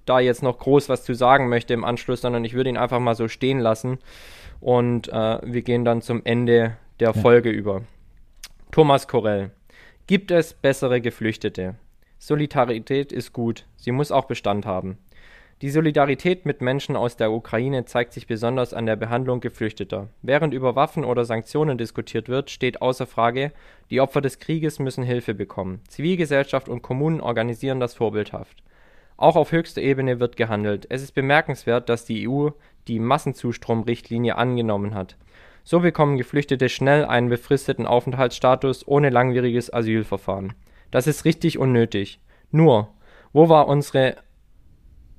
da 0.06 0.18
jetzt 0.18 0.42
noch 0.42 0.58
groß 0.58 0.88
was 0.88 1.04
zu 1.04 1.14
sagen 1.14 1.48
möchte 1.48 1.74
im 1.74 1.84
Anschluss, 1.84 2.22
sondern 2.22 2.44
ich 2.44 2.54
würde 2.54 2.70
ihn 2.70 2.76
einfach 2.76 2.98
mal 2.98 3.14
so 3.14 3.28
stehen 3.28 3.60
lassen. 3.60 3.98
Und 4.60 5.08
äh, 5.08 5.38
wir 5.42 5.62
gehen 5.62 5.84
dann 5.84 6.02
zum 6.02 6.22
Ende 6.24 6.76
der 7.00 7.12
ja. 7.12 7.12
Folge 7.12 7.50
über. 7.50 7.82
Thomas 8.70 9.08
Korell. 9.08 9.50
Gibt 10.06 10.30
es 10.30 10.54
bessere 10.54 11.00
Geflüchtete? 11.00 11.76
Solidarität 12.18 13.12
ist 13.12 13.32
gut, 13.32 13.64
sie 13.76 13.92
muss 13.92 14.12
auch 14.12 14.26
Bestand 14.26 14.66
haben. 14.66 14.98
Die 15.62 15.70
Solidarität 15.70 16.46
mit 16.46 16.62
Menschen 16.62 16.96
aus 16.96 17.16
der 17.16 17.32
Ukraine 17.32 17.84
zeigt 17.84 18.14
sich 18.14 18.26
besonders 18.26 18.72
an 18.72 18.86
der 18.86 18.96
Behandlung 18.96 19.40
Geflüchteter. 19.40 20.08
Während 20.22 20.54
über 20.54 20.74
Waffen 20.74 21.04
oder 21.04 21.26
Sanktionen 21.26 21.76
diskutiert 21.76 22.30
wird, 22.30 22.50
steht 22.50 22.80
außer 22.80 23.06
Frage, 23.06 23.52
die 23.90 24.00
Opfer 24.00 24.22
des 24.22 24.38
Krieges 24.38 24.78
müssen 24.78 25.04
Hilfe 25.04 25.34
bekommen. 25.34 25.80
Zivilgesellschaft 25.88 26.70
und 26.70 26.80
Kommunen 26.80 27.20
organisieren 27.20 27.78
das 27.78 27.92
vorbildhaft. 27.92 28.62
Auch 29.20 29.36
auf 29.36 29.52
höchster 29.52 29.82
Ebene 29.82 30.18
wird 30.18 30.38
gehandelt. 30.38 30.86
Es 30.88 31.02
ist 31.02 31.12
bemerkenswert, 31.12 31.90
dass 31.90 32.06
die 32.06 32.26
EU 32.26 32.48
die 32.88 32.98
Massenzustromrichtlinie 32.98 34.36
angenommen 34.36 34.94
hat. 34.94 35.18
So 35.62 35.80
bekommen 35.80 36.16
Geflüchtete 36.16 36.70
schnell 36.70 37.04
einen 37.04 37.28
befristeten 37.28 37.84
Aufenthaltsstatus 37.84 38.88
ohne 38.88 39.10
langwieriges 39.10 39.70
Asylverfahren. 39.70 40.54
Das 40.90 41.06
ist 41.06 41.26
richtig 41.26 41.58
und 41.58 41.70
nötig. 41.70 42.18
Nur, 42.50 42.88
wo 43.34 43.50
war 43.50 43.68
unsere 43.68 44.16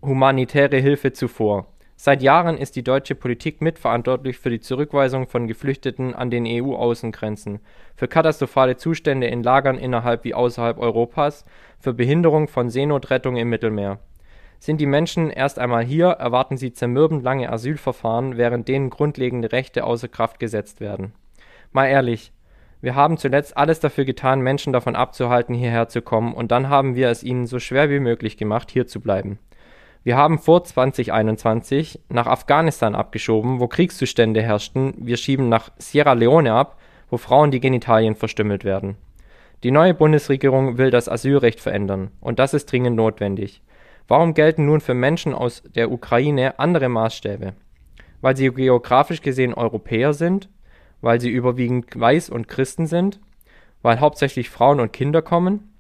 humanitäre 0.02 0.78
Hilfe 0.78 1.14
zuvor. 1.14 1.71
Seit 2.04 2.24
Jahren 2.24 2.58
ist 2.58 2.76
die 2.76 2.84
deutsche 2.84 3.14
Politik 3.14 3.62
mitverantwortlich 3.62 4.40
für 4.40 4.50
die 4.50 4.60
Zurückweisung 4.60 5.28
von 5.28 5.46
Geflüchteten 5.46 6.16
an 6.16 6.32
den 6.32 6.48
EU-Außengrenzen, 6.48 7.60
für 7.96 8.08
katastrophale 8.08 8.76
Zustände 8.76 9.28
in 9.28 9.44
Lagern 9.44 9.78
innerhalb 9.78 10.24
wie 10.24 10.34
außerhalb 10.34 10.80
Europas, 10.80 11.46
für 11.80 11.94
Behinderung 11.94 12.48
von 12.48 12.72
Seenotrettung 12.72 13.38
im 13.38 13.50
Mittelmeer. 13.50 14.00
Sind 14.58 14.82
die 14.82 14.88
Menschen 14.88 15.30
erst 15.30 15.60
einmal 15.60 15.84
hier, 15.84 16.08
erwarten 16.08 16.58
sie 16.58 16.74
zermürbend 16.74 17.22
lange 17.22 17.52
Asylverfahren, 17.52 18.36
während 18.36 18.68
denen 18.68 18.90
grundlegende 18.90 19.52
Rechte 19.52 19.84
außer 19.84 20.08
Kraft 20.08 20.40
gesetzt 20.40 20.80
werden. 20.82 21.14
Mal 21.72 21.86
ehrlich, 21.86 22.34
wir 22.82 22.96
haben 22.96 23.18
zuletzt 23.18 23.56
alles 23.56 23.80
dafür 23.80 24.06
getan, 24.06 24.42
Menschen 24.42 24.74
davon 24.74 24.96
abzuhalten, 24.96 25.54
hierher 25.54 25.88
zu 25.88 26.02
kommen, 26.02 26.34
und 26.34 26.52
dann 26.52 26.68
haben 26.68 26.96
wir 26.96 27.10
es 27.10 27.22
ihnen 27.22 27.46
so 27.46 27.60
schwer 27.60 27.92
wie 27.92 28.00
möglich 28.00 28.38
gemacht, 28.38 28.72
hier 28.72 28.88
zu 28.88 29.02
bleiben. 29.02 29.38
Wir 30.04 30.18
haben 30.18 30.40
vor 30.40 30.64
2021 30.64 32.00
nach 32.10 32.26
Afghanistan 32.26 32.96
abgeschoben, 32.96 33.60
wo 33.60 33.68
Kriegszustände 33.68 34.42
herrschten. 34.42 34.96
Wir 34.98 35.16
schieben 35.16 35.48
nach 35.48 35.72
Sierra 35.78 36.14
Leone 36.14 36.54
ab, 36.54 36.80
wo 37.12 37.18
Frauen 37.18 37.52
die 37.52 37.60
Genitalien 37.60 38.16
verstümmelt 38.16 38.64
werden. 38.64 38.98
Die 39.62 39.70
neue 39.70 39.94
Bundesregierung 39.94 40.80
will 40.80 40.90
das 40.90 41.08
Asylrecht 41.08 41.60
verändern, 41.60 42.10
und 42.20 42.40
das 42.40 42.56
ist 42.56 42.72
dringend 42.72 42.96
notwendig. 42.96 43.62
Warum 44.08 44.34
gelten 44.34 44.66
nun 44.66 44.82
für 44.82 44.96
Menschen 44.96 45.36
aus 45.36 45.62
der 45.76 45.92
Ukraine 45.92 46.58
andere 46.58 46.90
Maßstäbe? 46.90 47.54
Weil 48.22 48.36
sie 48.36 48.50
geografisch 48.52 49.22
gesehen 49.22 49.54
Europäer 49.54 50.14
sind? 50.14 50.50
Weil 51.02 51.22
sie 51.22 51.30
überwiegend 51.30 51.88
weiß 52.00 52.32
und 52.32 52.48
Christen 52.48 52.88
sind? 52.88 53.20
Weil 53.84 54.00
hauptsächlich 54.00 54.50
Frauen 54.50 54.80
und 54.80 54.94
Kinder 54.94 55.22
kommen? 55.22 55.72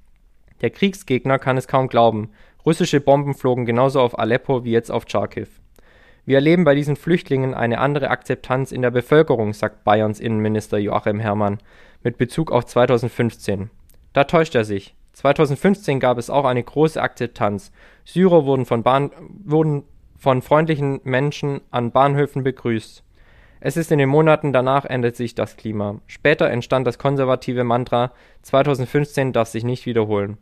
Der 0.61 0.69
Kriegsgegner 0.69 1.39
kann 1.39 1.57
es 1.57 1.67
kaum 1.67 1.87
glauben, 1.87 2.29
Russische 2.65 3.01
Bomben 3.01 3.33
flogen 3.33 3.65
genauso 3.65 4.01
auf 4.01 4.17
Aleppo 4.19 4.63
wie 4.63 4.71
jetzt 4.71 4.91
auf 4.91 5.05
Charkiw. 5.07 5.47
Wir 6.25 6.35
erleben 6.35 6.63
bei 6.63 6.75
diesen 6.75 6.95
Flüchtlingen 6.95 7.55
eine 7.55 7.79
andere 7.79 8.09
Akzeptanz 8.09 8.71
in 8.71 8.83
der 8.83 8.91
Bevölkerung, 8.91 9.53
sagt 9.53 9.83
Bayerns 9.83 10.19
Innenminister 10.19 10.77
Joachim 10.77 11.19
Herrmann 11.19 11.57
mit 12.03 12.17
Bezug 12.17 12.51
auf 12.51 12.65
2015. 12.65 13.71
Da 14.13 14.25
täuscht 14.25 14.53
er 14.53 14.63
sich. 14.63 14.95
2015 15.13 15.99
gab 15.99 16.17
es 16.17 16.29
auch 16.29 16.45
eine 16.45 16.63
große 16.63 17.01
Akzeptanz. 17.01 17.71
Syrer 18.05 18.45
wurden 18.45 18.65
von, 18.65 18.83
Bahn, 18.83 19.11
wurden 19.43 19.83
von 20.17 20.41
freundlichen 20.41 21.01
Menschen 21.03 21.61
an 21.71 21.91
Bahnhöfen 21.91 22.43
begrüßt. 22.43 23.03
Es 23.59 23.77
ist 23.77 23.91
in 23.91 23.99
den 23.99 24.09
Monaten 24.09 24.53
danach 24.53 24.85
ändert 24.85 25.15
sich 25.15 25.35
das 25.35 25.57
Klima. 25.57 25.99
Später 26.07 26.49
entstand 26.49 26.85
das 26.87 26.97
konservative 26.97 27.63
Mantra 27.63 28.11
2015 28.43 29.33
darf 29.33 29.49
sich 29.49 29.63
nicht 29.63 29.85
wiederholen. 29.85 30.37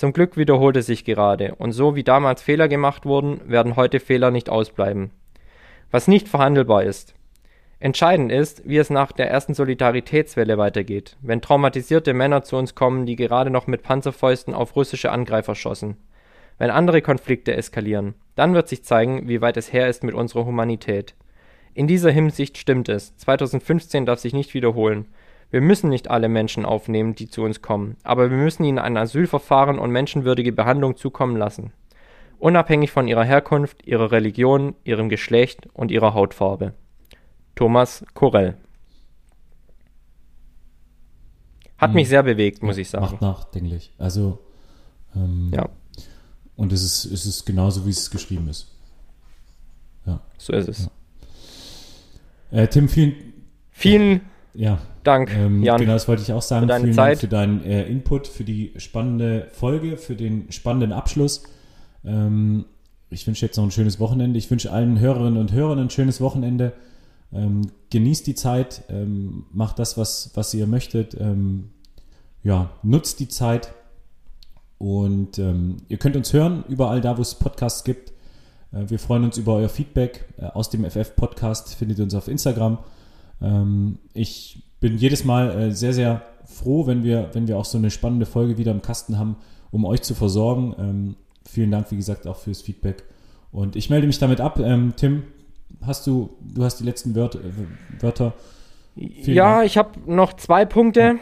Zum 0.00 0.14
Glück 0.14 0.38
wiederholt 0.38 0.78
es 0.78 0.86
sich 0.86 1.04
gerade, 1.04 1.56
und 1.56 1.72
so 1.72 1.94
wie 1.94 2.02
damals 2.02 2.40
Fehler 2.40 2.68
gemacht 2.68 3.04
wurden, 3.04 3.42
werden 3.44 3.76
heute 3.76 4.00
Fehler 4.00 4.30
nicht 4.30 4.48
ausbleiben. 4.48 5.10
Was 5.90 6.08
nicht 6.08 6.26
verhandelbar 6.26 6.84
ist. 6.84 7.14
Entscheidend 7.80 8.32
ist, 8.32 8.66
wie 8.66 8.78
es 8.78 8.88
nach 8.88 9.12
der 9.12 9.30
ersten 9.30 9.52
Solidaritätswelle 9.52 10.56
weitergeht, 10.56 11.18
wenn 11.20 11.42
traumatisierte 11.42 12.14
Männer 12.14 12.42
zu 12.42 12.56
uns 12.56 12.74
kommen, 12.74 13.04
die 13.04 13.14
gerade 13.14 13.50
noch 13.50 13.66
mit 13.66 13.82
Panzerfäusten 13.82 14.54
auf 14.54 14.74
russische 14.74 15.12
Angreifer 15.12 15.54
schossen. 15.54 15.98
Wenn 16.56 16.70
andere 16.70 17.02
Konflikte 17.02 17.54
eskalieren, 17.54 18.14
dann 18.36 18.54
wird 18.54 18.70
sich 18.70 18.82
zeigen, 18.82 19.28
wie 19.28 19.42
weit 19.42 19.58
es 19.58 19.70
her 19.70 19.86
ist 19.86 20.02
mit 20.02 20.14
unserer 20.14 20.46
Humanität. 20.46 21.14
In 21.74 21.86
dieser 21.86 22.10
Hinsicht 22.10 22.56
stimmt 22.56 22.88
es. 22.88 23.14
2015 23.18 24.06
darf 24.06 24.20
sich 24.20 24.32
nicht 24.32 24.54
wiederholen. 24.54 25.08
Wir 25.50 25.60
müssen 25.60 25.90
nicht 25.90 26.08
alle 26.08 26.28
Menschen 26.28 26.64
aufnehmen, 26.64 27.14
die 27.14 27.28
zu 27.28 27.42
uns 27.42 27.60
kommen, 27.60 27.96
aber 28.04 28.30
wir 28.30 28.36
müssen 28.36 28.64
ihnen 28.64 28.78
ein 28.78 28.96
Asylverfahren 28.96 29.78
und 29.78 29.90
menschenwürdige 29.90 30.52
Behandlung 30.52 30.96
zukommen 30.96 31.36
lassen. 31.36 31.72
Unabhängig 32.38 32.90
von 32.90 33.08
ihrer 33.08 33.24
Herkunft, 33.24 33.86
ihrer 33.86 34.12
Religion, 34.12 34.74
ihrem 34.84 35.08
Geschlecht 35.08 35.68
und 35.74 35.90
ihrer 35.90 36.14
Hautfarbe. 36.14 36.72
Thomas 37.54 38.04
Korell. 38.14 38.56
Hat 41.76 41.90
hm. 41.90 41.94
mich 41.96 42.08
sehr 42.08 42.22
bewegt, 42.22 42.62
muss 42.62 42.76
ja, 42.76 42.82
ich 42.82 42.90
sagen. 42.90 43.04
Macht 43.04 43.20
nachdenklich. 43.20 43.92
Also, 43.98 44.38
ähm, 45.14 45.50
ja. 45.52 45.68
Und 46.56 46.72
es 46.72 46.82
ist, 46.82 47.06
es 47.06 47.26
ist 47.26 47.44
genauso, 47.44 47.86
wie 47.86 47.90
es 47.90 48.10
geschrieben 48.10 48.48
ist. 48.48 48.70
Ja. 50.06 50.20
So 50.38 50.52
ist 50.52 50.68
es. 50.68 50.90
Ja. 52.50 52.58
Äh, 52.58 52.68
Tim, 52.68 52.88
vielen, 52.88 53.14
vielen 53.70 54.20
ja. 54.54 54.78
Dank, 55.02 55.34
ähm, 55.34 55.62
Jan. 55.62 55.80
Genau, 55.80 55.92
das 55.92 56.08
wollte 56.08 56.22
ich 56.22 56.32
auch 56.32 56.42
sagen. 56.42 56.68
Für 56.68 56.76
vielen 56.80 56.92
Zeit. 56.92 57.08
Dank 57.08 57.20
für 57.20 57.28
deinen 57.28 57.64
äh, 57.64 57.86
Input, 57.86 58.26
für 58.26 58.44
die 58.44 58.72
spannende 58.76 59.48
Folge, 59.52 59.96
für 59.96 60.14
den 60.14 60.50
spannenden 60.52 60.92
Abschluss. 60.92 61.44
Ähm, 62.04 62.66
ich 63.08 63.26
wünsche 63.26 63.44
jetzt 63.44 63.56
noch 63.56 63.64
ein 63.64 63.70
schönes 63.70 63.98
Wochenende. 63.98 64.38
Ich 64.38 64.50
wünsche 64.50 64.70
allen 64.72 64.98
Hörerinnen 64.98 65.38
und 65.38 65.52
Hörern 65.52 65.78
ein 65.78 65.90
schönes 65.90 66.20
Wochenende. 66.20 66.72
Ähm, 67.32 67.70
genießt 67.90 68.26
die 68.26 68.34
Zeit, 68.34 68.82
ähm, 68.88 69.46
macht 69.52 69.78
das, 69.78 69.96
was, 69.96 70.30
was 70.34 70.52
ihr 70.54 70.66
möchtet. 70.66 71.16
Ähm, 71.18 71.70
ja, 72.42 72.70
nutzt 72.82 73.20
die 73.20 73.28
Zeit. 73.28 73.72
Und 74.78 75.38
ähm, 75.38 75.78
ihr 75.88 75.98
könnt 75.98 76.16
uns 76.16 76.32
hören, 76.32 76.64
überall 76.68 77.00
da, 77.00 77.18
wo 77.18 77.22
es 77.22 77.34
Podcasts 77.34 77.84
gibt. 77.84 78.10
Äh, 78.72 78.88
wir 78.88 78.98
freuen 78.98 79.24
uns 79.24 79.38
über 79.38 79.54
euer 79.54 79.68
Feedback. 79.68 80.26
Äh, 80.38 80.46
aus 80.46 80.70
dem 80.70 80.84
FF-Podcast 80.84 81.74
findet 81.74 81.98
ihr 81.98 82.04
uns 82.04 82.14
auf 82.14 82.28
Instagram. 82.28 82.78
Ich 84.12 84.69
bin 84.80 84.96
jedes 84.96 85.24
Mal 85.24 85.50
äh, 85.50 85.70
sehr, 85.72 85.92
sehr 85.92 86.22
froh, 86.44 86.86
wenn 86.86 87.04
wir, 87.04 87.30
wenn 87.32 87.46
wir 87.46 87.58
auch 87.58 87.64
so 87.64 87.78
eine 87.78 87.90
spannende 87.90 88.26
Folge 88.26 88.58
wieder 88.58 88.72
im 88.72 88.82
Kasten 88.82 89.18
haben, 89.18 89.36
um 89.70 89.84
euch 89.84 90.02
zu 90.02 90.14
versorgen. 90.14 90.74
Ähm, 90.78 91.16
vielen 91.48 91.70
Dank, 91.70 91.90
wie 91.90 91.96
gesagt, 91.96 92.26
auch 92.26 92.36
fürs 92.36 92.62
Feedback. 92.62 93.04
Und 93.52 93.76
ich 93.76 93.90
melde 93.90 94.06
mich 94.06 94.18
damit 94.18 94.40
ab. 94.40 94.58
Ähm, 94.58 94.94
Tim, 94.96 95.24
hast 95.82 96.06
du, 96.06 96.30
du 96.40 96.64
hast 96.64 96.78
die 96.80 96.84
letzten 96.84 97.14
Wörter. 97.14 97.40
Äh, 97.40 98.02
Wörter. 98.02 98.32
ja, 98.96 99.56
Dank. 99.56 99.66
ich 99.66 99.76
habe 99.76 99.90
noch 100.06 100.32
zwei 100.34 100.64
Punkte. 100.64 101.00
Ja. 101.00 101.14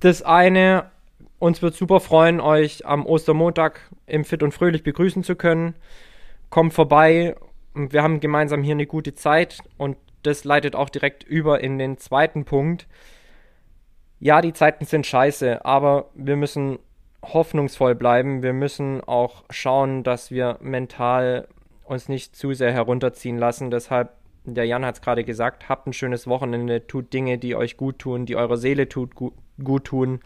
Das 0.00 0.22
eine, 0.22 0.86
uns 1.38 1.62
wird 1.62 1.74
super 1.74 2.00
freuen, 2.00 2.40
euch 2.40 2.86
am 2.86 3.06
Ostermontag 3.06 3.80
im 4.06 4.24
Fit 4.24 4.42
und 4.42 4.52
Fröhlich 4.52 4.82
begrüßen 4.82 5.22
zu 5.24 5.36
können. 5.36 5.74
Kommt 6.50 6.74
vorbei. 6.74 7.36
Wir 7.74 8.02
haben 8.02 8.20
gemeinsam 8.20 8.62
hier 8.62 8.74
eine 8.74 8.86
gute 8.86 9.14
Zeit 9.14 9.58
und 9.78 9.96
das 10.22 10.44
leitet 10.44 10.76
auch 10.76 10.88
direkt 10.88 11.24
über 11.24 11.60
in 11.60 11.78
den 11.78 11.98
zweiten 11.98 12.44
Punkt. 12.44 12.86
Ja, 14.18 14.40
die 14.40 14.52
Zeiten 14.52 14.84
sind 14.84 15.06
scheiße, 15.06 15.64
aber 15.64 16.10
wir 16.14 16.36
müssen 16.36 16.78
hoffnungsvoll 17.22 17.94
bleiben. 17.94 18.42
Wir 18.42 18.52
müssen 18.52 19.00
auch 19.02 19.44
schauen, 19.50 20.02
dass 20.02 20.30
wir 20.30 20.58
mental 20.60 21.48
uns 21.84 22.08
nicht 22.08 22.36
zu 22.36 22.52
sehr 22.52 22.72
herunterziehen 22.72 23.38
lassen. 23.38 23.70
Deshalb, 23.70 24.10
der 24.44 24.66
Jan 24.66 24.84
hat 24.84 24.96
es 24.96 25.02
gerade 25.02 25.24
gesagt, 25.24 25.68
habt 25.68 25.86
ein 25.86 25.92
schönes 25.92 26.26
Wochenende, 26.26 26.86
tut 26.86 27.12
Dinge, 27.12 27.38
die 27.38 27.54
euch 27.54 27.76
gut 27.76 27.98
tun, 27.98 28.26
die 28.26 28.36
eurer 28.36 28.56
Seele 28.56 28.88
tut, 28.88 29.14
gut, 29.14 29.84
tun. 29.84 30.20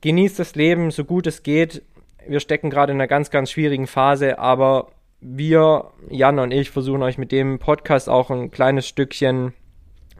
Genießt 0.00 0.38
das 0.38 0.54
Leben 0.54 0.90
so 0.90 1.04
gut 1.04 1.26
es 1.26 1.42
geht. 1.42 1.82
Wir 2.26 2.40
stecken 2.40 2.70
gerade 2.70 2.92
in 2.92 3.00
einer 3.00 3.08
ganz, 3.08 3.30
ganz 3.30 3.50
schwierigen 3.50 3.86
Phase, 3.86 4.38
aber 4.38 4.92
wir, 5.22 5.92
Jan 6.10 6.38
und 6.38 6.50
ich, 6.50 6.70
versuchen 6.70 7.02
euch 7.02 7.16
mit 7.16 7.32
dem 7.32 7.58
Podcast 7.58 8.08
auch 8.08 8.30
ein 8.30 8.50
kleines 8.50 8.86
Stückchen 8.88 9.54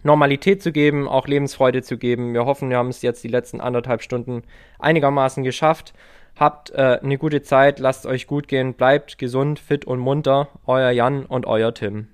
Normalität 0.05 0.63
zu 0.63 0.73
geben, 0.73 1.09
auch 1.09 1.27
Lebensfreude 1.27 1.83
zu 1.83 1.99
geben. 1.99 2.35
Wir 2.35 2.45
hoffen, 2.45 2.71
wir 2.71 2.79
haben 2.79 2.89
es 2.89 3.03
jetzt 3.03 3.23
die 3.23 3.29
letzten 3.29 3.61
anderthalb 3.61 4.03
Stunden 4.03 4.43
einigermaßen 4.79 5.45
geschafft. 5.45 5.93
Habt 6.37 6.71
äh, 6.71 6.99
eine 7.03 7.19
gute 7.19 7.43
Zeit, 7.43 7.79
lasst 7.79 8.07
euch 8.07 8.27
gut 8.27 8.49
gehen, 8.49 8.75
bleibt 8.75 9.19
gesund, 9.19 9.59
fit 9.59 9.85
und 9.85 9.99
munter. 9.99 10.49
Euer 10.67 10.91
Jan 10.91 11.27
und 11.27 11.47
euer 11.47 11.75
Tim. 11.75 12.09